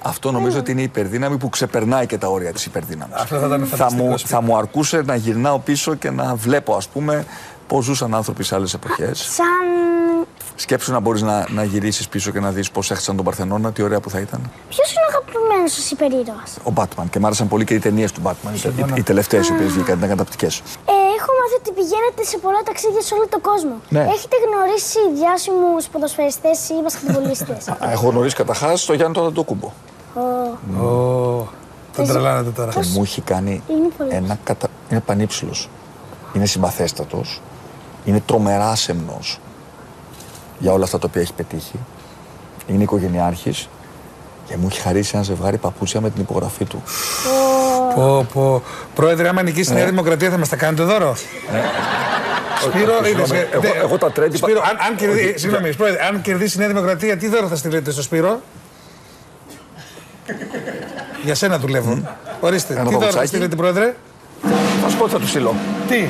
Αυτό 0.03 0.33
νομίζω 0.33 0.59
ότι 0.59 0.71
είναι 0.71 0.81
η 0.81 0.85
υπερδύναμη 0.85 1.37
που 1.37 1.49
ξεπερνάει 1.49 2.07
και 2.07 2.19
τα 2.19 2.29
όρια 2.29 2.53
της 2.53 2.67
υπερδύναμης. 2.67 3.15
Αυτό 3.17 3.39
θα, 3.39 3.47
ήταν 3.47 3.67
θα, 3.67 3.93
μου, 3.93 4.19
θα 4.19 4.41
μου 4.41 4.57
αρκούσε 4.57 5.03
να 5.03 5.15
γυρνάω 5.15 5.59
πίσω 5.59 5.95
και 5.95 6.11
να 6.11 6.35
βλέπω, 6.35 6.75
ας 6.75 6.89
πούμε, 6.89 7.27
πώς 7.67 7.85
ζούσαν 7.85 8.15
άνθρωποι 8.15 8.43
σε 8.45 8.55
άλλες 8.55 8.75
εποχές; 8.75 9.19
Σαν. 9.19 9.67
Σκέψου 10.55 10.93
να 10.93 11.01
μπορείς 11.01 11.23
να, 11.23 11.47
να 11.51 11.65
γυρίσεις 11.65 12.09
πίσω 12.09 12.31
και 12.31 12.41
να 12.41 12.51
δεις 12.51 12.71
πώς 12.71 12.91
έχασαν 12.91 13.17
τον 13.17 13.25
Παρθενώνα, 13.25 13.73
τι 13.73 13.83
ωραία 13.83 14.01
που 14.01 14.11
θα 14.11 14.21
ήταν. 14.21 14.51
Ποιος 14.69 14.91
είναι 14.93 15.01
ο 15.01 15.17
αγαπημένος 15.17 15.73
σας 15.73 15.91
υπερήρωας; 15.91 16.57
Ο 16.63 16.73
Batman. 16.75 17.05
Και 17.11 17.19
μου 17.19 17.27
άρεσαν 17.27 17.49
πολύ 17.49 17.65
και 17.65 17.75
οι 17.75 17.79
ταινίες 17.79 18.13
του 18.13 18.21
Batman. 18.25 18.53
Οι, 18.55 18.85
οι 18.95 19.03
τελευταίες 19.03 19.49
οι 19.49 19.53
οποίες 19.53 19.73
βγήκαν 19.73 19.97
ήταν 19.97 20.09
καταπληκτικές. 20.09 20.59
Ε, 20.59 20.93
έχω 21.19 21.31
μάθει 21.41 21.55
ότι 21.61 21.71
πηγαίνετε 21.79 22.23
σε 22.25 22.39
πολλά 22.39 22.61
ταξίδια 22.65 23.01
σε 23.01 23.15
όλο 23.15 23.27
τον 23.29 23.41
κόσμο. 23.41 23.75
Ναι. 23.89 24.01
Έχετε 24.01 24.37
γνωρίσει 24.47 24.99
διάσημους 25.15 25.87
ποδοσφαιριστές 25.87 26.69
ή 26.69 26.75
μπασκετμπολίστες; 26.83 27.63
Έχω 27.95 28.09
γνωρίσει 28.09 28.37
καταρχάς 28.37 28.85
τον 28.85 28.97
Γιάννη 28.97 29.15
τον 29.15 29.27
Αντοκούμπο. 29.27 29.73
Ω. 30.81 31.49
Τον 31.97 32.07
τρελάνετε 32.07 32.51
τώρα. 32.51 32.71
Και 32.71 32.81
μου 32.95 33.03
έχει 33.03 33.21
κάνει 33.21 33.63
ένα 34.09 34.39
κατα... 34.45 34.69
Είναι 34.91 35.01
πανύψηλος. 35.01 35.69
Είναι 36.35 36.47
συμπαθέστατος. 36.47 37.41
Είναι 38.07 38.23
τρομεράς 38.27 38.81
σεμνό 38.81 39.19
για 40.59 40.73
όλα 40.73 40.85
αυτά 40.85 40.99
τα 40.99 41.07
οποία 41.11 41.21
έχει 41.21 41.33
πετύχει. 41.33 41.79
Είναι 42.67 42.83
οικογενειάρχης 42.83 43.69
και 44.49 44.57
μου 44.57 44.67
έχει 44.71 44.81
χαρίσει 44.81 45.11
ένα 45.15 45.23
ζευγάρι 45.23 45.57
παπούτσια 45.57 46.01
με 46.01 46.11
την 46.11 46.23
υπογραφή 46.23 46.65
του. 46.65 46.83
Πω, 47.95 48.27
πω. 48.33 48.63
Πρόεδρε, 48.95 49.29
άμα 49.29 49.43
νικήσει 49.43 49.73
η 49.73 49.75
Νέα 49.75 49.87
Δημοκρατία 49.87 50.31
θα 50.31 50.39
μας 50.39 50.49
τα 50.49 50.57
κάνετε 50.57 50.83
δώρο; 50.83 51.17
Σπύρο, 52.61 53.07
είδες, 53.07 53.31
ε, 53.31 53.49
εγώ, 53.53 53.73
εγώ 53.83 53.99
τα 53.99 54.13
τρέντι... 54.13 54.37
Σπύρο, 54.37 54.61
αν, 54.61 54.77
αν, 54.87 54.97
κερδί, 54.97 55.35
συγγνώμη, 55.39 55.75
πρόεδρε, 55.75 56.07
αν 56.07 56.21
κερδίσει 56.21 56.57
η 56.57 56.59
Νέα 56.59 56.69
Δημοκρατία, 56.69 57.17
τι 57.17 57.29
δώρο 57.29 57.49
θα 57.49 57.57
στείλετε 57.57 57.91
στο 57.91 58.03
Σπύρο; 58.03 58.41
Για 61.25 61.35
σένα 61.35 61.59
δουλεύω. 61.59 62.17
Ορίστε, 62.41 62.75
τι 62.75 62.95
δώρο 62.95 63.11
θα 63.11 63.27
στείλετε, 63.27 63.57
πρόεδρε; 63.57 63.95
Θα 64.83 64.89
σου 64.89 64.97
πω 64.97 65.05
τι 65.05 65.11
θα 65.11 65.19
του 65.19 65.29
στείλω. 65.29 65.55
Τι; 65.89 66.09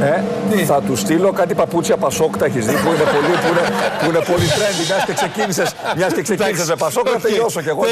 Ε, 0.00 0.64
θα 0.64 0.82
του 0.82 0.96
στείλω 0.96 1.32
κάτι 1.32 1.54
παπούτσια 1.54 1.96
πασόκ, 1.96 2.36
τα 2.36 2.44
έχεις 2.44 2.66
δει 2.66 2.72
που 2.72 2.88
είναι 2.88 2.96
πολύ, 3.14 3.32
που 3.42 3.48
είναι, 3.50 3.64
που 4.00 4.04
είναι 4.08 4.18
πολύ 4.18 4.46
trendy. 4.46 4.86
Μιας 4.88 5.04
και 5.04 5.12
ξεκίνησες 5.12 5.74
μιας 5.96 6.12
και 6.12 6.22
ξεκίνησες 6.22 6.68
με 6.68 6.76
πασόκ, 6.76 7.06
θα 7.12 7.20
τελειώσω 7.20 7.62
κι 7.62 7.68
εγώ 7.68 7.82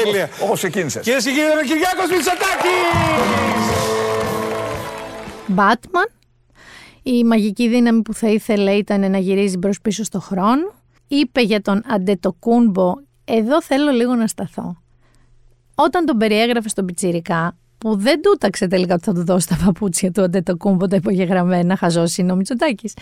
όπως 0.43 0.57
ξεκίνησες. 0.57 1.03
Κυρίες 1.03 1.23
και 1.23 1.29
κύριοι, 1.29 1.45
ο 1.45 1.65
Κυριάκος 1.65 2.09
Μητσοτάκης! 2.11 3.15
Batman. 5.55 6.09
Η 7.03 7.23
μαγική 7.23 7.67
δύναμη 7.67 8.01
που 8.01 8.13
θα 8.13 8.27
ήθελε 8.29 8.71
ήταν 8.71 9.11
να 9.11 9.17
γυρίζει 9.17 9.57
μπρος 9.57 9.81
πίσω 9.81 10.03
στο 10.03 10.19
χρόνο. 10.19 10.73
Είπε 11.07 11.41
για 11.41 11.61
τον 11.61 11.81
Αντετοκούνμπο, 11.87 12.93
εδώ 13.25 13.61
θέλω 13.61 13.91
λίγο 13.91 14.15
να 14.15 14.27
σταθώ. 14.27 14.77
Όταν 15.75 16.05
τον 16.05 16.17
περιέγραφε 16.17 16.69
στον 16.69 16.85
Πιτσιρικά, 16.85 17.57
που 17.77 17.97
δεν 17.97 18.21
τούταξε 18.21 18.67
τελικά 18.67 18.93
ότι 18.93 19.03
θα 19.03 19.13
του 19.13 19.25
δώσει 19.25 19.47
τα 19.47 19.57
παπούτσια 19.65 20.11
του 20.11 20.21
αντετοκούμπο 20.21 20.87
τα 20.87 20.95
υπογεγραμμένα, 20.95 21.77
χαζό 21.77 22.03
είναι 22.17 22.31
ο 22.31 22.35
Μητσοτάκης. 22.35 22.93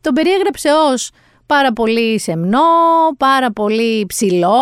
Τον 0.00 0.12
περιέγραψε 0.12 0.68
ως 0.92 1.10
πάρα 1.46 1.72
πολύ 1.72 2.20
σεμνό, 2.20 2.58
πάρα 3.16 3.52
πολύ 3.52 4.06
ψηλό, 4.06 4.58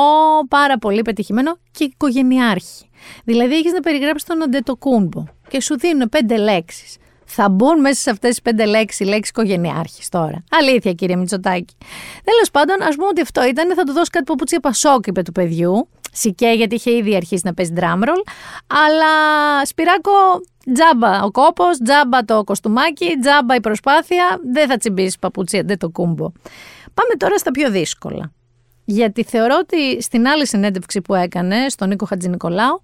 πάρα 0.48 0.78
πολύ 0.78 1.02
πετυχημένο 1.02 1.56
και 1.70 1.84
οικογενειάρχη. 1.84 2.88
Δηλαδή 3.24 3.54
έχεις 3.54 3.72
να 3.72 3.80
περιγράψεις 3.80 4.28
τον 4.28 4.42
Αντετοκούμπο 4.42 5.24
και 5.48 5.60
σου 5.60 5.78
δίνουν 5.78 6.08
πέντε 6.08 6.36
λέξεις. 6.36 6.96
Θα 7.24 7.48
μπουν 7.48 7.80
μέσα 7.80 8.00
σε 8.00 8.10
αυτές 8.10 8.30
τις 8.30 8.42
πέντε 8.42 8.64
λέξεις 8.64 9.06
λέξη 9.06 9.30
οικογενειάρχης 9.34 10.08
τώρα. 10.08 10.44
Αλήθεια, 10.50 10.92
κύριε 10.92 11.16
Μητσοτάκη. 11.16 11.74
Τέλος 12.24 12.50
πάντων, 12.52 12.82
ας 12.82 12.94
πούμε 12.94 13.06
ότι 13.06 13.20
αυτό 13.20 13.44
ήταν, 13.46 13.74
θα 13.74 13.82
του 13.82 13.92
δώσει 13.92 14.10
κάτι 14.10 14.24
παπούτσια 14.24 14.60
πασόκ, 14.60 15.06
είπε 15.06 15.22
του 15.22 15.32
παιδιού. 15.32 15.88
Σικέ, 16.16 16.48
γιατί 16.48 16.74
είχε 16.74 16.96
ήδη 16.96 17.16
αρχίσει 17.16 17.42
να 17.44 17.54
παίζει 17.54 17.72
ντράμρολ. 17.72 18.16
Αλλά 18.66 19.12
Σπυράκο, 19.64 20.10
τζάμπα 20.72 21.22
ο 21.22 21.30
κόπος, 21.30 21.78
τζάμπα 21.78 22.24
το 22.24 22.44
κοστούμάκι, 22.44 23.18
τζάμπα 23.20 23.54
η 23.54 23.60
προσπάθεια. 23.60 24.40
Δεν 24.52 24.68
θα 24.68 24.76
τσιμπήσει 24.76 25.18
παπούτσια, 25.18 25.62
δεν 25.64 25.78
το 25.78 25.88
κούμπο. 25.88 26.32
Πάμε 26.94 27.14
τώρα 27.18 27.38
στα 27.38 27.50
πιο 27.50 27.70
δύσκολα. 27.70 28.32
Γιατί 28.84 29.22
θεωρώ 29.22 29.56
ότι 29.60 30.02
στην 30.02 30.26
άλλη 30.26 30.46
συνέντευξη 30.46 31.00
που 31.00 31.14
έκανε 31.14 31.68
στον 31.68 31.88
Νίκο 31.88 32.06
Χατζηνικολάου, 32.06 32.82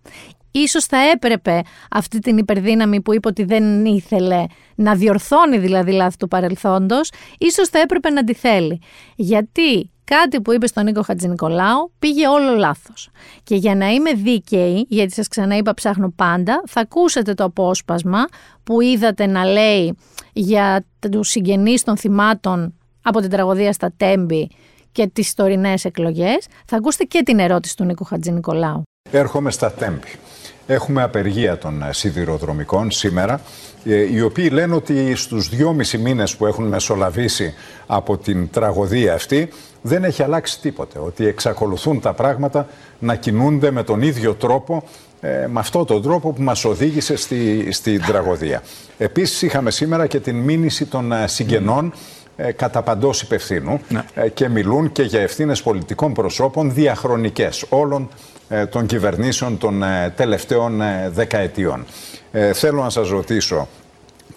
ίσως 0.51 0.85
θα 0.85 0.97
έπρεπε 0.97 1.63
αυτή 1.91 2.19
την 2.19 2.39
υπερδύναμη 2.39 3.01
που 3.01 3.15
είπε 3.15 3.29
ότι 3.29 3.45
δεν 3.45 3.85
ήθελε 3.85 4.45
να 4.75 4.95
διορθώνει 4.95 5.59
δηλαδή 5.59 5.93
λάθη 5.93 6.17
του 6.17 6.29
παρελθόντος, 6.29 7.11
ίσως 7.39 7.69
θα 7.69 7.79
έπρεπε 7.79 8.11
να 8.11 8.25
τη 8.25 8.35
θέλει. 8.35 8.81
Γιατί 9.17 9.91
κάτι 10.15 10.41
που 10.41 10.53
είπε 10.53 10.67
στον 10.67 10.85
Νίκο 10.85 11.03
Χατζηνικολάου 11.03 11.93
πήγε 11.99 12.29
όλο 12.29 12.57
λάθος. 12.57 13.11
Και 13.43 13.55
για 13.55 13.75
να 13.75 13.89
είμαι 13.89 14.13
δίκαιη, 14.13 14.87
γιατί 14.89 15.13
σας 15.13 15.29
ξαναείπα 15.29 15.75
ψάχνω 15.75 16.13
πάντα, 16.17 16.63
θα 16.67 16.81
ακούσετε 16.81 17.35
το 17.35 17.45
απόσπασμα 17.45 18.25
που 18.65 18.81
είδατε 18.81 19.27
να 19.27 19.45
λέει 19.45 19.97
για 20.33 20.85
τους 21.11 21.29
συγγενείς 21.29 21.83
των 21.83 21.97
θυμάτων 21.97 22.75
από 23.03 23.21
την 23.21 23.31
τραγωδία 23.31 23.73
στα 23.73 23.93
Τέμπη 23.97 24.51
και 24.93 25.07
τις 25.07 25.35
τωρινές 25.35 25.85
εκλογές, 25.85 26.47
θα 26.67 26.77
ακούσετε 26.77 27.05
και 27.05 27.23
την 27.23 27.39
ερώτηση 27.39 27.77
του 27.77 27.85
Νίκο 27.85 28.05
Χατζηνικολάου. 28.05 28.83
Έρχομαι 29.11 29.51
στα 29.51 29.73
Τέμπη. 29.73 30.19
Έχουμε 30.67 31.03
απεργία 31.03 31.59
των 31.59 31.83
ε, 31.83 31.93
σιδηροδρομικών 31.93 32.91
σήμερα, 32.91 33.41
ε, 33.85 34.13
οι 34.13 34.21
οποίοι 34.21 34.49
λένε 34.53 34.75
ότι 34.75 35.15
στους 35.15 35.49
δυόμισι 35.49 35.99
μήνες 35.99 36.37
που 36.37 36.47
έχουν 36.47 36.67
μεσολαβήσει 36.67 37.55
από 37.87 38.19
την 38.19 38.51
τραγωδία 38.51 39.15
αυτή 39.15 39.49
δεν 39.83 40.05
έχει 40.05 40.23
αλλάξει 40.23 40.61
τίποτε, 40.61 40.99
ότι 40.99 41.27
εξακολουθούν 41.27 42.01
τα 42.01 42.13
πράγματα 42.13 42.67
να 42.99 43.15
κινούνται 43.15 43.71
με 43.71 43.83
τον 43.83 44.03
ίδιο 44.03 44.35
τρόπο 44.35 44.83
ε, 45.21 45.47
με 45.47 45.61
αυτόν 45.61 45.87
τον 45.87 46.03
τρόπο 46.03 46.33
που 46.33 46.43
μας 46.43 46.65
οδήγησε 46.65 47.17
στη, 47.17 47.73
στην 47.73 48.03
τραγωδία. 48.07 48.63
Επίσης 48.99 49.43
είχαμε 49.43 49.71
σήμερα 49.71 50.07
και 50.07 50.21
την 50.21 50.37
μήνυση 50.37 50.87
των 50.87 51.13
συγγενών 51.25 51.93
ε, 52.43 52.53
κατά 52.53 52.83
παντός 52.83 53.23
υπευθύνου 53.23 53.81
ναι. 53.89 54.05
ε, 54.15 54.29
και 54.29 54.49
μιλούν 54.49 54.93
και 54.93 55.03
για 55.03 55.21
ευθύνες 55.21 55.63
πολιτικών 55.63 56.13
προσώπων 56.13 56.75
διαχρονικές 56.75 57.65
όλων 57.69 58.09
ε, 58.49 58.67
των 58.67 58.87
κυβερνήσεων 58.87 59.59
των 59.59 59.83
τελευταίων 60.17 60.83
δεκαετιών. 61.09 61.85
Θέλω 62.53 62.83
να 62.83 62.91
σας 62.91 63.09
ρωτήσω 63.09 63.69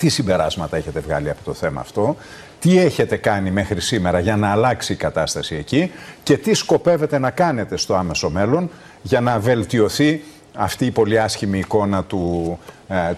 τι 0.04 0.10
συμπεράσματα 0.10 0.78
έχετε 0.78 1.00
βγάλει 1.00 1.30
από 1.30 1.44
το 1.44 1.54
θέμα 1.54 1.82
αυτό, 1.82 2.16
τι 2.60 2.78
έχετε 2.80 3.18
κάνει 3.18 3.52
μέχρι 3.52 3.82
σήμερα 3.82 4.20
για 4.20 4.36
να 4.36 4.52
αλλάξει 4.52 4.94
η 4.94 4.96
κατάσταση 4.96 5.56
εκεί 5.56 5.92
και 6.24 6.38
τι 6.38 6.54
σκοπεύετε 6.54 7.20
να 7.20 7.30
κάνετε 7.32 7.78
στο 7.78 7.96
άμεσο 7.96 8.30
μέλλον 8.30 8.70
για 9.02 9.22
να 9.22 9.40
βελτιωθεί 9.40 10.24
αυτή 10.54 10.86
η 10.86 10.92
πολύ 10.92 11.20
άσχημη 11.20 11.60
εικόνα 11.60 12.04
του, 12.04 12.58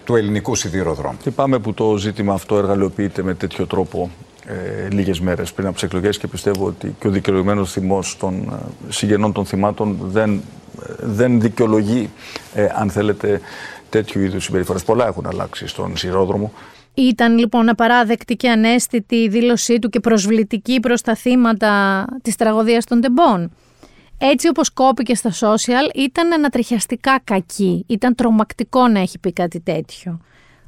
του 0.04 0.16
ελληνικού 0.16 0.54
σιδηροδρόμου. 0.54 1.16
Λυπάμαι 1.24 1.58
που 1.58 1.74
το 1.74 1.96
ζήτημα 1.96 2.34
αυτό 2.34 2.56
εργαλειοποιείται 2.56 3.22
με 3.22 3.34
τέτοιο 3.34 3.66
τρόπο 3.66 4.10
ε, 4.46 4.88
λίγες 4.90 5.20
μέρες 5.20 5.52
πριν 5.52 5.66
από 5.66 5.74
τις 5.74 5.84
εκλογές 5.84 6.18
και 6.18 6.26
πιστεύω 6.26 6.66
ότι 6.66 6.94
και 7.00 7.08
ο 7.08 7.10
δικαιολογημένος 7.10 7.72
θυμός 7.72 8.16
των 8.16 8.34
ε, 8.34 8.92
συγγενών 8.92 9.32
των 9.32 9.46
θυμάτων 9.46 9.98
δεν, 10.00 10.34
ε, 10.34 10.92
δεν 10.98 11.40
δικαιολογεί, 11.40 12.10
ε, 12.54 12.68
αν 12.74 12.90
θέλετε, 12.90 13.40
τέτοιου 13.88 14.20
είδους 14.20 14.44
συμπεριφορές. 14.44 14.84
Πολλά 14.84 15.06
έχουν 15.06 15.26
αλλάξει 15.26 15.66
στον 15.66 15.96
σειρόδρομο. 15.96 16.52
Ήταν 16.96 17.38
λοιπόν 17.38 17.68
απαράδεκτη 17.68 18.36
και 18.36 18.50
ανέστητη 18.50 19.16
η 19.16 19.28
δήλωσή 19.28 19.78
του 19.78 19.88
και 19.88 20.00
προσβλητική 20.00 20.80
προς 20.80 21.00
τα 21.00 21.14
θύματα 21.14 22.04
της 22.22 22.36
τραγωδίας 22.36 22.84
των 22.84 23.00
τεμπών. 23.00 23.50
Έτσι 24.18 24.48
όπως 24.48 24.70
κόπηκε 24.70 25.14
στα 25.14 25.30
social 25.30 25.94
ήταν 25.94 26.32
ανατριχιαστικά 26.32 27.20
κακή, 27.24 27.84
ήταν 27.88 28.14
τρομακτικό 28.14 28.88
να 28.88 29.00
έχει 29.00 29.18
πει 29.18 29.32
κάτι 29.32 29.60
τέτοιο. 29.60 30.20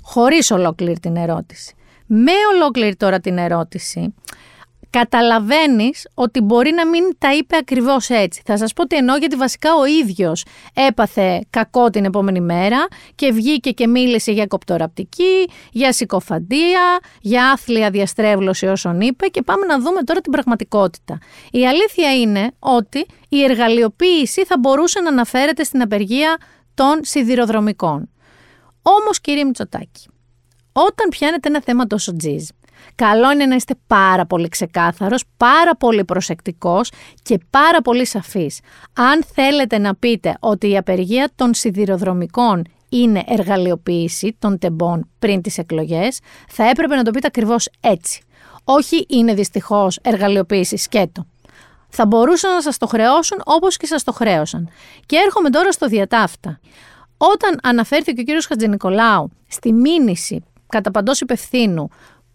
Χωρίς 0.03 0.51
ολόκληρη 0.51 0.99
την 0.99 1.17
ερώτηση. 1.17 1.75
Με 2.07 2.33
ολόκληρη 2.55 2.97
τώρα 2.97 3.21
την 3.21 3.39
ερώτηση, 3.39 4.15
καταλαβαίνεις 4.91 6.09
ότι 6.15 6.41
μπορεί 6.41 6.73
να 6.73 6.87
μην 6.87 7.03
τα 7.19 7.35
είπε 7.35 7.57
ακριβώς 7.57 8.09
έτσι. 8.09 8.43
Θα 8.45 8.57
σας 8.57 8.73
πω 8.73 8.87
τι 8.87 8.97
εννοώ 8.97 9.17
γιατί 9.17 9.37
βασικά 9.37 9.75
ο 9.75 9.87
ίδιος 9.87 10.45
έπαθε 10.75 11.45
κακό 11.51 11.91
την 11.91 12.05
επόμενη 12.05 12.41
μέρα 12.41 12.87
και 13.15 13.33
βγήκε 13.33 13.71
και 13.71 13.87
μίλησε 13.87 14.33
για 14.33 14.47
κοπτοραπτική, 14.47 15.49
για 15.73 15.93
συκοφαντία, 15.93 16.99
για 17.21 17.51
άθλια 17.51 17.91
διαστρέβλωση 17.91 18.67
όσων 18.67 19.01
είπε 19.01 19.27
και 19.27 19.43
πάμε 19.43 19.67
να 19.67 19.81
δούμε 19.81 20.03
τώρα 20.03 20.21
την 20.21 20.33
πραγματικότητα. 20.33 21.19
Η 21.51 21.67
αλήθεια 21.67 22.21
είναι 22.21 22.51
ότι 22.59 23.07
η 23.29 23.43
εργαλειοποίηση 23.43 24.45
θα 24.45 24.59
μπορούσε 24.59 25.01
να 25.01 25.09
αναφέρεται 25.09 25.65
στην 25.65 25.83
απεργία 25.83 26.39
των 26.75 27.01
σιδηροδρομικών. 27.03 28.11
Όμως 28.83 29.21
κύριε 29.21 29.45
Μητσοτάκη, 29.45 30.09
όταν 30.73 31.09
πιάνετε 31.09 31.49
ένα 31.49 31.63
θέμα 31.63 31.87
τόσο 31.87 32.17
τζιζ, 32.17 32.49
καλό 32.95 33.33
είναι 33.33 33.47
να 33.47 33.55
είστε 33.55 33.75
πάρα 33.87 34.27
πολύ 34.27 34.49
ξεκάθαρος, 34.49 35.25
πάρα 35.37 35.77
πολύ 35.77 36.05
προσεκτικός 36.05 36.91
και 37.23 37.41
πάρα 37.51 37.83
πολύ 37.83 38.07
σαφής. 38.07 38.61
Αν 38.93 39.25
θέλετε 39.35 39.79
να 39.79 39.95
πείτε 39.95 40.37
ότι 40.41 40.71
η 40.71 40.77
απεργία 40.77 41.31
των 41.35 41.55
σιδηροδρομικών 41.55 42.65
είναι 42.89 43.23
εργαλειοποίηση 43.27 44.37
των 44.39 44.59
τεμπών 44.59 45.09
πριν 45.19 45.43
τις 45.43 45.59
εκλογές, 45.59 46.21
θα 46.49 46.69
έπρεπε 46.69 46.97
να 46.97 47.03
το 47.03 47.11
πείτε 47.11 47.27
ακριβώς 47.27 47.69
έτσι. 47.81 48.23
Όχι 48.65 49.07
είναι 49.09 49.35
δυστυχώς 49.35 49.99
εργαλειοποίηση 50.03 50.77
σκέτο. 50.77 51.27
Θα 51.89 52.07
μπορούσαν 52.07 52.55
να 52.55 52.63
σας 52.63 52.79
το 52.79 52.87
χρεώσουν 52.87 53.41
όπως 53.45 53.77
και 53.77 53.87
σας 53.87 54.05
το 54.05 54.13
χρέωσαν. 54.13 54.69
Και 55.07 55.17
έρχομαι 55.17 55.51
τώρα 55.51 55.73
στο 55.73 55.87
διατάφτα. 55.87 56.61
Όταν 57.17 57.59
αναφέρθηκε 57.63 58.21
ο 58.21 58.25
κύριος 58.25 58.47
Χατζηνικολάου 58.47 59.31
στη 59.49 59.73
μήνυση 59.73 60.45
κατά 60.67 60.91
παντός 60.91 61.21
υπευθύνου 61.21 61.89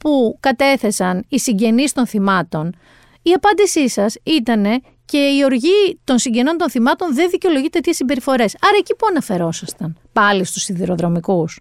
που 0.03 0.37
κατέθεσαν 0.39 1.25
οι 1.27 1.39
συγγενείς 1.39 1.93
των 1.93 2.07
θυμάτων, 2.07 2.75
η 3.21 3.31
απάντησή 3.31 3.89
σας 3.89 4.15
ήταν 4.23 4.65
και 5.05 5.17
η 5.17 5.43
οργή 5.43 5.99
των 6.03 6.17
συγγενών 6.17 6.57
των 6.57 6.69
θυμάτων 6.69 7.13
δεν 7.13 7.29
δικαιολογεί 7.29 7.69
τέτοιες 7.69 7.95
συμπεριφορές. 7.95 8.55
Άρα 8.61 8.75
εκεί 8.79 8.95
που 8.95 9.05
αναφερόσασταν, 9.09 9.97
πάλι 10.13 10.43
στους 10.43 10.63
σιδηροδρομικούς. 10.63 11.59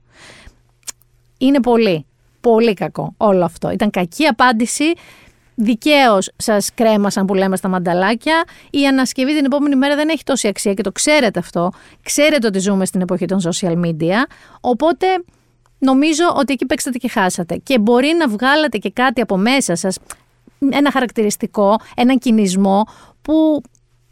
Είναι 1.38 1.60
πολύ, 1.60 2.06
πολύ 2.40 2.74
κακό 2.74 3.14
όλο 3.16 3.44
αυτό. 3.44 3.70
Ήταν 3.70 3.90
κακή 3.90 4.26
απάντηση, 4.26 4.92
Δικαίως 5.54 6.30
σας 6.36 6.74
κρέμασαν 6.74 7.26
που 7.26 7.34
λέμε 7.34 7.56
στα 7.56 7.68
μανταλάκια. 7.68 8.44
Η 8.70 8.86
ανασκευή 8.86 9.36
την 9.36 9.44
επόμενη 9.44 9.76
μέρα 9.76 9.96
δεν 9.96 10.08
έχει 10.08 10.22
τόση 10.22 10.48
αξία 10.48 10.74
και 10.74 10.82
το 10.82 10.92
ξέρετε 10.92 11.38
αυτό. 11.38 11.70
Ξέρετε 12.02 12.46
ότι 12.46 12.58
ζούμε 12.58 12.84
στην 12.84 13.00
εποχή 13.00 13.26
των 13.26 13.40
social 13.40 13.84
media. 13.84 14.16
Οπότε 14.60 15.06
νομίζω 15.82 16.24
ότι 16.36 16.52
εκεί 16.52 16.66
παίξατε 16.66 16.98
και 16.98 17.08
χάσατε. 17.08 17.56
Και 17.56 17.78
μπορεί 17.78 18.14
να 18.18 18.28
βγάλατε 18.28 18.78
και 18.78 18.90
κάτι 18.90 19.20
από 19.20 19.36
μέσα 19.36 19.74
σας, 19.74 19.98
ένα 20.70 20.90
χαρακτηριστικό, 20.90 21.80
έναν 21.96 22.18
κινησμό 22.18 22.86
που 23.22 23.62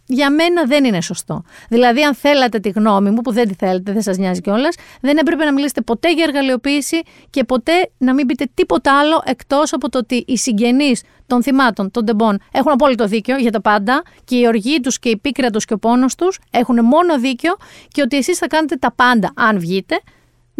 για 0.06 0.30
μένα 0.30 0.64
δεν 0.64 0.84
είναι 0.84 1.00
σωστό. 1.00 1.42
Δηλαδή, 1.68 2.02
αν 2.02 2.14
θέλατε 2.14 2.58
τη 2.58 2.68
γνώμη 2.68 3.10
μου, 3.10 3.20
που 3.20 3.32
δεν 3.32 3.48
τη 3.48 3.54
θέλετε, 3.54 3.92
δεν 3.92 4.02
σας 4.02 4.16
νοιάζει 4.16 4.40
κιόλας, 4.40 4.76
δεν 5.00 5.16
έπρεπε 5.16 5.44
να 5.44 5.52
μιλήσετε 5.52 5.80
ποτέ 5.80 6.12
για 6.12 6.24
εργαλειοποίηση 6.24 7.00
και 7.30 7.44
ποτέ 7.44 7.90
να 7.98 8.14
μην 8.14 8.26
πείτε 8.26 8.50
τίποτα 8.54 8.98
άλλο 8.98 9.22
εκτός 9.24 9.72
από 9.72 9.88
το 9.88 9.98
ότι 9.98 10.24
οι 10.26 10.36
συγγενείς 10.36 11.02
των 11.26 11.42
θυμάτων, 11.42 11.90
των 11.90 12.04
τεμπών, 12.04 12.38
έχουν 12.52 12.72
απόλυτο 12.72 13.06
δίκιο 13.06 13.36
για 13.36 13.50
τα 13.50 13.60
πάντα 13.60 14.02
και 14.24 14.36
η 14.36 14.46
οργή 14.46 14.80
τους 14.80 14.98
και 14.98 15.08
η 15.08 15.16
πίκρα 15.16 15.50
τους 15.50 15.64
και 15.64 15.74
ο 15.74 15.78
πόνος 15.78 16.14
τους 16.14 16.38
έχουν 16.50 16.84
μόνο 16.84 17.18
δίκιο 17.18 17.56
και 17.88 18.02
ότι 18.02 18.16
εσείς 18.16 18.38
θα 18.38 18.46
κάνετε 18.46 18.76
τα 18.76 18.92
πάντα 18.92 19.32
αν 19.36 19.58
βγείτε 19.58 20.00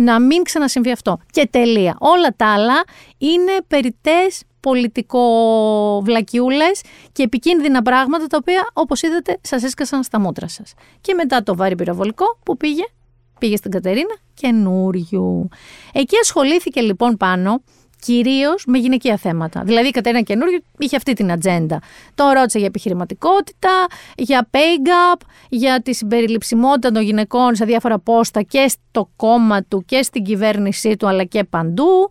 να 0.00 0.20
μην 0.20 0.42
ξανασυμβεί 0.42 0.90
αυτό. 0.90 1.18
Και 1.30 1.48
τελεία. 1.50 1.96
Όλα 1.98 2.34
τα 2.36 2.52
άλλα 2.52 2.84
είναι 3.18 3.52
περιττές 3.68 4.42
πολιτικοβλακιούλες 4.60 6.80
και 7.12 7.22
επικίνδυνα 7.22 7.82
πράγματα 7.82 8.26
τα 8.26 8.36
οποία 8.40 8.68
όπως 8.72 9.02
είδατε 9.02 9.38
σας 9.40 9.62
έσκασαν 9.62 10.02
στα 10.02 10.20
μούτρα 10.20 10.48
σας. 10.48 10.72
Και 11.00 11.14
μετά 11.14 11.42
το 11.42 11.56
βάρη 11.56 11.74
πυροβολικό 11.74 12.38
που 12.42 12.56
πήγε, 12.56 12.84
πήγε 13.38 13.56
στην 13.56 13.70
Κατερίνα 13.70 14.16
καινούριου. 14.34 15.48
Εκεί 15.92 16.16
ασχολήθηκε 16.22 16.80
λοιπόν 16.80 17.16
πάνω 17.16 17.62
κυρίως 18.00 18.64
με 18.66 18.78
γυναικεία 18.78 19.16
θέματα. 19.16 19.62
Δηλαδή 19.64 19.88
η 19.88 19.90
Κατερίνα 19.90 20.22
Καινούργιο 20.22 20.58
είχε 20.78 20.96
αυτή 20.96 21.12
την 21.12 21.32
ατζέντα. 21.32 21.80
Το 22.14 22.30
ρώτησε 22.34 22.58
για 22.58 22.66
επιχειρηματικότητα, 22.66 23.86
για 24.16 24.48
pay 24.50 24.88
gap, 24.88 25.20
για 25.48 25.82
τη 25.82 25.94
συμπεριληψιμότητα 25.94 26.90
των 26.90 27.02
γυναικών 27.02 27.54
σε 27.54 27.64
διάφορα 27.64 27.98
πόστα 27.98 28.42
και 28.42 28.66
στο 28.68 29.10
κόμμα 29.16 29.62
του 29.62 29.84
και 29.86 30.02
στην 30.02 30.24
κυβέρνησή 30.24 30.96
του 30.96 31.08
αλλά 31.08 31.24
και 31.24 31.44
παντού. 31.44 32.08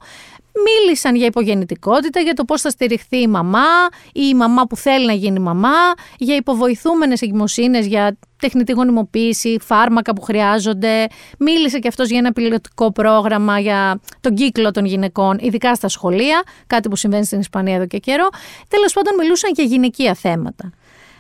Μίλησαν 0.64 1.16
για 1.16 1.26
υπογεννητικότητα, 1.26 2.20
για 2.20 2.34
το 2.34 2.46
πώς 2.46 2.62
θα 2.62 2.70
στηριχθεί 2.70 3.18
η 3.18 3.28
μαμά 3.28 3.88
ή 4.14 4.22
η 4.30 4.34
μαμά 4.36 4.64
που 4.64 4.76
θέλει 4.76 5.06
να 5.06 5.14
γίνει 5.14 5.40
μαμά, 5.40 5.94
για 6.18 6.36
υποβοηθούμενες 6.36 7.22
εγκυμοσύνες, 7.22 7.86
για 7.86 8.18
τεχνητή 8.40 8.72
γονιμοποίηση, 8.72 9.58
φάρμακα 9.62 10.14
που 10.14 10.22
χρειάζονται. 10.22 11.08
Μίλησε 11.40 11.80
και 11.80 11.88
αυτός 11.88 12.10
για 12.10 12.18
ένα 12.18 12.32
πιλωτικό 12.32 12.92
πρόγραμμα 12.92 13.60
για 13.60 14.00
τον 14.20 14.36
κύκλο 14.36 14.72
των 14.72 14.86
γυναικών, 14.86 15.38
ειδικά 15.42 15.76
στα 15.76 15.88
σχολεία, 15.88 16.44
κάτι 16.68 16.90
που 16.90 16.96
συμβαίνει 16.96 17.26
στην 17.26 17.40
Ισπανία 17.40 17.76
εδώ 17.76 17.86
και 17.86 17.98
καιρό. 17.98 18.28
Τέλος 18.68 18.94
πάντων 18.94 19.16
μιλούσαν 19.16 19.52
για 19.56 19.64
γυναικεία 19.64 20.14
θέματα. 20.14 20.72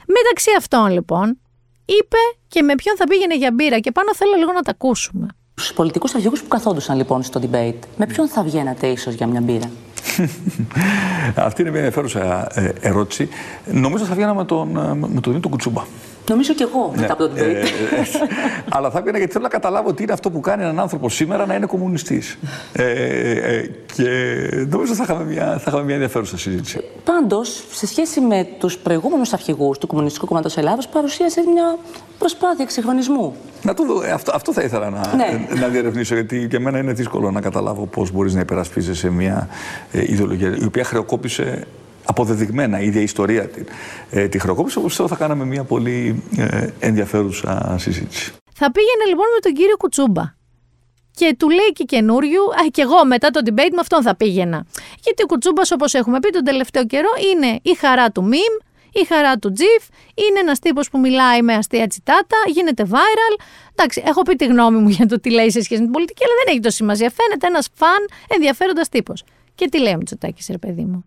Μεταξύ 0.07 0.49
αυτών 0.57 0.91
λοιπόν, 0.91 1.39
είπε 1.85 2.17
και 2.47 2.61
με 2.61 2.75
ποιον 2.75 2.95
θα 2.95 3.03
πήγαινε 3.03 3.35
για 3.35 3.51
μπύρα 3.53 3.79
και 3.79 3.91
πάνω 3.91 4.15
θέλω 4.15 4.35
λίγο 4.37 4.51
να 4.51 4.61
τα 4.61 4.71
ακούσουμε. 4.71 5.27
Στου 5.59 5.73
πολιτικούς 5.73 6.15
αρχηγούς 6.15 6.41
που 6.41 6.47
καθόντουσαν 6.47 6.97
λοιπόν 6.97 7.23
στο 7.23 7.41
debate, 7.43 7.79
με 7.97 8.05
ποιον 8.05 8.27
θα 8.27 8.43
βγαίνατε 8.43 8.87
ίσως 8.87 9.13
για 9.13 9.27
μια 9.27 9.41
μπύρα; 9.41 9.69
Αυτή 11.35 11.61
είναι 11.61 11.71
μια 11.71 11.79
ενδιαφέρουσα 11.79 12.47
ε, 12.59 12.73
ερώτηση. 12.81 13.29
Νομίζω 13.65 14.05
θα 14.05 14.13
βγαίναμε 14.13 14.39
με 14.39 14.45
τον, 14.45 14.77
ε, 14.77 14.93
με 14.93 15.21
τον 15.21 15.21
Δημήτρη 15.31 15.49
Κουτσούμπα. 15.49 15.81
Νομίζω 16.29 16.53
και 16.53 16.63
εγώ 16.63 16.91
μετά 16.95 17.01
ναι. 17.01 17.11
από 17.11 17.27
το 17.27 17.31
debate. 17.35 17.39
Ε, 17.39 17.63
αλλά 18.69 18.89
θα 18.89 18.99
πήγαινα 18.99 19.17
γιατί 19.17 19.31
θέλω 19.31 19.43
να 19.43 19.49
καταλάβω 19.49 19.93
τι 19.93 20.03
είναι 20.03 20.13
αυτό 20.13 20.31
που 20.31 20.39
κάνει 20.39 20.63
έναν 20.63 20.79
άνθρωπο 20.79 21.09
σήμερα 21.09 21.45
να 21.45 21.55
είναι 21.55 21.65
κομμουνιστής. 21.65 22.37
και 23.95 24.09
νομίζω 24.69 24.93
θα 24.93 25.03
είχαμε 25.03 25.23
μια, 25.23 25.45
θα 25.45 25.65
είχαμε 25.67 25.83
μια 25.83 25.93
ενδιαφέρουσα 25.93 26.37
συζήτηση. 26.37 26.83
Πάντως, 27.03 27.63
σε 27.71 27.87
σχέση 27.87 28.21
με 28.21 28.47
τους 28.59 28.77
προηγούμενους 28.77 29.33
αρχηγούς 29.33 29.77
του 29.77 29.87
Κομμουνιστικού 29.87 30.25
Κόμματος 30.25 30.57
Ελλάδος, 30.57 30.87
παρουσίασες 30.87 31.45
μια 31.53 31.77
προσπάθεια 32.19 32.63
εξυγχρονισμού. 32.63 33.35
Να 33.61 33.73
το 33.73 33.85
δω. 33.85 34.01
Αυτό, 34.13 34.31
αυτό 34.35 34.53
θα 34.53 34.61
ήθελα 34.61 34.89
να, 34.89 35.15
ναι. 35.15 35.59
να 35.59 35.67
διερευνήσω, 35.67 36.13
γιατί 36.13 36.45
για 36.49 36.59
μένα 36.59 36.77
είναι 36.77 36.93
δύσκολο 36.93 37.31
να 37.31 37.41
καταλάβω 37.41 37.85
πώς 37.85 38.11
μπορείς 38.11 38.33
να 38.33 38.39
υπερασπίζεσαι 38.39 39.09
μια 39.09 39.47
ε, 39.91 40.03
ιδεολογία 40.11 40.57
η 40.61 40.65
οποία 40.65 40.83
χρεοκόπησε 40.83 41.67
αποδεδειγμένα 42.09 42.79
η 42.79 42.85
ίδια 42.85 42.99
η 42.99 43.03
ιστορία 43.03 43.47
την, 43.47 43.65
ε, 44.09 44.27
τη 44.27 44.39
χρεοκόπησε, 44.39 44.79
όπως 44.79 44.95
θα 44.95 45.15
κάναμε 45.15 45.45
μια 45.45 45.63
πολύ 45.63 46.23
ε, 46.37 46.67
ενδιαφέρουσα 46.79 47.75
συζήτηση. 47.79 48.31
Θα 48.53 48.71
πήγαινε 48.71 49.05
λοιπόν 49.07 49.25
με 49.33 49.39
τον 49.39 49.53
κύριο 49.53 49.77
Κουτσούμπα. 49.77 50.23
Και 51.15 51.35
του 51.39 51.49
λέει 51.49 51.71
και 51.73 51.83
καινούριου, 51.83 52.43
α, 52.43 52.67
και 52.71 52.81
εγώ 52.81 53.05
μετά 53.05 53.29
το 53.29 53.41
debate 53.45 53.71
με 53.71 53.79
αυτόν 53.79 54.01
θα 54.01 54.15
πήγαινα. 54.15 54.65
Γιατί 55.03 55.23
ο 55.23 55.25
Κουτσούμπας, 55.25 55.71
όπως 55.71 55.93
έχουμε 55.93 56.19
πει 56.19 56.29
τον 56.29 56.43
τελευταίο 56.43 56.85
καιρό, 56.85 57.09
είναι 57.33 57.59
η 57.61 57.75
χαρά 57.75 58.11
του 58.11 58.23
μιμ, 58.23 58.53
η 58.93 59.05
χαρά 59.05 59.37
του 59.37 59.51
Τζιφ 59.51 59.83
είναι 60.15 60.39
ένας 60.39 60.59
τύπος 60.59 60.89
που 60.89 60.99
μιλάει 60.99 61.41
με 61.41 61.53
αστεία 61.53 61.87
τσιτάτα, 61.87 62.37
γίνεται 62.47 62.83
viral. 62.89 63.43
Εντάξει, 63.75 64.03
έχω 64.05 64.21
πει 64.21 64.35
τη 64.35 64.45
γνώμη 64.45 64.77
μου 64.77 64.89
για 64.89 65.05
το 65.05 65.19
τι 65.19 65.29
λέει 65.31 65.51
σε 65.51 65.61
σχέση 65.61 65.79
με 65.79 65.85
την 65.85 65.93
πολιτική, 65.93 66.23
αλλά 66.23 66.33
δεν 66.43 66.53
έχει 66.53 66.59
το 66.59 66.69
σημασία. 66.69 67.09
Φαίνεται 67.09 67.47
ένας 67.47 67.67
φαν 67.73 68.07
ενδιαφέροντας 68.27 68.89
τύπος. 68.89 69.23
Και 69.55 69.69
τι 69.69 69.79
λέει 69.79 69.93
ο 69.93 69.97
Μητσοτάκης, 69.97 70.47
ρε 70.51 70.57
παιδί 70.57 70.85
μου; 70.85 71.05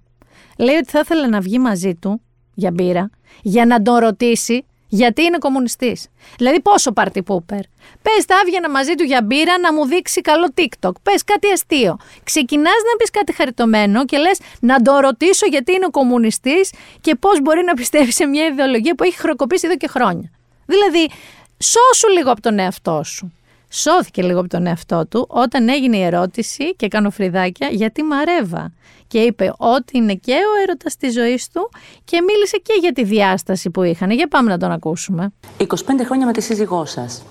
Λέει 0.63 0.77
ότι 0.77 0.91
θα 0.91 0.99
ήθελε 0.99 1.27
να 1.27 1.41
βγει 1.41 1.59
μαζί 1.59 1.95
του 1.95 2.21
για 2.55 2.71
μπύρα, 2.71 3.11
για 3.43 3.67
να 3.67 3.83
τον 3.83 3.97
ρωτήσει 3.97 4.65
γιατί 4.89 5.23
είναι 5.23 5.39
κομμουνιστής. 5.39 6.09
Δηλαδή, 6.37 6.61
πόσο 6.61 6.93
πάρτι 6.93 7.23
πούπερ. 7.23 7.61
Πες, 8.03 8.25
θα 8.27 8.35
έβγαινα 8.45 8.71
μαζί 8.71 8.95
του 8.95 9.05
για 9.05 9.23
μπύρα 9.23 9.59
να 9.59 9.73
μου 9.73 9.87
δείξει 9.87 10.21
καλό 10.21 10.53
TikTok. 10.55 10.93
Πες 11.03 11.25
κάτι 11.25 11.53
αστείο. 11.53 11.97
Ξεκινάς 12.25 12.81
να 12.91 12.97
πεις 12.99 13.11
κάτι 13.11 13.33
χαριτωμένο 13.33 14.05
και 14.05 14.19
λες 14.19 14.39
να 14.61 14.83
το 14.83 14.99
ρωτήσω 14.99 15.47
γιατί 15.47 15.73
είναι 15.73 15.87
ο 15.87 15.91
κομμουνιστής 15.91 16.73
και 17.01 17.15
πώς 17.15 17.41
μπορεί 17.43 17.65
να 17.65 17.75
πιστεύει 17.75 18.13
σε 18.13 18.27
μια 18.27 18.47
ιδεολογία 18.47 18.95
που 18.95 19.05
έχει 19.05 19.17
χροκοπήσει 19.19 19.67
εδώ 19.67 19.77
και 19.77 19.89
χρόνια. 19.89 20.31
Δηλαδή, 20.67 21.11
σώσου 21.59 22.09
λίγο 22.17 22.31
από 22.31 22.41
τον 22.41 22.59
εαυτό 22.59 23.03
σου. 23.05 23.33
Σώθηκε 23.75 24.23
λίγο 24.23 24.41
από 24.41 24.49
τον 24.49 24.67
εαυτό 24.67 25.07
του 25.07 25.27
όταν 25.29 25.69
έγινε 25.69 25.97
η 25.97 26.03
ερώτηση 26.03 26.75
και 26.77 26.89
κάνω 26.89 27.11
φρυδάκια 27.11 27.69
γιατί 27.71 28.03
μαρέβα 28.03 28.73
και 29.07 29.19
είπε 29.19 29.53
ότι 29.57 29.97
είναι 29.99 30.15
και 30.15 30.33
ο 30.33 30.63
έρωτας 30.63 30.97
της 30.97 31.13
ζωής 31.13 31.49
του 31.49 31.71
και 32.05 32.21
μίλησε 32.21 32.57
και 32.57 32.73
για 32.81 32.93
τη 32.93 33.05
διάσταση 33.05 33.71
που 33.71 33.83
είχαν. 33.83 34.11
Για 34.11 34.29
πάμε 34.29 34.51
να 34.51 34.59
τον 34.59 34.71
ακούσουμε. 34.73 35.33
25 35.59 35.65
χρόνια 36.05 36.27
με 36.27 36.33
τη 36.33 36.41
σύζυγό 36.41 36.85
σας. 36.85 37.23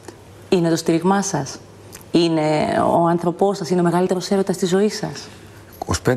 Είναι 0.49 0.69
το 0.69 0.75
στήριγμά 0.75 1.21
σας; 1.21 1.59
Είναι 2.11 2.79
ο 2.93 3.07
άνθρωπός 3.07 3.57
σας; 3.57 3.69
Είναι 3.69 3.79
ο 3.79 3.83
μεγαλύτερος 3.83 4.29
έρωτας 4.29 4.57
της 4.57 4.69
ζωής 4.69 4.97
σας; 4.97 5.27
25 6.05 6.15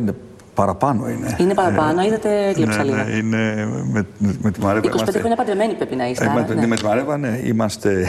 παραπάνω 0.54 1.08
είναι. 1.08 1.36
Είναι 1.40 1.54
παραπάνω, 1.54 2.00
ε, 2.00 2.06
είδατε, 2.06 2.46
έκλεψα 2.48 2.78
ναι, 2.78 2.84
λίγο. 2.84 2.96
Ναι, 2.96 3.16
είναι 3.16 3.66
με, 3.92 4.06
με 4.18 4.50
τη 4.50 4.60
Μαρέβα. 4.60 4.88
25 4.88 4.94
είμαστε... 4.94 5.18
χρόνια 5.18 5.36
παντρεμένοι 5.36 5.74
πρέπει 5.74 5.96
να 5.96 6.08
είστε. 6.08 6.24
Ε, 6.24 6.28
με, 6.28 6.54
ναι. 6.54 6.66
με 6.66 6.76
τη 6.76 6.84
Μαρέβα, 6.84 7.18
ναι, 7.18 7.40
είμαστε, 7.44 8.06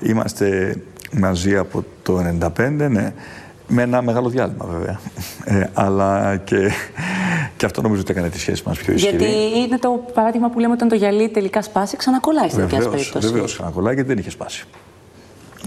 είμαστε 0.00 0.76
μαζί 1.18 1.56
από 1.56 1.84
το 2.02 2.18
1995, 2.58 2.88
ναι. 2.90 3.12
Με 3.68 3.82
ένα 3.82 4.02
μεγάλο 4.02 4.28
διάλειμμα 4.28 4.66
βέβαια. 4.66 5.00
Ε, 5.44 5.70
αλλά 5.74 6.36
και, 6.36 6.70
και 7.56 7.66
αυτό 7.66 7.82
νομίζω 7.82 8.00
ότι 8.00 8.10
έκανε 8.10 8.28
τη 8.28 8.38
σχέση 8.38 8.62
μας 8.66 8.78
πιο 8.78 8.92
ισχυρή. 8.92 9.16
Γιατί 9.16 9.58
είναι 9.58 9.78
το 9.78 10.04
παράδειγμα 10.14 10.50
που 10.50 10.58
λέμε 10.60 10.72
όταν 10.72 10.88
το 10.88 10.94
γυαλί 10.94 11.28
τελικά 11.28 11.62
σπάσει, 11.62 11.96
ξανακολλάει 11.96 12.48
στην 12.48 12.68
τέτοια 12.68 12.88
περίπτωση. 12.88 13.28
Βεβαίως, 13.28 13.52
ξανακολλάει 13.52 13.94
γιατί 13.94 14.08
δεν 14.08 14.18
είχε 14.18 14.30
σπάσει. 14.30 14.66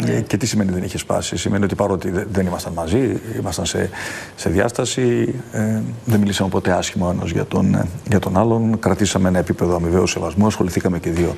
Ε, 0.08 0.22
και 0.22 0.38
τι 0.38 0.45
σημαίνει 0.45 0.72
δεν 0.72 0.84
είχε 0.84 0.97
σπάσει; 0.97 1.38
Σημαίνει 1.38 1.64
ότι 1.64 1.76
παρότι 1.76 2.12
δεν 2.32 2.45
ήμασταν 2.45 2.74
μαζί, 2.74 3.20
ήμασταν 3.39 3.66
σε, 3.66 3.89
σε 4.36 4.50
διάσταση, 4.50 5.36
ε, 5.52 5.82
δεν 6.06 6.20
μιλήσαμε 6.20 6.50
ποτέ 6.50 6.72
άσχημα 6.72 7.08
ο 7.08 7.12
ένας 7.12 7.30
για 7.30 7.45
τον, 7.45 7.74
ε, 7.74 7.88
για 8.10 8.20
τον 8.20 8.38
άλλον. 8.38 8.80
Κρατήσαμε 8.80 9.28
ένα 9.28 9.39
επίπεδο 9.39 9.76
αμοιβαίου 9.76 10.08
σεβασμού, 10.08 10.45
ασχοληθήκαμε 10.45 11.00
και 11.00 11.10
δύο 11.10 11.36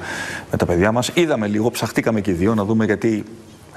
με 0.51 0.57
τα 0.57 0.65
παιδιά 0.65 0.91
μας. 0.91 1.11
Είδαμε 1.13 1.47
λίγο, 1.47 1.71
ψαχτήκαμε 1.71 2.21
και 2.21 2.31
δύο 2.31 2.55
να 2.55 2.65
δούμε 2.65 2.85
γιατί 2.85 3.23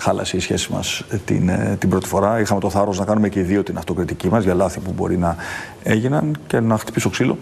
χάλασε 0.04 0.36
η 0.36 0.40
σχέση 0.40 0.72
μας 0.72 1.04
την, 1.24 1.48
ε, 1.48 1.76
την 1.78 1.88
πρώτη 1.88 2.06
φορά. 2.06 2.40
Είχαμε 2.40 2.60
το 2.60 2.70
θάρρος 2.70 2.98
να 2.98 3.04
κάνουμε 3.04 3.28
και 3.28 3.38
οι 3.38 3.42
δύο 3.42 3.62
την 3.62 3.76
αυτοκριτική 3.76 4.28
μας 4.28 4.44
για 4.44 4.54
λάθη 4.54 4.80
που 4.80 4.92
μπορεί 4.96 5.16
να 5.16 5.36
έγιναν 5.82 6.36
και 6.46 6.60
να 6.60 6.78
χτυπήσω 6.78 7.10
ξύλο. 7.10 7.38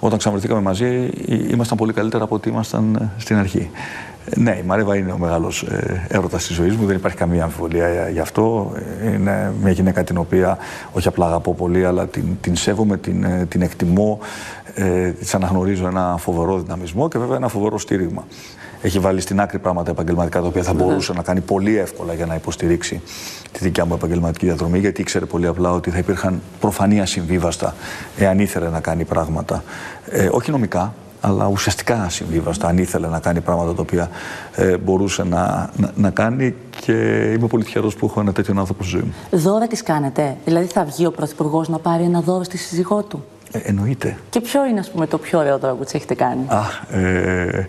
Όταν 0.00 0.18
ξαναβρεθήκαμε 0.18 0.60
μαζί, 0.60 1.10
ήμασταν 1.50 1.78
πολύ 1.78 1.92
καλύτερα 1.92 2.24
από 2.24 2.34
ό,τι 2.34 2.50
ήμασταν 2.50 2.94
ε, 2.94 3.20
στην 3.20 3.36
αρχή. 3.36 3.70
Ναι, 4.36 4.50
η 4.50 4.62
Μαρέβα 4.66 4.96
είναι 4.96 5.12
ο 5.12 5.18
μεγάλος 5.18 5.62
ε, 5.62 6.06
έρωτας 6.08 6.46
της 6.46 6.56
ζωής 6.56 6.76
μου, 6.76 6.86
δεν 6.86 6.96
υπάρχει 6.96 7.16
καμία 7.16 7.42
αμφιβολία 7.44 8.08
γι' 8.08 8.20
αυτό. 8.20 8.72
Είναι 9.14 9.52
μια 9.62 9.72
γυναίκα 9.72 10.04
την 10.04 10.16
οποία 10.16 10.58
όχι 10.92 11.08
απλά 11.08 11.26
αγαπώ 11.26 11.54
πολύ, 11.54 11.84
αλλά 11.84 12.06
την, 12.06 12.24
την 12.40 12.56
σέβομαι, 12.56 12.96
την, 12.96 13.26
την 13.48 13.62
εκτιμώ, 13.62 14.18
ε, 14.74 15.10
της 15.10 15.34
αναγνωρίζω 15.34 15.86
ένα 15.86 16.16
φοβερό 16.18 16.58
δυναμισμό 16.58 17.08
και 17.08 17.18
βέβαια 17.18 17.36
ένα 17.36 17.48
φοβερό 17.48 17.78
στήριγμα 17.78 18.24
έχει 18.82 18.98
βάλει 18.98 19.20
στην 19.20 19.40
άκρη 19.40 19.58
πράγματα 19.58 19.90
επαγγελματικά 19.90 20.40
τα 20.40 20.46
οποία 20.46 20.62
θα 20.62 20.74
μπορούσε 20.74 21.12
να 21.12 21.22
κάνει 21.22 21.40
πολύ 21.40 21.78
εύκολα 21.78 22.14
για 22.14 22.26
να 22.26 22.34
υποστηρίξει 22.34 23.00
τη 23.52 23.58
δικιά 23.58 23.84
μου 23.84 23.94
επαγγελματική 23.94 24.46
διαδρομή, 24.46 24.78
γιατί 24.78 25.00
ήξερε 25.00 25.24
πολύ 25.24 25.46
απλά 25.46 25.72
ότι 25.72 25.90
θα 25.90 25.98
υπήρχαν 25.98 26.42
προφανή 26.60 27.00
ασυμβίβαστα 27.00 27.74
εάν 28.16 28.38
ήθελε 28.38 28.68
να 28.68 28.80
κάνει 28.80 29.04
πράγματα. 29.04 29.62
Ε, 30.10 30.28
όχι 30.32 30.50
νομικά, 30.50 30.94
αλλά 31.20 31.46
ουσιαστικά 31.46 32.02
ασυμβίβαστα, 32.02 32.68
αν 32.68 32.78
ήθελε 32.78 33.08
να 33.08 33.18
κάνει 33.18 33.40
πράγματα 33.40 33.74
τα 33.74 33.82
οποία 33.82 34.10
ε, 34.54 34.76
μπορούσε 34.76 35.24
να, 35.24 35.70
να, 35.94 36.10
κάνει 36.10 36.54
και 36.80 36.92
είμαι 37.36 37.46
πολύ 37.46 37.64
τυχερός 37.64 37.94
που 37.94 38.06
έχω 38.06 38.20
ένα 38.20 38.32
τέτοιο 38.32 38.54
άνθρωπο 38.58 38.82
στη 38.82 38.92
ζωή 38.96 39.02
μου. 39.02 39.14
Δώρα 39.30 39.66
τη 39.66 39.82
κάνετε. 39.82 40.36
Δηλαδή 40.44 40.66
θα 40.66 40.84
βγει 40.84 41.06
ο 41.06 41.10
Πρωθυπουργός 41.10 41.68
να 41.68 41.78
πάρει 41.78 42.04
ένα 42.04 42.20
δώρο 42.20 42.42
στη 42.42 42.56
σύζυγό 42.56 43.02
του; 43.02 43.24
Ε, 43.52 43.58
εννοείται. 43.58 44.16
Και 44.30 44.40
ποιο 44.40 44.66
είναι, 44.66 44.80
ας 44.80 44.90
πούμε, 44.90 45.06
το 45.06 45.18
πιο 45.18 45.38
ωραίο 45.38 45.58
δώρο 45.58 45.74
που 45.74 45.84
τη 45.84 45.92
έχετε 45.94 46.14
κάνει; 46.14 46.46
Α, 46.48 46.96
ε, 46.98 47.68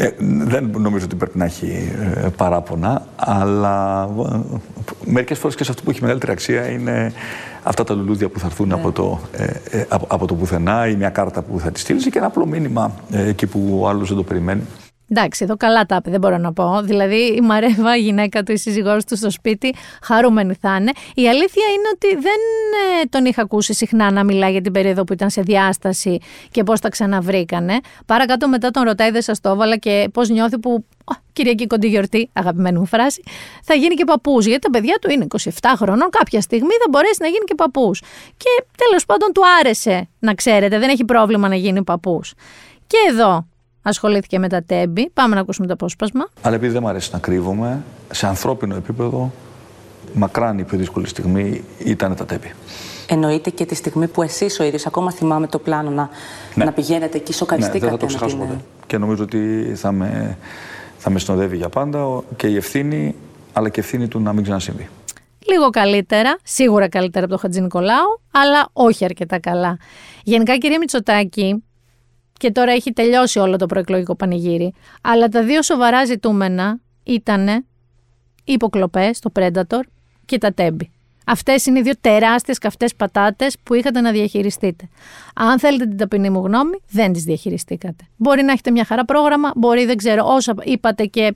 ε, 0.00 0.10
δεν 0.20 0.70
νομίζω 0.78 1.04
ότι 1.04 1.16
πρέπει 1.16 1.38
να 1.38 1.44
έχει 1.44 1.92
ε, 2.14 2.28
παράπονα, 2.36 3.06
αλλά 3.16 4.08
ε, 4.32 4.38
μερικές 5.04 5.38
φορές 5.38 5.56
και 5.56 5.64
σε 5.64 5.70
αυτό 5.70 5.82
που 5.82 5.90
έχει 5.90 6.00
μεγαλύτερη 6.00 6.32
αξία 6.32 6.68
είναι 6.68 7.12
αυτά 7.62 7.84
τα 7.84 7.94
λουλούδια 7.94 8.28
που 8.28 8.38
θα 8.38 8.46
έρθουν 8.46 8.72
από, 8.72 8.92
το, 8.92 9.20
ε, 9.32 9.44
ε, 9.70 9.84
από, 9.88 10.06
από, 10.08 10.26
το 10.26 10.34
πουθενά 10.34 10.88
ή 10.88 10.94
μια 10.94 11.08
κάρτα 11.10 11.42
που 11.42 11.60
θα 11.60 11.70
τη 11.70 11.80
στείλεις 11.80 12.04
και 12.10 12.18
ένα 12.18 12.26
απλό 12.26 12.46
μήνυμα 12.46 12.94
εκεί 13.10 13.46
που 13.46 13.78
ο 13.80 13.88
άλλος 13.88 14.08
δεν 14.08 14.16
το 14.16 14.22
περιμένει. 14.22 14.62
Εντάξει, 15.10 15.44
εδώ 15.44 15.56
καλά 15.56 15.86
τα 15.86 15.96
είπε, 15.96 16.10
δεν 16.10 16.20
μπορώ 16.20 16.38
να 16.38 16.52
πω. 16.52 16.80
Δηλαδή, 16.82 17.34
η 17.34 17.40
Μαρέβα, 17.40 17.96
η 17.96 18.00
γυναίκα 18.00 18.42
του, 18.42 18.52
η 18.52 18.56
σύζυγός 18.56 19.04
του 19.04 19.16
στο 19.16 19.30
σπίτι, 19.30 19.74
χαρούμενη 20.02 20.54
θα 20.60 20.76
είναι. 20.80 20.92
Η 21.14 21.28
αλήθεια 21.28 21.66
είναι 21.68 21.88
ότι 21.94 22.14
δεν 22.14 22.40
ε, 23.02 23.04
τον 23.08 23.24
είχα 23.24 23.42
ακούσει 23.42 23.74
συχνά 23.74 24.10
να 24.10 24.24
μιλάει 24.24 24.50
για 24.50 24.60
την 24.60 24.72
περίοδο 24.72 25.04
που 25.04 25.12
ήταν 25.12 25.30
σε 25.30 25.40
διάσταση 25.40 26.18
και 26.50 26.62
πώς 26.62 26.80
τα 26.80 26.88
ξαναβρήκανε. 26.88 27.78
Παρακάτω 28.06 28.48
μετά 28.48 28.70
τον 28.70 28.82
ρωτάει, 28.82 29.10
δεν 29.10 29.22
σας 29.22 29.40
το 29.40 29.48
έβαλα 29.48 29.76
και 29.76 30.08
πώς 30.12 30.28
νιώθει 30.28 30.58
που. 30.58 30.84
Κυριακή 31.32 31.66
κοντή 31.66 31.88
γιορτή, 31.88 32.30
αγαπημένη 32.32 32.78
μου 32.78 32.86
φράση, 32.86 33.22
θα 33.64 33.74
γίνει 33.74 33.94
και 33.94 34.04
παππούς. 34.04 34.46
Γιατί 34.46 34.60
τα 34.60 34.70
παιδιά 34.70 34.98
του 35.00 35.10
είναι 35.10 35.26
27 35.38 35.48
χρονών, 35.76 36.08
κάποια 36.10 36.40
στιγμή 36.40 36.70
θα 36.70 36.86
μπορέσει 36.90 37.16
να 37.20 37.26
γίνει 37.26 37.44
και 37.44 37.54
παππούς. 37.54 38.00
Και 38.36 38.64
τέλος 38.86 39.06
πάντων 39.06 39.32
του 39.32 39.42
άρεσε, 39.60 40.08
να 40.18 40.34
ξέρετε, 40.34 40.78
δεν 40.78 40.88
έχει 40.88 41.04
πρόβλημα 41.04 41.48
να 41.48 41.54
γίνει 41.54 41.84
παππούς. 41.84 42.34
Και 42.86 42.96
εδώ 43.08 43.46
ασχολήθηκε 43.82 44.38
με 44.38 44.48
τα 44.48 44.62
τέμπη. 44.62 45.10
Πάμε 45.14 45.34
να 45.34 45.40
ακούσουμε 45.40 45.66
το 45.66 45.72
απόσπασμα. 45.72 46.28
Αλλά 46.42 46.54
επειδή 46.54 46.72
δεν 46.72 46.82
μου 46.82 46.88
αρέσει 46.88 47.10
να 47.12 47.18
κρύβομαι, 47.18 47.82
σε 48.10 48.26
ανθρώπινο 48.26 48.74
επίπεδο, 48.74 49.32
μακράν 50.14 50.58
η 50.58 50.64
πιο 50.64 50.78
δύσκολη 50.78 51.06
στιγμή 51.06 51.64
ήταν 51.84 52.14
τα 52.16 52.24
τέμπη. 52.24 52.52
Εννοείται 53.10 53.50
και 53.50 53.64
τη 53.66 53.74
στιγμή 53.74 54.06
που 54.08 54.22
εσείς 54.22 54.60
ο 54.60 54.64
ίδιος, 54.64 54.86
ακόμα 54.86 55.12
θυμάμαι 55.12 55.46
το 55.46 55.58
πλάνο 55.58 55.90
να, 55.90 56.08
Ναι. 56.54 56.64
να 56.64 56.72
πηγαίνετε 56.72 57.18
και 57.18 57.32
σοκαριστήκατε. 57.32 57.84
Ναι, 57.84 57.90
δεν 57.90 57.98
θα 57.98 58.06
το 58.06 58.12
με 58.12 58.16
ξεχάσω 58.18 58.36
την- 58.36 58.46
ποτέ. 58.46 58.60
Και 58.86 58.98
νομίζω 58.98 59.22
ότι 59.22 59.72
θα 59.74 59.92
με, 59.92 60.38
θα 60.98 61.10
με 61.10 61.18
συνοδεύει 61.18 61.56
για 61.56 61.68
πάντα 61.68 62.06
ο- 62.06 62.22
και 62.36 62.46
η 62.46 62.56
ευθύνη, 62.56 63.14
αλλά 63.52 63.68
και 63.68 63.80
η 63.80 63.82
ευθύνη 63.82 64.08
του 64.08 64.20
να 64.20 64.32
μην 64.32 64.42
ξανασυμβεί. 64.42 64.88
Λίγο 65.50 65.70
καλύτερα, 65.70 66.36
σίγουρα 66.42 66.88
καλύτερα 66.88 67.24
από 67.24 67.32
τον 67.32 67.38
Χατζη 67.42 67.60
Νικολάου, 67.60 68.20
αλλά 68.30 68.68
όχι 68.72 69.04
αρκετά 69.04 69.38
καλά. 69.40 69.76
Γενικά, 70.22 70.56
κυρία 70.56 70.78
Μητσοτάκη, 70.78 71.64
και 72.38 72.50
τώρα 72.50 72.72
έχει 72.72 72.92
τελειώσει 72.92 73.38
όλο 73.38 73.56
το 73.56 73.66
προεκλογικό 73.66 74.14
πανηγύρι, 74.14 74.74
αλλά 75.02 75.28
τα 75.28 75.44
δύο 75.44 75.62
σοβαρά 75.62 76.04
ζητούμενα 76.04 76.80
ήταν 77.02 77.48
οι 77.48 78.52
υποκλοπές, 78.52 79.18
το 79.18 79.30
Predator 79.34 79.80
και 80.24 80.38
τα 80.38 80.52
τέμπη. 80.52 80.90
Αυτές 81.30 81.66
είναι 81.66 81.78
οι 81.78 81.82
δύο 81.82 81.92
τεράστιες 82.00 82.58
καυτές 82.58 82.94
πατάτες 82.94 83.56
που 83.62 83.74
είχατε 83.74 84.00
να 84.00 84.10
διαχειριστείτε. 84.10 84.88
Αν 85.34 85.58
θέλετε 85.58 85.86
την 85.86 85.96
ταπεινή 85.96 86.30
μου 86.30 86.46
γνώμη, 86.46 86.78
δεν 86.90 87.12
τις 87.12 87.22
διαχειριστήκατε. 87.22 88.04
Μπορεί 88.16 88.42
να 88.42 88.52
έχετε 88.52 88.70
μια 88.70 88.84
χαρά 88.84 89.04
πρόγραμμα, 89.04 89.52
μπορεί 89.56 89.84
δεν 89.84 89.96
ξέρω 89.96 90.24
όσα 90.26 90.54
είπατε 90.62 91.04
και 91.04 91.34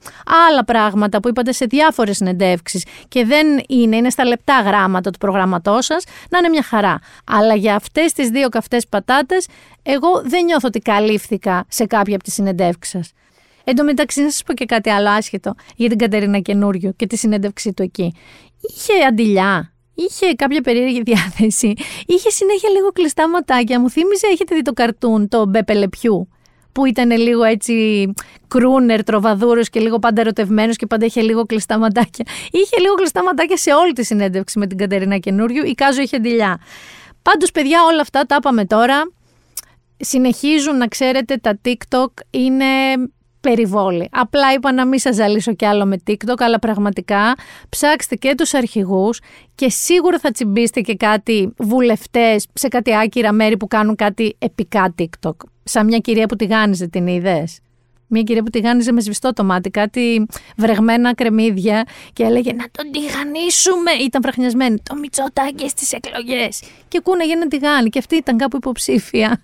άλλα 0.49 0.65
πράγματα 0.65 1.21
που 1.21 1.29
είπατε 1.29 1.53
σε 1.53 1.65
διάφορες 1.65 2.17
συνεντεύξεις 2.17 2.85
και 3.09 3.25
δεν 3.25 3.47
είναι, 3.69 3.97
είναι 3.97 4.11
στα 4.11 4.25
λεπτά 4.25 4.61
γράμματα 4.61 5.11
του 5.11 5.19
προγράμματός 5.19 5.85
σας, 5.85 6.05
να 6.31 6.39
είναι 6.39 6.49
μια 6.49 6.63
χαρά. 6.63 6.99
Αλλά 7.27 7.55
για 7.55 7.75
αυτές 7.75 8.13
τις 8.13 8.29
δύο 8.29 8.49
καυτές 8.49 8.87
πατάτες, 8.89 9.47
εγώ 9.83 10.23
δεν 10.25 10.45
νιώθω 10.45 10.69
ότι 10.69 10.79
καλύφθηκα 10.79 11.65
σε 11.69 11.87
κάποια 11.87 12.15
από 12.15 12.25
τις 12.25 12.33
συνεντεύξεις 12.33 12.93
σας. 12.93 13.13
Εν 13.65 13.77
τω 13.77 13.85
μεταξύ, 13.85 14.23
να 14.23 14.31
σας 14.31 14.43
πω 14.43 14.53
και 14.53 14.65
κάτι 14.65 14.91
άλλο 14.91 15.11
άσχετο 15.11 15.55
για 15.77 15.89
την 15.89 15.99
Κατερίνα 15.99 16.39
Καινούριου 16.39 16.97
και 16.97 17.07
τη 17.07 17.17
συνέντευξή 17.17 17.73
του 17.73 17.83
εκεί. 17.83 18.15
Είχε 18.61 19.05
αντιλιά, 19.09 19.72
είχε 19.95 20.35
κάποια 20.37 20.61
περίεργη 20.61 21.03
διάθεση, 21.13 21.73
είχε 22.07 22.31
συνέχεια 22.31 22.71
λίγο 22.71 22.89
κλειστά 22.93 23.29
ματάκια. 23.29 23.81
Μου 23.81 23.91
θύμιζε, 23.91 24.27
έχετε 24.33 24.55
δει 24.55 24.63
το 24.63 24.73
καρτούν, 24.73 25.29
το 25.29 25.47
Μπέπελεπιού, 25.47 26.29
που 26.73 26.85
ήταν 26.85 27.11
λίγο 27.11 27.45
έτσι 27.45 28.07
κρούνερ, 28.49 29.05
τροβαδούρος 29.05 29.71
και 29.71 29.81
λίγο 29.81 29.99
πάντα 29.99 30.21
ερωτευμένος 30.21 30.77
και 30.77 30.87
πάντα 30.87 31.05
είχε 31.07 31.21
λίγο 31.21 31.45
κλειστά 31.45 31.79
ματάκια. 31.79 32.25
Είχε 32.51 32.81
λίγο 32.81 32.95
κλειστά 32.95 33.23
ματάκια 33.23 33.57
σε 33.57 33.73
όλη 33.73 33.93
τη 33.93 34.05
συνέντευξη 34.05 34.59
με 34.59 34.67
την 34.67 34.79
Κατερίνα 34.79 35.19
Καινούριου, 35.19 35.67
η 35.67 35.75
Κάζο 35.75 36.01
είχε 36.03 36.17
αντιλιά. 36.17 36.61
Πάντως, 37.23 37.51
παιδιά, 37.51 37.85
όλα 37.85 38.01
αυτά 38.01 38.25
τα 38.27 38.37
είπαμε 38.39 38.65
τώρα. 38.65 39.13
Συνεχίζουν 39.97 40.77
να 40.77 40.87
ξέρετε 40.89 41.37
τα 41.37 41.61
TikTok 41.65 42.11
είναι 42.31 42.67
περιβόλη. 43.43 44.09
Απλά 44.13 44.53
είπα 44.53 44.73
να 44.73 44.87
μην 44.87 44.99
σας 44.99 45.15
ζαλίσω 45.15 45.55
κι 45.55 45.65
άλλο 45.65 45.87
με 45.87 45.97
TikTok, 46.07 46.35
αλλά 46.39 46.59
πραγματικά 46.59 47.35
ψάξτε 47.69 48.15
και 48.15 48.35
τους 48.37 48.55
αρχηγούς 48.55 49.21
και 49.55 49.71
σίγουρα 49.71 50.19
θα 50.19 50.31
τσιμπήσετε 50.31 50.81
και 50.81 50.95
κάτι 50.95 51.55
βουλευτές 51.59 52.47
σε 52.53 52.69
κάτι 52.69 52.97
άκυρα 52.97 53.33
μέρη 53.33 53.57
που 53.57 53.69
κάνουν 53.69 53.97
κάτι 53.97 54.37
επικά 54.39 54.95
TikTok. 54.99 55.37
Σαν 55.65 55.87
μια 55.87 55.99
κυρία 55.99 56.27
που 56.27 56.37
τηγάνιζε 56.37 56.87
την 56.89 57.07
είδες; 57.07 57.59
Μια 58.07 58.23
κυρία 58.23 58.43
που 58.43 58.51
τηγάνιζε 58.51 58.93
με 58.93 59.01
σβηστό 59.01 59.33
το 59.33 59.45
μάτι, 59.45 59.71
κάτι 59.71 60.27
βρεγμένα 60.57 61.15
κρεμμύδια 61.15 61.85
και 62.13 62.23
έλεγε 62.23 62.53
να 62.53 62.65
τον 62.71 62.91
τηγανίσουμε. 62.91 63.91
Ήταν 64.05 64.23
βραχνιασμένη. 64.23 64.83
Το 64.83 64.95
Μητσοτάκι 64.95 65.69
στις 65.69 65.93
εκλογές. 65.93 66.63
Και 66.89 67.01
κούναγε 67.01 67.33
ένα 67.33 67.47
τηγάνι. 67.47 67.89
Και 67.89 67.99
αυτή 67.99 68.17
ήταν 68.17 68.37
κάπου 68.37 68.57
υποψήφια. 68.57 69.43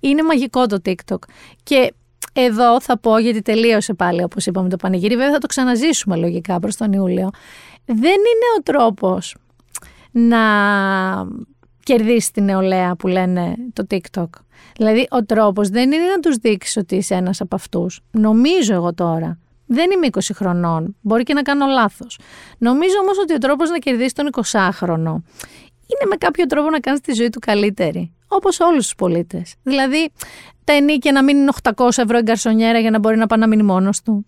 Είναι 0.00 0.22
μαγικό 0.22 0.66
το 0.66 0.76
TikTok. 0.84 1.18
Και 1.62 1.92
εδώ 2.36 2.80
θα 2.80 2.98
πω, 2.98 3.18
γιατί 3.18 3.42
τελείωσε 3.42 3.94
πάλι 3.94 4.22
όπως 4.22 4.46
είπαμε 4.46 4.68
το 4.68 4.76
πανηγύρι, 4.76 5.16
βέβαια 5.16 5.32
θα 5.32 5.38
το 5.38 5.46
ξαναζήσουμε 5.46 6.16
λογικά 6.16 6.58
προς 6.58 6.76
τον 6.76 6.92
Ιούλιο. 6.92 7.30
Δεν 7.84 7.96
είναι 7.98 8.46
ο 8.58 8.62
τρόπος 8.62 9.36
να 10.10 10.38
κερδίσει 11.82 12.32
την 12.32 12.44
νεολαία 12.44 12.96
που 12.96 13.06
λένε 13.06 13.54
το 13.72 13.86
TikTok. 13.90 14.28
Δηλαδή, 14.76 15.06
ο 15.10 15.24
τρόπος 15.24 15.68
δεν 15.68 15.92
είναι 15.92 16.04
να 16.04 16.20
τους 16.20 16.36
δείξεις 16.36 16.76
ότι 16.76 16.96
είσαι 16.96 17.14
ένας 17.14 17.40
από 17.40 17.54
αυτούς. 17.54 18.00
Νομίζω 18.10 18.74
εγώ 18.74 18.94
τώρα. 18.94 19.38
Δεν 19.66 19.90
είμαι 19.90 20.06
20 20.06 20.18
χρονών. 20.34 20.96
Μπορεί 21.00 21.22
και 21.22 21.34
να 21.34 21.42
κάνω 21.42 21.66
λάθος. 21.66 22.18
Νομίζω 22.58 22.94
όμως 23.02 23.18
ότι 23.18 23.34
ο 23.34 23.38
τρόπος 23.38 23.70
να 23.70 23.78
κερδίσει 23.78 24.14
τον 24.14 24.30
20χρονο 24.32 25.14
είναι 25.86 26.10
με 26.10 26.16
κάποιο 26.16 26.46
τρόπο 26.46 26.70
να 26.70 26.80
κάνεις 26.80 27.00
τη 27.00 27.12
ζωή 27.12 27.28
του 27.28 27.38
καλύτερη. 27.38 28.12
Όπως 28.28 28.60
όλους 28.60 28.84
τους 28.84 28.94
πολίτες. 28.94 29.54
Δηλαδή, 29.62 30.10
τα 30.64 30.72
ενίκια 30.72 31.12
να 31.12 31.22
μην 31.22 31.36
είναι 31.36 31.50
800 31.62 31.88
ευρώ 31.96 32.18
η 32.18 32.22
γκαρσονιέρα 32.22 32.78
για 32.78 32.90
να 32.90 32.98
μπορεί 32.98 33.16
να 33.16 33.26
πάει 33.26 33.38
να 33.38 33.46
μείνει 33.46 33.62
μόνος 33.62 34.02
του. 34.02 34.26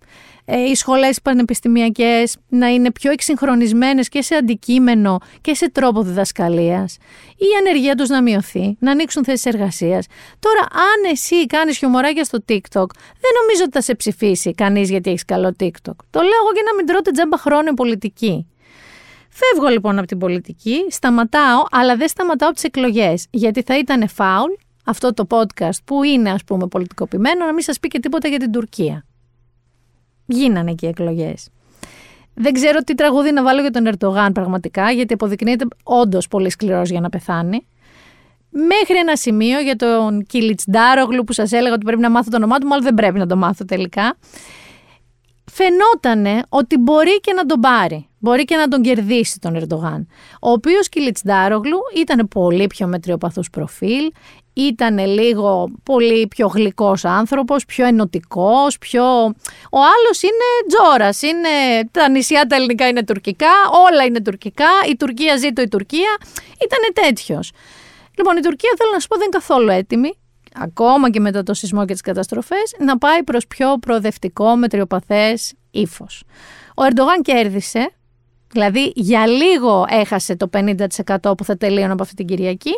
Ε, 0.49 0.61
οι 0.61 0.75
σχολές 0.75 1.21
πανεπιστημιακές 1.23 2.37
να 2.49 2.67
είναι 2.67 2.93
πιο 2.93 3.11
εξυγχρονισμένες 3.11 4.09
και 4.09 4.23
σε 4.23 4.35
αντικείμενο 4.35 5.19
και 5.41 5.55
σε 5.55 5.71
τρόπο 5.71 6.03
διδασκαλίας. 6.03 6.97
Η 7.37 7.47
ανεργία 7.61 7.95
τους 7.95 8.09
να 8.09 8.23
μειωθεί, 8.23 8.77
να 8.81 8.91
ανοίξουν 8.91 9.25
θέσεις 9.25 9.45
εργασίας. 9.45 10.07
Τώρα, 10.39 10.61
αν 10.61 11.11
εσύ 11.13 11.47
κάνεις 11.47 11.77
χιουμοράκια 11.79 12.25
στο 12.25 12.39
TikTok, 12.49 12.89
δεν 13.21 13.33
νομίζω 13.41 13.63
ότι 13.63 13.71
θα 13.73 13.81
σε 13.81 13.95
ψηφίσει 13.95 14.55
κανείς 14.55 14.91
γιατί 14.91 15.11
έχεις 15.11 15.25
καλό 15.25 15.55
TikTok. 15.61 15.97
Το 16.11 16.21
λέω 16.21 16.39
εγώ 16.43 16.51
για 16.55 16.63
να 16.65 16.75
μην 16.75 16.87
τρώτε 16.87 17.11
τζάμπα 17.11 17.39
χρόνο 17.39 17.69
η 17.71 17.75
πολιτική. 17.75 18.47
Φεύγω 19.39 19.69
λοιπόν 19.69 19.99
από 19.99 20.07
την 20.07 20.19
πολιτική, 20.19 20.87
σταματάω, 20.91 21.63
αλλά 21.71 21.97
δεν 21.97 22.09
σταματάω 22.09 22.49
από 22.49 22.57
τις 22.57 22.65
εκλογές. 22.65 23.27
Γιατί 23.31 23.63
θα 23.63 23.79
ήταν 23.79 24.09
φάουλ 24.09 24.51
αυτό 24.85 25.15
το 25.15 25.27
podcast 25.31 25.79
που 25.85 26.03
είναι 26.03 26.31
ας 26.31 26.45
πούμε 26.45 26.67
πολιτικοποιημένο 26.67 27.45
να 27.45 27.53
μην 27.53 27.63
σας 27.63 27.79
πει 27.81 27.89
και 27.89 27.99
τίποτα 27.99 28.29
για 28.29 28.39
την 28.39 28.53
Τουρκία. 28.53 29.05
Γίνανε 30.27 30.73
και 30.73 30.87
οι 30.87 30.89
εκλογές. 30.89 31.49
Δεν 32.35 32.53
ξέρω 32.53 32.81
τι 32.81 32.95
τραγούδι 32.95 33.33
να 33.33 33.43
βάλω 33.43 33.61
για 33.61 33.71
τον 33.71 33.87
Ερτογάν 33.87 34.33
πραγματικά, 34.33 34.91
γιατί 34.91 35.13
αποδεικνύεται 35.13 35.67
όντως 35.83 36.29
πολύ 36.29 36.51
σκληρός 36.51 36.91
για 36.91 37.01
να 37.01 37.09
πεθάνει. 37.09 37.67
Μέχρι 38.51 38.97
ένα 38.97 39.17
σημείο 39.17 39.61
για 39.61 39.77
τον 39.77 40.23
Κιλιτσντάρογλου 40.23 41.25
που 41.25 41.33
σας 41.33 41.53
έλεγα 41.53 41.75
ότι 41.75 41.85
πρέπει 41.85 42.01
να 42.01 42.11
μάθω 42.11 42.31
το 42.31 42.37
όνομά 42.37 42.59
του, 42.59 42.67
μάλλον 42.67 42.85
δεν 42.85 42.95
πρέπει 42.95 43.19
να 43.19 43.27
το 43.27 43.37
μάθω 43.37 43.65
τελικά. 43.65 44.17
Φαινότανε 45.51 46.43
ότι 46.49 46.79
μπορεί 46.79 47.21
και 47.21 47.33
να 47.33 47.47
τον 47.47 47.61
πάρει. 47.61 48.09
Μπορεί 48.19 48.45
και 48.45 48.57
να 48.57 48.69
τον 48.69 48.83
κερδίσει 48.83 49.39
τον 49.39 49.55
Ερντογάν. 49.55 50.09
Ο 50.41 50.51
οποίος 50.51 50.89
Κιλιτσντάρογλου 50.89 51.79
ήταν 51.97 52.29
πολύ 52.29 52.67
πιο 52.67 52.87
μετριοπαθούς 52.87 53.51
προφίλ, 53.51 54.13
ήταν 54.53 54.99
λίγο 54.99 55.69
πολύ 55.83 56.27
πιο 56.27 56.47
γλυκός 56.47 57.05
άνθρωπος, 57.05 57.65
πιο 57.65 57.87
ενωτικός, 57.87 58.79
πιο... 58.79 59.05
Ο 59.71 59.79
άλλος 59.79 60.23
είναι 60.23 60.49
τζόρας, 60.69 61.23
είναι... 61.23 61.49
τα 61.91 62.09
νησιά 62.09 62.47
τα 62.47 62.57
ελληνικά 62.57 62.89
είναι 62.89 63.05
τουρκικά, 63.05 63.51
όλα 63.91 64.05
είναι 64.05 64.21
τουρκικά, 64.21 64.69
η 64.91 64.97
Τουρκία 64.97 65.37
ζήτω 65.37 65.63
η 65.63 65.69
Τουρκία, 65.69 66.17
ήταν 66.65 67.05
τέτοιος. 67.05 67.53
Λοιπόν, 68.17 68.37
η 68.37 68.41
Τουρκία 68.41 68.71
θέλω 68.79 68.91
να 68.93 69.01
σου 69.01 69.07
πω 69.07 69.17
δεν 69.17 69.27
είναι 69.27 69.39
καθόλου 69.39 69.69
έτοιμη, 69.69 70.19
ακόμα 70.55 71.11
και 71.11 71.21
μετά 71.21 71.43
το 71.43 71.55
σεισμό 71.55 71.85
και 71.85 71.93
τις 71.93 72.03
καταστροφές, 72.03 72.75
να 72.79 72.99
πάει 72.99 73.23
προς 73.23 73.47
πιο 73.47 73.79
προοδευτικό, 73.79 74.57
μετριοπαθές 74.57 75.53
ύφος. 75.71 76.23
Ο 76.75 76.83
Ερντογάν 76.85 77.23
κέρδισε, 77.23 77.91
δηλαδή 78.57 78.93
για 78.95 79.27
λίγο 79.27 79.85
έχασε 79.89 80.37
το 80.37 80.51
50% 80.57 81.37
που 81.37 81.45
θα 81.45 81.57
τελείωνε 81.57 81.93
από 81.93 82.03
αυτή 82.03 82.15
την 82.15 82.27
Κυριακή, 82.27 82.73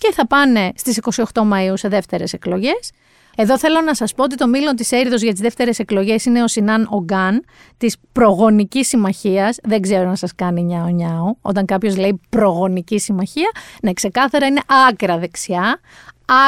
και 0.00 0.12
θα 0.12 0.26
πάνε 0.26 0.72
στις 0.74 1.00
28 1.16 1.24
Μαΐου 1.34 1.72
σε 1.74 1.88
δεύτερες 1.88 2.32
εκλογές. 2.32 2.90
Εδώ 3.36 3.58
θέλω 3.58 3.80
να 3.80 3.94
σας 3.94 4.14
πω 4.14 4.22
ότι 4.22 4.36
το 4.36 4.46
μήλο 4.46 4.74
της 4.74 4.92
Έριδος 4.92 5.22
για 5.22 5.32
τις 5.32 5.40
δεύτερες 5.40 5.78
εκλογές 5.78 6.24
είναι 6.24 6.42
ο 6.42 6.48
Σινάν 6.48 6.88
Ογκάν 6.90 7.44
της 7.76 7.96
προγονικής 8.12 8.88
συμμαχίας. 8.88 9.58
Δεν 9.62 9.80
ξέρω 9.80 10.08
να 10.08 10.14
σας 10.14 10.34
κάνει 10.34 10.62
νιάο 10.62 10.86
νιάο. 10.86 11.34
Όταν 11.40 11.64
κάποιος 11.64 11.96
λέει 11.96 12.20
προγονική 12.28 12.98
συμμαχία, 12.98 13.50
ναι 13.82 13.92
ξεκάθαρα 13.92 14.46
είναι 14.46 14.60
άκρα 14.88 15.18
δεξιά, 15.18 15.80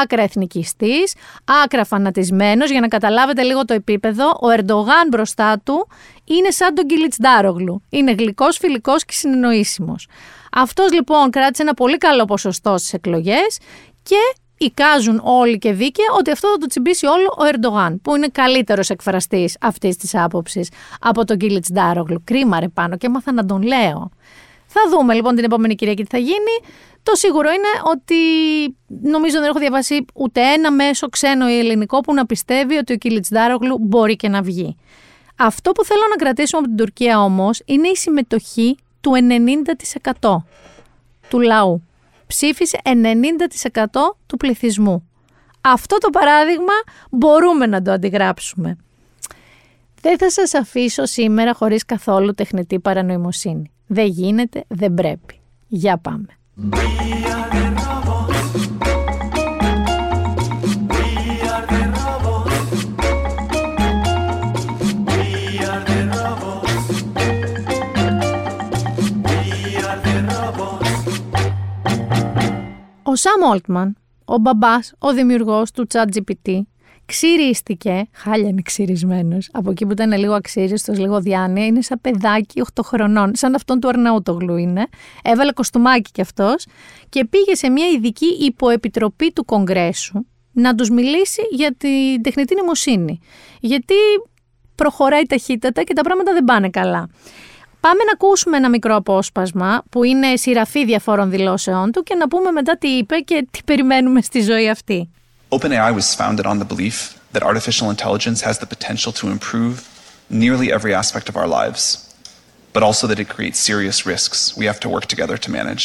άκρα 0.01 0.21
εθνικιστής, 0.21 1.13
άκρα 1.63 1.85
φανατισμένος. 1.85 2.71
Για 2.71 2.79
να 2.79 2.87
καταλάβετε 2.87 3.41
λίγο 3.41 3.65
το 3.65 3.73
επίπεδο, 3.73 4.29
ο 4.41 4.49
Ερντογάν 4.49 5.07
μπροστά 5.11 5.59
του 5.63 5.87
είναι 6.23 6.49
σαν 6.49 6.75
τον 6.75 6.85
Κιλιτσντάρογλου. 6.87 7.83
Είναι 7.89 8.11
γλυκός, 8.11 8.57
φιλικός 8.57 9.05
και 9.05 9.13
συνεννοήσιμος. 9.13 10.07
Αυτός 10.51 10.91
λοιπόν 10.91 11.29
κράτησε 11.29 11.61
ένα 11.61 11.73
πολύ 11.73 11.97
καλό 11.97 12.25
ποσοστό 12.25 12.77
στις 12.77 12.93
εκλογές 12.93 13.59
και 14.03 14.15
εικάζουν 14.57 15.21
όλοι 15.23 15.57
και 15.57 15.73
δίκαια 15.73 16.05
ότι 16.17 16.31
αυτό 16.31 16.47
θα 16.47 16.57
το 16.57 16.65
τσιμπήσει 16.65 17.05
όλο 17.05 17.35
ο 17.37 17.45
Ερντογάν, 17.45 18.01
που 18.01 18.15
είναι 18.15 18.27
καλύτερος 18.27 18.89
εκφραστής 18.89 19.57
αυτής 19.61 19.97
της 19.97 20.15
άποψης 20.15 20.69
από 20.99 21.25
τον 21.25 21.37
Κίλιτς 21.37 21.69
Ντάρογλου. 21.73 22.21
Κρίμα 22.23 22.59
ρε 22.59 22.67
πάνω 22.67 22.97
και 22.97 23.05
έμαθα 23.05 23.31
να 23.31 23.45
τον 23.45 23.61
λέω. 23.61 24.11
Θα 24.67 24.81
δούμε 24.89 25.13
λοιπόν 25.13 25.35
την 25.35 25.43
επόμενη 25.43 25.75
Κυριακή 25.75 26.03
τι 26.03 26.09
θα 26.09 26.17
γίνει. 26.17 26.55
Το 27.03 27.15
σίγουρο 27.15 27.49
είναι 27.49 27.91
ότι 27.91 28.15
νομίζω 29.01 29.39
δεν 29.39 29.49
έχω 29.49 29.59
διαβάσει 29.59 30.05
ούτε 30.13 30.41
ένα 30.41 30.71
μέσο 30.71 31.09
ξένο 31.09 31.49
ή 31.49 31.59
ελληνικό 31.59 31.99
που 31.99 32.13
να 32.13 32.25
πιστεύει 32.25 32.75
ότι 32.75 32.93
ο 32.93 32.95
Κίλιτς 32.95 33.29
Ντάρογλου 33.29 33.77
μπορεί 33.79 34.15
και 34.15 34.27
να 34.27 34.41
βγει. 34.41 34.77
Αυτό 35.45 35.71
που 35.71 35.83
θέλω 35.83 36.01
να 36.09 36.15
κρατήσουμε 36.15 36.61
από 36.61 36.67
την 36.67 36.77
Τουρκία 36.77 37.23
όμως 37.23 37.61
είναι 37.65 37.87
η 37.87 37.95
συμμετοχή 37.95 38.77
του 39.01 39.11
90% 40.21 40.35
του 41.29 41.39
λαού. 41.39 41.83
Ψήφισε 42.27 42.79
90% 42.83 43.85
του 44.25 44.37
πληθυσμού. 44.37 45.09
Αυτό 45.61 45.97
το 45.97 46.09
παράδειγμα 46.09 46.73
μπορούμε 47.09 47.65
να 47.65 47.81
το 47.81 47.91
αντιγράψουμε. 47.91 48.77
Δεν 50.01 50.17
θα 50.17 50.29
σας 50.29 50.53
αφήσω 50.53 51.05
σήμερα 51.05 51.53
χωρίς 51.53 51.85
καθόλου 51.85 52.33
τεχνητή 52.33 52.79
παρανοημοσύνη. 52.79 53.71
Δεν 53.87 54.05
γίνεται, 54.05 54.63
δεν 54.67 54.93
πρέπει. 54.93 55.39
Για 55.67 55.97
πάμε. 55.97 56.27
Ο 73.13 73.15
Σαμ 73.15 73.49
Όλτμαν, 73.51 73.97
ο 74.25 74.37
μπαμπάς, 74.37 74.93
ο 74.99 75.13
δημιουργός 75.13 75.71
του 75.71 75.87
ChatGPT, 75.93 76.59
ξυρίστηκε, 77.05 78.07
χάλια 78.11 78.47
είναι 78.49 78.61
ξυρισμένος, 78.61 79.49
από 79.51 79.71
εκεί 79.71 79.85
που 79.85 79.91
ήταν 79.91 80.17
λίγο 80.17 80.33
αξίριστος, 80.33 80.99
λίγο 80.99 81.21
διάνοια, 81.21 81.65
είναι 81.65 81.81
σαν 81.81 82.01
παιδάκι 82.01 82.61
8 82.73 82.81
χρονών, 82.83 83.35
σαν 83.35 83.55
αυτόν 83.55 83.79
του 83.79 83.87
Αρναούτογλου 83.87 84.57
είναι. 84.57 84.87
Έβαλε 85.23 85.51
κοστούμάκι 85.51 86.11
κι 86.11 86.21
αυτός 86.21 86.65
και 87.09 87.25
πήγε 87.25 87.55
σε 87.55 87.69
μια 87.69 87.87
ειδική 87.87 88.25
υποεπιτροπή 88.25 89.31
του 89.31 89.45
Κογκρέσου 89.45 90.25
να 90.51 90.75
τους 90.75 90.89
μιλήσει 90.89 91.41
για 91.51 91.75
την 91.77 92.21
τεχνητή 92.21 92.55
νοημοσύνη. 92.55 93.19
Γιατί 93.59 93.95
προχωράει 94.75 95.23
ταχύτατα 95.23 95.83
και 95.83 95.93
τα 95.93 96.01
πράγματα 96.01 96.33
δεν 96.33 96.43
πάνε 96.43 96.69
καλά. 96.69 97.09
Πάμε 97.87 98.03
να 98.03 98.11
ακούσουμε 98.11 98.57
ένα 98.57 98.69
μικρό 98.69 98.95
απόσπασμα 98.95 99.83
που 99.89 100.03
είναι 100.03 100.35
σειραφή 100.35 100.85
διαφόρων 100.85 101.29
δηλώσεών 101.29 101.91
του 101.91 102.03
και 102.03 102.15
να 102.15 102.27
πούμε 102.27 102.51
μετά 102.51 102.77
τι 102.77 102.87
είπε 102.87 103.15
και 103.15 103.47
τι 103.51 103.59
περιμένουμε 103.65 104.21
στη 104.21 104.41
ζωή 104.41 104.69
αυτή. 104.69 105.09
OpenAI 105.49 105.93
was 105.99 106.15
founded 106.15 106.45
on 106.45 106.57
the 106.59 106.67
belief 106.73 106.95
that 107.33 107.43
artificial 107.43 107.89
intelligence 107.95 108.41
has 108.41 108.57
the 108.57 108.65
potential 108.75 109.11
to 109.21 109.27
improve 109.35 109.75
nearly 110.29 110.67
every 110.77 110.93
aspect 111.01 111.27
of 111.31 111.35
our 111.41 111.49
lives, 111.59 111.81
but 112.73 112.83
also 112.87 113.03
that 113.07 113.19
it 113.23 113.27
creates 113.35 113.59
serious 113.71 113.97
risks 114.13 114.37
we 114.59 114.65
have 114.71 114.79
to 114.83 114.89
work 114.95 115.05
together 115.13 115.37
to 115.45 115.49
manage. 115.59 115.83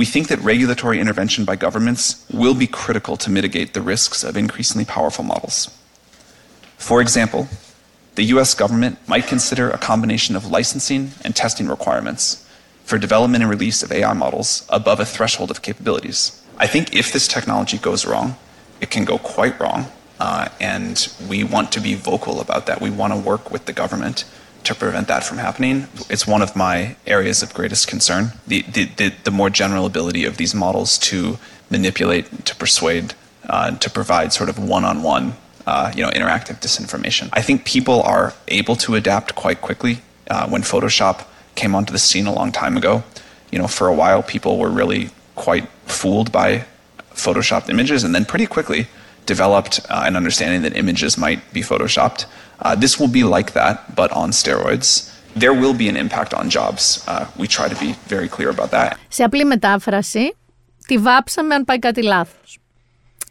We 0.00 0.06
think 0.12 0.24
that 0.30 0.40
regulatory 0.52 0.98
intervention 1.04 1.42
by 1.50 1.56
governments 1.66 2.02
will 2.40 2.56
be 2.64 2.68
critical 2.82 3.14
to 3.24 3.28
mitigate 3.36 3.70
the 3.76 3.84
risks 3.94 4.18
of 4.28 4.32
increasingly 4.44 4.86
powerful 4.96 5.24
models. 5.32 5.56
For 6.88 6.98
example, 7.04 7.42
the 8.16 8.24
US 8.24 8.54
government 8.54 8.98
might 9.06 9.26
consider 9.26 9.70
a 9.70 9.78
combination 9.78 10.36
of 10.36 10.50
licensing 10.50 11.12
and 11.22 11.36
testing 11.36 11.68
requirements 11.68 12.44
for 12.84 12.98
development 12.98 13.42
and 13.42 13.50
release 13.50 13.82
of 13.82 13.92
AI 13.92 14.12
models 14.14 14.66
above 14.68 15.00
a 15.00 15.04
threshold 15.04 15.50
of 15.50 15.62
capabilities. 15.62 16.42
I 16.58 16.66
think 16.66 16.94
if 16.94 17.12
this 17.12 17.28
technology 17.28 17.78
goes 17.78 18.06
wrong, 18.06 18.36
it 18.80 18.90
can 18.90 19.04
go 19.04 19.18
quite 19.18 19.58
wrong, 19.60 19.86
uh, 20.18 20.48
and 20.60 21.08
we 21.28 21.44
want 21.44 21.72
to 21.72 21.80
be 21.80 21.94
vocal 21.94 22.40
about 22.40 22.66
that. 22.66 22.80
We 22.80 22.90
want 22.90 23.12
to 23.12 23.18
work 23.18 23.50
with 23.50 23.66
the 23.66 23.72
government 23.72 24.24
to 24.64 24.74
prevent 24.74 25.08
that 25.08 25.22
from 25.22 25.38
happening. 25.38 25.86
It's 26.08 26.26
one 26.26 26.42
of 26.42 26.56
my 26.56 26.96
areas 27.06 27.42
of 27.42 27.52
greatest 27.52 27.86
concern. 27.86 28.32
The, 28.46 28.62
the, 28.62 28.84
the, 28.84 29.14
the 29.24 29.30
more 29.30 29.50
general 29.50 29.84
ability 29.84 30.24
of 30.24 30.38
these 30.38 30.54
models 30.54 30.98
to 31.10 31.38
manipulate, 31.70 32.46
to 32.46 32.56
persuade, 32.56 33.14
uh, 33.48 33.72
to 33.72 33.90
provide 33.90 34.32
sort 34.32 34.48
of 34.48 34.58
one-on-one 34.58 35.34
uh, 35.65 35.91
you 35.95 36.01
know, 36.03 36.09
interactive 36.09 36.59
disinformation. 36.59 37.29
I 37.33 37.41
think 37.41 37.65
people 37.65 38.01
are 38.03 38.33
able 38.47 38.75
to 38.77 38.95
adapt 38.95 39.35
quite 39.35 39.61
quickly. 39.61 40.01
Uh, 40.29 40.47
when 40.47 40.61
Photoshop 40.61 41.25
came 41.55 41.75
onto 41.75 41.91
the 41.91 41.99
scene 41.99 42.25
a 42.25 42.33
long 42.33 42.51
time 42.51 42.77
ago, 42.77 43.03
you 43.51 43.59
know, 43.59 43.67
for 43.67 43.87
a 43.87 43.93
while 43.93 44.23
people 44.23 44.57
were 44.57 44.69
really 44.69 45.09
quite 45.35 45.67
fooled 45.85 46.31
by 46.31 46.65
photoshopped 47.13 47.69
images, 47.69 48.03
and 48.03 48.15
then 48.15 48.25
pretty 48.25 48.45
quickly 48.45 48.87
developed 49.25 49.79
uh, 49.89 50.03
an 50.05 50.15
understanding 50.15 50.61
that 50.61 50.73
images 50.75 51.17
might 51.17 51.41
be 51.53 51.61
photoshopped. 51.61 52.25
Uh, 52.59 52.75
this 52.75 52.99
will 52.99 53.07
be 53.19 53.23
like 53.23 53.51
that, 53.53 53.95
but 53.95 54.09
on 54.11 54.31
steroids. 54.31 55.09
There 55.35 55.53
will 55.53 55.73
be 55.73 55.87
an 55.87 55.97
impact 55.97 56.33
on 56.33 56.49
jobs. 56.49 57.03
Uh, 57.07 57.25
we 57.37 57.47
try 57.47 57.67
to 57.73 57.75
be 57.85 57.93
very 58.07 58.27
clear 58.27 58.49
about 58.49 58.71
that. 58.71 58.97
Σε 59.07 59.23
απλή 59.23 59.45
μετάφραση, 59.45 60.35
τη 60.85 60.97
βάψαμε 60.97 61.55
αν 61.55 61.65
πάει 61.65 61.79
κάτι 61.79 62.03
λάθος. 62.03 62.59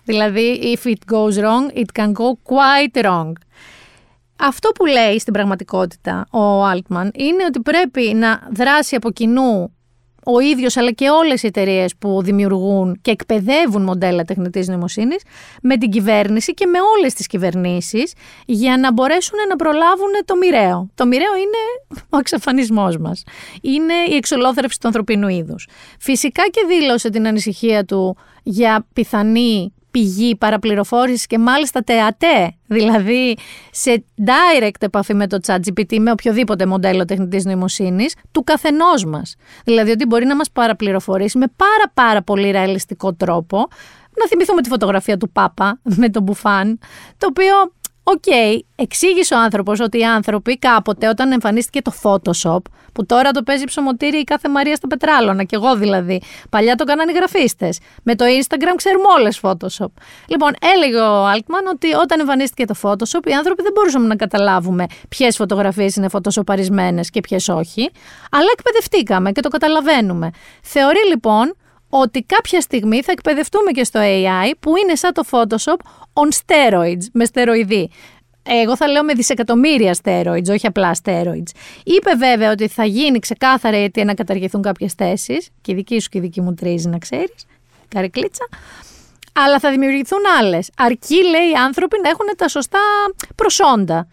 Δηλαδή, 0.06 0.78
if 0.78 0.90
it 0.90 1.14
goes 1.14 1.38
wrong, 1.38 1.72
it 1.76 2.02
can 2.02 2.14
go 2.14 2.38
quite 2.44 3.06
wrong. 3.06 3.32
Αυτό 4.40 4.70
που 4.70 4.86
λέει 4.86 5.20
στην 5.20 5.34
πραγματικότητα 5.34 6.28
ο 6.32 6.70
Altman 6.72 7.10
είναι 7.14 7.44
ότι 7.48 7.60
πρέπει 7.60 8.14
να 8.16 8.48
δράσει 8.54 8.96
από 8.96 9.12
κοινού 9.12 9.76
ο 10.26 10.40
ίδιος 10.40 10.78
αλλά 10.78 10.92
και 10.92 11.10
όλες 11.10 11.44
οι 11.44 11.48
εταιρείες 11.48 11.96
που 11.96 12.22
δημιουργούν 12.24 13.00
και 13.02 13.12
εκπαιδεύουν 13.12 13.84
μοντέλα 13.84 14.24
τεχνητής 14.24 14.68
νοημοσύνης 14.68 15.24
με 15.62 15.78
την 15.78 15.90
κυβέρνηση 15.90 16.54
και 16.54 16.66
με 16.66 16.78
όλες 16.98 17.14
τις 17.14 17.28
κυβερνήσεις 17.28 18.14
για 18.46 18.78
να 18.78 18.94
μπορέσουν 18.94 19.40
να 19.50 19.56
προλάβουν 19.56 20.12
το 20.26 20.36
μοιραίο. 20.36 20.90
Το 20.96 21.06
μοιραίο 21.06 21.36
είναι 21.36 21.98
ο 22.10 22.18
εξαφανισμός 22.18 22.98
μας. 22.98 23.24
Είναι 23.62 23.94
η 24.10 24.16
εξολόθρευση 24.16 24.80
του 24.80 24.88
ανθρωπίνου 24.88 25.28
είδους. 25.28 25.68
Φυσικά 26.00 26.44
και 26.52 26.62
δήλωσε 26.68 27.10
την 27.10 27.28
ανησυχία 27.28 27.86
του 27.86 28.18
για 28.44 28.88
πιθανή 28.94 29.74
πηγή 29.96 30.36
παραπληροφόρησης 30.36 31.26
και 31.26 31.38
μάλιστα 31.38 31.82
τεατέ, 31.82 32.56
δηλαδή 32.68 33.38
σε 33.72 34.06
direct 34.18 34.80
επαφή 34.80 35.14
με 35.14 35.28
το 35.28 35.38
ChatGPT, 35.48 35.98
με 36.00 36.12
οποιοδήποτε 36.12 36.66
μοντέλο 36.66 37.06
τεχνητής 37.06 37.46
νοημοσύνης, 37.46 38.16
του 38.32 38.44
καθενός 38.44 39.06
μας. 39.06 39.36
Δηλαδή 39.66 39.92
ότι 39.92 40.06
μπορεί 40.06 40.26
να 40.26 40.36
μας 40.36 40.52
παραπληροφορήσει 40.52 41.38
με 41.38 41.46
πάρα 41.56 41.92
πάρα 41.94 42.22
πολύ 42.22 42.52
ρεαλιστικό 42.52 43.14
τρόπο, 43.14 43.58
να 44.20 44.28
θυμηθούμε 44.28 44.62
τη 44.62 44.70
φωτογραφία 44.70 45.18
του 45.18 45.32
Πάπα 45.32 45.80
με 45.84 46.10
το 46.10 46.24
μπουφάν, 46.24 46.80
το 47.18 47.28
οποίο 47.30 47.54
OK, 48.08 48.24
okay, 48.26 48.60
εξήγησε 48.76 49.34
ο 49.34 49.38
άνθρωπος 49.40 49.80
ότι 49.80 50.00
οι 50.00 50.06
άνθρωποι 50.06 50.58
κάποτε 50.58 51.08
όταν 51.08 51.32
εμφανίστηκε 51.32 51.82
το 51.82 51.94
Photoshop, 52.04 52.60
που 52.94 53.06
τώρα 53.06 53.32
το 53.32 53.44
παίζει 53.44 53.64
ψωμοτύρι 53.64 54.18
η 54.18 54.24
κάθε 54.24 54.50
Μαρία 54.50 54.76
στα 54.76 54.88
Πετράλωνα, 54.88 55.44
και 55.44 55.56
εγώ 55.56 55.76
δηλαδή. 55.76 56.22
Παλιά 56.50 56.76
το 56.76 56.84
κάνανε 56.84 57.12
οι 57.12 57.16
γραφίστες. 57.16 57.80
Με 58.04 58.16
το 58.16 58.26
Instagram 58.26 58.74
ξέρουμε 58.76 59.06
όλες 59.18 59.40
Photoshop. 59.42 59.92
Λοιπόν, 60.28 60.54
έλεγε 60.74 61.00
ο 61.00 61.32
Altman 61.32 61.72
ότι 61.74 61.94
όταν 61.94 62.20
εμφανίστηκε 62.20 62.66
το 62.66 62.76
Photoshop, 62.82 63.28
οι 63.28 63.34
άνθρωποι 63.34 63.62
δεν 63.62 63.72
μπορούσαμε 63.76 64.08
να 64.08 64.16
καταλάβουμε 64.16 64.86
ποιες 65.10 65.36
φωτογραφίες 65.36 65.96
είναι 65.96 66.10
φωτοσοπαρισμένες 66.10 67.10
και 67.10 67.20
ποιες 67.20 67.48
όχι, 67.48 67.90
αλλά 68.32 68.48
εκπαιδευτήκαμε 68.58 69.32
και 69.32 69.42
το 69.42 69.50
καταλαβαίνουμε. 69.50 70.30
Θεωρεί 70.62 71.08
λοιπόν 71.08 71.56
ότι 71.90 72.22
κάποια 72.22 72.62
στιγμή 72.62 73.02
θα 73.02 73.12
εκπαιδευτούμε 73.12 73.72
και 73.72 73.84
στο 73.84 74.00
AI 74.04 74.52
που 74.60 74.78
είναι 74.78 74.96
σαν 74.96 75.14
το 75.14 75.24
Photoshop 75.32 75.78
on 76.14 76.30
steroids, 76.46 77.04
με 77.12 77.26
στεροειδή. 77.26 77.90
Εγώ 78.48 78.76
θα 78.76 78.88
λέω 78.88 79.04
με 79.04 79.14
δισεκατομμύρια 79.14 79.98
steroids, 80.04 80.50
όχι 80.50 80.68
απλά 80.68 80.96
steroids. 81.04 81.50
Είπε 81.84 82.16
βέβαια 82.18 82.52
ότι 82.52 82.68
θα 82.68 82.86
γίνει 82.86 83.20
ξεκάθαρα 83.20 83.78
γιατί 83.78 84.04
να 84.04 84.14
καταργηθούν 84.14 84.62
κάποιες 84.62 84.94
θέσεις. 84.94 85.50
Και 85.62 85.72
η 85.72 85.76
δική 85.76 86.00
σου 86.00 86.10
και 86.10 86.18
η 86.18 86.22
δική 86.22 86.42
μου 86.42 86.54
τρίζει, 86.54 86.88
να 86.88 86.98
ξέρεις. 86.98 87.46
Καρεκλίτσα. 87.88 88.48
Αλλά 89.34 89.60
θα 89.60 89.70
δημιουργηθούν 89.70 90.20
άλλες. 90.40 90.70
Αρκεί, 90.78 91.24
λέει, 91.24 91.50
οι 91.50 91.54
άνθρωποι 91.54 92.00
να 92.04 92.10
έχουν 92.10 92.26
τα 92.38 92.48
σωστά 92.48 92.80
προσόντα. 93.36 94.08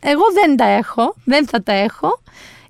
Εγώ 0.00 0.22
δεν 0.32 0.56
τα 0.56 0.64
έχω, 0.64 1.14
δεν 1.24 1.46
θα 1.48 1.62
τα 1.62 1.72
έχω. 1.72 2.20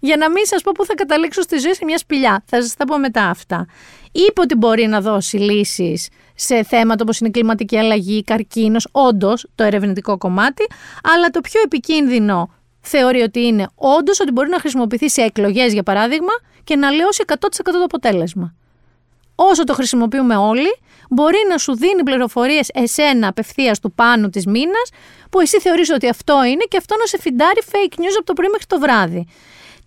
Για 0.04 0.16
να 0.16 0.30
μην 0.30 0.46
σας 0.46 0.62
πω 0.62 0.72
πού 0.74 0.84
θα 0.84 0.94
καταλήξω 0.94 1.42
στη 1.42 1.58
ζωή 1.58 1.74
σε 1.74 1.84
μια 1.84 1.98
σπηλιά. 1.98 2.42
Θα 2.46 2.62
σας 2.62 2.74
τα 2.74 2.84
πω 2.84 2.98
μετά 2.98 3.24
αυτά. 3.24 3.66
Είπε 4.12 4.40
ότι 4.40 4.54
μπορεί 4.54 4.86
να 4.86 5.00
δώσει 5.00 5.36
λύσεις 5.36 6.08
σε 6.34 6.62
θέματα 6.62 7.02
όπως 7.02 7.18
είναι 7.18 7.28
η 7.28 7.32
κλιματική 7.32 7.78
αλλαγή, 7.78 8.24
καρκίνος, 8.24 8.88
όντως 8.92 9.46
το 9.54 9.64
ερευνητικό 9.64 10.18
κομμάτι, 10.18 10.66
αλλά 11.14 11.28
το 11.28 11.40
πιο 11.40 11.60
επικίνδυνο 11.64 12.50
θεωρεί 12.80 13.20
ότι 13.20 13.40
είναι 13.40 13.66
όντως 13.74 14.20
ότι 14.20 14.32
μπορεί 14.32 14.48
να 14.48 14.58
χρησιμοποιηθεί 14.58 15.10
σε 15.10 15.22
εκλογές 15.22 15.72
για 15.72 15.82
παράδειγμα 15.82 16.32
και 16.64 16.76
να 16.76 16.90
λιώσει 16.90 17.24
100% 17.26 17.34
το 17.62 17.82
αποτέλεσμα. 17.84 18.54
Όσο 19.34 19.64
το 19.64 19.74
χρησιμοποιούμε 19.74 20.36
όλοι, 20.36 20.76
μπορεί 21.10 21.38
να 21.48 21.58
σου 21.58 21.76
δίνει 21.76 22.02
πληροφορίες 22.02 22.70
εσένα 22.74 23.28
απευθείας 23.28 23.80
του 23.80 23.92
πάνω 23.92 24.28
της 24.28 24.46
μήνας, 24.46 24.90
που 25.30 25.40
εσύ 25.40 25.60
θεωρείς 25.60 25.90
ότι 25.90 26.08
αυτό 26.08 26.44
είναι 26.44 26.64
και 26.68 26.76
αυτό 26.76 26.96
να 26.98 27.06
σε 27.06 27.18
φιντάρει 27.20 27.60
fake 27.70 27.94
news 28.00 28.14
από 28.16 28.24
το 28.24 28.32
πρωί 28.32 28.48
μέχρι 28.48 28.66
το 28.66 28.78
βράδυ. 28.78 29.26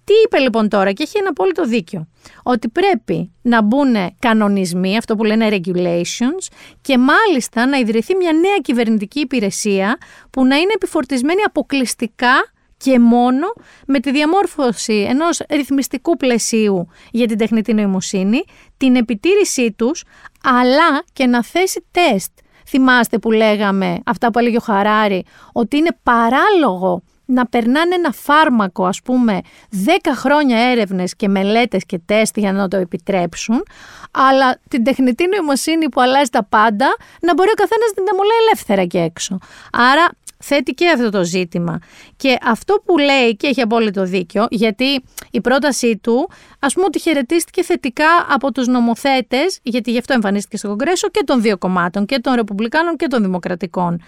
Τι 0.08 0.14
είπε 0.26 0.38
λοιπόν 0.38 0.70
τώρα 0.70 0.92
και 0.92 1.04
έχει 1.04 1.18
ένα 1.18 1.30
απόλυτο 1.30 1.66
δίκιο. 1.66 2.08
Ότι 2.44 2.70
πρέπει 2.70 3.32
να 3.42 3.62
μπουν 3.62 3.96
κανονισμοί, 4.20 4.98
αυτό 4.98 5.16
που 5.16 5.24
λένε 5.24 5.48
regulations, 5.52 6.48
και 6.82 6.98
μάλιστα 6.98 7.66
να 7.66 7.78
ιδρυθεί 7.78 8.16
μια 8.16 8.34
νέα 8.34 8.58
κυβερνητική 8.62 9.20
υπηρεσία 9.20 9.98
που 10.30 10.46
να 10.46 10.56
είναι 10.56 10.72
επιφορτισμένη 10.76 11.42
αποκλειστικά 11.46 12.52
και 12.78 13.00
μόνο 13.00 13.48
με 13.88 14.00
τη 14.00 14.12
διαμόρφωση 14.12 15.06
ενός 15.10 15.42
ρυθμιστικού 15.50 16.18
πλαισίου 16.18 16.88
για 17.12 17.28
την 17.28 17.38
τεχνητή 17.38 17.74
νοημοσύνη, 17.74 18.44
την 18.78 18.96
επιτήρησή 18.96 19.72
τους, 19.72 20.04
αλλά 20.44 21.04
και 21.14 21.26
να 21.26 21.44
θέσει 21.44 21.86
τεστ. 21.92 22.32
Θυμάστε 22.68 23.18
που 23.18 23.32
λέγαμε 23.32 24.00
αυτά 24.06 24.32
που 24.32 24.40
έλεγε 24.40 24.58
ο 24.58 24.62
Χαράρη, 24.64 25.26
ότι 25.54 25.78
είναι 25.78 25.98
παράλογο 26.04 27.04
να 27.28 27.46
περνάνε 27.46 27.96
ένα 27.96 28.12
φάρμακο, 28.12 28.86
ας 28.86 29.02
πούμε, 29.02 29.42
10 29.70 30.14
χρόνια 30.16 30.58
έρευνες 30.60 31.16
και 31.16 31.28
μελέτες 31.28 31.86
και 31.86 32.00
τεστ 32.06 32.38
για 32.38 32.52
να 32.52 32.68
το 32.68 32.78
επιτρέψουν, 32.78 33.64
αλλά 34.12 34.60
την 34.70 34.84
τεχνητή 34.84 35.28
νοημοσύνη 35.28 35.90
που 35.90 36.02
αλλάζει 36.02 36.30
τα 36.30 36.44
πάντα, 36.44 36.96
να 37.22 37.34
μπορεί 37.34 37.50
ο 37.50 37.60
καθένας 37.62 37.90
να 37.96 38.04
την 38.04 38.06
αμολάει 38.12 38.38
ελεύθερα 38.46 38.86
και 38.86 39.00
έξω. 39.00 39.38
Άρα 39.72 40.08
θέτει 40.40 40.72
και 40.72 40.90
αυτό 40.90 41.10
το 41.10 41.24
ζήτημα. 41.24 41.80
Και 42.16 42.38
αυτό 42.44 42.82
που 42.86 42.98
λέει 42.98 43.36
και 43.36 43.48
έχει 43.48 43.62
απόλυτο 43.62 44.04
δίκιο, 44.04 44.48
γιατί 44.50 45.04
η 45.32 45.42
πρότασή 45.42 45.98
του, 45.98 46.30
ας 46.60 46.74
πούμε 46.74 46.86
ότι 46.86 47.00
χαιρετίστηκε 47.00 47.64
θετικά 47.64 48.26
από 48.30 48.52
τους 48.52 48.68
νομοθέτες, 48.68 49.60
γιατί 49.64 49.92
γι' 49.92 49.98
αυτό 49.98 50.14
εμφανίστηκε 50.14 50.58
στο 50.58 50.68
Κογκρέσο 50.68 51.10
και 51.10 51.24
των 51.26 51.42
δύο 51.42 51.58
κομμάτων, 51.58 52.06
και 52.06 52.20
των 52.20 52.34
Ρεπουμπλικάνων 52.34 52.96
και 52.96 53.08
των 53.08 53.22
Δημοκρατικών. 53.22 54.02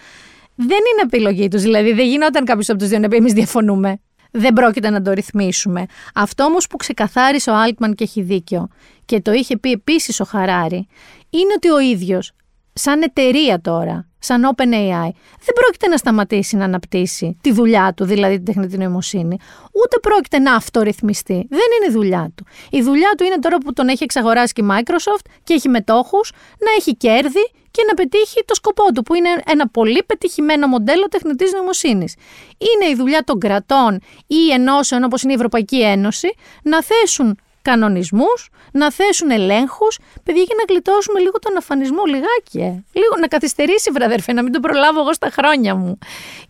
Δεν 0.61 0.67
είναι 0.77 1.01
επιλογή 1.03 1.47
τους, 1.47 1.61
δηλαδή 1.61 1.93
δεν 1.93 2.05
γινόταν 2.05 2.45
κάποιος 2.45 2.69
από 2.69 2.79
τους 2.79 2.87
δύο 2.87 2.99
να 2.99 3.07
πει 3.07 3.15
εμείς 3.15 3.33
διαφωνούμε. 3.33 3.99
Δεν 4.31 4.53
πρόκειται 4.53 4.89
να 4.89 5.01
το 5.01 5.11
ρυθμίσουμε. 5.11 5.85
Αυτό 6.15 6.43
όμως 6.43 6.67
που 6.67 6.77
ξεκαθάρισε 6.77 7.51
ο 7.51 7.53
Altman 7.65 7.95
και 7.95 8.03
έχει 8.03 8.21
δίκιο 8.21 8.67
και 9.05 9.21
το 9.21 9.31
είχε 9.31 9.57
πει 9.57 9.71
επίσης 9.71 10.19
ο 10.19 10.23
Χαράρη, 10.23 10.87
είναι 11.29 11.53
ότι 11.55 11.69
ο 11.69 11.79
ίδιος, 11.79 12.31
σαν 12.73 13.01
εταιρεία 13.01 13.61
τώρα, 13.61 14.07
σαν 14.19 14.55
OpenAI, 14.55 15.09
δεν 15.45 15.53
πρόκειται 15.53 15.87
να 15.87 15.97
σταματήσει 15.97 16.55
να 16.55 16.65
αναπτύσσει 16.65 17.37
τη 17.41 17.51
δουλειά 17.51 17.93
του, 17.95 18.05
δηλαδή 18.05 18.35
την 18.35 18.45
τεχνητή 18.45 18.77
νοημοσύνη, 18.77 19.37
ούτε 19.83 19.99
πρόκειται 20.01 20.39
να 20.39 20.55
αυτορυθμιστεί. 20.55 21.33
Δεν 21.33 21.67
είναι 21.77 21.89
η 21.89 21.91
δουλειά 21.91 22.31
του. 22.35 22.45
Η 22.69 22.81
δουλειά 22.81 23.09
του 23.17 23.23
είναι 23.23 23.39
τώρα 23.39 23.57
που 23.57 23.73
τον 23.73 23.87
έχει 23.87 24.03
εξαγοράσει 24.03 24.53
και 24.53 24.61
η 24.61 24.67
Microsoft 24.71 25.25
και 25.43 25.53
έχει 25.53 25.69
μετόχους, 25.69 26.31
να 26.59 26.71
έχει 26.77 26.95
κέρδη 26.95 27.51
και 27.79 27.85
να 27.87 27.93
πετύχει 27.93 28.43
το 28.45 28.55
σκοπό 28.55 28.91
του, 28.93 29.03
που 29.03 29.13
είναι 29.13 29.29
ένα 29.45 29.67
πολύ 29.67 30.03
πετυχημένο 30.03 30.67
μοντέλο 30.67 31.07
τεχνητής 31.07 31.51
νοημοσύνης. 31.51 32.15
Είναι 32.57 32.91
η 32.91 32.95
δουλειά 32.95 33.23
των 33.23 33.39
κρατών 33.39 33.99
ή 34.27 34.51
ενώσεων 34.51 35.03
όπως 35.03 35.21
είναι 35.21 35.31
η 35.31 35.35
Ευρωπαϊκή 35.35 35.81
Ένωση 35.81 36.33
να 36.63 36.83
θέσουν 36.83 37.39
κανονισμούς, 37.61 38.49
να 38.71 38.91
θέσουν 38.91 39.29
ελέγχους, 39.31 39.99
παιδιά 40.23 40.41
για 40.41 40.55
να 40.57 40.73
γλιτώσουμε 40.73 41.19
λίγο 41.19 41.39
τον 41.39 41.57
αφανισμό, 41.57 42.05
λιγάκι, 42.05 42.57
ε. 42.57 42.83
λίγο 42.99 43.15
να 43.19 43.27
καθυστερήσει 43.27 43.91
βραδερφέ, 43.91 44.33
να 44.33 44.43
μην 44.43 44.51
τον 44.51 44.61
προλάβω 44.61 44.99
εγώ 44.99 45.13
στα 45.13 45.29
χρόνια 45.29 45.75
μου. 45.75 45.97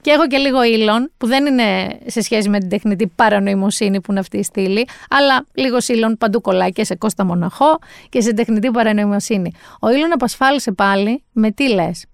Και 0.02 0.12
έχω 0.12 0.28
και 0.28 0.38
λίγο 0.38 0.64
ήλον, 0.64 1.12
που 1.18 1.28
δεν 1.28 1.46
είναι 1.46 1.98
σε 2.06 2.22
σχέση 2.22 2.50
με 2.50 2.60
την 2.60 2.70
τεχνητή 2.70 3.08
παρανοημοσύνη 3.08 4.02
που 4.02 4.12
είναι 4.12 4.20
αυτή 4.20 4.38
η 4.38 4.44
στήλη, 4.44 4.88
αλλά 5.10 5.46
λίγος 5.54 5.88
ήλον 5.88 6.18
παντού 6.18 6.42
κολλάει 6.42 6.72
και 6.72 6.84
σε 6.84 6.96
Κώστα 6.96 7.26
Μοναχό 7.26 7.80
και 8.10 8.22
σε 8.22 8.34
τεχνητή 8.34 8.72
παρανοημοσύνη. 8.72 9.52
Ο 9.80 9.90
ήλον 9.90 10.12
απασφάλισε 10.12 10.72
πάλι 10.72 11.24
με 11.32 11.52
τι 11.52 11.70
λες. 11.74 12.06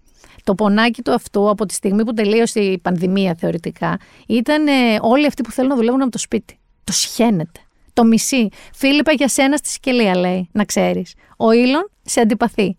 Το 0.44 0.56
πονάκι 0.56 1.02
του 1.02 1.12
αυτού 1.12 1.50
από 1.50 1.66
τη 1.66 1.74
στιγμή 1.74 2.06
που 2.06 2.14
τελείωσε 2.14 2.60
η 2.60 2.78
πανδημία 2.78 3.36
θεωρητικά 3.40 4.00
ήταν 4.28 4.66
όλοι 5.02 5.26
αυτοί 5.26 5.44
που 5.44 5.52
θέλουν 5.52 5.70
να 5.70 5.76
δουλεύουν 5.76 6.02
από 6.02 6.12
το 6.12 6.18
σπίτι. 6.18 6.60
Το 6.84 6.92
σχένεται 6.92 7.65
το 7.96 8.04
μισή. 8.04 8.50
Φίλιππα 8.74 9.12
για 9.12 9.28
σένα 9.28 9.58
στη 9.58 9.70
Σικελία 9.70 10.18
λέει, 10.18 10.50
να 10.52 10.64
ξέρεις. 10.64 11.14
Ο 11.38 11.52
Ήλον 11.52 11.90
σε 12.04 12.20
αντιπαθεί. 12.20 12.78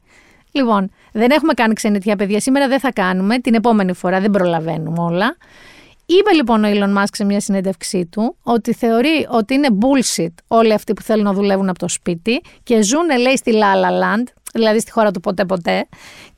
Λοιπόν, 0.53 0.91
δεν 1.13 1.31
έχουμε 1.31 1.53
κάνει 1.53 1.75
ξενιτιά 1.75 2.17
παιδιά, 2.17 2.41
σήμερα 2.41 2.69
δεν 2.69 2.81
θα 2.81 2.93
κάνουμε, 2.93 3.39
την 3.39 3.55
επόμενη 3.55 3.93
φορά 3.93 4.21
δεν 4.21 4.31
προλαβαίνουμε 4.31 5.03
όλα. 5.03 5.37
Είπε 6.07 6.33
λοιπόν 6.35 6.65
ο 6.65 6.69
Elon 6.69 6.99
Musk 6.99 7.13
σε 7.13 7.25
μια 7.25 7.41
συνέντευξή 7.41 8.07
του 8.07 8.37
ότι 8.43 8.73
θεωρεί 8.73 9.27
ότι 9.31 9.55
είναι 9.55 9.69
bullshit 9.81 10.35
όλοι 10.49 10.73
αυτοί 10.73 10.93
που 10.93 11.03
θέλουν 11.03 11.25
να 11.25 11.33
δουλεύουν 11.33 11.69
από 11.69 11.79
το 11.79 11.89
σπίτι 11.89 12.41
και 12.63 12.83
ζουν, 12.83 13.19
λέει, 13.21 13.37
στη 13.37 13.53
La 13.55 13.85
La 13.85 13.91
Land, 14.03 14.25
δηλαδή 14.57 14.81
στη 14.81 14.91
χώρα 14.91 15.11
του 15.11 15.21
ποτέ 15.21 15.45
ποτέ. 15.45 15.89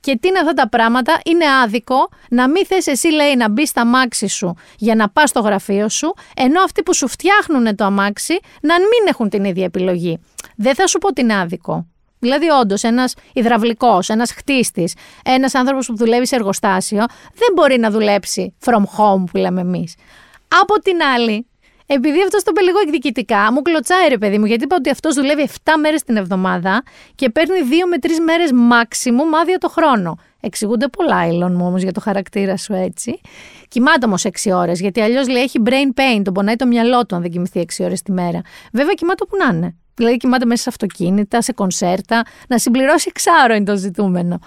Και 0.01 0.19
τι 0.21 0.29
είναι 0.29 0.39
αυτά 0.39 0.53
τα 0.53 0.69
πράγματα, 0.69 1.21
είναι 1.25 1.45
άδικο 1.64 2.09
να 2.31 2.49
μην 2.49 2.66
θες 2.66 2.87
εσύ, 2.87 3.09
λέει, 3.09 3.37
να 3.37 3.49
μπεις 3.49 3.69
στα 3.69 3.81
αμάξι 3.81 4.27
σου 4.27 4.55
για 4.79 4.95
να 4.95 5.09
πας 5.09 5.29
στο 5.29 5.41
γραφείο 5.41 5.89
σου, 5.89 6.14
ενώ 6.37 6.62
αυτοί 6.62 6.83
που 6.83 6.95
σου 6.95 7.09
φτιάχνουν 7.09 7.77
το 7.77 7.85
αμάξι 7.85 8.39
να 8.61 8.75
μην 8.79 9.07
έχουν 9.09 9.29
την 9.29 9.45
ίδια 9.45 9.64
επιλογή. 9.64 10.19
Δεν 10.57 10.75
θα 10.75 10.87
σου 10.87 10.99
πω 10.99 11.09
ότι 11.09 11.21
είναι 11.21 11.39
άδικο. 11.39 11.87
Δηλαδή, 12.19 12.49
όντως, 12.49 12.83
ένας 12.83 13.14
υδραυλικός, 13.33 14.09
ένας 14.09 14.33
χτίστης, 14.33 14.95
ένας 15.25 15.55
άνθρωπος 15.55 15.87
που 15.87 15.97
δουλεύει 15.97 16.27
σε 16.27 16.35
εργοστάσιο, 16.35 17.05
δεν 17.35 17.49
μπορεί 17.55 17.79
να 17.79 17.91
δουλέψει 17.91 18.55
from 18.64 18.83
home 18.83 19.25
που 19.31 19.37
λέμε 19.37 19.61
εμείς. 19.61 19.95
Από 20.62 20.81
την 20.81 21.03
άλλη, 21.14 21.47
επειδή 21.91 22.22
αυτό 22.22 22.39
το 22.39 22.45
είπε 22.51 22.61
λίγο 22.61 22.78
εκδικητικά, 22.78 23.53
μου 23.53 23.62
κλωτσάει 23.62 24.09
ρε 24.09 24.18
παιδί 24.18 24.39
μου, 24.39 24.45
γιατί 24.45 24.64
είπα 24.64 24.76
ότι 24.78 24.91
αυτός 24.91 25.14
δουλεύει 25.14 25.49
7 25.64 25.72
μέρες 25.80 26.03
την 26.03 26.16
εβδομάδα 26.16 26.82
και 27.14 27.30
παίρνει 27.30 27.59
2 27.62 27.89
με 27.89 27.97
3 28.01 28.09
μέρες 28.24 28.51
maximum 28.53 29.39
άδεια 29.41 29.59
το 29.59 29.68
χρόνο. 29.68 30.18
Εξηγούνται 30.41 30.89
πολλά, 30.89 31.28
Elon 31.28 31.51
μου 31.51 31.66
όμως 31.66 31.82
για 31.82 31.93
το 31.93 32.01
χαρακτήρα 32.01 32.57
σου 32.57 32.72
έτσι. 32.72 33.20
Κοιμάται 33.68 34.07
όμως 34.07 34.24
6 34.24 34.53
ώρες, 34.53 34.80
γιατί 34.80 35.01
αλλιώς 35.01 35.28
λέει 35.28 35.43
έχει 35.43 35.62
brain 35.64 36.01
pain, 36.01 36.22
τον 36.22 36.34
πονάει 36.34 36.57
το 36.57 36.66
μυαλό 36.66 37.07
του 37.07 37.14
αν 37.16 37.22
δεν 37.22 37.30
κοιμηθεί 37.30 37.61
6 37.61 37.84
ώρες 37.84 38.03
τη 38.03 38.12
μέρα. 38.12 38.41
Βέβαια 38.72 38.95
κοιμάται 38.95 39.22
όπου 39.26 39.36
να 39.36 39.57
είναι. 39.57 39.76
Δηλαδή 39.95 40.16
κοιμάται 40.16 40.45
μέσα 40.45 40.62
σε 40.62 40.68
αυτοκίνητα, 40.68 41.43
σε 41.43 41.53
κονσέρτα, 41.53 42.22
να 42.49 42.59
συμπληρώσει 42.59 43.07
εξάρο 43.09 43.55
είναι 43.55 43.64
το 43.64 43.76
ζητούμενο. 43.76 44.39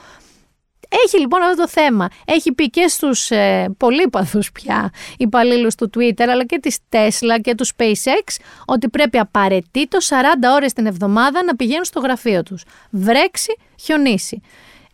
Έχει 1.05 1.19
λοιπόν 1.19 1.41
αυτό 1.41 1.61
το 1.61 1.67
θέμα. 1.67 2.07
Έχει 2.25 2.51
πει 2.51 2.69
και 2.69 2.87
στους 2.87 3.31
ε, 3.31 3.73
πολύπαθους 3.77 4.51
πια 4.51 4.91
υπαλλήλους 5.17 5.75
του 5.75 5.89
Twitter 5.97 6.25
αλλά 6.27 6.45
και 6.45 6.59
της 6.59 6.77
Tesla 6.89 7.41
και 7.41 7.55
του 7.55 7.65
SpaceX 7.67 8.35
ότι 8.65 8.89
πρέπει 8.89 9.17
απαραίτητος 9.17 10.09
40 10.09 10.13
ώρες 10.55 10.73
την 10.73 10.85
εβδομάδα 10.85 11.43
να 11.43 11.55
πηγαίνουν 11.55 11.85
στο 11.85 11.99
γραφείο 11.99 12.43
τους. 12.43 12.63
Βρέξει, 12.89 13.57
χιονίσει. 13.79 14.41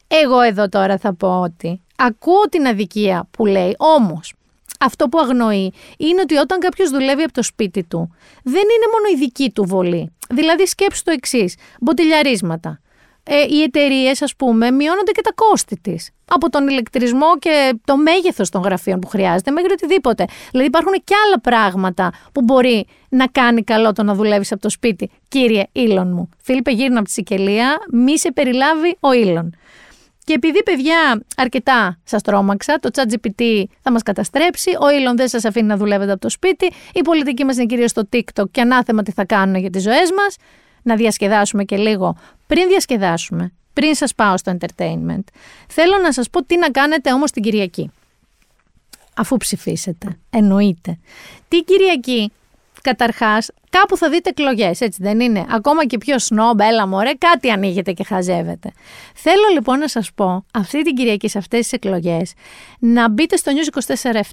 Εγώ 0.08 0.42
εδώ 0.42 0.70
τώρα 0.70 0.98
θα 0.98 1.14
πω 1.14 1.40
ότι 1.40 1.82
ακούω 1.96 2.50
την 2.50 2.68
αδικία 2.68 3.28
που 3.32 3.46
λέει, 3.46 3.76
όμως 3.78 4.34
αυτό 4.80 5.10
που 5.10 5.20
αγνοεί 5.20 5.74
είναι 5.98 6.22
ότι 6.22 6.36
όταν 6.36 6.60
κάποιος 6.60 6.90
δουλεύει 6.90 7.24
από 7.24 7.34
το 7.34 7.44
σπίτι 7.44 7.84
του, 7.84 8.16
δεν 8.44 8.62
είναι 8.62 8.88
μόνο 8.92 9.16
η 9.16 9.18
δική 9.18 9.52
του 9.52 9.64
βολή. 9.64 10.12
Δηλαδή, 10.30 10.66
σκέψου 10.66 11.04
το 11.04 11.12
εξής: 11.12 11.56
μποτιλιαρίσματα 11.80 12.80
ε, 13.28 13.46
οι 13.50 13.62
εταιρείες, 13.62 14.22
ας 14.22 14.36
πούμε, 14.36 14.72
μειώνονται 14.72 15.12
και 15.12 15.22
τα 15.22 15.32
κόστη 15.36 15.80
της. 15.82 16.10
Από 16.26 16.50
τον 16.50 16.68
ηλεκτρισμό 16.68 17.38
και 17.40 17.80
το 17.86 17.98
μέγεθος 17.98 18.50
των 18.50 18.62
γραφείων 18.62 19.00
που 19.00 19.08
χρειάζεται 19.08 19.52
μέχρι 19.52 19.72
οτιδήποτε. 19.72 20.26
Δηλαδή, 20.52 20.68
υπάρχουν 20.68 20.94
και 21.04 21.14
άλλα 21.26 21.40
πράγματα 21.40 22.12
που 22.32 22.42
μπορεί 22.44 22.88
να 23.10 23.28
κάνει 23.28 23.64
καλό 23.64 23.94
το 23.94 24.04
να 24.04 24.14
δουλεύεις 24.14 24.52
από 24.52 24.62
το 24.62 24.70
σπίτι. 24.70 25.10
Κύριε 25.28 25.64
Ήλον 25.72 26.12
μου, 26.14 26.30
Φίλιππε, 26.42 26.72
γύρνα 26.72 26.98
από 26.98 27.08
τη 27.08 27.12
Σικελία, 27.14 27.78
μη 27.92 28.20
σε 28.20 28.32
περιλάβει 28.32 28.98
ο 29.00 29.12
Ήλον. 29.12 29.56
Και 30.24 30.34
επειδή, 30.34 30.64
παιδιά, 30.64 31.24
αρκετά 31.38 32.00
σας 32.04 32.22
τρόμαξα, 32.22 32.80
το 32.80 32.90
ChatGPT 32.94 33.64
θα 33.82 33.92
μας 33.92 34.04
καταστρέψει, 34.04 34.72
ο 34.82 34.92
Ήλον 34.92 35.18
δεν 35.18 35.28
σας 35.28 35.46
αφήνει 35.46 35.68
να 35.68 35.78
δουλεύετε 35.78 36.12
από 36.12 36.22
το 36.22 36.30
σπίτι, 36.30 36.72
η 36.94 37.02
πολιτική 37.02 37.44
μας 37.44 37.56
είναι 37.56 37.66
κυρίως 37.66 37.92
στο 37.92 38.10
TikTok 38.14 38.50
και 38.52 38.62
ανάθεμα 38.62 39.04
τι 39.04 39.12
θα 39.12 39.26
κάνουν 39.26 39.56
για 39.56 39.70
τις 39.70 39.84
ζωές 39.84 40.12
μας 40.12 40.36
να 40.88 40.96
διασκεδάσουμε 40.96 41.64
και 41.64 41.78
λίγο. 41.78 42.18
Πριν 42.48 42.68
διασκεδάσουμε, 42.68 43.52
πριν 43.74 43.96
σας 43.96 44.16
πάω 44.16 44.38
στο 44.38 44.58
entertainment, 44.60 45.24
θέλω 45.68 45.98
να 46.04 46.12
σας 46.12 46.30
πω 46.30 46.44
τι 46.44 46.58
να 46.58 46.70
κάνετε 46.70 47.14
όμως 47.14 47.32
την 47.32 47.44
Κυριακή. 47.44 47.92
Αφού 49.16 49.38
ψηφίσετε, 49.38 50.18
εννοείται. 50.30 50.98
Τι 51.48 51.64
Κυριακή, 51.64 52.32
καταρχάς, 52.82 53.50
κάπου 53.70 53.98
θα 53.98 54.10
δείτε 54.10 54.30
εκλογές, 54.30 54.82
έτσι 54.82 55.04
δεν 55.04 55.20
είναι; 55.20 55.46
Ακόμα 55.50 55.86
και 55.86 55.98
πιο 55.98 56.20
σνόμπ, 56.20 56.60
έλα 56.60 56.88
μωρέ, 56.88 57.12
κάτι 57.18 57.50
ανοίγετε 57.50 57.92
και 57.92 58.04
χαζεύετε. 58.04 58.72
Θέλω 59.16 59.48
λοιπόν 59.54 59.80
να 59.80 59.88
σας 59.88 60.12
πω, 60.16 60.46
αυτή 60.54 60.82
την 60.84 60.96
Κυριακή 60.96 61.30
σε 61.30 61.38
αυτές 61.38 61.60
τις 61.60 61.72
εκλογές, 61.72 62.34
να 62.80 63.10
μπείτε 63.10 63.36
στο 63.36 63.52
News 63.56 63.80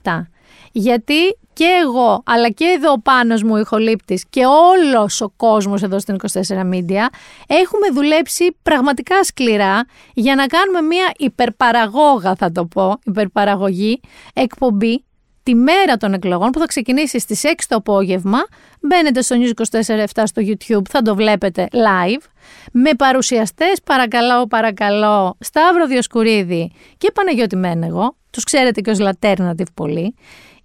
24-7 0.03 0.27
γιατί 0.73 1.37
και 1.55 1.67
εγώ, 1.83 2.23
αλλά 2.27 2.49
και 2.51 2.65
εδώ 2.77 2.93
ο 2.93 3.01
Πάνος 3.01 3.43
μου, 3.43 3.53
ο 3.53 3.59
ηχολήπτης 3.59 4.25
και 4.31 4.43
όλος 4.47 5.21
ο 5.21 5.33
κόσμος 5.37 5.83
εδώ 5.83 5.99
στην 5.99 6.17
24 6.33 6.39
Media 6.49 7.07
έχουμε 7.47 7.89
δουλέψει 7.93 8.57
πραγματικά 8.63 9.25
σκληρά 9.25 9.85
για 10.15 10.35
να 10.35 10.47
κάνουμε 10.47 10.81
μια 10.81 11.13
υπερπαραγόγα 11.17 12.35
θα 12.35 12.53
το 12.53 12.65
πω, 12.65 12.99
υπερπαραγωγή 13.05 14.01
εκπομπή 14.35 15.05
τη 15.45 15.55
μέρα 15.55 15.97
των 15.97 16.13
εκλογών 16.15 16.51
που 16.51 16.59
θα 16.59 16.67
ξεκινήσει 16.67 17.19
στις 17.19 17.43
6 17.45 17.49
το 17.69 17.77
απόγευμα. 17.77 18.39
Μπαίνετε 18.81 19.23
στο 19.23 19.37
News 19.39 19.81
24-7 19.81 20.05
στο 20.25 20.43
YouTube, 20.47 20.89
θα 20.91 21.03
το 21.03 21.15
βλέπετε 21.15 21.69
live. 21.73 22.23
Με 22.73 22.91
παρουσιαστές 22.95 23.81
παρακαλώ, 23.85 24.47
παρακαλώ, 24.47 25.37
Σταύρο 25.41 25.87
Διοσκουρίδη 25.87 26.73
και 26.99 27.11
Παναγιώτη 27.15 27.57
Μένεγο. 27.57 28.17
Τους 28.31 28.45
ξέρετε 28.45 28.81
και 28.81 28.91
ως 28.91 28.99
Laternative 29.01 29.73
πολύ. 29.75 30.15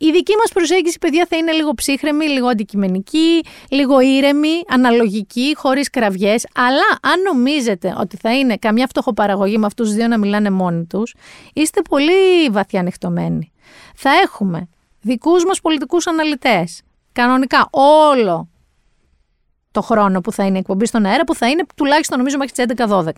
Η 0.01 0.11
δική 0.11 0.33
μας 0.39 0.51
προσέγγιση, 0.53 0.97
παιδιά, 0.97 1.25
θα 1.29 1.37
είναι 1.37 1.51
λίγο 1.51 1.73
ψύχρεμη, 1.73 2.25
λίγο 2.25 2.47
αντικειμενική, 2.47 3.41
λίγο 3.69 3.99
ήρεμη, 3.99 4.61
αναλογική, 4.67 5.53
χωρίς 5.55 5.89
κραυγές. 5.89 6.47
Αλλά 6.55 6.99
αν 7.01 7.21
νομίζετε 7.21 7.95
ότι 7.99 8.17
θα 8.17 8.37
είναι 8.37 8.57
καμιά 8.57 8.87
φτωχοπαραγωγή 8.87 9.57
με 9.57 9.65
αυτούς 9.65 9.87
τους 9.87 9.95
δύο 9.95 10.07
να 10.07 10.17
μιλάνε 10.17 10.49
μόνοι 10.49 10.85
τους, 10.85 11.15
είστε 11.53 11.81
πολύ 11.81 12.49
βαθιά 12.51 12.79
ανοιχτωμένοι. 12.79 13.51
Θα 13.95 14.09
έχουμε 14.09 14.67
δικούς 15.01 15.45
μας 15.45 15.61
πολιτικούς 15.61 16.07
αναλυτές. 16.07 16.81
Κανονικά 17.11 17.67
όλο 17.71 18.49
στο 19.81 19.93
χρόνο 19.93 20.21
που 20.21 20.31
θα 20.31 20.45
είναι 20.45 20.55
η 20.55 20.59
εκπομπή 20.59 20.85
στον 20.85 21.05
αέρα, 21.05 21.23
που 21.23 21.35
θα 21.35 21.47
είναι 21.49 21.65
τουλάχιστον 21.75 22.17
νομίζω 22.17 22.37
μέχρι 22.37 22.53
τις 22.53 22.85
11-12. 22.87 23.09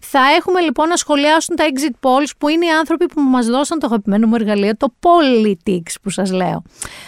Θα 0.00 0.20
έχουμε 0.36 0.60
λοιπόν 0.60 0.88
να 0.88 0.96
σχολιάσουν 0.96 1.56
τα 1.56 1.64
exit 1.64 2.08
polls 2.08 2.30
που 2.38 2.48
είναι 2.48 2.66
οι 2.66 2.70
άνθρωποι 2.70 3.06
που 3.06 3.20
μας 3.20 3.46
δώσαν 3.46 3.78
το 3.78 3.86
αγαπημένο 3.86 4.26
μου 4.26 4.34
εργαλείο, 4.34 4.76
το 4.76 4.94
politics 5.00 5.94
που 6.02 6.10
σας 6.10 6.32
λέω. 6.32 6.62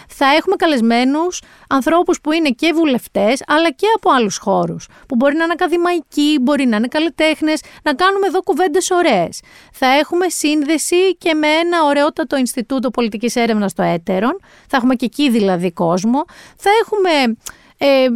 Θα 0.08 0.26
έχουμε 0.26 0.56
καλεσμένους 0.56 1.42
ανθρώπους 1.68 2.20
που 2.20 2.32
είναι 2.32 2.50
και 2.50 2.72
βουλευτές, 2.72 3.42
αλλά 3.46 3.70
και 3.70 3.86
από 3.96 4.10
άλλους 4.10 4.36
χώρους. 4.36 4.88
Που 5.08 5.16
μπορεί 5.16 5.36
να 5.36 5.44
είναι 5.44 5.52
ακαδημαϊκοί, 5.52 6.38
μπορεί 6.40 6.66
να 6.66 6.76
είναι 6.76 6.88
καλλιτέχνες, 6.88 7.60
να 7.82 7.94
κάνουμε 7.94 8.26
εδώ 8.26 8.42
κουβέντες 8.42 8.90
ωραίες. 8.90 9.40
Θα 9.72 9.86
έχουμε 9.86 10.28
σύνδεση 10.28 11.16
και 11.16 11.34
με 11.34 11.46
ένα 11.46 11.84
ωραιότατο 11.84 12.36
Ινστιτούτο 12.36 12.90
Πολιτικής 12.90 13.36
Έρευνας 13.36 13.70
στο 13.70 13.82
Έτερον. 13.82 14.40
Θα 14.68 14.76
έχουμε 14.76 14.94
και 14.94 15.04
εκεί 15.04 15.30
δηλαδή 15.30 15.72
κόσμο. 15.72 16.24
Θα 16.56 16.70
έχουμε 16.82 17.36
ε, 17.78 18.06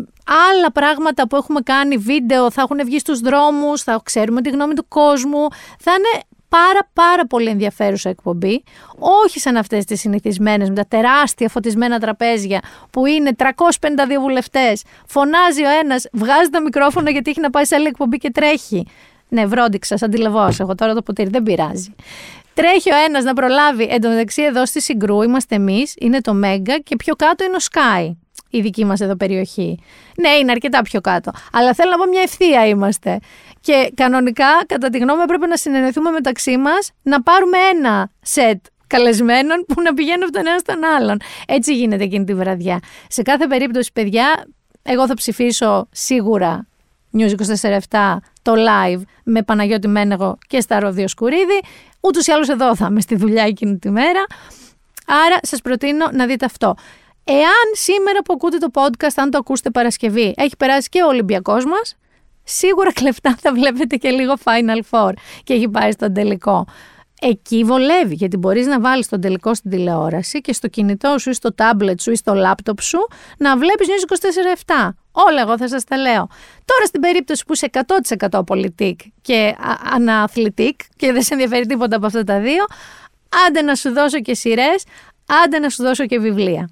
άλλα 0.50 0.72
πράγματα 0.72 1.28
που 1.28 1.36
έχουμε 1.36 1.60
κάνει, 1.60 1.96
βίντεο, 1.96 2.50
θα 2.50 2.62
έχουν 2.62 2.80
βγει 2.84 2.98
στους 2.98 3.20
δρόμους, 3.20 3.82
θα 3.82 4.00
ξέρουμε 4.04 4.40
τη 4.40 4.50
γνώμη 4.50 4.74
του 4.74 4.88
κόσμου. 4.88 5.48
Θα 5.78 5.92
είναι 5.92 6.24
πάρα 6.48 6.88
πάρα 6.92 7.26
πολύ 7.26 7.48
ενδιαφέρουσα 7.48 8.08
εκπομπή. 8.08 8.62
Όχι 8.98 9.40
σαν 9.40 9.56
αυτές 9.56 9.84
τις 9.84 10.00
συνηθισμένες 10.00 10.68
με 10.68 10.74
τα 10.74 10.84
τεράστια 10.88 11.48
φωτισμένα 11.48 11.98
τραπέζια 11.98 12.60
που 12.90 13.06
είναι 13.06 13.30
352 13.36 13.44
βουλευτές. 14.20 14.82
Φωνάζει 15.06 15.64
ο 15.64 15.68
ένας, 15.82 16.06
βγάζει 16.12 16.50
τα 16.50 16.62
μικρόφωνα 16.62 17.10
γιατί 17.10 17.30
έχει 17.30 17.40
να 17.40 17.50
πάει 17.50 17.64
σε 17.64 17.74
άλλη 17.74 17.86
εκπομπή 17.86 18.16
και 18.16 18.30
τρέχει. 18.30 18.86
Ναι, 19.28 19.46
βρόντιξα, 19.46 19.96
σαν 19.96 20.10
τηλεβός, 20.10 20.60
εγώ 20.60 20.74
τώρα 20.74 20.94
το 20.94 21.02
ποτήρι, 21.02 21.30
δεν 21.30 21.42
πειράζει. 21.42 21.94
Τρέχει 22.54 22.92
ο 22.92 22.96
ένας 23.08 23.24
να 23.24 23.32
προλάβει. 23.32 23.88
Εν 23.90 24.00
τω 24.00 24.08
μεταξύ, 24.08 24.42
εδώ 24.42 24.66
στη 24.66 24.80
Συγκρού 24.80 25.22
είμαστε 25.22 25.54
εμείς, 25.54 25.94
είναι 25.98 26.20
το 26.20 26.34
Μέγκα 26.34 26.78
και 26.78 26.96
πιο 26.96 27.14
κάτω 27.14 27.44
είναι 27.44 27.56
ο 27.56 27.64
Sky, 27.72 28.16
η 28.50 28.60
δική 28.60 28.84
μας 28.84 29.00
εδώ 29.00 29.16
περιοχή. 29.16 29.78
Ναι, 30.16 30.28
είναι 30.28 30.50
αρκετά 30.50 30.82
πιο 30.82 31.00
κάτω. 31.00 31.30
Αλλά 31.52 31.74
θέλω 31.74 31.90
να 31.90 31.96
πω 31.96 32.06
μια 32.08 32.22
ευθεία 32.22 32.66
είμαστε. 32.66 33.18
Και 33.60 33.92
κανονικά, 33.94 34.64
κατά 34.66 34.88
τη 34.88 34.98
γνώμη 34.98 35.20
μου, 35.20 35.26
πρέπει 35.26 35.46
να 35.46 35.56
συνεννοηθούμε 35.56 36.10
μεταξύ 36.10 36.56
μας 36.56 36.90
να 37.02 37.22
πάρουμε 37.22 37.58
ένα 37.74 38.10
σετ 38.22 38.64
καλεσμένων 38.86 39.64
που 39.68 39.82
να 39.82 39.94
πηγαίνουν 39.94 40.22
από 40.22 40.32
τον 40.32 40.46
ένα 40.46 40.58
στον 40.58 40.84
άλλον. 40.84 41.16
Έτσι 41.46 41.76
γίνεται 41.76 42.04
εκείνη 42.04 42.24
τη 42.24 42.34
βραδιά. 42.34 42.80
Σε 43.08 43.22
κάθε 43.22 43.46
περίπτωση, 43.46 43.90
παιδιά, 43.92 44.44
εγώ 44.82 45.06
θα 45.06 45.14
ψηφίσω 45.14 45.88
σίγουρα 45.90 46.66
News 47.18 47.34
24-7 47.90 48.16
το 48.42 48.52
live 48.56 49.00
με 49.24 49.42
Παναγιώτη 49.42 49.88
Μένεγο 49.88 50.38
και 50.46 50.60
στα 50.60 50.80
Ρόδιο 50.80 51.08
Σκουρίδη. 51.08 51.60
Ούτως 52.00 52.26
ή 52.26 52.32
άλλως 52.32 52.48
εδώ 52.48 52.76
θα 52.76 52.86
είμαι 52.90 53.00
στη 53.00 53.16
δουλειά 53.16 53.42
εκείνη 53.42 53.78
τη 53.78 53.90
μέρα. 53.90 54.24
Άρα 55.26 55.38
σας 55.42 55.60
προτείνω 55.60 56.08
να 56.12 56.26
δείτε 56.26 56.44
αυτό. 56.44 56.74
Εάν 57.32 57.66
σήμερα 57.72 58.22
που 58.22 58.32
ακούτε 58.32 58.58
το 58.58 58.70
podcast, 58.74 59.12
αν 59.16 59.30
το 59.30 59.38
ακούσετε 59.38 59.70
Παρασκευή, 59.70 60.34
έχει 60.36 60.56
περάσει 60.58 60.88
και 60.88 61.02
ο 61.02 61.06
Ολυμπιακός 61.06 61.64
μας, 61.64 61.96
σίγουρα 62.44 62.92
κλεφτά 62.92 63.36
θα 63.40 63.52
βλέπετε 63.52 63.96
και 63.96 64.10
λίγο 64.10 64.34
Final 64.44 64.80
Four 64.90 65.12
και 65.44 65.54
έχει 65.54 65.68
πάει 65.68 65.90
στον 65.92 66.12
τελικό. 66.12 66.66
Εκεί 67.20 67.64
βολεύει, 67.64 68.14
γιατί 68.14 68.36
μπορείς 68.36 68.66
να 68.66 68.80
βάλεις 68.80 69.08
τον 69.08 69.20
τελικό 69.20 69.54
στην 69.54 69.70
τηλεόραση 69.70 70.40
και 70.40 70.52
στο 70.52 70.68
κινητό 70.68 71.18
σου 71.18 71.30
ή 71.30 71.32
στο 71.32 71.54
τάμπλετ 71.54 72.00
σου 72.00 72.10
ή 72.10 72.16
στο 72.16 72.34
λάπτοπ 72.34 72.80
σου 72.80 72.98
να 73.38 73.56
βλέπεις 73.56 73.86
News 73.86 74.12
24-7. 74.66 74.88
Όλα 75.12 75.40
εγώ 75.40 75.58
θα 75.58 75.68
σας 75.68 75.84
τα 75.84 75.96
λέω. 75.96 76.28
Τώρα 76.64 76.84
στην 76.86 77.00
περίπτωση 77.00 77.44
που 77.44 77.52
είσαι 77.52 77.70
100% 78.28 78.46
πολιτικ 78.46 79.00
και 79.20 79.56
αναθλητικ 79.94 80.80
και 80.96 81.12
δεν 81.12 81.22
σε 81.22 81.34
ενδιαφέρει 81.34 81.66
τίποτα 81.66 81.96
από 81.96 82.06
αυτά 82.06 82.24
τα 82.24 82.40
δύο, 82.40 82.64
άντε 83.46 83.62
να 83.62 83.74
σου 83.74 83.92
δώσω 83.92 84.20
και 84.20 84.34
σειρές, 84.34 84.84
άντε 85.44 85.58
να 85.58 85.68
σου 85.68 85.82
δώσω 85.82 86.06
και 86.06 86.18
βιβλία. 86.18 86.70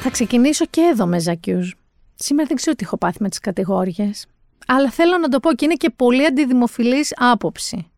Θα 0.00 0.10
ξεκινήσω 0.10 0.64
και 0.70 0.80
εδώ 0.80 1.06
με 1.06 1.18
Ζακιούς. 1.18 1.74
Σήμερα 2.14 2.46
δεν 2.48 2.56
ξέρω 2.56 2.76
τι 2.76 2.84
έχω 2.84 2.96
πάθει 2.96 3.16
με 3.20 3.28
τις 3.28 3.38
κατηγόριες. 3.38 4.26
Αλλά 4.66 4.90
θέλω 4.90 5.18
να 5.18 5.28
το 5.28 5.40
πω 5.40 5.52
και 5.52 5.64
είναι 5.64 5.74
και 5.74 5.90
πολύ 5.90 6.26
αντιδημοφιλής 6.26 7.14
άποψη. 7.16 7.90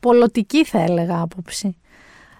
Πολωτική 0.00 0.64
θα 0.64 0.78
έλεγα 0.78 1.20
άποψη. 1.20 1.76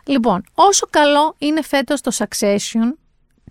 Λοιπόν, 0.05 0.45
όσο 0.55 0.86
καλό 0.91 1.34
είναι 1.39 1.62
φέτος 1.62 2.01
το 2.01 2.11
Succession, 2.14 2.93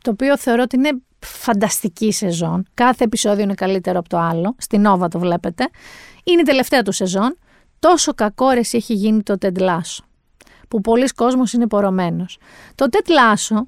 το 0.01 0.11
οποίο 0.11 0.37
θεωρώ 0.37 0.61
ότι 0.61 0.75
είναι 0.75 0.89
φανταστική 1.19 2.11
σεζόν. 2.11 2.65
Κάθε 2.73 3.03
επεισόδιο 3.03 3.43
είναι 3.43 3.53
καλύτερο 3.53 3.99
από 3.99 4.09
το 4.09 4.17
άλλο. 4.17 4.55
Στην 4.57 4.83
Nova 4.87 5.07
το 5.09 5.19
βλέπετε. 5.19 5.69
Είναι 6.23 6.41
η 6.41 6.43
τελευταία 6.43 6.81
του 6.81 6.91
σεζόν. 6.91 7.37
Τόσο 7.79 8.13
κακόρες 8.13 8.73
έχει 8.73 8.93
γίνει 8.93 9.23
το 9.23 9.35
Ted 9.41 9.57
Lasso, 9.59 10.03
που 10.67 10.81
πολλοί 10.81 11.07
κόσμος 11.07 11.53
είναι 11.53 11.67
πορωμένος. 11.67 12.37
Το 12.75 12.85
Ted 12.91 13.09
Lasso 13.09 13.61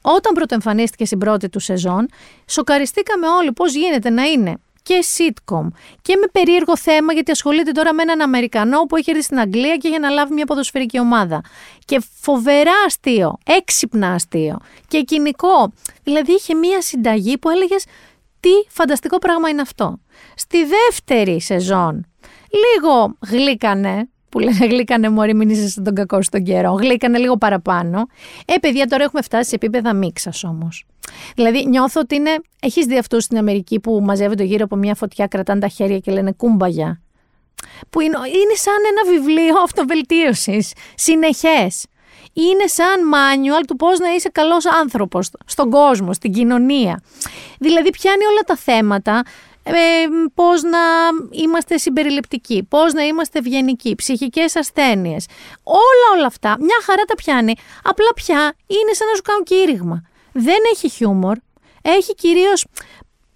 όταν 0.00 0.32
πρωτοεμφανίστηκε 0.34 1.04
στην 1.04 1.18
πρώτη 1.18 1.48
του 1.48 1.60
σεζόν, 1.60 2.08
σοκαριστήκαμε 2.46 3.28
όλοι 3.28 3.52
πώς 3.52 3.74
γίνεται 3.74 4.10
να 4.10 4.22
είναι 4.24 4.56
και 4.86 5.04
sitcom 5.16 5.66
και 6.02 6.16
με 6.16 6.26
περίεργο 6.32 6.76
θέμα 6.76 7.12
γιατί 7.12 7.30
ασχολείται 7.30 7.70
τώρα 7.72 7.94
με 7.94 8.02
έναν 8.02 8.20
Αμερικανό 8.20 8.80
που 8.82 8.96
έχει 8.96 9.10
έρθει 9.10 9.22
στην 9.22 9.38
Αγγλία 9.38 9.76
και 9.76 9.88
για 9.88 9.98
να 9.98 10.08
λάβει 10.08 10.34
μια 10.34 10.44
ποδοσφαιρική 10.44 10.98
ομάδα. 10.98 11.40
Και 11.84 12.02
φοβερά 12.20 12.72
αστείο, 12.86 13.38
έξυπνα 13.44 14.12
αστείο 14.12 14.58
και 14.88 15.02
κοινικό. 15.02 15.72
Δηλαδή 16.02 16.32
είχε 16.32 16.54
μια 16.54 16.80
συνταγή 16.80 17.38
που 17.38 17.48
έλεγες 17.48 17.84
τι 18.40 18.50
φανταστικό 18.68 19.18
πράγμα 19.18 19.48
είναι 19.48 19.60
αυτό. 19.60 19.98
Στη 20.34 20.58
δεύτερη 20.64 21.40
σεζόν 21.40 22.06
λίγο 22.50 23.16
γλύκανε, 23.30 24.08
που 24.36 24.42
λένε 24.42 24.66
γλύκανε 24.66 25.08
μωρή, 25.08 25.34
μην 25.34 25.48
είσαι 25.48 25.82
τον 25.82 25.94
κακό 25.94 26.22
στον 26.22 26.42
καιρό. 26.42 26.72
Γλύκανε 26.72 27.18
λίγο 27.18 27.36
παραπάνω. 27.36 28.06
Ε, 28.44 28.58
παιδιά, 28.58 28.86
τώρα 28.86 29.04
έχουμε 29.04 29.22
φτάσει 29.22 29.48
σε 29.48 29.54
επίπεδα 29.54 29.94
μίξας 29.94 30.44
όμως. 30.44 30.84
Δηλαδή, 31.34 31.66
νιώθω 31.66 32.00
ότι 32.00 32.14
είναι. 32.14 32.30
Έχεις 32.60 32.86
δει 32.86 32.98
αυτούς 32.98 33.24
στην 33.24 33.38
Αμερική 33.38 33.80
που 33.80 34.00
μαζεύονται 34.02 34.44
γύρω 34.44 34.64
από 34.64 34.76
μια 34.76 34.94
φωτιά, 34.94 35.26
κρατάνε 35.26 35.60
τα 35.60 35.68
χέρια 35.68 35.98
και 35.98 36.12
λένε 36.12 36.32
κούμπαγια. 36.32 37.00
Που 37.90 38.00
είναι, 38.00 38.16
είναι 38.16 38.54
σαν 38.54 38.74
ένα 38.90 39.16
βιβλίο 39.16 39.54
αυτοβελτίωσης. 39.64 40.72
Συνεχές. 40.94 41.86
Είναι 42.32 42.66
σαν 42.66 43.08
μάνιουαλ 43.08 43.64
του 43.64 43.76
πώς 43.76 43.98
να 43.98 44.08
είσαι 44.14 44.28
καλός 44.28 44.66
άνθρωπος 44.66 45.30
στον 45.46 45.70
κόσμο, 45.70 46.12
στην 46.12 46.32
κοινωνία. 46.32 47.02
Δηλαδή, 47.58 47.90
πιάνει 47.90 48.24
όλα 48.24 48.40
τα 48.46 48.56
θέματα 48.56 49.22
ε, 49.68 50.06
πώς 50.34 50.62
να 50.62 50.78
είμαστε 51.30 51.78
συμπεριληπτικοί, 51.78 52.66
πώς 52.68 52.92
να 52.92 53.02
είμαστε 53.02 53.38
ευγενικοί, 53.38 53.94
ψυχικές 53.94 54.56
ασθένειες. 54.56 55.26
Όλα 55.62 56.16
όλα 56.16 56.26
αυτά, 56.26 56.56
μια 56.60 56.78
χαρά 56.84 57.02
τα 57.04 57.14
πιάνει, 57.14 57.54
απλά 57.82 58.08
πια 58.14 58.54
είναι 58.66 58.92
σαν 58.92 59.08
να 59.08 59.14
σου 59.14 59.22
κάνουν 59.22 59.44
κήρυγμα. 59.44 60.02
Δεν 60.32 60.58
έχει 60.72 60.88
χιούμορ, 60.88 61.36
έχει 61.82 62.14
κυρίως 62.14 62.66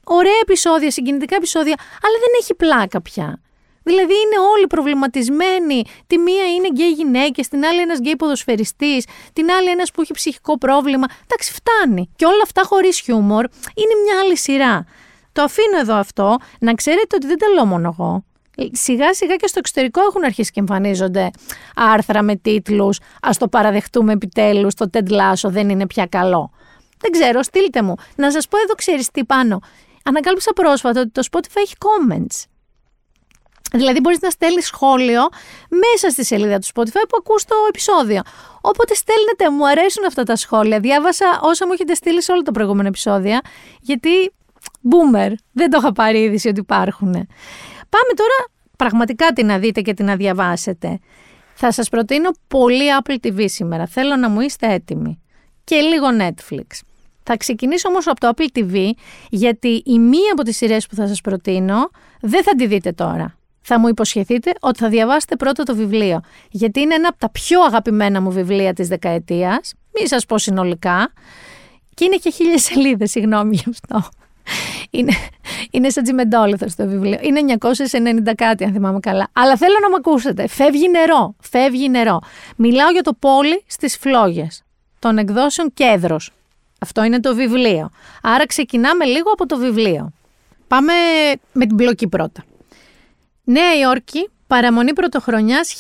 ωραία 0.05 0.39
επεισόδια, 0.43 0.91
συγκινητικά 0.91 1.37
επεισόδια, 1.37 1.75
αλλά 1.79 2.19
δεν 2.21 2.33
έχει 2.41 2.55
πλάκα 2.55 3.03
πια. 3.03 3.41
Δηλαδή 3.83 4.13
είναι 4.13 4.39
όλοι 4.53 4.67
προβληματισμένοι. 4.67 5.85
Τη 6.07 6.19
μία 6.19 6.47
είναι 6.55 6.69
γκέι 6.69 6.91
γυναίκες, 6.91 7.49
την 7.49 7.65
άλλη 7.65 7.81
ένας 7.81 7.99
γκέι 7.99 8.17
ποδοσφαιριστής, 8.17 9.07
την 9.33 9.51
άλλη 9.51 9.71
ένας 9.71 9.91
που 9.91 10.01
έχει 10.01 10.13
ψυχικό 10.13 10.59
πρόβλημα. 10.59 11.07
Εντάξει, 11.25 11.53
φτάνει. 11.53 12.11
Και 12.17 12.25
όλα 12.25 12.41
αυτά 12.43 12.63
χωρίς 12.63 13.01
χιούμορ 13.01 13.45
είναι 13.75 13.95
μια 14.05 14.21
άλλη 14.21 14.37
σειρά. 14.37 14.87
Το 15.33 15.43
αφήνω 15.43 15.79
εδώ 15.81 15.95
αυτό, 15.95 16.37
να 16.61 16.75
ξέρετε 16.75 17.17
ότι 17.17 17.27
δεν 17.27 17.39
τα 17.39 17.49
λέω 17.49 17.65
μόνο 17.65 17.97
εγώ. 17.99 18.25
Σιγά 18.73 19.15
σιγά 19.15 19.37
και 19.37 19.47
στο 19.47 19.59
εξωτερικό 19.59 20.01
έχουν 20.03 20.25
αρχίσει 20.25 20.51
και 20.51 20.61
εμφανίζονται 20.61 21.31
άρθρα 21.75 22.23
με 22.23 22.37
τίτλους 22.37 22.99
«Ας 23.23 23.39
το 23.39 23.49
παραδεχτούμε 23.49 24.13
επιτέλους, 24.13 24.75
το 24.75 24.91
Ted 24.93 25.09
Lasso 25.09 25.51
δεν 25.51 25.69
είναι 25.69 25.87
πια 25.87 26.07
καλό». 26.07 26.51
Δεν 26.99 27.11
ξέρω, 27.11 27.43
στείλτε 27.43 27.83
μου. 27.83 27.95
Να 28.17 28.31
σας 28.31 28.49
πω 28.49 28.59
εδώ 28.59 28.75
ξέρεις 28.75 29.11
τι 29.11 29.25
πάνω. 29.25 29.61
Ανακάλυψα 30.05 30.53
πρόσφατα 30.53 31.01
ότι 31.01 31.11
το 31.11 31.23
Spotify 31.31 31.57
έχει 31.57 31.75
comments. 31.79 32.45
Δηλαδή 33.73 34.01
μπορείς 34.01 34.21
να 34.21 34.31
στέλνεις 34.31 34.67
σχόλιο 34.67 35.21
μέσα 35.69 36.11
στη 36.11 36.25
σελίδα 36.25 36.59
του 36.59 36.67
Spotify 36.67 37.05
που 37.09 37.17
ακούς 37.19 37.45
το 37.45 37.55
επεισόδιο. 37.69 38.21
Οπότε 38.61 38.95
στέλνετε, 38.95 39.51
μου 39.51 39.69
αρέσουν 39.69 40.05
αυτά 40.05 40.23
τα 40.23 40.37
σχόλια. 40.37 40.81
Διάβασα 40.81 41.41
όσα 41.43 41.67
μου 41.67 41.73
έχετε 41.73 41.95
στείλει 41.95 42.23
σε 42.23 42.33
όλα 42.33 42.43
τα 42.43 42.53
προηγούμενα 42.53 42.89
επεισόδια, 42.89 43.41
γιατί 43.81 44.33
Boomer. 44.83 45.33
Δεν 45.53 45.71
το 45.71 45.79
είχα 45.81 45.93
πάρει 45.93 46.19
είδηση 46.19 46.49
ότι 46.49 46.61
υπάρχουν. 46.61 47.13
Πάμε 47.89 48.13
τώρα 48.17 48.47
πραγματικά 48.77 49.33
την 49.33 49.47
να 49.47 49.59
δείτε 49.59 49.81
και 49.81 49.95
την 49.95 50.05
να 50.05 50.17
διαβάσετε. 50.17 50.99
Θα 51.55 51.73
σας 51.73 51.89
προτείνω 51.89 52.31
πολύ 52.49 52.85
Apple 53.03 53.27
TV 53.27 53.45
σήμερα. 53.49 53.87
Θέλω 53.87 54.17
να 54.17 54.29
μου 54.29 54.41
είστε 54.41 54.73
έτοιμοι. 54.73 55.23
Και 55.65 55.77
λίγο 55.77 56.07
Netflix. 56.19 56.81
Θα 57.23 57.37
ξεκινήσω 57.37 57.89
όμως 57.89 58.07
από 58.07 58.21
το 58.21 58.31
Apple 58.37 58.59
TV, 58.59 58.91
γιατί 59.31 59.83
η 59.85 59.99
μία 59.99 60.33
από 60.33 60.43
τις 60.43 60.57
σειρές 60.57 60.87
που 60.87 60.95
θα 60.95 61.07
σας 61.07 61.21
προτείνω 61.21 61.91
δεν 62.21 62.43
θα 62.43 62.55
τη 62.55 62.67
δείτε 62.67 62.93
τώρα. 62.93 63.35
Θα 63.61 63.79
μου 63.79 63.89
υποσχεθείτε 63.89 64.53
ότι 64.61 64.79
θα 64.79 64.89
διαβάσετε 64.89 65.37
πρώτα 65.37 65.63
το 65.63 65.75
βιβλίο, 65.75 66.21
γιατί 66.51 66.81
είναι 66.81 66.95
ένα 66.95 67.09
από 67.09 67.19
τα 67.19 67.31
πιο 67.31 67.63
αγαπημένα 67.63 68.21
μου 68.21 68.31
βιβλία 68.31 68.73
της 68.73 68.89
δεκαετίας, 68.89 69.75
μη 70.01 70.09
σας 70.09 70.27
πω 70.27 70.39
συνολικά, 70.39 71.13
και 71.95 72.05
είναι 72.05 72.17
και 72.17 72.31
χίλιες 72.31 72.63
σελίδες, 72.63 73.11
συγγνώμη 73.11 73.57
γι' 73.57 73.71
αυτό. 73.71 74.09
Είναι, 74.91 75.13
είναι 75.71 75.91
σαν 75.91 76.03
τσιμεντόλιθο 76.03 76.67
το 76.77 76.89
βιβλίο. 76.89 77.19
Είναι 77.21 77.57
990 77.59 78.33
κάτι, 78.37 78.65
αν 78.65 78.73
θυμάμαι 78.73 79.01
καλά. 79.01 79.29
Αλλά 79.33 79.57
θέλω 79.57 79.75
να 79.83 79.89
με 79.89 79.95
ακούσετε. 79.99 80.49
Φεύγει 80.49 80.89
νερό. 80.89 81.35
Φεύγει 81.41 81.89
νερό. 81.89 82.21
Μιλάω 82.57 82.91
για 82.91 83.03
το 83.03 83.13
πόλι 83.19 83.65
στις 83.67 83.97
φλόγες 83.97 84.63
των 84.99 85.19
εκδόσεων 85.19 85.73
Κέντρο. 85.75 86.17
Αυτό 86.81 87.05
είναι 87.05 87.21
το 87.21 87.35
βιβλίο. 87.35 87.91
Άρα 88.23 88.47
ξεκινάμε 88.47 89.05
λίγο 89.05 89.31
από 89.31 89.47
το 89.47 89.57
βιβλίο. 89.57 90.13
Πάμε 90.69 90.93
με 91.53 91.67
την 91.67 91.75
μπλοκή 91.75 92.09
πρώτα. 92.09 92.45
Νέα 93.45 93.79
Υόρκη, 93.79 94.29
παραμονή 94.47 94.93
πρωτοχρονιάς 94.93 95.75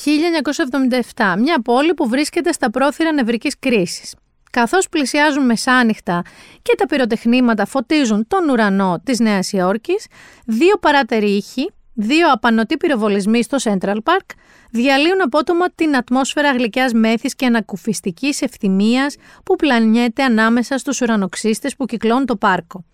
1977, 1.16 1.34
μια 1.38 1.62
πόλη 1.62 1.94
που 1.94 2.08
βρίσκεται 2.08 2.52
στα 2.52 2.70
πρόθυρα 2.70 3.12
νευρικής 3.12 3.58
κρίσης. 3.58 4.14
Καθώς 4.50 4.88
πλησιάζουν 4.88 5.44
μεσάνυχτα 5.44 6.22
και 6.62 6.74
τα 6.78 6.86
πυροτεχνήματα 6.86 7.66
φωτίζουν 7.66 8.26
τον 8.28 8.48
ουρανό 8.48 9.00
της 9.04 9.18
Νέας 9.20 9.52
Υόρκης, 9.52 10.06
δύο 10.46 10.76
παράτεροι 10.80 11.30
ήχοι, 11.30 11.70
δύο 11.94 12.32
απανοτοί 12.32 12.76
πυροβολισμοί 12.76 13.42
στο 13.42 13.56
Central 13.62 13.96
Park 13.96 14.26
διαλύουν 14.70 15.22
απότομα 15.22 15.70
την 15.70 15.96
ατμόσφαιρα 15.96 16.52
γλυκιάς 16.52 16.92
μέθης 16.92 17.34
και 17.34 17.46
ανακουφιστικής 17.46 18.42
ευθυμίας 18.42 19.16
που 19.44 19.56
πλανιέται 19.56 20.22
ανάμεσα 20.22 20.78
στους 20.78 21.00
ουρανοξύστες 21.00 21.76
που 21.76 21.84
κυκλώνουν 21.84 22.26
το 22.26 22.36
πάρκο. 22.36 22.84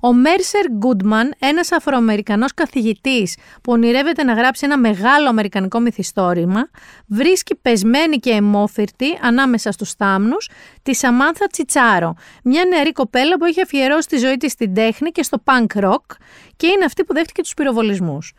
Ο 0.00 0.12
Μέρσερ 0.12 0.64
Γκούντμαν, 0.70 1.34
ένας 1.38 1.72
Αφροαμερικανός 1.72 2.54
καθηγητής 2.54 3.36
που 3.62 3.72
ονειρεύεται 3.72 4.24
να 4.24 4.32
γράψει 4.32 4.64
ένα 4.64 4.78
μεγάλο 4.78 5.28
αμερικανικό 5.28 5.80
μυθιστόρημα, 5.80 6.70
βρίσκει 7.06 7.54
πεσμένη 7.54 8.16
και 8.16 8.30
αιμόφυρτη 8.30 9.18
ανάμεσα 9.22 9.72
στους 9.72 9.92
θάμνους 9.92 10.50
τη 10.82 10.94
Σαμάνθα 10.94 11.46
Τσιτσάρο, 11.46 12.14
μια 12.44 12.64
νεαρή 12.64 12.92
κοπέλα 12.92 13.36
που 13.36 13.44
έχει 13.44 13.60
αφιερώσει 13.60 14.08
τη 14.08 14.16
ζωή 14.16 14.36
της 14.36 14.52
στην 14.52 14.74
τέχνη 14.74 15.10
και 15.10 15.22
στο 15.22 15.42
punk 15.44 15.84
rock 15.84 16.16
και 16.56 16.66
είναι 16.66 16.84
αυτή 16.84 17.04
που 17.04 17.14
δέχτηκε 17.14 17.42
τους 17.42 17.54
πυροβολισμούς. 17.54 18.32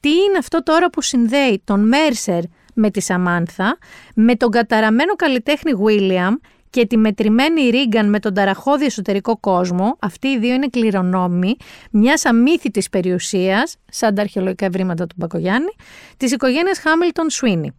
Τι 0.00 0.10
είναι 0.10 0.38
αυτό 0.38 0.62
τώρα 0.62 0.90
που 0.90 1.02
συνδέει 1.02 1.62
τον 1.64 1.88
Μέρσερ 1.88 2.42
με 2.74 2.90
τη 2.90 3.00
Σαμάνθα, 3.00 3.78
με 4.14 4.34
τον 4.34 4.50
καταραμένο 4.50 5.14
καλλιτέχνη 5.14 5.74
Βίλιαμ 5.74 6.34
και 6.74 6.86
τη 6.86 6.96
μετρημένη 6.96 7.68
Ρίγκαν 7.68 8.08
με 8.08 8.18
τον 8.18 8.34
ταραχώδη 8.34 8.84
εσωτερικό 8.84 9.36
κόσμο, 9.36 9.96
αυτοί 10.00 10.28
οι 10.28 10.38
δύο 10.38 10.54
είναι 10.54 10.66
κληρονόμοι 10.66 11.56
μιας 11.90 12.24
αμύθιτης 12.24 12.88
περιουσίας, 12.88 13.76
σαν 13.90 14.14
τα 14.14 14.22
αρχαιολογικά 14.22 14.66
ευρήματα 14.66 15.06
του 15.06 15.14
Μπακογιάννη, 15.18 15.72
της 16.16 16.32
οικογένειας 16.32 16.78
Χάμιλτον 16.78 17.30
Σουίνι. 17.30 17.72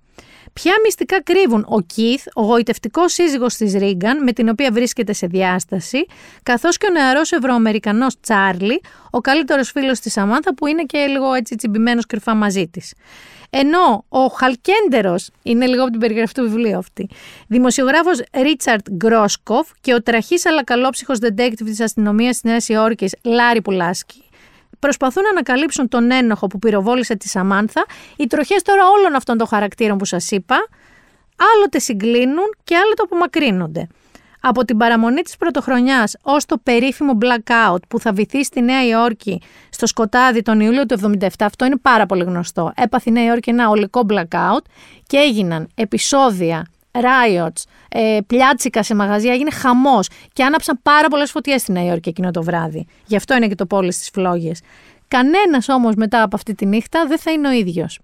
Ποια 0.61 0.73
μυστικά 0.83 1.21
κρύβουν; 1.23 1.65
Ο 1.69 1.81
Κιθ, 1.81 2.25
ο 2.33 2.41
γοητευτικός 2.41 3.13
σύζυγος 3.13 3.55
της 3.55 3.73
Ρίγκαν, 3.73 4.23
με 4.23 4.31
την 4.31 4.49
οποία 4.49 4.71
βρίσκεται 4.71 5.13
σε 5.13 5.27
διάσταση, 5.27 6.05
καθώς 6.43 6.77
και 6.77 6.85
ο 6.89 6.91
νεαρός 6.91 7.31
Ευρωαμερικανός 7.31 8.19
Τσάρλι, 8.19 8.81
ο 9.09 9.19
καλύτερος 9.19 9.71
φίλος 9.71 9.99
της 9.99 10.11
Σαμάνθα, 10.11 10.53
που 10.53 10.67
είναι 10.67 10.83
και 10.83 10.97
λίγο 10.97 11.33
έτσι 11.33 11.55
τσιμπημένος 11.55 12.05
κρυφά 12.05 12.35
μαζί 12.35 12.67
της. 12.67 12.93
Ενώ 13.49 14.05
ο 14.09 14.19
Χαλκέντερος, 14.27 15.29
είναι 15.43 15.65
λίγο 15.65 15.81
από 15.81 15.91
την 15.91 15.99
περιγραφή 15.99 16.33
του 16.33 16.41
βιβλίου 16.41 16.77
αυτή, 16.77 17.09
δημοσιογράφος 17.47 18.21
Ρίτσαρτ 18.33 18.89
Γκρόσκοφ 18.91 19.69
και 19.81 19.93
ο 19.93 20.03
τραχής 20.03 20.45
αλλά 20.45 20.63
καλόψυχος 20.63 21.17
detective 21.21 21.65
της 21.65 21.79
αστυνομίας 21.79 22.31
της 22.31 22.43
Νέας 22.43 22.69
Υόρκης 22.69 23.15
Λάρι 23.23 23.61
Πουλάσκι, 23.61 24.23
προσπαθούν 24.85 25.23
να 25.23 25.29
ανακαλύψουν 25.29 25.87
τον 25.87 26.11
ένοχο 26.11 26.47
που 26.47 26.59
πυροβόλησε 26.59 27.15
τη 27.15 27.27
Σαμάνθα. 27.27 27.85
Οι 28.15 28.27
τροχές 28.27 28.61
τώρα 28.61 28.81
όλων 28.97 29.15
αυτών 29.15 29.37
των 29.37 29.47
χαρακτήρων 29.47 29.97
που 29.97 30.05
σας 30.05 30.31
είπα, 30.31 30.55
άλλοτε 31.55 31.79
συγκλίνουν 31.79 32.55
και 32.63 32.75
άλλοτε 32.75 33.01
απομακρύνονται 33.03 33.87
από 34.47 34.65
την 34.65 34.77
παραμονή 34.77 35.21
της 35.21 35.37
πρωτοχρονιάς 35.37 36.15
ως 36.21 36.45
το 36.45 36.57
περίφημο 36.63 37.17
blackout 37.21 37.79
που 37.87 37.99
θα 37.99 38.13
βυθεί 38.13 38.43
στη 38.43 38.61
Νέα 38.61 38.85
Υόρκη 38.85 39.41
στο 39.69 39.87
σκοτάδι 39.87 40.41
τον 40.41 40.59
Ιούλιο 40.59 40.85
του 40.85 41.17
1977, 41.19 41.27
αυτό 41.39 41.65
είναι 41.65 41.77
πάρα 41.77 42.05
πολύ 42.05 42.23
γνωστό. 42.23 42.71
Έπαθε 42.75 43.09
η 43.09 43.13
Νέα 43.13 43.25
Υόρκη 43.25 43.49
ένα 43.49 43.69
ολικό 43.69 44.05
blackout 44.09 44.65
και 45.07 45.17
έγιναν 45.17 45.67
επεισόδια, 45.75 46.65
riots, 47.01 47.63
ε, 47.89 48.17
πλιάτσικα 48.27 48.83
σε 48.83 48.95
μαγαζιά, 48.95 49.33
έγινε 49.33 49.51
χαμός 49.51 50.09
και 50.33 50.43
άναψαν 50.43 50.79
πάρα 50.81 51.07
πολλές 51.07 51.31
φωτιές 51.31 51.61
στη 51.61 51.71
Νέα 51.71 51.83
Υόρκη 51.83 52.09
εκείνο 52.09 52.31
το 52.31 52.43
βράδυ. 52.43 52.87
Γι' 53.05 53.15
αυτό 53.15 53.35
είναι 53.35 53.47
και 53.47 53.55
το 53.55 53.65
πόλι 53.65 53.91
στις 53.91 54.09
φλόγες. 54.09 54.61
Κανένας 55.07 55.69
όμως 55.69 55.95
μετά 55.95 56.21
από 56.21 56.35
αυτή 56.35 56.55
τη 56.55 56.65
νύχτα 56.65 57.05
δεν 57.07 57.19
θα 57.19 57.31
είναι 57.31 57.47
ο 57.47 57.51
ίδιος. 57.51 57.99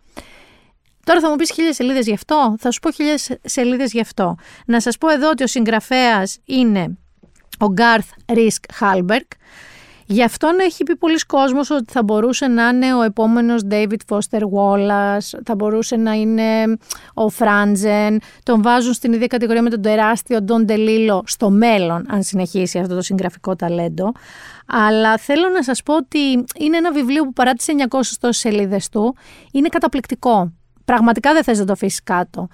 Τώρα 1.04 1.20
θα 1.20 1.30
μου 1.30 1.36
πεις 1.36 1.52
χίλιες 1.52 1.76
σελίδες 1.76 2.06
γι' 2.06 2.14
αυτό; 2.14 2.56
Θα 2.60 2.72
σου 2.72 2.80
πω 2.80 2.92
χίλιες 2.92 3.30
σελίδες 3.44 3.92
γι' 3.92 4.02
αυτό. 4.02 4.36
Να 4.66 4.80
σας 4.82 4.98
πω 4.98 5.10
εδώ 5.10 5.30
ότι 5.30 5.44
ο 5.44 5.48
συγγραφέας 5.48 6.38
είναι 6.46 6.98
ο 7.60 7.68
Γκάρθ 7.72 8.10
Ρίσκ 8.28 8.64
Χάλμπεργκ. 8.74 9.26
Γι' 10.12 10.24
αυτόν 10.24 10.60
έχει 10.60 10.84
πει 10.84 10.96
πολλοί 10.96 11.20
κόσμος 11.20 11.70
ότι 11.70 11.92
θα 11.92 12.04
μπορούσε 12.04 12.48
να 12.48 12.68
είναι 12.68 12.94
ο 12.94 13.02
επόμενος 13.02 13.62
David 13.70 13.98
Foster 14.10 14.40
Wallace, 14.40 15.40
θα 15.46 15.56
μπορούσε 15.56 15.96
να 15.96 16.12
είναι 16.12 16.78
ο 17.14 17.30
Φράντζεν, 17.30 18.20
τον 18.44 18.62
βάζουν 18.62 18.94
στην 18.94 19.14
ίδια 19.14 19.28
κατηγορία 19.28 19.62
με 19.62 19.70
τον 19.70 19.82
τεράστιο 19.82 20.40
Don 20.48 20.72
DeLillo 20.72 21.20
στο 21.24 21.50
μέλλον, 21.50 22.06
αν 22.10 22.24
συνεχίσει 22.24 22.80
αυτό 22.80 22.96
το 22.96 23.02
συγγραφικό 23.02 23.56
ταλέντο. 23.56 24.12
Αλλά 24.66 25.18
θέλω 25.18 25.50
να 25.50 25.64
σας 25.64 25.84
πω 25.84 25.96
ότι 25.96 26.20
είναι 26.60 26.78
ένα 26.78 26.92
βιβλίο 26.92 27.24
που 27.24 27.34
παρά 27.34 27.54
τις 27.54 27.66
900 27.68 27.86
τόσες 28.20 28.38
σελίδες 28.38 28.90
του, 28.90 29.16
είναι 29.52 29.68
καταπληκτικό 29.68 30.52
πραγματικά 30.86 31.34
δεν 31.34 31.44
θες 31.44 31.60
να 31.60 31.66
το 31.66 31.72
αφήσεις 31.72 32.04
κάτω. 32.04 32.48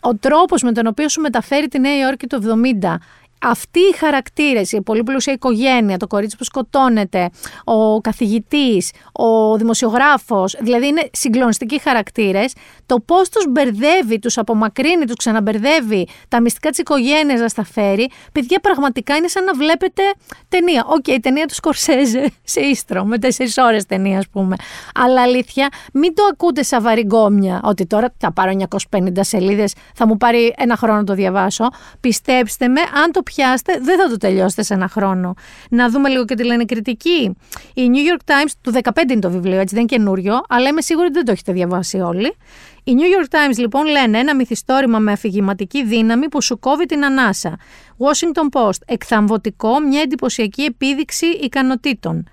Ο 0.00 0.14
τρόπος 0.14 0.62
με 0.62 0.72
τον 0.72 0.86
οποίο 0.86 1.08
σου 1.08 1.20
μεταφέρει 1.20 1.68
τη 1.68 1.78
Νέα 1.78 1.98
Υόρκη 1.98 2.26
του 2.26 2.42
70 2.82 2.94
αυτοί 3.40 3.80
οι 3.80 3.96
χαρακτήρες, 3.96 4.72
η 4.72 4.82
πολύ 4.82 5.02
πλούσια 5.02 5.32
οικογένεια, 5.32 5.96
το 5.96 6.06
κορίτσι 6.06 6.36
που 6.36 6.44
σκοτώνεται, 6.44 7.30
ο 7.64 8.00
καθηγητής, 8.00 8.90
ο 9.12 9.56
δημοσιογράφος, 9.56 10.56
δηλαδή 10.60 10.86
είναι 10.86 11.08
συγκλονιστικοί 11.12 11.80
χαρακτήρες, 11.80 12.52
το 12.86 13.00
πώς 13.00 13.28
τους 13.28 13.44
μπερδεύει, 13.48 14.18
τους 14.18 14.38
απομακρύνει, 14.38 15.04
τους 15.04 15.16
ξαναμπερδεύει, 15.16 16.06
τα 16.28 16.40
μυστικά 16.40 16.70
της 16.70 16.78
οικογένειας 16.78 17.40
να 17.40 17.48
στα 17.48 17.64
φέρει, 17.64 18.10
παιδιά 18.32 18.60
πραγματικά 18.60 19.16
είναι 19.16 19.28
σαν 19.28 19.44
να 19.44 19.54
βλέπετε 19.54 20.02
ταινία. 20.48 20.84
OK, 20.86 21.04
okay, 21.08 21.16
ταινία 21.22 21.46
του 21.46 21.54
Σκορσέζε 21.54 22.32
σε 22.44 22.60
ίστρο, 22.60 23.04
με 23.04 23.18
τέσσερις 23.18 23.56
ώρες 23.56 23.86
ταινία, 23.86 24.18
ας 24.18 24.28
πούμε. 24.28 24.56
Αλλά 24.94 25.22
αλήθεια, 25.22 25.68
μην 25.92 26.14
το 26.14 26.22
ακούτε 26.32 26.62
σαν 26.62 26.82
βαρυγκώμια, 26.82 27.60
ότι 27.64 27.86
τώρα 27.86 28.14
θα 28.18 28.32
πάρω 28.32 28.52
950 28.90 29.10
σελίδες, 29.20 29.74
θα 29.94 30.06
μου 30.06 30.16
πάρει 30.16 30.54
ένα 30.56 30.76
χρόνο 30.76 30.98
να 30.98 31.04
το 31.04 31.14
διαβάσω. 31.14 31.64
Πιστέψτε 32.00 32.68
με, 32.68 32.80
αν 32.80 33.12
το 33.12 33.22
πιάστε, 33.34 33.78
δεν 33.82 33.98
θα 33.98 34.08
το 34.08 34.16
τελειώσετε 34.16 34.62
σε 34.62 34.74
ένα 34.74 34.88
χρόνο. 34.88 35.34
Να 35.70 35.90
δούμε 35.90 36.08
λίγο 36.08 36.24
και 36.24 36.34
τι 36.34 36.44
λένε 36.44 36.64
κριτικοί. 36.64 37.36
Η 37.74 37.90
New 37.92 38.12
York 38.12 38.30
Times, 38.30 38.50
του 38.60 38.72
15 38.72 39.10
είναι 39.10 39.20
το 39.20 39.30
βιβλίο, 39.30 39.60
έτσι 39.60 39.74
δεν 39.74 39.86
είναι 39.88 39.96
καινούριο, 39.96 40.40
αλλά 40.48 40.68
είμαι 40.68 40.80
σίγουρη 40.80 41.06
ότι 41.06 41.14
δεν 41.14 41.24
το 41.24 41.32
έχετε 41.32 41.52
διαβάσει 41.52 41.98
όλοι. 41.98 42.36
Οι 42.84 42.92
New 42.98 43.22
York 43.22 43.34
Times 43.34 43.56
λοιπόν 43.58 43.86
λένε 43.86 44.18
ένα 44.18 44.34
μυθιστόρημα 44.34 44.98
με 44.98 45.12
αφηγηματική 45.12 45.84
δύναμη 45.84 46.28
που 46.28 46.42
σου 46.42 46.58
κόβει 46.58 46.86
την 46.86 47.04
ανάσα. 47.04 47.56
Washington 47.98 48.60
Post, 48.60 48.80
εκθαμβωτικό, 48.86 49.80
μια 49.80 50.00
εντυπωσιακή 50.00 50.62
επίδειξη 50.62 51.26
ικανοτήτων. 51.26 52.28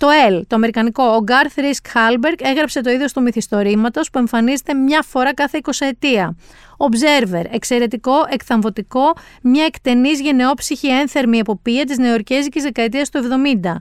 Το 0.00 0.06
L, 0.30 0.40
το 0.46 0.56
αμερικανικό, 0.56 1.02
ο 1.02 1.22
Γκάρθ 1.22 1.58
Ρίσκ 1.58 1.86
Χάλμπεργκ 1.88 2.36
έγραψε 2.42 2.80
το 2.80 2.90
είδος 2.90 3.12
του 3.12 3.22
μυθιστορήματος 3.22 4.10
που 4.10 4.18
εμφανίζεται 4.18 4.74
μια 4.74 5.02
φορά 5.02 5.34
κάθε 5.34 5.60
20 5.62 5.70
ετία. 5.78 6.36
Observer, 6.76 7.44
εξαιρετικό, 7.50 8.12
εκθαμβωτικό, 8.28 9.12
μια 9.42 9.64
εκτενής 9.64 10.20
γενναιόψυχη 10.20 10.88
ένθερμη 10.88 11.38
εποπία 11.38 11.84
της 11.84 11.98
νεοερκέζικη 11.98 12.60
δεκαετίας 12.60 13.10
του 13.10 13.18
70. 13.18 13.80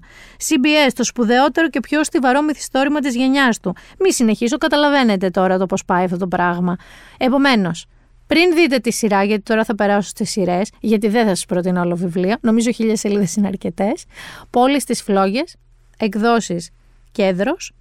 CBS, 0.50 0.92
το 0.96 1.04
σπουδαιότερο 1.04 1.70
και 1.70 1.80
πιο 1.80 2.04
στιβαρό 2.04 2.42
μυθιστόρημα 2.42 3.00
της 3.00 3.16
γενιάς 3.16 3.60
του. 3.60 3.76
Μη 4.00 4.14
συνεχίσω, 4.14 4.58
καταλαβαίνετε 4.58 5.30
τώρα 5.30 5.58
το 5.58 5.66
πώς 5.66 5.86
πάει 5.86 6.04
αυτό 6.04 6.18
το 6.18 6.28
πράγμα. 6.28 6.76
Επομένως, 7.18 7.86
πριν 8.28 8.54
δείτε 8.54 8.78
τη 8.78 8.92
σειρά, 8.92 9.24
γιατί 9.24 9.44
τώρα 9.44 9.64
θα 9.64 9.76
περάσω 9.76 10.10
στις 10.10 10.30
σειρές, 10.30 10.72
γιατί 10.80 11.08
δεν 11.08 11.24
θα 11.24 11.30
σας 11.30 11.46
προτείνω 11.46 11.82
όλο 11.82 11.96
βιβλίο, 11.96 12.36
νομίζω 12.42 12.72
χίλιες 12.72 13.00
σελίδες 13.00 13.36
είναι 13.36 13.48
αρκετές. 13.48 14.04
Πόλεις 14.50 14.82
στις 14.82 15.02
φλόγες, 15.02 15.56
εκδόσεις 16.00 16.70
κέντρος, 17.12 17.74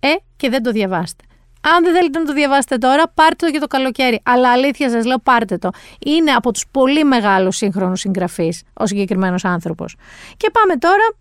ε, 0.00 0.08
και 0.36 0.48
δεν 0.48 0.62
το 0.62 0.70
διαβάστε. 0.70 1.24
Αν 1.60 1.84
δεν 1.84 1.94
θέλετε 1.94 2.18
να 2.18 2.24
το 2.24 2.32
διαβάσετε 2.32 2.76
τώρα, 2.76 3.08
πάρτε 3.08 3.36
το 3.36 3.46
για 3.46 3.60
το 3.60 3.66
καλοκαίρι. 3.66 4.20
Αλλά 4.24 4.52
αλήθεια 4.52 4.90
σας 4.90 5.04
λέω, 5.04 5.18
πάρτε 5.18 5.58
το. 5.58 5.70
Είναι 6.06 6.30
από 6.30 6.52
τους 6.52 6.64
πολύ 6.70 7.04
μεγάλους 7.04 7.56
σύγχρονους 7.56 8.00
συγγραφείς 8.00 8.62
ο 8.72 8.86
συγκεκριμένος 8.86 9.44
άνθρωπος. 9.44 9.96
Και 10.36 10.50
πάμε 10.50 10.76
τώρα 10.76 11.14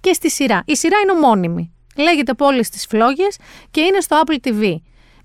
και 0.00 0.12
στη 0.12 0.30
σειρά. 0.30 0.62
Η 0.66 0.76
σειρά 0.76 0.96
είναι 1.02 1.12
ομώνυμη. 1.12 1.72
Λέγεται 1.96 2.34
Πόλη 2.34 2.64
στι 2.64 2.86
Φλόγε 2.88 3.26
και 3.70 3.80
είναι 3.80 4.00
στο 4.00 4.22
Apple 4.24 4.48
TV. 4.48 4.76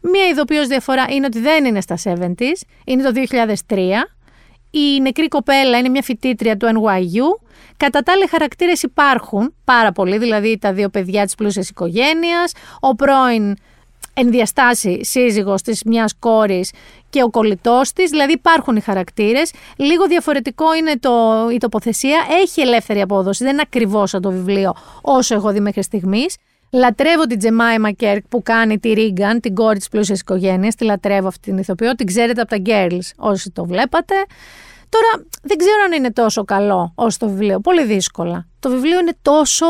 Μία 0.01 0.27
ειδοποιώς 0.31 0.67
διαφορά 0.67 1.05
είναι 1.09 1.25
ότι 1.25 1.39
δεν 1.39 1.65
είναι 1.65 1.81
στα 1.81 1.97
70s, 2.03 2.61
είναι 2.85 3.03
το 3.03 3.11
2003. 3.67 4.07
Η 4.71 4.99
νεκρή 5.01 5.27
κοπέλα 5.27 5.77
είναι 5.77 5.89
μια 5.89 6.01
φοιτήτρια 6.01 6.57
του 6.57 6.67
NYU 6.67 7.47
Κατά 7.79 8.01
τα 8.01 8.11
άλλα, 8.13 8.27
χαρακτήρες 8.27 8.83
υπάρχουν 8.83 9.53
πάρα 9.63 9.91
πολλοί, 9.91 10.17
δηλαδή 10.17 10.57
τα 10.57 10.73
δύο 10.73 10.89
παιδιά 10.89 11.25
της 11.25 11.35
πλούσιας 11.35 11.69
οικογένειας, 11.69 12.53
ο 12.79 12.95
πρώην 12.95 13.55
ενδιαστάσει 14.13 15.03
σύζυγος 15.03 15.61
της 15.61 15.83
μιας 15.83 16.15
κόρης 16.19 16.71
και 17.09 17.23
ο 17.23 17.29
κολλητός 17.29 17.93
της, 17.93 18.09
δηλαδή 18.09 18.31
υπάρχουν 18.31 18.75
οι 18.75 18.81
χαρακτήρες, 18.81 19.51
λίγο 19.75 20.07
διαφορετικό 20.07 20.75
είναι 20.75 20.97
το, 20.99 21.11
η 21.53 21.57
τοποθεσία, 21.57 22.25
έχει 22.41 22.61
ελεύθερη 22.61 23.01
απόδοση, 23.01 23.43
δεν 23.43 23.53
είναι 23.53 23.63
ακριβώς 23.65 24.09
σαν 24.09 24.21
το 24.21 24.31
βιβλίο 24.31 24.75
όσο 25.01 25.35
έχω 25.35 25.51
δει 25.51 25.59
μέχρι 25.59 25.83
στιγμής. 25.83 26.37
Λατρεύω 26.71 27.25
την 27.25 27.39
Τζεμάι 27.39 27.79
Μακέρκ 27.79 28.27
που 28.27 28.41
κάνει 28.43 28.79
τη 28.79 28.93
Ρίγκαν, 28.93 29.39
την 29.39 29.55
κόρη 29.55 29.77
της 29.77 29.89
πλούσιας 29.89 30.19
οικογένειας, 30.19 30.75
τη 30.75 30.83
λατρεύω 30.83 31.27
αυτή 31.27 31.49
την 31.49 31.57
ηθοποιό, 31.57 31.95
την 31.95 32.05
ξέρετε 32.05 32.41
από 32.41 32.49
τα 32.49 32.61
Girls 32.65 33.09
όσοι 33.17 33.51
το 33.51 33.65
βλέπατε. 33.65 34.13
Τώρα 34.89 35.25
δεν 35.43 35.57
ξέρω 35.57 35.77
αν 35.85 35.91
είναι 35.91 36.11
τόσο 36.11 36.43
καλό 36.43 36.91
όσο 36.95 37.17
το 37.19 37.27
βιβλίο. 37.29 37.59
Πολύ 37.59 37.85
δύσκολα. 37.85 38.47
Το 38.59 38.69
βιβλίο 38.69 38.99
είναι 38.99 39.17
τόσο 39.21 39.65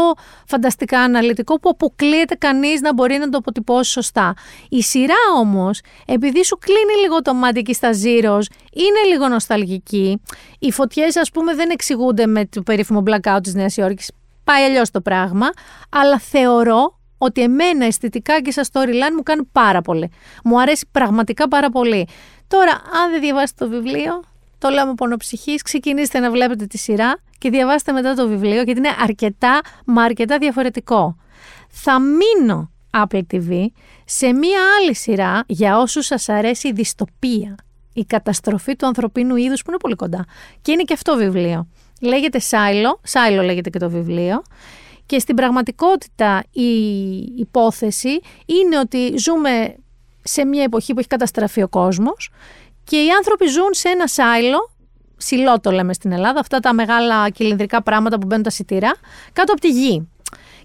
φανταστικά 0.47 0.99
αναλυτικό 0.99 1.59
που 1.59 1.69
αποκλείεται 1.69 2.35
κανείς 2.35 2.81
να 2.81 2.93
μπορεί 2.93 3.17
να 3.17 3.29
το 3.29 3.37
αποτυπώσει 3.37 3.91
σωστά. 3.91 4.33
Η 4.69 4.81
σειρά 4.81 5.15
όμως, 5.39 5.79
επειδή 6.05 6.45
σου 6.45 6.57
κλείνει 6.57 7.01
λίγο 7.01 7.21
το 7.21 7.33
μάτι 7.33 7.59
εκεί 7.59 7.73
στα 7.73 7.89
Zeros, 7.91 8.43
είναι 8.73 9.01
λίγο 9.11 9.27
νοσταλγική. 9.27 10.21
Οι 10.59 10.71
φωτιές, 10.71 11.15
ας 11.15 11.31
πούμε, 11.31 11.55
δεν 11.55 11.69
εξηγούνται 11.69 12.25
με 12.25 12.45
το 12.45 12.61
περίφημο 12.61 13.03
blackout 13.05 13.39
της 13.43 13.53
Νέας 13.53 13.77
Υόρκης. 13.77 14.11
Πάει 14.43 14.63
αλλιώς 14.63 14.91
το 14.91 15.01
πράγμα. 15.01 15.49
Αλλά 15.89 16.19
θεωρώ 16.19 16.99
ότι 17.17 17.41
εμένα 17.41 17.85
αισθητικά 17.85 18.41
και 18.41 18.51
σαν 18.51 18.65
storyline 18.71 19.13
μου 19.15 19.23
κάνει 19.23 19.43
πάρα 19.51 19.81
πολύ. 19.81 20.11
Μου 20.43 20.61
αρέσει 20.61 20.87
πραγματικά 20.91 21.47
πάρα 21.47 21.69
πολύ. 21.69 22.07
Τώρα, 22.47 22.71
αν 22.71 23.11
δεν 23.11 23.19
διαβάσετε 23.21 23.65
το 23.65 23.71
βιβλίο, 23.71 24.23
το 24.57 24.69
λέω 24.69 24.85
με 24.85 24.93
πονοψυχής. 24.93 25.61
Ξεκινήστε 25.61 26.19
να 26.19 26.31
βλέπετε 26.31 26.65
τη 26.65 26.77
σειρά 26.77 27.19
και 27.37 27.49
διαβάστε 27.49 27.91
μετά 27.91 28.13
το 28.13 28.27
βιβλίο, 28.27 28.61
γιατί 28.61 28.79
είναι 28.79 28.95
αρκετά, 28.99 29.61
μα 29.85 30.03
αρκετά 30.03 30.37
διαφορετικό. 30.37 31.17
Θα 31.69 31.99
μείνω 31.99 32.71
Apple 32.97 33.21
TV 33.31 33.65
σε 34.05 34.33
μία 34.33 34.59
άλλη 34.79 34.95
σειρά 34.95 35.43
για 35.47 35.77
όσους 35.77 36.05
σας 36.05 36.29
αρέσει 36.29 36.67
η 36.67 36.71
δυστοπία, 36.71 37.55
η 37.93 38.05
καταστροφή 38.05 38.75
του 38.75 38.85
ανθρωπίνου 38.85 39.35
είδους 39.35 39.61
που 39.61 39.69
είναι 39.69 39.79
πολύ 39.79 39.95
κοντά. 39.95 40.25
Και 40.61 40.71
είναι 40.71 40.83
και 40.83 40.93
αυτό 40.93 41.15
βιβλίο. 41.15 41.67
Λέγεται 41.99 42.39
Σάιλο, 42.39 42.99
Σάιλο 43.03 43.41
λέγεται 43.41 43.69
και 43.69 43.79
το 43.79 43.89
βιβλίο. 43.89 44.41
Και 45.05 45.19
στην 45.19 45.35
πραγματικότητα 45.35 46.43
η 46.51 46.71
υπόθεση 47.37 48.19
είναι 48.45 48.79
ότι 48.79 49.13
ζούμε 49.17 49.75
σε 50.23 50.45
μια 50.45 50.63
εποχή 50.63 50.93
που 50.93 50.99
έχει 50.99 51.07
καταστραφεί 51.07 51.61
ο 51.61 51.67
κόσμος 51.67 52.29
και 52.83 52.97
οι 52.97 53.09
άνθρωποι 53.17 53.47
ζουν 53.47 53.69
σε 53.71 53.89
ένα 53.89 54.07
σάιλο, 54.07 54.71
σιλό 55.17 55.59
το 55.59 55.71
λέμε 55.71 55.93
στην 55.93 56.11
Ελλάδα, 56.11 56.39
αυτά 56.39 56.59
τα 56.59 56.73
μεγάλα 56.73 57.29
κυλινδρικά 57.29 57.83
πράγματα 57.83 58.19
που 58.19 58.25
μπαίνουν 58.25 58.43
τα 58.43 58.49
σιτήρα, 58.49 58.91
κάτω 59.33 59.51
από 59.51 59.61
τη 59.61 59.69
γη. 59.69 60.09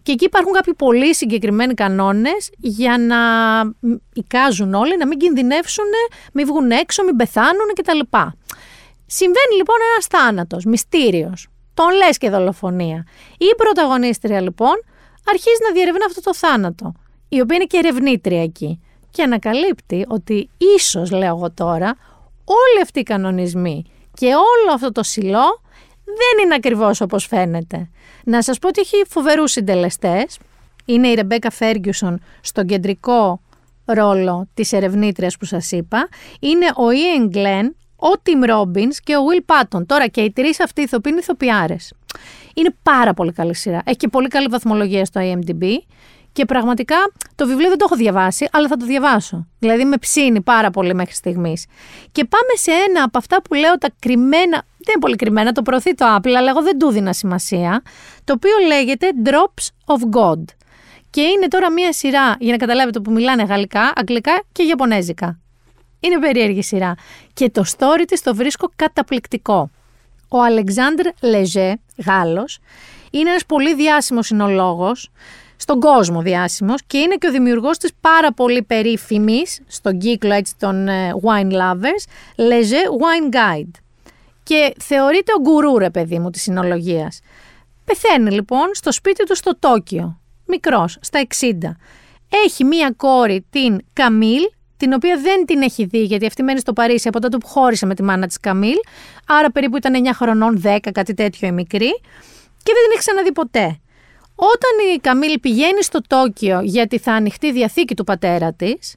Και 0.02 0.12
εκεί 0.12 0.24
υπάρχουν 0.24 0.52
κάποιοι 0.52 0.74
πολύ 0.74 1.14
συγκεκριμένοι 1.14 1.74
κανόνες 1.74 2.50
για 2.58 2.98
να 2.98 3.16
εικάζουν 4.12 4.74
όλοι, 4.74 4.96
να 4.96 5.06
μην 5.06 5.18
κινδυνεύσουν, 5.18 5.84
μην 6.32 6.46
βγουν 6.46 6.70
έξω, 6.70 7.04
μην 7.04 7.16
πεθάνουν 7.16 7.66
κτλ. 7.74 8.16
Συμβαίνει 9.06 9.54
λοιπόν 9.56 9.76
ένας 9.92 10.06
θάνατος, 10.06 10.64
μυστήριος. 10.64 11.48
Τον 11.74 11.90
λες 11.90 12.18
και 12.18 12.30
δολοφονία. 12.30 13.06
Η 13.38 13.54
πρωταγωνίστρια 13.56 14.40
λοιπόν 14.40 14.84
αρχίζει 15.28 15.62
να 15.68 15.72
διερευνά 15.74 16.04
αυτό 16.06 16.20
το 16.20 16.34
θάνατο, 16.34 16.92
η 17.28 17.40
οποία 17.40 17.56
είναι 17.56 17.64
και 17.64 17.76
ερευνήτρια 17.76 18.42
εκεί. 18.42 18.80
Και 19.10 19.22
ανακαλύπτει 19.22 20.04
ότι 20.08 20.50
ίσως, 20.76 21.10
λέω 21.10 21.36
εγώ 21.36 21.50
τώρα, 21.50 21.96
όλοι 22.44 22.82
αυτοί 22.82 23.00
οι 23.00 23.02
κανονισμοί 23.02 23.84
και 24.14 24.26
όλο 24.26 24.72
αυτό 24.74 24.92
το 24.92 25.02
σιλό 25.02 25.60
δεν 26.04 26.44
είναι 26.44 26.54
ακριβώς 26.54 27.00
όπως 27.00 27.26
φαίνεται. 27.26 27.90
Να 28.24 28.42
σας 28.42 28.58
πω 28.58 28.68
ότι 28.68 28.80
έχει 28.80 29.02
φοβερούς 29.08 29.50
συντελεστές. 29.50 30.38
Είναι 30.84 31.08
η 31.08 31.14
Ρεμπέκα 31.14 31.50
Φέργιουσον 31.50 32.22
στον 32.40 32.66
κεντρικό 32.66 33.40
ρόλο 33.84 34.48
της 34.54 34.72
ερευνήτριας 34.72 35.36
που 35.36 35.44
σας 35.44 35.70
είπα. 35.70 36.08
Είναι 36.40 36.66
ο 36.66 36.84
Ian 36.90 37.36
Glenn, 37.36 37.70
ο 38.04 38.20
Tim 38.22 38.50
Robbins 38.50 38.94
και 39.04 39.16
ο 39.16 39.20
Will 39.30 39.54
Patton. 39.54 39.86
Τώρα 39.86 40.06
και 40.06 40.20
οι 40.20 40.32
τρεις 40.32 40.60
αυτοί 40.60 40.82
ηθοποιοί 40.82 41.12
είναι 41.14 41.20
ηθοποιάρες. 41.20 41.92
Είναι 42.54 42.74
πάρα 42.82 43.14
πολύ 43.14 43.32
καλή 43.32 43.54
σειρά. 43.54 43.82
Έχει 43.84 43.96
και 43.96 44.08
πολύ 44.08 44.28
καλή 44.28 44.46
βαθμολογία 44.50 45.04
στο 45.04 45.20
IMDb. 45.20 45.64
Και 46.32 46.44
πραγματικά 46.44 46.96
το 47.34 47.46
βιβλίο 47.46 47.68
δεν 47.68 47.78
το 47.78 47.84
έχω 47.88 47.96
διαβάσει, 47.96 48.48
αλλά 48.52 48.68
θα 48.68 48.76
το 48.76 48.86
διαβάσω. 48.86 49.46
Δηλαδή 49.58 49.84
με 49.84 49.96
ψήνει 49.96 50.40
πάρα 50.40 50.70
πολύ 50.70 50.94
μέχρι 50.94 51.14
στιγμής. 51.14 51.66
Και 52.12 52.24
πάμε 52.24 52.52
σε 52.54 52.70
ένα 52.88 53.02
από 53.02 53.18
αυτά 53.18 53.42
που 53.42 53.54
λέω 53.54 53.78
τα 53.78 53.88
κρυμμένα. 53.98 54.62
Δεν 54.78 54.94
είναι 54.94 55.00
πολύ 55.00 55.16
κρυμμένα, 55.16 55.52
το 55.52 55.62
προωθεί 55.62 55.94
το 55.94 56.16
Apple, 56.16 56.30
αλλά 56.30 56.50
εγώ 56.50 56.62
δεν 56.62 56.78
του 56.78 56.90
δίνα 56.90 57.12
σημασία. 57.12 57.82
Το 58.24 58.32
οποίο 58.32 58.52
λέγεται 58.66 59.08
Drops 59.24 59.94
of 59.94 60.18
God. 60.18 60.44
Και 61.10 61.20
είναι 61.20 61.48
τώρα 61.48 61.72
μία 61.72 61.92
σειρά, 61.92 62.36
για 62.38 62.50
να 62.52 62.56
καταλάβετε, 62.56 63.00
που 63.00 63.12
μιλάνε 63.12 63.42
γαλλικά, 63.42 63.92
αγγλικά 63.96 64.42
και 64.52 64.62
ιαπωνέζικα. 64.62 65.38
Είναι 66.04 66.18
περίεργη 66.18 66.62
σειρά. 66.62 66.94
Και 67.32 67.50
το 67.50 67.64
story 67.76 68.04
της 68.06 68.22
το 68.22 68.34
βρίσκω 68.34 68.70
καταπληκτικό. 68.76 69.70
Ο 70.28 70.42
Αλεξάνδρ 70.42 71.06
Λεζέ, 71.22 71.78
Γάλλος, 72.06 72.58
είναι 73.10 73.30
ένας 73.30 73.46
πολύ 73.46 73.74
διάσημος 73.74 74.26
συνολόγος, 74.26 75.10
στον 75.56 75.80
κόσμο 75.80 76.20
διάσημος 76.22 76.80
και 76.86 76.98
είναι 76.98 77.14
και 77.14 77.26
ο 77.26 77.30
δημιουργός 77.30 77.78
της 77.78 77.90
πάρα 78.00 78.32
πολύ 78.32 78.62
περίφημης, 78.62 79.60
στον 79.66 79.98
κύκλο 79.98 80.32
έτσι 80.34 80.54
των 80.58 80.88
ε, 80.88 81.12
wine 81.22 81.52
lovers, 81.52 82.04
Leger 82.36 82.86
Wine 83.02 83.34
Guide. 83.34 83.70
Και 84.42 84.74
θεωρείται 84.78 85.32
ο 85.38 85.40
γκουρού 85.40 85.78
ρε 85.78 85.90
παιδί 85.90 86.18
μου 86.18 86.30
της 86.30 86.42
συνολογίας. 86.42 87.20
Πεθαίνει 87.84 88.30
λοιπόν 88.30 88.70
στο 88.72 88.92
σπίτι 88.92 89.24
του 89.24 89.36
στο 89.36 89.56
Τόκιο, 89.58 90.20
μικρός, 90.46 90.98
στα 91.00 91.26
60. 91.40 91.52
Έχει 92.44 92.64
μία 92.64 92.94
κόρη 92.96 93.46
την 93.50 93.80
Καμίλ, 93.92 94.42
την 94.76 94.92
οποία 94.92 95.18
δεν 95.22 95.44
την 95.46 95.62
έχει 95.62 95.84
δει 95.84 96.02
γιατί 96.02 96.26
αυτή 96.26 96.42
μένει 96.42 96.58
στο 96.58 96.72
Παρίσι 96.72 97.08
από 97.08 97.20
τότε 97.20 97.36
που 97.38 97.46
χώρισε 97.46 97.86
με 97.86 97.94
τη 97.94 98.02
μάνα 98.02 98.26
της 98.26 98.40
Καμίλ, 98.40 98.76
άρα 99.26 99.50
περίπου 99.50 99.76
ήταν 99.76 100.04
9 100.06 100.10
χρονών, 100.14 100.62
10, 100.64 100.78
κάτι 100.92 101.14
τέτοιο 101.14 101.48
η 101.48 101.52
μικρή, 101.52 101.90
και 102.62 102.72
δεν 102.72 102.82
την 102.82 102.90
έχει 102.90 102.98
ξαναδεί 102.98 103.32
ποτέ. 103.32 103.78
Όταν 104.34 104.94
η 104.94 104.98
Καμίλ 104.98 105.38
πηγαίνει 105.40 105.82
στο 105.82 106.00
Τόκιο 106.06 106.60
γιατί 106.60 106.98
θα 106.98 107.12
ανοιχτεί 107.12 107.46
η 107.46 107.52
διαθήκη 107.52 107.94
του 107.94 108.04
πατέρα 108.04 108.52
της, 108.52 108.96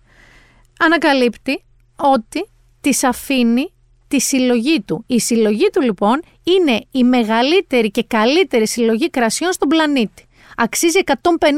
ανακαλύπτει 0.79 1.63
ότι 1.95 2.49
της 2.81 3.03
αφήνει 3.03 3.71
τη 4.07 4.19
συλλογή 4.19 4.81
του. 4.81 5.03
Η 5.07 5.19
συλλογή 5.19 5.69
του 5.73 5.81
λοιπόν 5.81 6.21
είναι 6.43 6.81
η 6.91 7.03
μεγαλύτερη 7.03 7.91
και 7.91 8.03
καλύτερη 8.03 8.67
συλλογή 8.67 9.09
κρασιών 9.09 9.53
στον 9.53 9.67
πλανήτη. 9.67 10.25
Αξίζει 10.57 10.99
150 11.05 11.13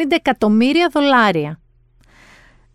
εκατομμύρια 0.09 0.89
δολάρια. 0.91 1.59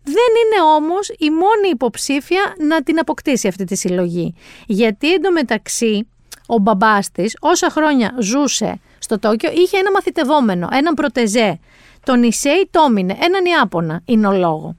Δεν 0.05 0.15
είναι 0.15 0.71
όμως 0.75 1.09
η 1.09 1.29
μόνη 1.29 1.69
υποψήφια 1.71 2.55
να 2.59 2.83
την 2.83 2.99
αποκτήσει 2.99 3.47
αυτή 3.47 3.63
τη 3.63 3.75
συλλογή. 3.75 4.35
Γιατί 4.65 5.13
εντωμεταξύ 5.13 6.07
ο 6.47 6.57
μπαμπάς 6.57 7.11
της 7.11 7.37
όσα 7.39 7.69
χρόνια 7.69 8.15
ζούσε 8.19 8.79
στο 8.99 9.19
Τόκιο 9.19 9.51
είχε 9.53 9.77
ένα 9.77 9.91
μαθητευόμενο, 9.91 10.67
έναν 10.71 10.93
πρωτεζέ, 10.93 11.59
τον 12.03 12.23
Ισέη 12.23 12.67
Τόμινε, 12.71 13.17
έναν 13.21 13.45
Ιάπωνα 13.45 14.03
λόγο. 14.37 14.75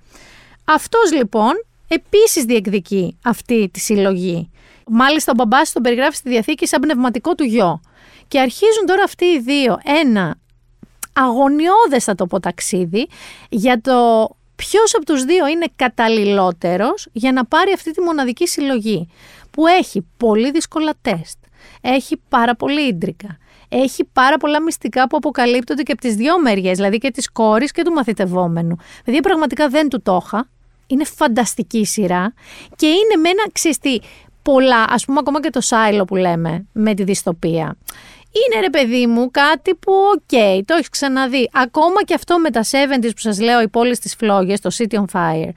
Αυτός 0.64 1.12
λοιπόν 1.12 1.52
επίσης 1.88 2.44
διεκδικεί 2.44 3.18
αυτή 3.24 3.68
τη 3.72 3.80
συλλογή. 3.80 4.50
Μάλιστα 4.86 5.32
ο 5.32 5.34
μπαμπάς 5.34 5.72
τον 5.72 5.82
περιγράφει 5.82 6.16
στη 6.16 6.28
Διαθήκη 6.28 6.66
σαν 6.66 6.80
πνευματικό 6.80 7.34
του 7.34 7.44
γιο. 7.44 7.80
Και 8.28 8.40
αρχίζουν 8.40 8.86
τώρα 8.86 9.02
αυτοί 9.02 9.24
οι 9.24 9.40
δύο 9.40 9.78
ένα 10.02 10.36
αγωνιώδες 11.12 12.04
θα 12.04 12.14
το 12.14 12.26
πω 12.26 12.40
ταξίδι 12.40 13.08
για 13.48 13.80
το 13.80 14.28
ποιος 14.56 14.94
από 14.94 15.04
τους 15.04 15.24
δύο 15.24 15.46
είναι 15.46 15.66
καταλληλότερος 15.76 17.08
για 17.12 17.32
να 17.32 17.44
πάρει 17.44 17.72
αυτή 17.72 17.90
τη 17.90 18.00
μοναδική 18.00 18.46
συλλογή 18.46 19.08
που 19.50 19.66
έχει 19.66 20.06
πολύ 20.16 20.50
δύσκολα 20.50 20.92
τεστ, 21.02 21.38
έχει 21.80 22.20
πάρα 22.28 22.54
πολύ 22.54 22.80
ίντρικα, 22.80 23.38
έχει 23.68 24.04
πάρα 24.12 24.36
πολλά 24.36 24.62
μυστικά 24.62 25.06
που 25.08 25.16
αποκαλύπτονται 25.16 25.82
και 25.82 25.92
από 25.92 26.00
τις 26.00 26.14
δύο 26.14 26.40
μεριές, 26.40 26.76
δηλαδή 26.76 26.98
και 26.98 27.10
της 27.10 27.30
κόρης 27.30 27.72
και 27.72 27.82
του 27.82 27.92
μαθητευόμενου. 27.92 28.76
Δηλαδή, 29.04 29.22
πραγματικά 29.22 29.68
δεν 29.68 29.88
του 29.88 30.02
το 30.02 30.22
είχα. 30.24 30.48
Είναι 30.88 31.04
φανταστική 31.04 31.84
σειρά 31.84 32.34
και 32.76 32.86
είναι 32.86 33.16
με 33.22 33.28
ένα 33.28 33.44
ξεστή 33.52 34.02
πολλά, 34.42 34.84
ας 34.88 35.04
πούμε, 35.04 35.18
ακόμα 35.18 35.40
και 35.40 35.50
το 35.50 35.60
Silo 35.60 36.04
που 36.04 36.16
λέμε 36.16 36.66
με 36.72 36.94
τη 36.94 37.02
δυστοπία. 37.02 37.76
Είναι 38.36 38.60
ρε 38.60 38.70
παιδί 38.70 39.06
μου 39.06 39.30
κάτι 39.30 39.74
που, 39.74 39.92
οκ, 40.14 40.64
το 40.64 40.74
έχεις 40.74 40.88
ξαναδεί. 40.88 41.50
Ακόμα 41.52 42.02
και 42.04 42.14
αυτό 42.14 42.38
με 42.38 42.50
τα 42.50 42.62
70s 42.62 43.02
που 43.02 43.20
σας 43.20 43.40
λέω, 43.40 43.60
η 43.60 43.68
πόλη 43.68 43.98
στις 43.98 44.14
φλόγες, 44.14 44.60
το 44.60 44.70
City 44.78 44.94
on 44.94 45.04
Fire. 45.12 45.50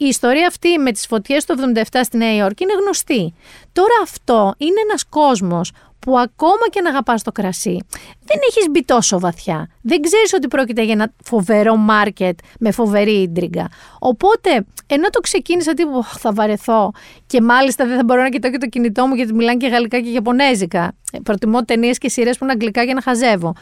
Η 0.00 0.06
ιστορία 0.06 0.46
αυτή 0.46 0.78
με 0.78 0.92
τις 0.92 1.06
φωτιές 1.06 1.44
του 1.44 1.52
77 1.52 1.82
στη 2.02 2.16
Νέα 2.16 2.34
Υόρκη 2.34 2.62
είναι 2.62 2.72
γνωστή. 2.82 3.34
Τώρα 3.72 3.94
αυτό 4.02 4.54
είναι 4.58 4.80
ένας 4.88 5.04
κόσμος 5.04 5.72
που 5.98 6.18
ακόμα 6.18 6.68
και 6.70 6.80
να 6.80 6.90
αγαπάς 6.90 7.22
το 7.22 7.32
κρασί, 7.32 7.82
δεν 8.24 8.38
έχεις 8.48 8.70
μπει 8.70 8.84
τόσο 8.84 9.20
βαθιά. 9.20 9.68
Δεν 9.82 10.00
ξέρεις 10.00 10.32
ότι 10.32 10.48
πρόκειται 10.48 10.82
για 10.82 10.92
ένα 10.92 11.12
φοβερό 11.24 11.76
μάρκετ 11.76 12.38
με 12.58 12.70
φοβερή 12.70 13.12
ίντριγκα. 13.12 13.68
Οπότε, 13.98 14.66
ενώ 14.86 15.08
το 15.10 15.20
ξεκίνησα 15.20 15.74
τύπου 15.74 16.04
θα 16.04 16.32
βαρεθώ 16.32 16.92
και 17.26 17.40
μάλιστα 17.40 17.86
δεν 17.86 17.96
θα 17.96 18.04
μπορώ 18.04 18.22
να 18.22 18.28
κοιτάω 18.28 18.50
και 18.50 18.58
το 18.58 18.66
κινητό 18.66 19.06
μου 19.06 19.14
γιατί 19.14 19.34
μιλάνε 19.34 19.56
και 19.56 19.68
γαλλικά 19.68 20.00
και 20.00 20.08
γιαπωνέζικα. 20.08 20.92
Ε, 21.12 21.18
προτιμώ 21.22 21.64
ταινίες 21.64 21.98
και 21.98 22.08
σειρές 22.08 22.38
που 22.38 22.44
είναι 22.44 22.52
αγγλικά 22.52 22.82
για 22.82 22.94
να 22.94 23.02
χαζεύω. 23.02 23.54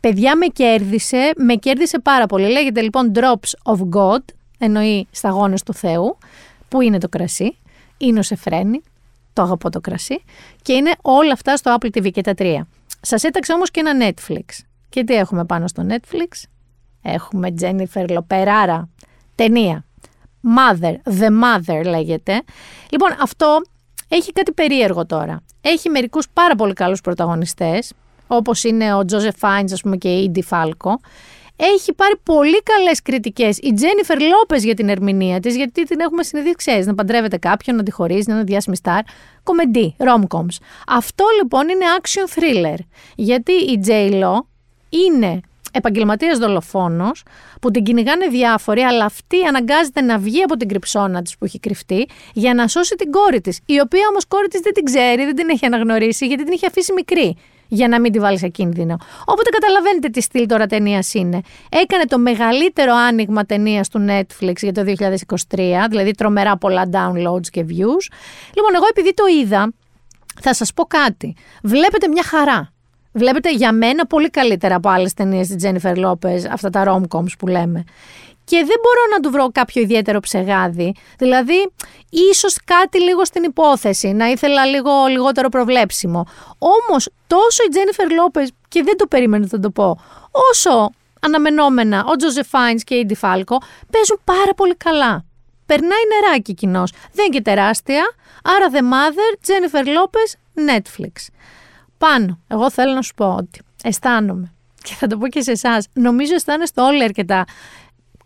Παιδιά 0.00 0.36
με 0.36 0.46
κέρδισε, 0.46 1.32
με 1.36 1.54
κέρδισε 1.54 1.98
πάρα 1.98 2.26
πολύ. 2.26 2.50
Λέγεται 2.50 2.80
λοιπόν 2.80 3.12
Drops 3.14 3.74
of 3.74 3.78
God, 3.96 4.22
εννοεί 4.58 5.06
σταγόνες 5.10 5.62
του 5.62 5.74
Θεού, 5.74 6.18
που 6.68 6.80
είναι 6.80 6.98
το 6.98 7.08
κρασί, 7.08 7.58
είναι 7.96 8.18
ο 8.18 8.22
Σεφρένη, 8.22 8.82
το 9.32 9.42
αγαπώ 9.42 9.70
το 9.70 9.80
κρασί, 9.80 10.22
και 10.62 10.72
είναι 10.72 10.92
όλα 11.02 11.32
αυτά 11.32 11.56
στο 11.56 11.76
Apple 11.78 11.86
TV 11.86 12.10
και 12.10 12.20
τα 12.20 12.34
τρία. 12.34 12.68
Σας 13.00 13.22
έταξε 13.22 13.52
όμως 13.52 13.70
και 13.70 13.80
ένα 13.84 14.10
Netflix. 14.10 14.64
Και 14.88 15.04
τι 15.04 15.14
έχουμε 15.14 15.44
πάνω 15.44 15.66
στο 15.66 15.86
Netflix? 15.88 16.42
Έχουμε 17.02 17.54
Jennifer 17.60 18.04
Λοπεζάρα, 18.10 18.88
ταινία. 19.34 19.84
Mother, 20.56 20.94
The 21.20 21.28
Mother 21.28 21.84
λέγεται. 21.84 22.42
Λοιπόν, 22.90 23.10
αυτό 23.20 23.60
έχει 24.08 24.32
κάτι 24.32 24.52
περίεργο 24.52 25.06
τώρα. 25.06 25.42
Έχει 25.60 25.88
μερικούς 25.88 26.26
πάρα 26.32 26.54
πολύ 26.54 26.72
καλούς 26.72 27.00
πρωταγωνιστές, 27.00 27.92
όπως 28.26 28.64
είναι 28.64 28.94
ο 28.94 29.04
Τζόζεφ 29.04 29.36
Φάινς, 29.36 29.72
ας 29.72 29.80
πούμε, 29.80 29.96
και 29.96 30.08
η 30.08 30.22
Ίντι 30.24 30.42
Φάλκο. 30.42 31.00
Έχει 31.64 31.92
πάρει 31.92 32.16
πολύ 32.22 32.62
καλές 32.62 33.02
κριτικές 33.02 33.58
η 33.58 33.72
Τζένιφερ 33.72 34.20
Λόπεζ 34.20 34.64
για 34.64 34.74
την 34.74 34.88
ερμηνεία 34.88 35.40
της, 35.40 35.56
γιατί 35.56 35.82
την 35.82 36.00
έχουμε 36.00 36.22
συνηθίσει, 36.22 36.54
ξέρεις, 36.54 36.86
να 36.86 36.94
παντρεύεται 36.94 37.36
κάποιον, 37.36 37.76
να 37.76 37.82
τη 37.82 37.90
χωρίζει, 37.90 38.28
να 38.28 38.34
είναι 38.34 38.44
διάσημη 38.44 38.76
σταρ. 38.76 39.00
Κομεντή, 39.42 39.96
rom-coms. 39.98 40.56
Αυτό 40.86 41.24
λοιπόν 41.36 41.68
είναι 41.68 41.84
action 42.00 42.38
thriller, 42.38 42.78
γιατί 43.16 43.52
η 43.52 43.80
J-Lo 43.86 44.34
είναι 44.88 45.40
επαγγελματίας 45.72 46.38
δολοφόνος 46.38 47.22
που 47.60 47.70
την 47.70 47.82
κυνηγάνε 47.82 48.26
διάφοροι, 48.26 48.80
αλλά 48.80 49.04
αυτή 49.04 49.44
αναγκάζεται 49.48 50.00
να 50.00 50.18
βγει 50.18 50.42
από 50.42 50.56
την 50.56 50.68
κρυψώνα 50.68 51.22
της 51.22 51.38
που 51.38 51.44
έχει 51.44 51.58
κρυφτεί 51.58 52.08
για 52.32 52.54
να 52.54 52.68
σώσει 52.68 52.94
την 52.94 53.10
κόρη 53.10 53.40
της, 53.40 53.60
η 53.66 53.80
οποία 53.80 54.02
όμως 54.10 54.26
κόρη 54.26 54.48
της 54.48 54.60
δεν 54.60 54.72
την 54.72 54.84
ξέρει, 54.84 55.24
δεν 55.24 55.34
την 55.34 55.48
έχει 55.48 55.66
αναγνωρίσει 55.66 56.26
γιατί 56.26 56.44
την 56.44 56.52
έχει 56.52 56.66
αφήσει 56.66 56.92
μικρή 56.92 57.36
για 57.74 57.88
να 57.88 58.00
μην 58.00 58.12
τη 58.12 58.18
βάλεις 58.18 58.40
σε 58.40 58.48
κίνδυνο. 58.48 58.96
Οπότε 59.24 59.50
καταλαβαίνετε 59.50 60.08
τι 60.08 60.20
στυλ 60.20 60.46
τώρα 60.46 60.66
ταινίας 60.66 61.14
είναι. 61.14 61.40
Έκανε 61.68 62.04
το 62.04 62.18
μεγαλύτερο 62.18 62.94
άνοιγμα 62.94 63.44
ταινίας 63.44 63.88
του 63.88 64.06
Netflix 64.08 64.56
για 64.56 64.72
το 64.72 64.82
2023, 65.50 65.86
δηλαδή 65.90 66.10
τρομερά 66.10 66.56
πολλά 66.56 66.88
downloads 66.92 67.46
και 67.50 67.64
views. 67.68 68.04
Λοιπόν, 68.54 68.74
εγώ 68.74 68.84
επειδή 68.90 69.14
το 69.14 69.24
είδα, 69.40 69.72
θα 70.40 70.54
σας 70.54 70.72
πω 70.72 70.84
κάτι. 70.84 71.34
Βλέπετε 71.62 72.08
μια 72.08 72.22
χαρά. 72.24 72.72
Βλέπετε 73.12 73.52
για 73.52 73.72
μένα 73.72 74.06
πολύ 74.06 74.30
καλύτερα 74.30 74.74
από 74.74 74.88
άλλες 74.88 75.14
ταινίες 75.14 75.46
της 75.46 75.56
Τζένιφερ 75.56 75.96
Λόπε, 75.96 76.48
αυτά 76.52 76.70
τα 76.70 76.84
rom-coms 76.86 77.32
που 77.38 77.46
λέμε. 77.46 77.84
Και 78.44 78.56
δεν 78.56 78.76
μπορώ 78.82 79.00
να 79.14 79.20
του 79.20 79.30
βρω 79.30 79.48
κάποιο 79.52 79.82
ιδιαίτερο 79.82 80.20
ψεγάδι. 80.20 80.94
Δηλαδή, 81.18 81.72
ίσως 82.10 82.56
κάτι 82.64 83.00
λίγο 83.00 83.24
στην 83.24 83.42
υπόθεση, 83.42 84.08
να 84.08 84.26
ήθελα 84.26 84.64
λίγο 84.64 84.90
λιγότερο 85.08 85.48
προβλέψιμο. 85.48 86.26
Όμως, 86.58 87.08
τόσο 87.26 87.64
η 87.64 87.68
Τζένιφερ 87.68 88.10
Λόπες, 88.10 88.50
και 88.68 88.82
δεν 88.82 88.96
το 88.96 89.06
περίμενα 89.06 89.46
να 89.50 89.60
το 89.60 89.70
πω, 89.70 89.98
όσο 90.50 90.90
αναμενόμενα 91.20 92.04
ο 92.06 92.16
Τζόζεφ 92.16 92.48
Φάινς 92.48 92.78
και 92.78 92.94
η 92.94 93.04
Ίντι 93.06 93.28
Φάλκο 93.28 93.62
παίζουν 93.90 94.20
πάρα 94.24 94.54
πολύ 94.56 94.74
καλά. 94.76 95.24
Περνάει 95.66 96.00
νεράκι 96.08 96.54
κοινός. 96.54 96.92
Δεν 97.12 97.24
είναι 97.24 97.34
και 97.34 97.42
τεράστια. 97.42 98.02
Άρα, 98.44 98.66
The 98.72 98.78
Mother, 98.78 99.48
Jennifer 99.48 99.86
Lopez, 99.86 100.30
Netflix. 100.70 101.32
Πάνω, 101.98 102.38
εγώ 102.48 102.70
θέλω 102.70 102.92
να 102.92 103.02
σου 103.02 103.14
πω 103.14 103.34
ότι 103.38 103.60
αισθάνομαι 103.82 104.52
και 104.82 104.94
θα 104.94 105.06
το 105.06 105.16
πω 105.16 105.28
και 105.28 105.40
σε 105.40 105.50
εσάς. 105.50 105.86
Νομίζω 105.92 106.34
αισθάνεστε 106.34 106.80
όλοι 106.80 107.02
αρκετά 107.02 107.44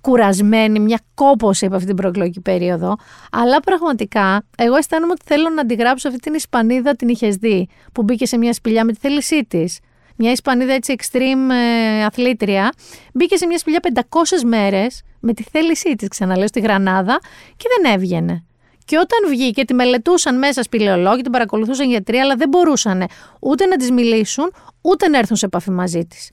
κουρασμένοι, 0.06 0.78
μια 0.78 1.00
κόπωση 1.14 1.66
από 1.66 1.74
αυτή 1.74 1.86
την 1.86 1.96
προεκλογική 1.96 2.40
περίοδο. 2.40 2.96
Αλλά 3.32 3.60
πραγματικά, 3.60 4.44
εγώ 4.56 4.76
αισθάνομαι 4.76 5.12
ότι 5.12 5.22
θέλω 5.24 5.48
να 5.48 5.60
αντιγράψω 5.60 6.08
αυτή 6.08 6.20
την 6.20 6.34
Ισπανίδα 6.34 6.96
την 6.96 7.08
είχες 7.08 7.36
δει, 7.36 7.68
που 7.92 8.02
μπήκε 8.02 8.26
σε 8.26 8.36
μια 8.38 8.52
σπηλιά 8.52 8.84
με 8.84 8.92
τη 8.92 8.98
θέλησή 8.98 9.44
της. 9.44 9.78
Μια 10.16 10.30
Ισπανίδα 10.30 10.72
έτσι 10.72 10.94
extreme 10.98 11.50
ε, 11.50 12.04
αθλήτρια, 12.04 12.72
μπήκε 13.12 13.36
σε 13.36 13.46
μια 13.46 13.58
σπηλιά 13.58 13.80
500 13.94 14.00
μέρες 14.46 15.02
με 15.20 15.32
τη 15.32 15.42
θέλησή 15.42 15.94
της, 15.94 16.08
ξαναλέω, 16.08 16.46
στη 16.46 16.60
Γρανάδα 16.60 17.18
και 17.56 17.68
δεν 17.76 17.92
έβγαινε. 17.92 18.44
Και 18.86 18.96
όταν 18.96 19.18
βγήκε, 19.28 19.64
τη 19.64 19.74
μελετούσαν 19.74 20.38
μέσα 20.38 20.62
σπηλαιολόγοι, 20.62 21.22
την 21.22 21.32
παρακολουθούσαν 21.32 21.88
γιατροί, 21.88 22.16
αλλά 22.16 22.34
δεν 22.34 22.48
μπορούσαν 22.48 23.06
ούτε 23.40 23.66
να 23.66 23.76
της 23.76 23.90
μιλήσουν, 23.90 24.52
ούτε 24.80 25.08
να 25.08 25.18
έρθουν 25.18 25.36
σε 25.36 25.46
επαφή 25.46 25.70
μαζί 25.70 26.06
της. 26.06 26.30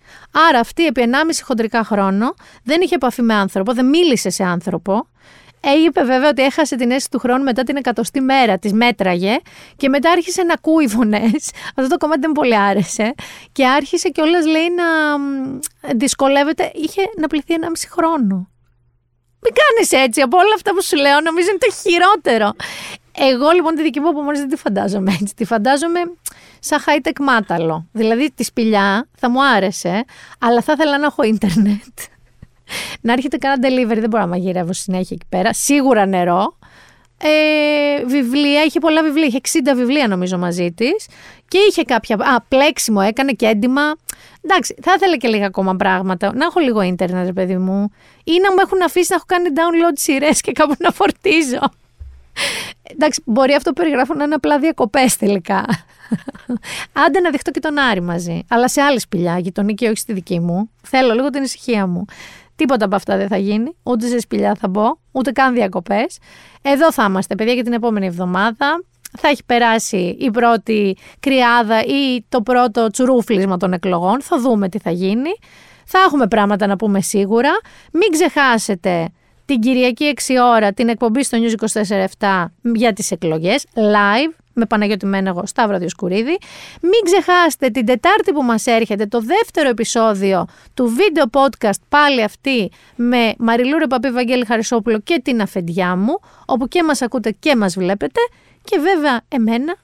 Άρα 0.50 0.60
αυτή 0.60 0.86
επί 0.86 1.02
1,5 1.06 1.10
χοντρικά 1.44 1.84
χρόνο 1.84 2.34
δεν 2.64 2.82
είχε 2.82 2.96
επαφή 2.96 3.22
με 3.22 3.34
άνθρωπο, 3.34 3.74
δεν 3.74 3.86
μίλησε 3.86 4.30
σε 4.30 4.44
άνθρωπο. 4.44 5.08
Είπε 5.86 6.04
βέβαια 6.04 6.30
ότι 6.30 6.44
έχασε 6.44 6.76
την 6.76 6.90
αίσθηση 6.90 7.10
του 7.10 7.20
χρόνου 7.20 7.44
μετά 7.44 7.64
την 7.64 7.76
εκατοστή 7.76 8.22
μέρα, 8.22 8.58
της 8.58 8.74
μέτραγε 8.74 9.38
και 9.78 9.90
μετά 9.90 10.12
άρχισε 10.12 10.44
να 10.44 10.54
ακούει 10.54 10.88
φωνές. 10.88 11.52
Αυτό 11.76 11.88
το 11.88 11.98
κομμάτι 11.98 12.20
δεν 12.20 12.32
πολύ 12.32 12.58
άρεσε. 12.58 13.14
Και 13.52 13.68
άρχισε 13.68 14.10
κιόλας 14.10 14.46
λέει 14.46 14.68
να 14.76 14.86
δυσκολεύεται. 15.96 16.72
Είχε 16.76 17.02
να 17.18 17.28
πληθεί 17.28 17.54
1,5 17.62 17.66
χρόνο. 17.90 18.53
Μην 19.44 19.54
κάνεις 19.62 20.06
έτσι. 20.06 20.22
Από 20.22 20.38
όλα 20.38 20.54
αυτά 20.56 20.74
που 20.74 20.84
σου 20.84 20.96
λέω, 20.96 21.20
νομίζω 21.22 21.48
είναι 21.50 21.58
το 21.58 21.72
χειρότερο. 21.82 22.54
Εγώ 23.18 23.50
λοιπόν 23.50 23.76
τη 23.76 23.82
δική 23.82 24.00
μου 24.00 24.10
απομόνωση 24.10 24.42
δεν 24.42 24.50
τη 24.50 24.56
φαντάζομαι 24.56 25.18
έτσι. 25.22 25.36
Τη 25.36 25.46
φαντάζομαι 25.46 26.00
σαν 26.60 26.80
high-tech 26.86 27.20
μάταλο. 27.20 27.88
Δηλαδή 27.92 28.32
τη 28.36 28.44
σπηλιά 28.44 29.08
θα 29.18 29.30
μου 29.30 29.46
άρεσε, 29.46 30.06
αλλά 30.40 30.62
θα 30.62 30.74
ήθελα 30.74 30.98
να 30.98 31.06
έχω 31.06 31.24
ίντερνετ. 31.24 31.98
να 33.02 33.14
έρχεται 33.14 33.38
κανένα 33.38 33.68
delivery, 33.68 34.00
δεν 34.00 34.10
μπορώ 34.10 34.24
να 34.24 34.30
μαγειρεύω 34.30 34.74
συνέχεια 34.74 35.18
εκεί 35.20 35.26
πέρα. 35.30 35.54
Σίγουρα 35.54 36.06
νερό. 36.06 36.58
Ε, 37.26 38.06
βιβλία, 38.06 38.64
είχε 38.64 38.80
πολλά 38.80 39.04
βιβλία, 39.04 39.26
είχε 39.26 39.40
60 39.74 39.76
βιβλία 39.76 40.08
νομίζω 40.08 40.38
μαζί 40.38 40.72
της. 40.72 41.08
Και 41.48 41.58
είχε 41.70 41.84
κάποια. 41.84 42.16
Α, 42.16 42.42
πλέξιμο 42.48 43.02
έκανε 43.08 43.32
και 43.32 43.46
έντοιμα. 43.46 43.82
Εντάξει, 44.42 44.76
θα 44.82 44.94
ήθελα 44.96 45.18
και 45.18 45.28
λίγα 45.28 45.46
ακόμα 45.46 45.76
πράγματα. 45.76 46.36
Να 46.36 46.46
έχω 46.46 46.60
λίγο 46.60 46.82
ίντερνετ, 46.82 47.32
παιδί 47.34 47.58
μου. 47.58 47.92
Ή 48.24 48.32
να 48.42 48.52
μου 48.52 48.58
έχουν 48.62 48.82
αφήσει 48.82 49.08
να 49.10 49.16
έχω 49.16 49.26
κάνει 49.28 49.48
download 49.56 49.94
σειρές 49.94 50.42
και 50.42 50.52
κάπου 50.52 50.76
να 50.80 50.92
φορτίζω. 50.92 51.60
Εντάξει, 52.84 53.22
μπορεί 53.26 53.54
αυτό 53.54 53.70
που 53.72 53.82
περιγράφω 53.82 54.14
να 54.14 54.24
είναι 54.24 54.36
απλά 54.36 54.60
διακοπές 54.60 55.18
τελικά. 55.18 55.66
Άντε 57.06 57.20
να 57.20 57.30
δεχτώ 57.30 57.52
και 57.52 57.60
τον 57.60 57.78
Άρη 57.78 58.02
μαζί. 58.02 58.42
Αλλά 58.48 58.68
σε 58.68 58.82
άλλη 58.82 59.00
σπηλιά, 59.00 59.40
γειτονική 59.40 59.86
όχι 59.86 59.98
στη 59.98 60.14
δική 60.14 60.40
μου. 60.40 60.70
Θέλω 60.82 61.14
λίγο 61.14 61.30
την 61.30 61.44
ησυχία 61.44 61.88
μου. 61.88 62.06
Τίποτα 62.56 62.86
από 62.86 62.96
αυτά 62.96 63.18
δεν 63.18 63.28
θα 63.28 63.38
γίνει. 63.38 63.76
Ούτε 63.84 64.08
σε 64.08 64.20
σπηλιά 64.20 64.56
θα 64.56 64.68
μπω, 64.68 64.86
ούτε 65.12 65.32
καν 65.32 65.54
διακοπές. 65.54 66.18
Εδώ 66.62 66.92
θα 66.92 67.06
είμαστε, 67.10 67.36
παιδιά, 67.36 67.54
για 67.54 67.64
την 67.64 67.74
επόμενη 67.74 68.06
εβδομάδα. 68.06 68.84
Θα 69.18 69.28
έχει 69.28 69.44
περάσει 69.46 70.18
η 70.20 70.32
πρώτη 70.32 70.98
κρυάδα 71.20 71.84
ή 71.84 72.26
το 72.30 72.42
πρώτο 72.42 72.88
τσουρούφλισμα 72.88 73.58
των 73.58 73.74
εκλογών. 73.74 74.22
Θα 74.22 74.40
δούμε 74.40 74.70
τι 74.70 74.80
θα 74.80 74.92
γίνει. 74.92 75.30
Θα 75.86 76.00
έχουμε 76.00 76.28
πράγματα 76.28 76.68
να 76.68 76.76
πούμε 76.76 77.02
σίγουρα. 77.02 77.50
Μην 77.92 78.12
ξεχάσετε 78.12 79.10
την 79.46 79.60
Κυριακή 79.60 80.14
6 80.28 80.34
ώρα 80.54 80.74
την 80.74 80.90
εκπομπή 80.90 81.24
στο 81.24 81.38
News 81.42 81.82
24-7 82.20 82.46
για 82.76 82.94
τις 82.94 83.12
εκλογές, 83.12 83.66
live, 83.74 84.43
με 84.54 84.66
Παναγιώτη 84.66 85.06
Μένεγο, 85.06 85.46
Σταύρο 85.46 85.78
Διοσκουρίδη. 85.78 86.38
Μην 86.82 87.02
ξεχάσετε 87.04 87.70
την 87.70 87.86
Τετάρτη 87.86 88.32
που 88.32 88.44
μας 88.44 88.66
έρχεται 88.66 89.06
το 89.06 89.20
δεύτερο 89.20 89.70
επεισόδιο 89.70 90.46
του 90.74 90.88
βίντεο 90.88 91.24
podcast 91.32 91.82
πάλι 91.90 92.24
αυτή 92.24 92.72
με 92.96 93.34
Μαριλού 93.38 93.78
Ρεπαπή 93.78 94.12
Βαγγέλη 94.12 94.46
Χαρισόπουλο 94.46 95.00
και 95.00 95.22
την 95.24 95.42
αφεντιά 95.42 95.96
μου, 95.96 96.20
όπου 96.46 96.68
και 96.68 96.84
μας 96.84 97.02
ακούτε 97.02 97.32
και 97.40 97.56
μας 97.56 97.74
βλέπετε 97.74 98.20
και 98.64 98.80
βέβαια 98.80 99.22
εμένα, 99.28 99.76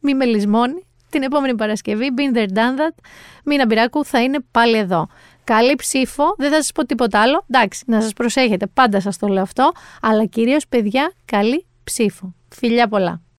μη 0.00 0.14
με 0.14 0.24
λησμόνει, 0.24 0.84
την 1.10 1.22
επόμενη 1.22 1.54
Παρασκευή, 1.54 2.08
Been 2.16 2.36
There 2.36 2.48
Done 2.48 2.78
That, 2.80 3.04
Μίνα 3.44 3.66
Μπυράκου 3.66 4.04
θα 4.04 4.22
είναι 4.22 4.38
πάλι 4.50 4.76
εδώ. 4.76 5.08
Καλή 5.44 5.74
ψήφο, 5.74 6.34
δεν 6.38 6.50
θα 6.50 6.56
σας 6.56 6.72
πω 6.72 6.86
τίποτα 6.86 7.20
άλλο. 7.20 7.44
Εντάξει, 7.50 7.82
να 7.86 8.00
σας 8.00 8.12
προσέχετε, 8.12 8.66
πάντα 8.66 9.00
σας 9.00 9.18
το 9.18 9.26
λέω 9.26 9.42
αυτό. 9.42 9.72
Αλλά 10.02 10.24
κυρίως, 10.24 10.66
παιδιά, 10.68 11.12
καλή 11.24 11.66
ψήφο. 11.84 12.34
Φιλιά 12.48 12.88
πολλά. 12.88 13.20